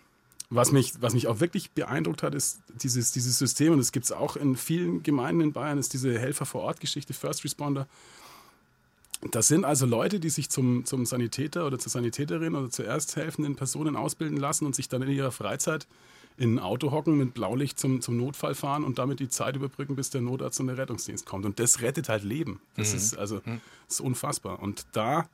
was 0.53 0.73
mich, 0.73 0.93
was 0.99 1.13
mich 1.13 1.27
auch 1.27 1.39
wirklich 1.39 1.71
beeindruckt 1.71 2.23
hat, 2.23 2.35
ist 2.35 2.59
dieses, 2.83 3.13
dieses 3.13 3.39
System, 3.39 3.71
und 3.71 3.79
das 3.79 3.93
gibt 3.93 4.03
es 4.03 4.11
auch 4.11 4.35
in 4.35 4.57
vielen 4.57 5.01
Gemeinden 5.01 5.39
in 5.39 5.53
Bayern, 5.53 5.77
ist 5.77 5.93
diese 5.93 6.19
Helfer-vor-Ort-Geschichte, 6.19 7.13
First 7.13 7.45
Responder. 7.45 7.87
Das 9.31 9.47
sind 9.47 9.63
also 9.63 9.85
Leute, 9.85 10.19
die 10.19 10.29
sich 10.29 10.49
zum, 10.49 10.83
zum 10.83 11.05
Sanitäter 11.05 11.65
oder 11.65 11.79
zur 11.79 11.89
Sanitäterin 11.89 12.55
oder 12.55 12.69
zur 12.69 12.83
ersthelfenden 12.83 13.55
Personen 13.55 13.95
ausbilden 13.95 14.35
lassen 14.35 14.65
und 14.65 14.75
sich 14.75 14.89
dann 14.89 15.01
in 15.03 15.09
ihrer 15.09 15.31
Freizeit 15.31 15.87
in 16.35 16.55
ein 16.55 16.59
Auto 16.59 16.91
hocken, 16.91 17.17
mit 17.17 17.33
Blaulicht 17.33 17.79
zum, 17.79 18.01
zum 18.01 18.17
Notfall 18.17 18.53
fahren 18.53 18.83
und 18.83 18.99
damit 18.99 19.21
die 19.21 19.29
Zeit 19.29 19.55
überbrücken, 19.55 19.95
bis 19.95 20.09
der 20.09 20.19
Notarzt 20.19 20.59
und 20.59 20.67
der 20.67 20.77
Rettungsdienst 20.77 21.25
kommt. 21.25 21.45
Und 21.45 21.59
das 21.59 21.81
rettet 21.81 22.09
halt 22.09 22.23
Leben. 22.23 22.59
Das 22.75 22.91
mhm. 22.91 22.97
ist 22.97 23.17
also 23.17 23.35
mhm. 23.45 23.61
das 23.87 23.99
ist 23.99 24.01
unfassbar. 24.01 24.61
Und 24.61 24.85
da 24.91 25.29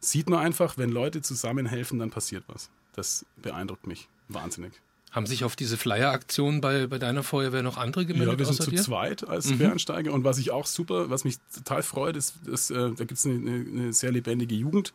sieht 0.00 0.28
man 0.28 0.40
einfach, 0.40 0.76
wenn 0.76 0.90
Leute 0.90 1.22
zusammenhelfen, 1.22 2.00
dann 2.00 2.10
passiert 2.10 2.42
was. 2.48 2.68
Das 2.94 3.24
beeindruckt 3.42 3.86
mich 3.86 4.08
wahnsinnig. 4.28 4.72
Haben 5.12 5.26
sich 5.26 5.44
auf 5.44 5.56
diese 5.56 5.78
Flyer-Aktion 5.78 6.60
bei, 6.60 6.86
bei 6.86 6.98
deiner 6.98 7.22
Feuerwehr 7.22 7.62
noch 7.62 7.78
andere 7.78 8.04
gemeldet? 8.04 8.34
Ja, 8.34 8.38
wir 8.38 8.46
sind 8.46 8.62
zu 8.62 8.70
dir? 8.70 8.82
zweit 8.82 9.26
als 9.26 9.46
mhm. 9.46 9.56
Quereinsteiger. 9.56 10.12
Und 10.12 10.24
was 10.24 10.36
ich 10.36 10.50
auch 10.50 10.66
super, 10.66 11.08
was 11.08 11.24
mich 11.24 11.38
total 11.54 11.82
freut, 11.82 12.16
ist, 12.16 12.34
ist 12.46 12.70
äh, 12.70 12.90
da 12.90 13.04
gibt 13.04 13.12
es 13.12 13.24
eine, 13.24 13.36
eine, 13.36 13.92
sehr 13.94 14.12
lebendige 14.12 14.54
Jugend. 14.54 14.92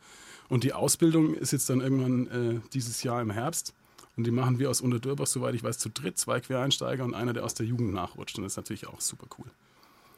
Und 0.48 0.64
die 0.64 0.74
Ausbildung 0.74 1.34
ist 1.34 1.54
jetzt 1.54 1.70
dann 1.70 1.82
irgendwann 1.82 2.28
äh, 2.28 2.60
dieses 2.74 3.02
Jahr 3.02 3.22
im 3.22 3.32
Herbst. 3.32 3.74
Und 4.16 4.26
die 4.26 4.32
machen 4.32 4.60
wir 4.60 4.70
aus 4.70 4.82
Unterdürbach, 4.82 5.26
soweit 5.26 5.56
ich 5.56 5.64
weiß, 5.64 5.80
zu 5.80 5.90
dritt. 5.90 6.20
Zwei 6.20 6.40
Quereinsteiger 6.40 7.04
und 7.04 7.16
einer, 7.16 7.34
der 7.34 7.44
aus 7.44 7.56
der 7.56 7.66
Jugend 7.66 7.94
nachrutscht. 7.94 8.38
Und 8.38 8.44
das 8.44 8.54
ist 8.54 8.58
natürlich 8.58 8.86
auch 8.86 9.02
super 9.02 9.26
cool. 9.40 9.50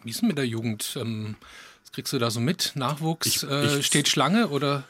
Wie 0.03 0.10
ist 0.10 0.19
denn 0.19 0.27
mit 0.27 0.38
der 0.38 0.48
Jugend? 0.48 0.98
Ähm, 0.99 1.35
was 1.81 1.91
kriegst 1.94 2.11
du 2.11 2.19
da 2.19 2.30
so 2.30 2.41
mit? 2.41 2.73
Nachwuchs? 2.76 3.27
Ich, 3.27 3.44
äh, 3.44 3.80
ich, 3.80 3.85
steht 3.85 4.10
Schlange 4.10 4.49
oder? 4.49 4.84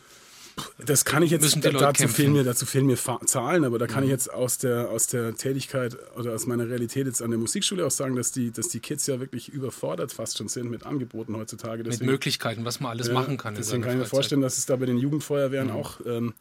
Das 0.86 1.06
kann 1.06 1.24
ich 1.24 1.32
jetzt, 1.32 1.66
da, 1.66 1.72
dazu, 1.72 2.08
fehlen 2.08 2.34
mir, 2.34 2.44
dazu 2.44 2.66
fehlen 2.66 2.86
mir 2.86 2.98
Zahlen, 2.98 3.64
aber 3.64 3.80
da 3.80 3.88
kann 3.88 4.02
mhm. 4.02 4.06
ich 4.06 4.12
jetzt 4.12 4.32
aus 4.32 4.58
der, 4.58 4.90
aus 4.90 5.08
der 5.08 5.36
Tätigkeit 5.36 5.98
oder 6.16 6.34
aus 6.34 6.46
meiner 6.46 6.68
Realität 6.70 7.08
jetzt 7.08 7.22
an 7.22 7.32
der 7.32 7.40
Musikschule 7.40 7.86
auch 7.86 7.92
sagen, 7.92 8.16
dass 8.16 8.32
die, 8.32 8.52
dass 8.52 8.68
die 8.70 8.80
Kids 8.80 9.08
ja 9.08 9.20
wirklich 9.20 9.50
überfordert 9.50 10.12
fast 10.12 10.38
schon 10.38 10.50
sind 10.50 10.70
mit 10.70 10.86
Angeboten 10.86 11.36
heutzutage. 11.36 11.84
Deswegen, 11.84 12.06
mit 12.06 12.14
Möglichkeiten, 12.14 12.66
was 12.66 12.80
man 12.80 12.92
alles 12.92 13.08
ja, 13.08 13.14
machen 13.14 13.38
kann. 13.38 13.56
Deswegen 13.56 13.82
kann 13.82 13.94
ich 13.94 14.00
mir 14.00 14.06
vorstellen, 14.06 14.42
dass 14.42 14.58
es 14.58 14.66
da 14.66 14.76
bei 14.76 14.86
den 14.86 14.98
Jugendfeuerwehren 14.98 15.70
mhm. 15.70 15.76
auch 15.76 16.00
ähm, 16.06 16.34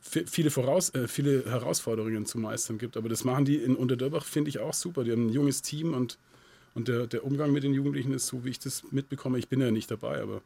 viele, 0.00 0.50
Voraus 0.50 0.94
äh, 0.94 1.08
viele 1.08 1.44
Herausforderungen 1.46 2.26
zu 2.26 2.38
meistern 2.38 2.78
gibt. 2.78 2.96
Aber 2.96 3.08
das 3.08 3.24
machen 3.24 3.44
die 3.44 3.56
in 3.56 3.76
Unterdörbach, 3.76 4.24
finde 4.24 4.50
ich 4.50 4.58
auch 4.58 4.74
super. 4.74 5.04
Die 5.04 5.12
haben 5.12 5.26
ein 5.26 5.32
junges 5.32 5.62
Team 5.62 5.94
und, 5.94 6.18
und 6.74 6.88
der, 6.88 7.06
der 7.06 7.24
Umgang 7.24 7.52
mit 7.52 7.62
den 7.62 7.72
Jugendlichen 7.72 8.12
ist 8.12 8.26
so, 8.26 8.44
wie 8.44 8.50
ich 8.50 8.58
das 8.58 8.82
mitbekomme. 8.90 9.38
Ich 9.38 9.48
bin 9.48 9.60
ja 9.60 9.70
nicht 9.70 9.90
dabei, 9.90 10.20
aber 10.20 10.42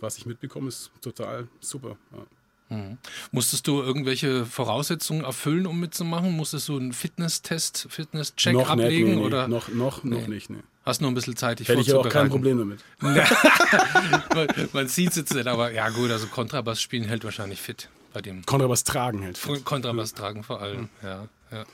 was 0.00 0.18
ich 0.18 0.26
mitbekomme, 0.26 0.68
ist 0.68 0.90
total 1.00 1.48
super. 1.60 1.96
Ja. 2.12 2.76
Mhm. 2.76 2.98
Musstest 3.32 3.66
du 3.66 3.82
irgendwelche 3.82 4.46
Voraussetzungen 4.46 5.24
erfüllen, 5.24 5.66
um 5.66 5.80
mitzumachen? 5.80 6.32
Musstest 6.36 6.68
du 6.68 6.76
einen 6.76 6.92
Fitnesstest, 6.92 7.88
Fitnesscheck 7.90 8.54
noch 8.54 8.70
ablegen? 8.70 9.10
Nicht, 9.10 9.18
nee, 9.18 9.24
oder? 9.24 9.48
Noch, 9.48 9.68
noch, 9.68 10.04
noch 10.04 10.28
nicht, 10.28 10.50
nee. 10.50 10.60
Hast 10.84 11.02
nur 11.02 11.10
ein 11.10 11.14
bisschen 11.14 11.36
Zeit, 11.36 11.58
dich 11.58 11.68
Hätte 11.68 11.80
ich 11.80 11.92
auch 11.92 12.08
kein 12.08 12.30
Problem 12.30 12.58
damit. 12.58 12.80
man 13.00 14.68
man 14.72 14.88
sieht 14.88 15.10
es 15.10 15.16
jetzt 15.16 15.34
nicht, 15.34 15.46
aber 15.46 15.72
ja 15.72 15.90
gut, 15.90 16.10
also 16.10 16.26
Kontrabass 16.28 16.80
spielen 16.80 17.04
hält 17.04 17.24
wahrscheinlich 17.24 17.60
fit 17.60 17.90
bei 18.12 18.22
dem. 18.22 18.46
Kontrabass 18.46 18.84
tragen 18.84 19.20
hält 19.20 19.36
fit. 19.36 19.64
Kontrabass 19.64 20.14
tragen 20.14 20.42
vor 20.42 20.62
allem, 20.62 20.88
ja. 21.02 21.28
ja. 21.52 21.66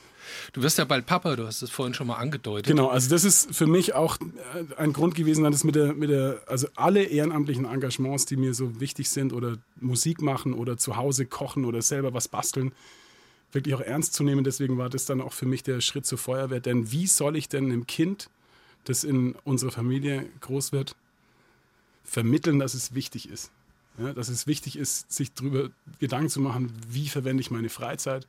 Du 0.53 0.61
wirst 0.61 0.77
ja 0.77 0.85
bald 0.85 1.05
Papa, 1.05 1.35
du 1.35 1.45
hast 1.45 1.61
es 1.61 1.69
vorhin 1.69 1.93
schon 1.93 2.07
mal 2.07 2.15
angedeutet. 2.15 2.67
Genau, 2.67 2.87
also 2.87 3.09
das 3.09 3.23
ist 3.23 3.53
für 3.55 3.67
mich 3.67 3.93
auch 3.93 4.17
äh, 4.17 4.75
ein 4.77 4.93
Grund 4.93 5.15
gewesen, 5.15 5.43
dass 5.43 5.63
mit 5.63 5.75
der, 5.75 5.93
mit 5.93 6.09
der, 6.09 6.41
also 6.47 6.67
alle 6.75 7.03
ehrenamtlichen 7.03 7.65
Engagements, 7.65 8.25
die 8.25 8.37
mir 8.37 8.53
so 8.53 8.79
wichtig 8.79 9.09
sind 9.09 9.33
oder 9.33 9.57
Musik 9.79 10.21
machen 10.21 10.53
oder 10.53 10.77
zu 10.77 10.97
Hause 10.97 11.25
kochen 11.25 11.65
oder 11.65 11.81
selber 11.81 12.13
was 12.13 12.27
basteln, 12.27 12.71
wirklich 13.51 13.75
auch 13.75 13.81
ernst 13.81 14.13
zu 14.13 14.23
nehmen. 14.23 14.43
Deswegen 14.43 14.77
war 14.77 14.89
das 14.89 15.05
dann 15.05 15.21
auch 15.21 15.33
für 15.33 15.45
mich 15.45 15.63
der 15.63 15.81
Schritt 15.81 16.05
zur 16.05 16.17
Feuerwehr. 16.17 16.59
Denn 16.59 16.91
wie 16.91 17.07
soll 17.07 17.35
ich 17.35 17.49
denn 17.49 17.65
einem 17.65 17.87
Kind, 17.87 18.29
das 18.85 19.03
in 19.03 19.35
unserer 19.43 19.71
Familie 19.71 20.25
groß 20.41 20.71
wird, 20.71 20.95
vermitteln, 22.03 22.59
dass 22.59 22.73
es 22.73 22.93
wichtig 22.93 23.29
ist? 23.29 23.51
Ja, 23.97 24.13
dass 24.13 24.29
es 24.29 24.45
wichtig 24.45 24.77
ist, 24.77 25.11
sich 25.11 25.33
darüber 25.33 25.71
Gedanken 25.99 26.29
zu 26.29 26.39
machen, 26.39 26.71
wie 26.87 27.07
verwende 27.07 27.41
ich 27.41 27.49
meine 27.49 27.69
Freizeit, 27.69 28.27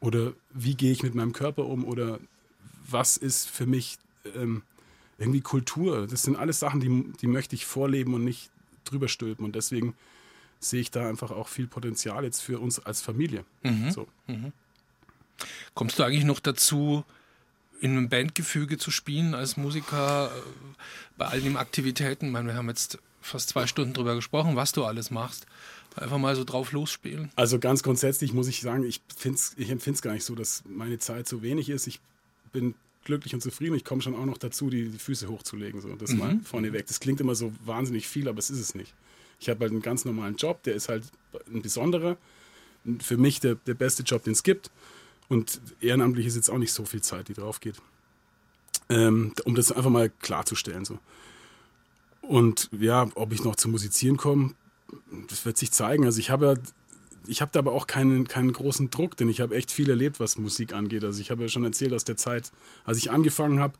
oder 0.00 0.32
wie 0.52 0.74
gehe 0.74 0.92
ich 0.92 1.02
mit 1.02 1.14
meinem 1.14 1.32
Körper 1.32 1.66
um? 1.66 1.84
Oder 1.84 2.18
was 2.88 3.16
ist 3.16 3.48
für 3.48 3.66
mich 3.66 3.98
ähm, 4.34 4.62
irgendwie 5.18 5.40
Kultur? 5.40 6.06
Das 6.06 6.22
sind 6.22 6.36
alles 6.36 6.60
Sachen, 6.60 6.80
die, 6.80 7.12
die 7.20 7.26
möchte 7.26 7.54
ich 7.54 7.66
vorleben 7.66 8.14
und 8.14 8.24
nicht 8.24 8.50
drüber 8.84 9.08
stülpen. 9.08 9.44
Und 9.44 9.56
deswegen 9.56 9.94
sehe 10.60 10.80
ich 10.80 10.90
da 10.90 11.08
einfach 11.08 11.30
auch 11.30 11.48
viel 11.48 11.66
Potenzial 11.66 12.24
jetzt 12.24 12.40
für 12.40 12.58
uns 12.58 12.78
als 12.78 13.00
Familie. 13.00 13.44
Mhm. 13.62 13.90
So. 13.90 14.08
Mhm. 14.26 14.52
Kommst 15.74 15.98
du 15.98 16.02
eigentlich 16.02 16.24
noch 16.24 16.40
dazu, 16.40 17.04
in 17.80 17.92
einem 17.92 18.08
Bandgefüge 18.08 18.78
zu 18.78 18.90
spielen 18.90 19.34
als 19.34 19.56
Musiker 19.56 20.30
äh, 20.34 20.40
bei 21.16 21.26
all 21.26 21.40
den 21.40 21.56
Aktivitäten? 21.56 22.26
Ich 22.26 22.32
meine, 22.32 22.48
wir 22.48 22.54
haben 22.54 22.68
jetzt 22.68 22.98
fast 23.20 23.50
zwei 23.50 23.66
Stunden 23.66 23.92
darüber 23.92 24.14
gesprochen, 24.14 24.56
was 24.56 24.72
du 24.72 24.84
alles 24.84 25.10
machst. 25.10 25.46
Einfach 25.96 26.18
mal 26.18 26.36
so 26.36 26.44
drauf 26.44 26.72
losspielen? 26.72 27.30
Also 27.36 27.58
ganz 27.58 27.82
grundsätzlich 27.82 28.32
muss 28.32 28.48
ich 28.48 28.60
sagen, 28.60 28.84
ich, 28.84 29.00
ich 29.56 29.70
empfinde 29.70 29.96
es 29.96 30.02
gar 30.02 30.12
nicht 30.12 30.24
so, 30.24 30.34
dass 30.34 30.62
meine 30.68 30.98
Zeit 30.98 31.26
so 31.26 31.42
wenig 31.42 31.70
ist. 31.70 31.86
Ich 31.86 32.00
bin 32.52 32.74
glücklich 33.04 33.34
und 33.34 33.40
zufrieden. 33.40 33.74
Ich 33.74 33.84
komme 33.84 34.02
schon 34.02 34.14
auch 34.14 34.26
noch 34.26 34.36
dazu, 34.36 34.68
die, 34.68 34.90
die 34.90 34.98
Füße 34.98 35.28
hochzulegen. 35.28 35.80
So. 35.80 35.94
Das 35.96 36.10
mhm. 36.10 36.18
mal 36.18 36.40
vorneweg. 36.44 36.86
Das 36.86 37.00
klingt 37.00 37.20
immer 37.20 37.34
so 37.34 37.52
wahnsinnig 37.64 38.08
viel, 38.08 38.28
aber 38.28 38.38
es 38.38 38.50
ist 38.50 38.60
es 38.60 38.74
nicht. 38.74 38.92
Ich 39.40 39.48
habe 39.48 39.60
halt 39.60 39.72
einen 39.72 39.82
ganz 39.82 40.04
normalen 40.04 40.36
Job, 40.36 40.62
der 40.64 40.74
ist 40.74 40.88
halt 40.88 41.04
ein 41.52 41.62
besonderer. 41.62 42.16
Für 43.00 43.16
mich 43.16 43.40
der, 43.40 43.54
der 43.54 43.74
beste 43.74 44.02
Job, 44.02 44.24
den 44.24 44.32
es 44.32 44.42
gibt. 44.42 44.70
Und 45.28 45.60
ehrenamtlich 45.80 46.26
ist 46.26 46.36
jetzt 46.36 46.50
auch 46.50 46.58
nicht 46.58 46.72
so 46.72 46.84
viel 46.84 47.02
Zeit, 47.02 47.28
die 47.28 47.34
drauf 47.34 47.60
geht. 47.60 47.76
Ähm, 48.88 49.32
um 49.44 49.54
das 49.54 49.72
einfach 49.72 49.90
mal 49.90 50.10
klarzustellen. 50.20 50.84
So. 50.84 50.98
Und 52.22 52.68
ja, 52.78 53.08
ob 53.14 53.32
ich 53.32 53.42
noch 53.44 53.56
zum 53.56 53.72
Musizieren 53.72 54.16
komme, 54.16 54.54
das 55.28 55.44
wird 55.44 55.56
sich 55.56 55.72
zeigen. 55.72 56.04
Also 56.04 56.20
ich 56.20 56.30
habe 56.30 56.60
ich 57.28 57.40
habe 57.40 57.50
da 57.52 57.58
aber 57.58 57.72
auch 57.72 57.86
keinen, 57.86 58.28
keinen 58.28 58.52
großen 58.52 58.90
Druck, 58.90 59.16
denn 59.16 59.28
ich 59.28 59.40
habe 59.40 59.56
echt 59.56 59.70
viel 59.70 59.90
erlebt, 59.90 60.20
was 60.20 60.38
Musik 60.38 60.72
angeht. 60.72 61.04
Also 61.04 61.20
ich 61.20 61.30
habe 61.30 61.42
ja 61.42 61.48
schon 61.48 61.64
erzählt 61.64 61.92
aus 61.92 62.04
der 62.04 62.16
Zeit, 62.16 62.52
als 62.84 62.98
ich 62.98 63.10
angefangen 63.10 63.60
habe. 63.60 63.74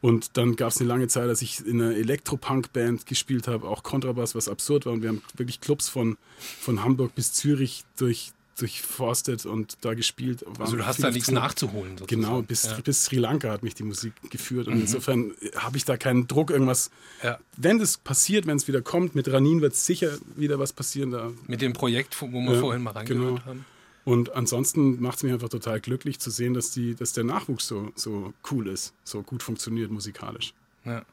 Und 0.00 0.36
dann 0.36 0.56
gab 0.56 0.70
es 0.70 0.78
eine 0.78 0.88
lange 0.88 1.06
Zeit, 1.06 1.28
als 1.28 1.42
ich 1.42 1.64
in 1.64 1.80
einer 1.80 1.94
Elektropunk-Band 1.94 3.06
gespielt 3.06 3.46
habe, 3.46 3.68
auch 3.68 3.84
Kontrabass, 3.84 4.34
was 4.34 4.48
absurd 4.48 4.84
war. 4.84 4.92
Und 4.92 5.02
wir 5.02 5.10
haben 5.10 5.22
wirklich 5.36 5.60
Clubs 5.60 5.88
von, 5.88 6.16
von 6.38 6.82
Hamburg 6.82 7.14
bis 7.14 7.32
Zürich 7.32 7.84
durch, 7.96 8.32
durchforstet 8.62 9.44
und 9.44 9.76
da 9.82 9.94
gespielt. 9.94 10.44
Also 10.58 10.76
du 10.76 10.86
hast 10.86 11.02
da 11.02 11.10
nichts 11.10 11.30
nachzuholen. 11.30 11.98
Sozusagen. 11.98 12.22
Genau, 12.22 12.42
bis, 12.42 12.64
ja. 12.64 12.78
bis 12.82 13.04
Sri 13.04 13.16
Lanka 13.16 13.50
hat 13.50 13.62
mich 13.62 13.74
die 13.74 13.82
Musik 13.82 14.14
geführt. 14.30 14.68
Und 14.68 14.74
mhm. 14.74 14.80
insofern 14.82 15.32
habe 15.56 15.76
ich 15.76 15.84
da 15.84 15.96
keinen 15.96 16.28
Druck, 16.28 16.50
irgendwas. 16.50 16.90
Ja. 17.22 17.38
Wenn 17.56 17.78
das 17.78 17.98
passiert, 17.98 18.46
wenn 18.46 18.56
es 18.56 18.68
wieder 18.68 18.80
kommt, 18.80 19.14
mit 19.14 19.30
Ranin 19.30 19.60
wird 19.60 19.74
sicher 19.74 20.16
wieder 20.36 20.58
was 20.58 20.72
passieren. 20.72 21.10
Da. 21.10 21.32
Mit 21.46 21.60
dem 21.60 21.72
Projekt, 21.72 22.20
wo 22.22 22.30
wir 22.30 22.54
ja, 22.54 22.60
vorhin 22.60 22.82
mal 22.82 22.92
reingehört 22.92 23.36
genau. 23.36 23.44
haben. 23.44 23.64
Und 24.04 24.34
ansonsten 24.34 25.00
macht 25.00 25.18
es 25.18 25.22
mich 25.22 25.32
einfach 25.32 25.48
total 25.48 25.80
glücklich 25.80 26.18
zu 26.18 26.30
sehen, 26.30 26.54
dass, 26.54 26.70
die, 26.70 26.94
dass 26.94 27.12
der 27.12 27.24
Nachwuchs 27.24 27.66
so, 27.68 27.92
so 27.94 28.32
cool 28.50 28.68
ist, 28.68 28.94
so 29.04 29.22
gut 29.22 29.42
funktioniert 29.42 29.90
musikalisch. 29.90 30.54
Ja. 30.84 31.04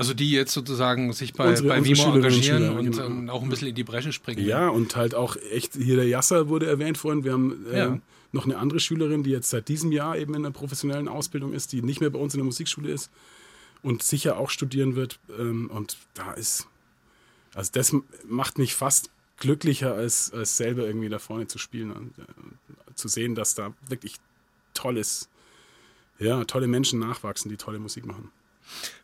Also 0.00 0.14
die 0.14 0.30
jetzt 0.30 0.54
sozusagen 0.54 1.12
sich 1.12 1.34
bei, 1.34 1.50
unsere, 1.50 1.68
bei 1.68 1.84
Vimo 1.84 2.14
engagieren 2.14 2.62
Schüler, 2.62 2.78
und 2.78 2.90
genau. 2.92 3.34
auch 3.34 3.42
ein 3.42 3.50
bisschen 3.50 3.68
in 3.68 3.74
die 3.74 3.84
Bresche 3.84 4.14
springen. 4.14 4.42
Ja, 4.46 4.70
und 4.70 4.96
halt 4.96 5.14
auch 5.14 5.36
echt, 5.52 5.74
hier 5.74 5.96
der 5.96 6.06
Yasser 6.06 6.48
wurde 6.48 6.64
erwähnt 6.64 6.96
vorhin, 6.96 7.22
wir 7.22 7.34
haben 7.34 7.66
äh, 7.70 7.78
ja. 7.78 7.98
noch 8.32 8.46
eine 8.46 8.56
andere 8.56 8.80
Schülerin, 8.80 9.24
die 9.24 9.30
jetzt 9.30 9.50
seit 9.50 9.68
diesem 9.68 9.92
Jahr 9.92 10.16
eben 10.16 10.34
in 10.34 10.42
der 10.42 10.52
professionellen 10.52 11.06
Ausbildung 11.06 11.52
ist, 11.52 11.72
die 11.72 11.82
nicht 11.82 12.00
mehr 12.00 12.08
bei 12.08 12.18
uns 12.18 12.32
in 12.32 12.38
der 12.38 12.46
Musikschule 12.46 12.90
ist 12.90 13.10
und 13.82 14.02
sicher 14.02 14.38
auch 14.38 14.48
studieren 14.48 14.96
wird. 14.96 15.18
Ähm, 15.38 15.70
und 15.70 15.98
da 16.14 16.32
ist, 16.32 16.66
also 17.52 17.70
das 17.74 17.94
macht 18.26 18.56
mich 18.56 18.74
fast 18.74 19.10
glücklicher, 19.36 19.92
als, 19.92 20.32
als 20.32 20.56
selber 20.56 20.86
irgendwie 20.86 21.10
da 21.10 21.18
vorne 21.18 21.46
zu 21.46 21.58
spielen 21.58 21.92
und 21.92 22.18
äh, 22.18 22.94
zu 22.94 23.06
sehen, 23.06 23.34
dass 23.34 23.54
da 23.54 23.74
wirklich 23.86 24.14
tolles, 24.72 25.28
ja, 26.18 26.42
tolle 26.44 26.68
Menschen 26.68 27.00
nachwachsen, 27.00 27.50
die 27.50 27.58
tolle 27.58 27.78
Musik 27.78 28.06
machen. 28.06 28.32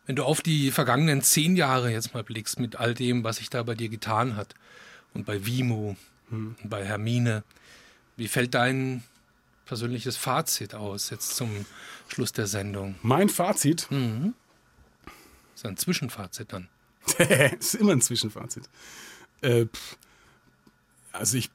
Wenn 0.05 0.15
du 0.15 0.23
auf 0.23 0.41
die 0.41 0.71
vergangenen 0.71 1.21
zehn 1.21 1.55
Jahre 1.55 1.91
jetzt 1.91 2.13
mal 2.13 2.23
blickst, 2.23 2.59
mit 2.59 2.77
all 2.77 2.93
dem, 2.93 3.23
was 3.23 3.37
sich 3.37 3.49
da 3.49 3.63
bei 3.63 3.75
dir 3.75 3.89
getan 3.89 4.35
hat, 4.35 4.55
und 5.13 5.25
bei 5.25 5.45
Vimo, 5.45 5.95
hm. 6.29 6.55
und 6.61 6.69
bei 6.69 6.85
Hermine, 6.85 7.43
wie 8.15 8.27
fällt 8.27 8.53
dein 8.53 9.03
persönliches 9.65 10.17
Fazit 10.17 10.75
aus, 10.75 11.09
jetzt 11.09 11.35
zum 11.35 11.65
Schluss 12.07 12.31
der 12.31 12.47
Sendung? 12.47 12.95
Mein 13.01 13.29
Fazit? 13.29 13.87
Mhm. 13.91 14.33
Das 15.05 15.61
ist 15.61 15.65
ein 15.65 15.77
Zwischenfazit 15.77 16.53
dann. 16.53 16.69
ist 17.59 17.75
immer 17.75 17.93
ein 17.93 18.01
Zwischenfazit. 18.01 18.69
Äh, 19.41 19.65
also 21.11 21.37
ich, 21.37 21.49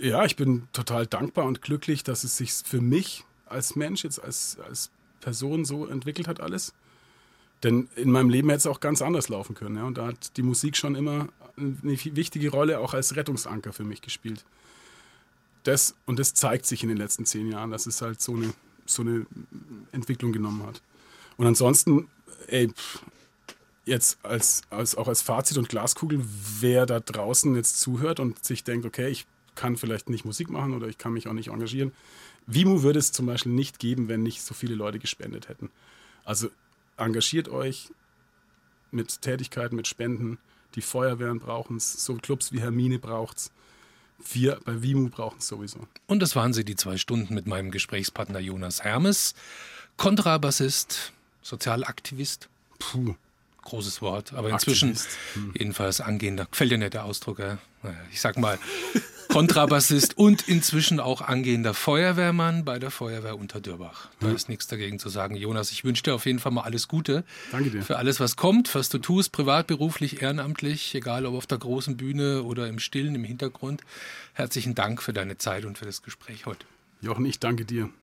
ja, 0.00 0.24
ich 0.24 0.36
bin 0.36 0.68
total 0.72 1.06
dankbar 1.06 1.44
und 1.44 1.62
glücklich, 1.62 2.04
dass 2.04 2.24
es 2.24 2.36
sich 2.36 2.52
für 2.52 2.80
mich 2.80 3.24
als 3.46 3.76
Mensch, 3.76 4.04
jetzt 4.04 4.22
als, 4.22 4.58
als 4.60 4.90
Person 5.26 5.64
so 5.64 5.86
entwickelt 5.86 6.28
hat 6.28 6.40
alles. 6.40 6.72
Denn 7.64 7.88
in 7.96 8.12
meinem 8.12 8.30
Leben 8.30 8.48
hätte 8.48 8.58
es 8.58 8.66
auch 8.68 8.78
ganz 8.78 9.02
anders 9.02 9.28
laufen 9.28 9.56
können. 9.56 9.74
Ja? 9.74 9.82
Und 9.82 9.98
da 9.98 10.06
hat 10.06 10.36
die 10.36 10.44
Musik 10.44 10.76
schon 10.76 10.94
immer 10.94 11.26
eine 11.56 11.98
wichtige 12.04 12.48
Rolle 12.48 12.78
auch 12.78 12.94
als 12.94 13.16
Rettungsanker 13.16 13.72
für 13.72 13.82
mich 13.82 14.02
gespielt. 14.02 14.44
Das, 15.64 15.96
und 16.06 16.20
das 16.20 16.34
zeigt 16.34 16.64
sich 16.64 16.84
in 16.84 16.88
den 16.88 16.98
letzten 16.98 17.26
zehn 17.26 17.50
Jahren, 17.50 17.72
dass 17.72 17.86
es 17.86 18.02
halt 18.02 18.20
so 18.20 18.36
eine, 18.36 18.54
so 18.84 19.02
eine 19.02 19.26
Entwicklung 19.90 20.32
genommen 20.32 20.64
hat. 20.64 20.80
Und 21.38 21.46
ansonsten, 21.48 22.06
ey, 22.46 22.72
jetzt 23.84 24.24
als, 24.24 24.62
als, 24.70 24.94
auch 24.94 25.08
als 25.08 25.22
Fazit 25.22 25.58
und 25.58 25.68
Glaskugel, 25.68 26.24
wer 26.60 26.86
da 26.86 27.00
draußen 27.00 27.56
jetzt 27.56 27.80
zuhört 27.80 28.20
und 28.20 28.44
sich 28.44 28.62
denkt, 28.62 28.86
okay, 28.86 29.08
ich 29.08 29.26
kann 29.56 29.76
vielleicht 29.76 30.08
nicht 30.08 30.24
Musik 30.24 30.50
machen 30.50 30.72
oder 30.72 30.86
ich 30.86 30.98
kann 30.98 31.14
mich 31.14 31.26
auch 31.26 31.32
nicht 31.32 31.48
engagieren. 31.48 31.90
Vimo 32.46 32.82
würde 32.82 32.98
es 32.98 33.12
zum 33.12 33.26
Beispiel 33.26 33.52
nicht 33.52 33.78
geben, 33.78 34.08
wenn 34.08 34.22
nicht 34.22 34.42
so 34.42 34.54
viele 34.54 34.74
Leute 34.74 34.98
gespendet 34.98 35.48
hätten. 35.48 35.70
Also 36.24 36.48
engagiert 36.96 37.48
euch 37.48 37.90
mit 38.90 39.22
Tätigkeiten, 39.22 39.76
mit 39.76 39.86
Spenden. 39.86 40.38
Die 40.74 40.82
Feuerwehren 40.82 41.40
brauchen 41.40 41.76
es, 41.76 42.04
so 42.04 42.14
Clubs 42.14 42.52
wie 42.52 42.60
Hermine 42.60 42.98
braucht 42.98 43.38
es. 43.38 43.50
Wir 44.32 44.60
bei 44.64 44.82
Vimu 44.82 45.08
brauchen 45.08 45.38
es 45.38 45.48
sowieso. 45.48 45.86
Und 46.06 46.20
das 46.20 46.36
waren 46.36 46.52
sie, 46.52 46.64
die 46.64 46.76
zwei 46.76 46.96
Stunden 46.96 47.34
mit 47.34 47.46
meinem 47.46 47.70
Gesprächspartner 47.70 48.38
Jonas 48.38 48.82
Hermes, 48.82 49.34
Kontrabassist, 49.96 51.12
Sozialaktivist. 51.42 52.48
Puh. 52.78 53.14
Großes 53.62 54.00
Wort, 54.00 54.32
aber 54.32 54.50
inzwischen 54.50 54.96
hm. 55.34 55.52
jedenfalls 55.58 56.00
angehender, 56.00 56.46
gefällt 56.46 56.70
dir 56.70 56.78
nicht 56.78 56.94
der 56.94 57.02
Ausdruck, 57.02 57.40
ja? 57.40 57.58
ich 58.12 58.20
sag 58.20 58.38
mal, 58.38 58.60
Kontrabassist 59.36 60.16
und 60.16 60.48
inzwischen 60.48 60.98
auch 60.98 61.20
angehender 61.20 61.74
Feuerwehrmann 61.74 62.64
bei 62.64 62.78
der 62.78 62.90
Feuerwehr 62.90 63.36
Unterdürbach. 63.36 64.08
Da 64.18 64.32
ist 64.32 64.48
nichts 64.48 64.66
dagegen 64.66 64.98
zu 64.98 65.10
sagen. 65.10 65.36
Jonas, 65.36 65.70
ich 65.72 65.84
wünsche 65.84 66.04
dir 66.04 66.14
auf 66.14 66.24
jeden 66.24 66.38
Fall 66.38 66.52
mal 66.52 66.62
alles 66.62 66.88
Gute. 66.88 67.22
Danke 67.52 67.68
dir. 67.68 67.82
Für 67.82 67.98
alles, 67.98 68.18
was 68.18 68.36
kommt, 68.36 68.74
was 68.74 68.88
du 68.88 68.96
tust, 68.96 69.32
privat, 69.32 69.66
beruflich, 69.66 70.22
ehrenamtlich, 70.22 70.94
egal 70.94 71.26
ob 71.26 71.34
auf 71.34 71.46
der 71.46 71.58
großen 71.58 71.98
Bühne 71.98 72.44
oder 72.44 72.66
im 72.66 72.78
Stillen, 72.78 73.14
im 73.14 73.24
Hintergrund. 73.24 73.82
Herzlichen 74.32 74.74
Dank 74.74 75.02
für 75.02 75.12
deine 75.12 75.36
Zeit 75.36 75.66
und 75.66 75.76
für 75.76 75.84
das 75.84 76.00
Gespräch 76.00 76.46
heute. 76.46 76.64
Jochen, 77.02 77.26
ich 77.26 77.38
danke 77.38 77.66
dir. 77.66 77.90